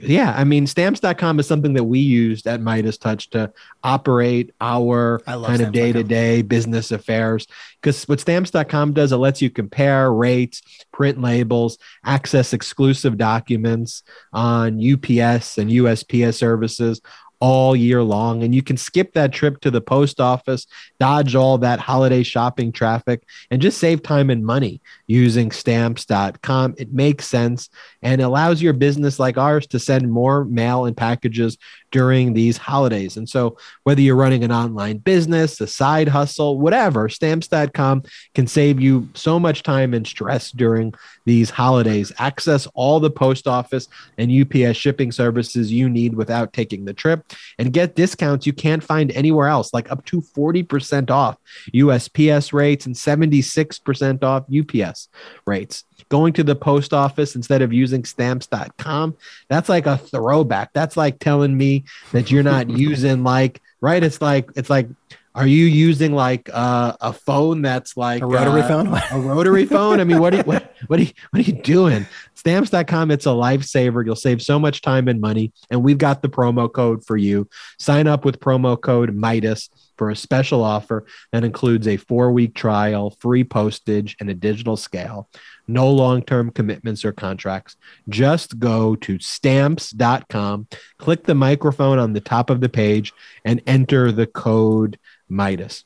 yeah, 0.03 0.35
I 0.37 0.45
mean, 0.45 0.67
stamps.com 0.67 1.41
is 1.41 1.47
something 1.47 1.75
that 1.75 1.85
we 1.85 1.99
used 1.99 2.47
at 2.47 2.61
MeidasTouch 2.61 3.31
to 3.31 3.53
operate 3.83 4.53
our 4.61 5.21
kind 5.27 5.61
of 5.61 5.73
day 5.73 5.93
to 5.93 6.03
day 6.03 6.43
business 6.43 6.91
affairs. 6.91 7.47
Because 7.81 8.05
what 8.05 8.21
stamps.com 8.21 8.93
does, 8.93 9.13
it 9.13 9.17
lets 9.17 9.43
you 9.43 9.51
compare 9.51 10.13
rates, 10.13 10.63
print 10.93 11.21
labels, 11.21 11.79
access 12.05 12.53
exclusive 12.53 13.17
documents 13.19 14.03
on 14.33 14.75
UPS 14.77 15.59
and 15.59 15.71
USPS 15.71 16.35
services 16.35 17.01
all 17.41 17.77
year 17.77 18.03
long. 18.03 18.43
And 18.43 18.55
you 18.55 18.63
can 18.63 18.77
skip 18.77 19.13
that 19.15 19.33
trip 19.33 19.61
to 19.61 19.71
the 19.71 19.81
post 19.81 20.21
office, 20.21 20.67
dodge 20.99 21.35
all 21.35 21.59
that 21.59 21.81
holiday 21.81 22.23
shopping 22.23 22.73
traffic, 22.73 23.23
and 23.51 23.63
just 23.63 23.79
save 23.79 24.03
time 24.03 24.31
and 24.31 24.45
money 24.45 24.81
using 25.09 25.51
stamps.com. 25.51 26.75
It 26.79 26.93
makes 26.93 27.27
sense 27.27 27.71
and 28.03 28.21
allows 28.21 28.63
your 28.63 28.75
business 28.75 29.19
like 29.19 29.39
ours 29.39 29.67
to 29.69 29.81
send 29.81 30.13
more 30.13 30.45
mail 30.45 30.85
and 30.85 30.97
packages 30.97 31.57
during 31.91 32.35
these 32.35 32.59
holidays. 32.59 33.17
And 33.17 33.27
so, 33.29 33.57
whether 33.85 34.03
you're 34.03 34.15
running 34.15 34.45
an 34.45 34.53
online 34.53 34.99
business, 34.99 35.61
a 35.61 35.67
side 35.67 36.09
hustle, 36.09 36.59
whatever, 36.61 37.09
stamps.com 37.09 38.03
can 38.35 38.47
save 38.47 38.79
you 38.79 39.09
so 39.15 39.41
much 39.41 39.63
time 39.63 39.95
and 39.95 40.07
stress 40.07 40.51
during 40.51 40.93
these 41.25 41.49
holidays. 41.49 42.13
Access 42.19 42.67
all 42.75 43.01
the 43.01 43.11
post 43.11 43.47
office 43.47 43.89
and 44.19 44.31
UPS 44.31 44.77
shipping 44.77 45.11
services 45.11 45.73
you 45.73 45.89
need 45.89 46.15
without 46.15 46.53
taking 46.53 46.85
the 46.85 46.93
trip 46.93 47.25
and 47.59 47.73
get 47.73 47.97
discounts 47.97 48.47
you 48.47 48.53
can't 48.53 48.85
find 48.85 49.11
anywhere 49.13 49.49
else, 49.49 49.73
like 49.73 49.91
up 49.91 50.05
to 50.05 50.21
40% 50.21 51.11
off 51.11 51.39
USPS 51.73 52.53
rates 52.53 52.85
and 52.85 52.95
76% 52.95 54.23
off 54.23 54.45
UPS 54.55 54.98
rates 55.47 55.85
going 56.09 56.33
to 56.33 56.45
the 56.45 56.57
post 56.57 56.93
office 56.93 57.37
instead 57.37 57.63
of 57.63 57.73
using 57.73 58.05
stamps.com, 58.05 59.17
that's 59.49 59.69
like 59.69 59.87
a 59.87 59.99
throwback. 59.99 60.73
That's 60.73 60.97
like 60.97 61.19
telling 61.19 61.57
me 61.57 61.85
that 62.13 62.31
you're 62.31 62.43
not 62.43 62.71
using 62.79 63.23
like, 63.25 63.61
right? 63.81 64.03
It's 64.03 64.21
like, 64.21 64.51
it's 64.57 64.71
like, 64.71 64.89
are 65.35 65.47
you 65.47 65.67
using 65.67 66.15
like 66.15 66.51
uh, 66.53 66.95
a 67.01 67.13
phone 67.13 67.63
that's 67.63 67.97
like 67.97 68.23
a 68.23 68.27
rotary 68.27 68.63
uh, 68.63 68.69
phone? 68.69 68.87
a 68.89 69.21
rotary 69.21 69.67
phone? 69.67 70.01
I 70.01 70.05
mean, 70.05 70.19
what 70.19 70.35
are 70.35 70.39
you, 70.39 70.43
what, 70.43 70.75
what 70.89 70.99
are 70.99 71.03
you, 71.03 71.13
what 71.31 71.41
are 71.41 71.51
you 71.51 71.63
doing? 71.63 72.07
Stamps.com, 72.35 73.11
it's 73.13 73.27
a 73.27 73.31
lifesaver. 73.31 74.05
You'll 74.05 74.17
save 74.17 74.43
so 74.43 74.59
much 74.59 74.81
time 74.81 75.07
and 75.07 75.21
money. 75.21 75.53
And 75.71 75.85
we've 75.85 75.99
got 75.99 76.23
the 76.23 76.29
promo 76.29 76.73
code 76.73 77.05
for 77.05 77.17
you. 77.17 77.49
Sign 77.79 78.09
up 78.09 78.25
with 78.25 78.41
promo 78.41 78.81
code 78.81 79.15
Meidas 79.15 79.69
for 79.99 80.11
a 80.11 80.17
special 80.17 80.65
offer 80.65 81.05
that 81.33 81.45
includes 81.45 81.87
a 81.87 81.97
four 81.97 82.33
week 82.33 82.55
trial, 82.55 83.11
free 83.11 83.45
postage, 83.45 84.17
and 84.21 84.31
a 84.31 84.35
digital 84.35 84.77
scale 84.77 85.29
no 85.69 85.89
long 85.91 86.23
term 86.23 86.51
commitments 86.51 87.05
or 87.05 87.13
contracts. 87.13 87.77
Just 88.09 88.59
go 88.59 88.97
to 88.97 89.19
stamps.com, 89.19 90.67
click 90.97 91.25
the 91.25 91.35
microphone 91.35 91.99
on 91.99 92.15
the 92.15 92.21
top 92.21 92.51
of 92.51 92.61
the 92.61 92.69
page, 92.69 93.13
and 93.45 93.63
enter 93.67 94.11
the 94.11 94.27
code 94.27 94.99
Meidas. 95.31 95.85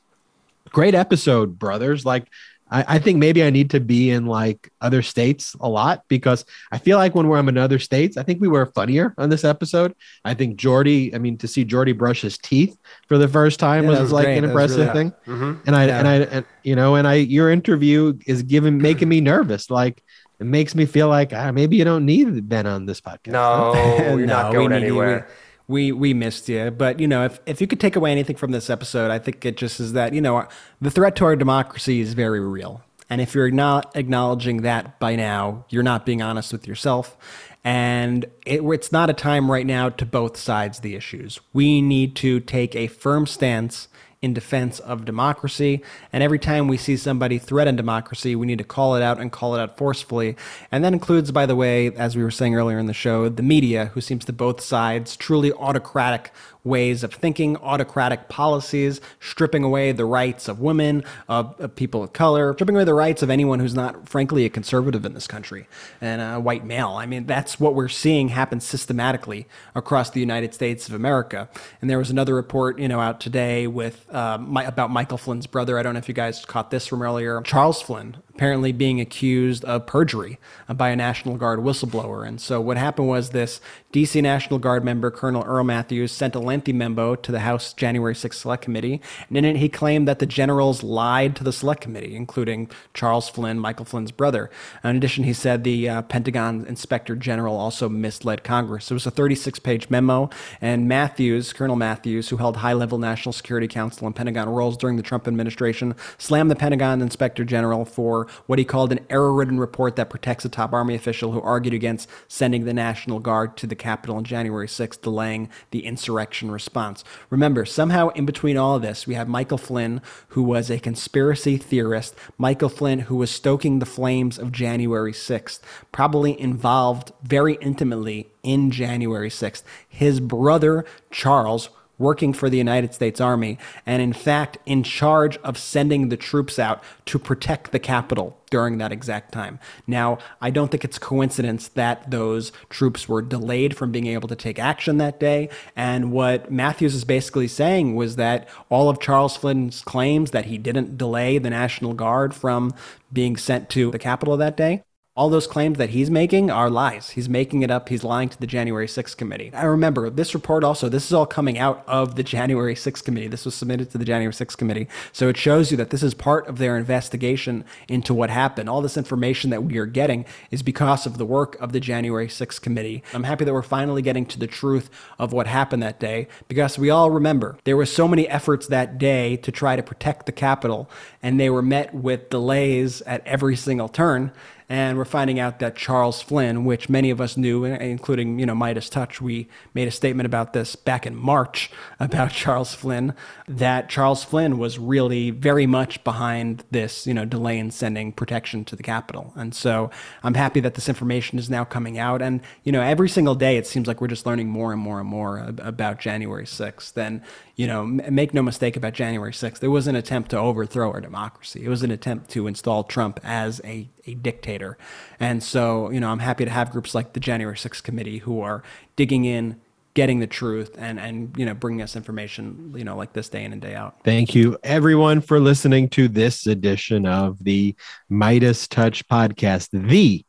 Great 0.69 0.95
episode, 0.95 1.59
brothers. 1.59 2.05
Like, 2.05 2.27
I, 2.73 2.95
I, 2.95 2.99
think 2.99 3.19
maybe 3.19 3.43
I 3.43 3.51
need 3.51 3.69
to 3.69 3.79
be 3.79 4.09
in 4.09 4.25
like 4.25 4.71
other 4.81 5.03
states 5.03 5.55
a 5.61 5.69
lot 5.69 6.03
because 6.07 6.43
I 6.71 6.79
feel 6.79 6.97
like 6.97 7.13
when 7.13 7.27
we're 7.27 7.37
in 7.37 7.57
other 7.57 7.77
states, 7.77 8.17
I 8.17 8.23
think 8.23 8.41
we 8.41 8.47
were 8.47 8.65
funnier 8.65 9.13
on 9.19 9.29
this 9.29 9.43
episode. 9.43 9.93
I 10.25 10.33
think 10.33 10.55
Jordy, 10.55 11.13
I 11.13 11.19
mean, 11.19 11.37
to 11.37 11.47
see 11.47 11.63
Jordy 11.63 11.91
brush 11.91 12.21
his 12.21 12.37
teeth 12.37 12.75
for 13.07 13.19
the 13.19 13.27
first 13.27 13.59
time 13.59 13.83
yeah, 13.83 13.91
was, 13.91 13.99
was, 13.99 14.11
like 14.11 14.25
great. 14.25 14.39
an 14.39 14.45
impressive 14.45 14.87
really, 14.87 14.93
thing. 14.93 15.11
Mm-hmm. 15.27 15.67
And 15.67 15.75
I, 15.75 15.85
yeah. 15.85 15.99
and 15.99 16.07
I, 16.07 16.13
and, 16.15 16.45
you 16.63 16.75
know, 16.75 16.95
and 16.95 17.07
I, 17.07 17.15
your 17.15 17.51
interview 17.51 18.17
is 18.25 18.41
giving, 18.41 18.79
making 18.79 19.07
me 19.07 19.21
nervous. 19.21 19.69
Like, 19.69 20.03
it 20.39 20.45
makes 20.45 20.73
me 20.73 20.85
feel 20.85 21.07
like 21.07 21.31
ah, 21.31 21.51
maybe 21.51 21.77
you 21.77 21.85
don't 21.85 22.05
need 22.05 22.49
Ben 22.49 22.65
on 22.65 22.85
this 22.85 22.99
podcast. 22.99 23.31
No, 23.33 24.17
you're 24.17 24.25
no, 24.25 24.41
not 24.41 24.51
going 24.51 24.73
anywhere. 24.73 25.27
We, 25.73 25.91
we 25.91 26.13
missed 26.13 26.47
you. 26.49 26.69
But 26.69 26.99
you 26.99 27.07
know, 27.07 27.25
if 27.25 27.39
if 27.47 27.59
you 27.59 27.65
could 27.65 27.79
take 27.79 27.95
away 27.95 28.11
anything 28.11 28.35
from 28.35 28.51
this 28.51 28.69
episode, 28.69 29.09
I 29.09 29.17
think 29.17 29.43
it 29.43 29.57
just 29.57 29.79
is 29.79 29.93
that 29.93 30.13
you 30.13 30.21
know 30.21 30.47
the 30.79 30.91
threat 30.91 31.15
to 31.15 31.25
our 31.25 31.35
democracy 31.35 31.99
is 31.99 32.13
very 32.13 32.39
real. 32.39 32.83
And 33.09 33.19
if 33.19 33.33
you're 33.33 33.49
not 33.49 33.95
acknowledging 33.95 34.61
that 34.61 34.99
by 34.99 35.15
now, 35.15 35.65
you're 35.69 35.81
not 35.81 36.05
being 36.05 36.21
honest 36.21 36.51
with 36.51 36.67
yourself. 36.67 37.17
And 37.63 38.25
it, 38.45 38.61
it's 38.61 38.91
not 38.91 39.09
a 39.09 39.13
time 39.13 39.49
right 39.49 39.65
now 39.65 39.89
to 39.89 40.05
both 40.05 40.37
sides 40.37 40.81
the 40.81 40.95
issues. 40.95 41.39
We 41.53 41.81
need 41.81 42.15
to 42.17 42.39
take 42.39 42.75
a 42.75 42.87
firm 42.87 43.25
stance 43.25 43.87
in 44.23 44.33
defense 44.33 44.79
of 44.79 45.03
democracy. 45.03 45.83
And 46.13 46.23
every 46.23 46.39
time 46.39 46.69
we 46.69 46.77
see 46.77 46.95
somebody 46.95 47.37
threaten 47.37 47.75
democracy, 47.75 48.35
we 48.37 48.47
need 48.47 48.57
to 48.57 48.63
call 48.63 48.95
it 48.95 49.03
out 49.03 49.19
and 49.19 49.31
call 49.31 49.53
it 49.53 49.59
out 49.59 49.77
forcefully. 49.77 50.37
And 50.71 50.83
that 50.85 50.93
includes, 50.93 51.31
by 51.31 51.45
the 51.45 51.57
way, 51.57 51.93
as 51.95 52.15
we 52.15 52.23
were 52.23 52.31
saying 52.31 52.55
earlier 52.55 52.79
in 52.79 52.85
the 52.85 52.93
show, 52.93 53.27
the 53.27 53.43
media, 53.43 53.87
who 53.87 53.99
seems 54.01 54.23
to 54.25 54.33
both 54.33 54.61
sides 54.61 55.17
truly 55.17 55.51
autocratic 55.51 56.31
ways 56.63 57.03
of 57.03 57.13
thinking, 57.13 57.57
autocratic 57.57 58.29
policies, 58.29 59.01
stripping 59.19 59.63
away 59.63 59.91
the 59.91 60.05
rights 60.05 60.47
of 60.47 60.59
women, 60.59 61.03
of, 61.27 61.59
of, 61.59 61.75
people 61.75 62.03
of 62.03 62.13
color, 62.13 62.53
stripping 62.53 62.75
away 62.75 62.85
the 62.85 62.93
rights 62.93 63.21
of 63.21 63.29
anyone 63.29 63.59
who's 63.59 63.75
not, 63.75 64.07
frankly, 64.07 64.45
a 64.45 64.49
conservative 64.49 65.05
in 65.05 65.13
this 65.13 65.27
country 65.27 65.67
and 65.99 66.21
a 66.21 66.39
white 66.39 66.65
male. 66.65 66.91
I 66.91 67.05
mean, 67.05 67.25
that's 67.25 67.59
what 67.59 67.75
we're 67.75 67.89
seeing 67.89 68.29
happen 68.29 68.61
systematically 68.61 69.47
across 69.75 70.09
the 70.09 70.19
United 70.19 70.53
States 70.53 70.87
of 70.87 70.93
America. 70.93 71.49
And 71.81 71.89
there 71.89 71.97
was 71.97 72.09
another 72.09 72.33
report, 72.33 72.79
you 72.79 72.87
know, 72.87 72.99
out 72.99 73.19
today 73.19 73.67
with 73.67 74.05
uh, 74.13 74.37
my, 74.37 74.63
about 74.63 74.89
Michael 74.89 75.17
Flynn's 75.17 75.47
brother. 75.47 75.77
I 75.77 75.83
don't 75.83 75.93
know 75.93 75.99
if 75.99 76.07
you 76.07 76.13
guys 76.13 76.45
caught 76.45 76.71
this 76.71 76.87
from 76.87 77.01
earlier. 77.01 77.41
Charles 77.41 77.81
Flynn, 77.81 78.17
apparently 78.35 78.71
being 78.71 78.99
accused 78.99 79.63
of 79.65 79.85
perjury 79.85 80.39
by 80.67 80.89
a 80.89 80.95
National 80.95 81.37
Guard 81.37 81.59
whistleblower. 81.59 82.27
And 82.27 82.41
so 82.41 82.59
what 82.59 82.77
happened 82.77 83.07
was 83.07 83.29
this 83.29 83.61
DC 83.91 84.21
National 84.23 84.57
Guard 84.57 84.83
member, 84.83 85.11
Colonel 85.11 85.43
Earl 85.43 85.63
Matthews, 85.63 86.11
sent 86.11 86.33
a 86.33 86.39
lengthy 86.39 86.73
memo 86.73 87.13
to 87.15 87.31
the 87.31 87.41
House 87.41 87.73
January 87.73 88.15
6th 88.15 88.33
Select 88.33 88.63
Committee. 88.63 89.01
And 89.27 89.37
in 89.37 89.45
it, 89.45 89.57
he 89.57 89.69
claimed 89.69 90.07
that 90.07 90.17
the 90.17 90.25
generals 90.25 90.81
lied 90.81 91.35
to 91.35 91.43
the 91.43 91.53
Select 91.53 91.81
Committee, 91.81 92.15
including 92.15 92.71
Charles 92.95 93.29
Flynn, 93.29 93.59
Michael 93.59 93.85
Flynn's 93.85 94.11
brother. 94.11 94.49
In 94.83 94.95
addition, 94.95 95.25
he 95.25 95.33
said 95.33 95.63
the 95.63 95.87
uh, 95.87 96.01
Pentagon 96.01 96.65
Inspector 96.65 97.15
General 97.17 97.55
also 97.55 97.87
misled 97.87 98.43
Congress. 98.43 98.89
It 98.89 98.95
was 98.95 99.05
a 99.05 99.11
36 99.11 99.59
page 99.59 99.91
memo. 99.91 100.31
And 100.59 100.87
Matthews, 100.87 101.53
Colonel 101.53 101.75
Matthews, 101.75 102.29
who 102.29 102.37
held 102.37 102.57
high 102.57 102.73
level 102.73 102.97
National 102.97 103.31
Security 103.31 103.67
Council 103.67 104.07
and 104.07 104.15
Pentagon 104.15 104.49
roles 104.49 104.75
during 104.75 104.97
the 104.97 105.03
Trump 105.03 105.27
administration, 105.27 105.93
slammed 106.17 106.49
the 106.49 106.55
Pentagon 106.55 106.99
Inspector 106.99 107.43
General 107.45 107.85
for 107.85 108.22
what 108.45 108.59
he 108.59 108.65
called 108.65 108.91
an 108.91 109.05
error 109.09 109.33
ridden 109.33 109.59
report 109.59 109.95
that 109.95 110.09
protects 110.09 110.45
a 110.45 110.49
top 110.49 110.73
Army 110.73 110.95
official 110.95 111.31
who 111.31 111.41
argued 111.41 111.73
against 111.73 112.09
sending 112.27 112.65
the 112.65 112.73
National 112.73 113.19
Guard 113.19 113.57
to 113.57 113.67
the 113.67 113.75
Capitol 113.75 114.17
on 114.17 114.23
January 114.23 114.67
6th, 114.67 115.01
delaying 115.01 115.49
the 115.71 115.85
insurrection 115.85 116.51
response. 116.51 117.03
Remember, 117.29 117.65
somehow 117.65 118.09
in 118.09 118.25
between 118.25 118.57
all 118.57 118.75
of 118.75 118.81
this, 118.81 119.07
we 119.07 119.15
have 119.15 119.27
Michael 119.27 119.57
Flynn, 119.57 120.01
who 120.29 120.43
was 120.43 120.69
a 120.69 120.79
conspiracy 120.79 121.57
theorist, 121.57 122.15
Michael 122.37 122.69
Flynn, 122.69 122.99
who 122.99 123.15
was 123.15 123.31
stoking 123.31 123.79
the 123.79 123.85
flames 123.85 124.37
of 124.37 124.51
January 124.51 125.13
6th, 125.13 125.59
probably 125.91 126.39
involved 126.39 127.11
very 127.23 127.55
intimately 127.55 128.31
in 128.43 128.71
January 128.71 129.29
6th. 129.29 129.63
His 129.87 130.19
brother, 130.19 130.85
Charles, 131.11 131.69
working 132.03 132.33
for 132.33 132.49
the 132.49 132.57
United 132.57 132.93
States 132.93 133.19
Army, 133.19 133.57
and 133.85 134.01
in 134.01 134.13
fact, 134.13 134.57
in 134.65 134.83
charge 134.83 135.37
of 135.37 135.57
sending 135.57 136.09
the 136.09 136.17
troops 136.17 136.59
out 136.59 136.83
to 137.05 137.17
protect 137.17 137.71
the 137.71 137.79
capital 137.79 138.37
during 138.51 138.77
that 138.77 138.91
exact 138.91 139.31
time. 139.31 139.59
Now, 139.87 140.19
I 140.39 140.51
don't 140.51 140.69
think 140.69 140.85
it's 140.85 140.99
coincidence 140.99 141.69
that 141.69 142.11
those 142.11 142.51
troops 142.69 143.09
were 143.09 143.23
delayed 143.23 143.75
from 143.75 143.91
being 143.91 144.05
able 144.05 144.27
to 144.27 144.35
take 144.35 144.59
action 144.59 144.97
that 144.97 145.19
day. 145.19 145.49
And 145.75 146.11
what 146.11 146.51
Matthews 146.51 146.93
is 146.93 147.03
basically 147.03 147.47
saying 147.47 147.95
was 147.95 148.15
that 148.17 148.47
all 148.69 148.89
of 148.89 148.99
Charles 148.99 149.35
Flynn's 149.35 149.81
claims 149.81 150.29
that 150.31 150.45
he 150.45 150.59
didn't 150.59 150.99
delay 150.99 151.39
the 151.39 151.49
National 151.49 151.95
Guard 151.95 152.35
from 152.35 152.75
being 153.11 153.37
sent 153.37 153.69
to 153.71 153.89
the 153.89 153.97
capital 153.97 154.37
that 154.37 154.55
day 154.55 154.83
all 155.15 155.29
those 155.29 155.45
claims 155.45 155.77
that 155.77 155.91
he's 155.91 156.09
making 156.09 156.49
are 156.49 156.71
lies. 156.71 157.11
He's 157.11 157.29
making 157.29 157.61
it 157.61 157.69
up. 157.69 157.89
He's 157.89 158.03
lying 158.03 158.29
to 158.29 158.39
the 158.39 158.47
January 158.47 158.87
6th 158.87 159.15
committee. 159.15 159.51
I 159.53 159.65
remember 159.65 160.09
this 160.09 160.33
report 160.33 160.63
also, 160.63 160.89
this 160.89 161.05
is 161.05 161.13
all 161.13 161.27
coming 161.27 161.59
out 161.59 161.83
of 161.85 162.15
the 162.15 162.23
January 162.23 162.73
6th 162.73 163.03
committee. 163.03 163.27
This 163.27 163.45
was 163.45 163.53
submitted 163.53 163.91
to 163.91 163.99
the 163.99 164.05
January 164.05 164.33
6th 164.33 164.57
committee. 164.57 164.87
So 165.11 165.29
it 165.29 165.37
shows 165.37 165.69
you 165.69 165.77
that 165.77 165.91
this 165.91 166.01
is 166.01 166.15
part 166.15 166.47
of 166.47 166.57
their 166.57 166.75
investigation 166.75 167.63
into 167.87 168.11
what 168.11 168.31
happened. 168.31 168.69
All 168.69 168.81
this 168.81 168.97
information 168.97 169.51
that 169.51 169.63
we 169.63 169.77
are 169.77 169.85
getting 169.85 170.25
is 170.49 170.63
because 170.63 171.05
of 171.05 171.19
the 171.19 171.25
work 171.25 171.61
of 171.61 171.73
the 171.73 171.79
January 171.79 172.27
6th 172.27 172.59
committee. 172.61 173.03
I'm 173.13 173.25
happy 173.25 173.45
that 173.45 173.53
we're 173.53 173.61
finally 173.61 174.01
getting 174.01 174.25
to 174.25 174.39
the 174.39 174.47
truth 174.47 174.89
of 175.19 175.31
what 175.31 175.45
happened 175.45 175.83
that 175.83 175.99
day 175.99 176.27
because 176.47 176.79
we 176.79 176.89
all 176.89 177.11
remember 177.11 177.55
there 177.65 177.77
were 177.77 177.85
so 177.85 178.07
many 178.07 178.27
efforts 178.27 178.65
that 178.67 178.97
day 178.97 179.37
to 179.37 179.51
try 179.51 179.75
to 179.75 179.83
protect 179.83 180.25
the 180.25 180.31
Capitol 180.31 180.89
and 181.21 181.39
they 181.39 181.51
were 181.51 181.61
met 181.61 181.93
with 181.93 182.31
delays 182.31 183.03
at 183.03 183.25
every 183.27 183.55
single 183.55 183.87
turn 183.87 184.31
and 184.73 184.97
we're 184.97 185.05
finding 185.05 185.39
out 185.39 185.59
that 185.59 185.75
Charles 185.75 186.19
Flynn, 186.19 186.65
which 186.65 186.89
many 186.89 187.11
of 187.11 187.21
us 187.21 187.37
knew, 187.37 187.63
including 187.63 188.39
you 188.39 188.45
know 188.47 188.55
MeidasTouch, 188.55 189.21
we 189.21 189.47
made 189.75 189.87
a 189.87 189.91
statement 189.91 190.25
about 190.25 190.53
this 190.53 190.75
back 190.75 191.05
in 191.05 191.15
March 191.15 191.69
about 191.99 192.31
Charles 192.31 192.73
Flynn, 192.73 193.13
that 193.47 193.87
Charles 193.87 194.23
Flynn 194.23 194.57
was 194.57 194.79
really 194.79 195.29
very 195.29 195.67
much 195.67 196.03
behind 196.03 196.63
this 196.71 197.05
you 197.05 197.13
know 197.13 197.23
delay 197.23 197.59
in 197.59 197.69
sending 197.69 198.11
protection 198.11 198.65
to 198.65 198.75
the 198.75 198.81
Capitol, 198.81 199.31
and 199.35 199.53
so 199.53 199.91
I'm 200.23 200.33
happy 200.33 200.59
that 200.61 200.73
this 200.73 200.89
information 200.89 201.37
is 201.37 201.51
now 201.51 201.63
coming 201.63 201.99
out, 201.99 202.23
and 202.23 202.41
you 202.63 202.71
know 202.71 202.81
every 202.81 203.09
single 203.09 203.35
day 203.35 203.57
it 203.57 203.67
seems 203.67 203.87
like 203.87 204.01
we're 204.01 204.07
just 204.07 204.25
learning 204.25 204.49
more 204.49 204.73
and 204.73 204.81
more 204.81 204.99
and 204.99 205.07
more 205.07 205.53
about 205.59 205.99
January 205.99 206.45
6th, 206.45 206.97
and 206.97 207.21
you 207.55 207.67
know, 207.67 207.85
make 207.85 208.33
no 208.33 208.41
mistake 208.41 208.75
about 208.75 208.93
January 208.93 209.31
6th. 209.31 209.59
There 209.59 209.69
was 209.69 209.85
an 209.85 209.95
attempt 209.95 210.31
to 210.31 210.37
overthrow 210.37 210.91
our 210.91 211.01
democracy. 211.01 211.63
It 211.63 211.69
was 211.69 211.83
an 211.83 211.91
attempt 211.91 212.31
to 212.31 212.47
install 212.47 212.83
Trump 212.83 213.19
as 213.23 213.61
a, 213.63 213.87
a 214.07 214.15
dictator. 214.15 214.77
And 215.19 215.43
so, 215.43 215.91
you 215.91 215.99
know, 215.99 216.09
I'm 216.09 216.19
happy 216.19 216.45
to 216.45 216.51
have 216.51 216.71
groups 216.71 216.95
like 216.95 217.13
the 217.13 217.19
January 217.19 217.55
6th 217.55 217.83
committee 217.83 218.19
who 218.19 218.41
are 218.41 218.63
digging 218.95 219.25
in, 219.25 219.61
getting 219.93 220.19
the 220.19 220.27
truth 220.27 220.75
and 220.79 220.99
and 220.99 221.35
you 221.37 221.45
know 221.45 221.53
bringing 221.53 221.79
us 221.79 221.95
information 221.95 222.73
you 222.75 222.83
know 222.83 222.95
like 222.95 223.13
this 223.13 223.29
day 223.29 223.43
in 223.43 223.53
and 223.53 223.61
day 223.61 223.75
out 223.75 223.95
thank 224.03 224.33
you 224.33 224.57
everyone 224.63 225.21
for 225.21 225.39
listening 225.39 225.87
to 225.87 226.07
this 226.07 226.47
edition 226.47 227.05
of 227.05 227.37
the 227.43 227.75
MeidasTouch 228.11 229.03
podcast 229.03 229.69
the 229.69 230.25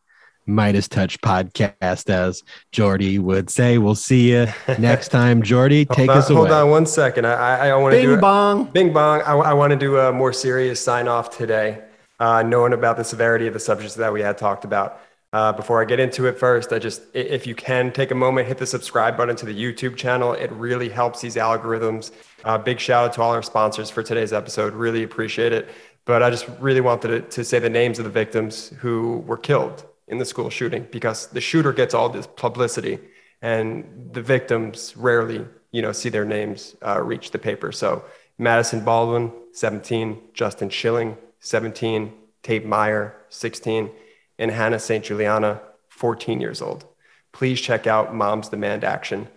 MeidasTouch 0.49 1.19
podcast, 1.19 2.11
as 2.11 2.43
Jordy 2.73 3.19
would 3.19 3.51
say. 3.51 3.79
We'll 3.79 3.95
see 3.95 4.33
you 4.33 4.47
next 4.79 5.09
time. 5.09 5.43
Jordy, 5.43 5.85
take 5.93 6.11
on, 6.11 6.19
us 6.19 6.31
away. 6.31 6.41
Hold 6.41 6.51
on 6.51 6.71
one 6.71 6.87
second. 6.87 7.27
I, 7.27 7.33
I, 7.33 7.69
I 7.69 7.75
want 7.77 7.95
to 7.95 8.03
do 8.03 8.13
Bing 8.13 8.21
bong. 8.21 8.65
Bing 8.65 8.93
bong. 8.93 9.23
I, 9.23 9.33
I 9.33 9.53
want 9.55 9.71
to 9.71 9.77
do 9.77 9.99
a 9.99 10.13
more 10.13 10.33
serious 10.33 10.81
sign 10.81 11.09
off 11.09 11.37
today, 11.37 11.83
uh, 12.21 12.43
knowing 12.43 12.73
about 12.73 12.97
the 12.97 13.05
severity 13.05 13.47
of 13.47 13.55
the 13.55 13.61
subjects 13.61 13.95
that 13.95 14.13
we 14.13 14.21
had 14.21 14.37
talked 14.37 14.65
about. 14.65 15.01
Uh, 15.33 15.53
before 15.53 15.83
I 15.83 15.85
get 15.85 15.99
into 15.99 16.27
it 16.27 16.39
first, 16.39 16.73
I 16.73 16.79
just, 16.79 17.03
if 17.13 17.45
you 17.45 17.57
can 17.57 17.91
take 17.91 18.13
a 18.13 18.15
moment, 18.15 18.47
hit 18.47 18.59
the 18.59 18.67
subscribe 18.67 19.17
button 19.17 19.35
to 19.35 19.47
the 19.47 19.53
YouTube 19.53 19.97
channel. 19.97 20.33
It 20.33 20.53
really 20.53 20.89
helps 20.89 21.21
these 21.21 21.35
algorithms. 21.35 22.13
Uh, 22.45 22.57
big 22.57 22.79
shout 22.79 23.07
out 23.07 23.13
to 23.15 23.23
all 23.23 23.33
our 23.33 23.43
sponsors 23.43 23.91
for 23.91 24.05
today's 24.05 24.33
episode. 24.33 24.75
Really 24.75 25.03
appreciate 25.03 25.53
it. 25.53 25.71
But 26.05 26.23
I 26.23 26.31
just 26.31 26.47
really 26.61 26.83
wanted 26.83 27.09
to, 27.09 27.21
to 27.23 27.45
say 27.45 27.59
the 27.59 27.71
names 27.71 27.99
of 27.99 28.05
the 28.05 28.13
victims 28.13 28.69
who 28.79 29.25
were 29.27 29.39
killed 29.39 29.85
in 30.09 30.19
the 30.19 30.25
school 30.25 30.51
shooting 30.51 30.87
because 30.91 31.29
the 31.29 31.41
shooter 31.41 31.73
gets 31.73 31.95
all 31.95 32.09
this 32.09 32.27
publicity 32.27 32.99
and 33.43 34.11
the 34.13 34.23
victims 34.23 34.97
rarely 34.97 35.47
you 35.73 35.83
know 35.83 35.93
see 35.93 36.09
their 36.09 36.25
names 36.25 36.77
uh, 36.87 37.01
reach 37.03 37.31
the 37.31 37.39
paper. 37.39 37.73
So 37.73 38.05
Madisyn 38.39 38.85
baldwin 38.85 39.33
17 39.53 40.21
justin 40.33 40.71
Shilling, 40.71 41.17
17 41.41 42.13
tate 42.43 42.67
Myre, 42.67 43.17
16 43.29 43.91
and 44.39 44.51
Hana 44.51 44.79
st 44.79 45.05
juliana 45.05 45.61
14 45.89 46.41
years 46.41 46.61
old. 46.61 46.85
Please 47.33 47.61
check 47.61 47.87
out 47.87 48.15
moms 48.15 48.49
demand 48.49 48.85
action. 48.85 49.29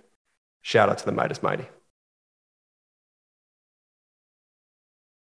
Shout 0.62 0.90
out 0.90 0.98
to 1.00 1.06
the 1.06 1.12
Meidas 1.12 1.42
mighty 1.42 1.68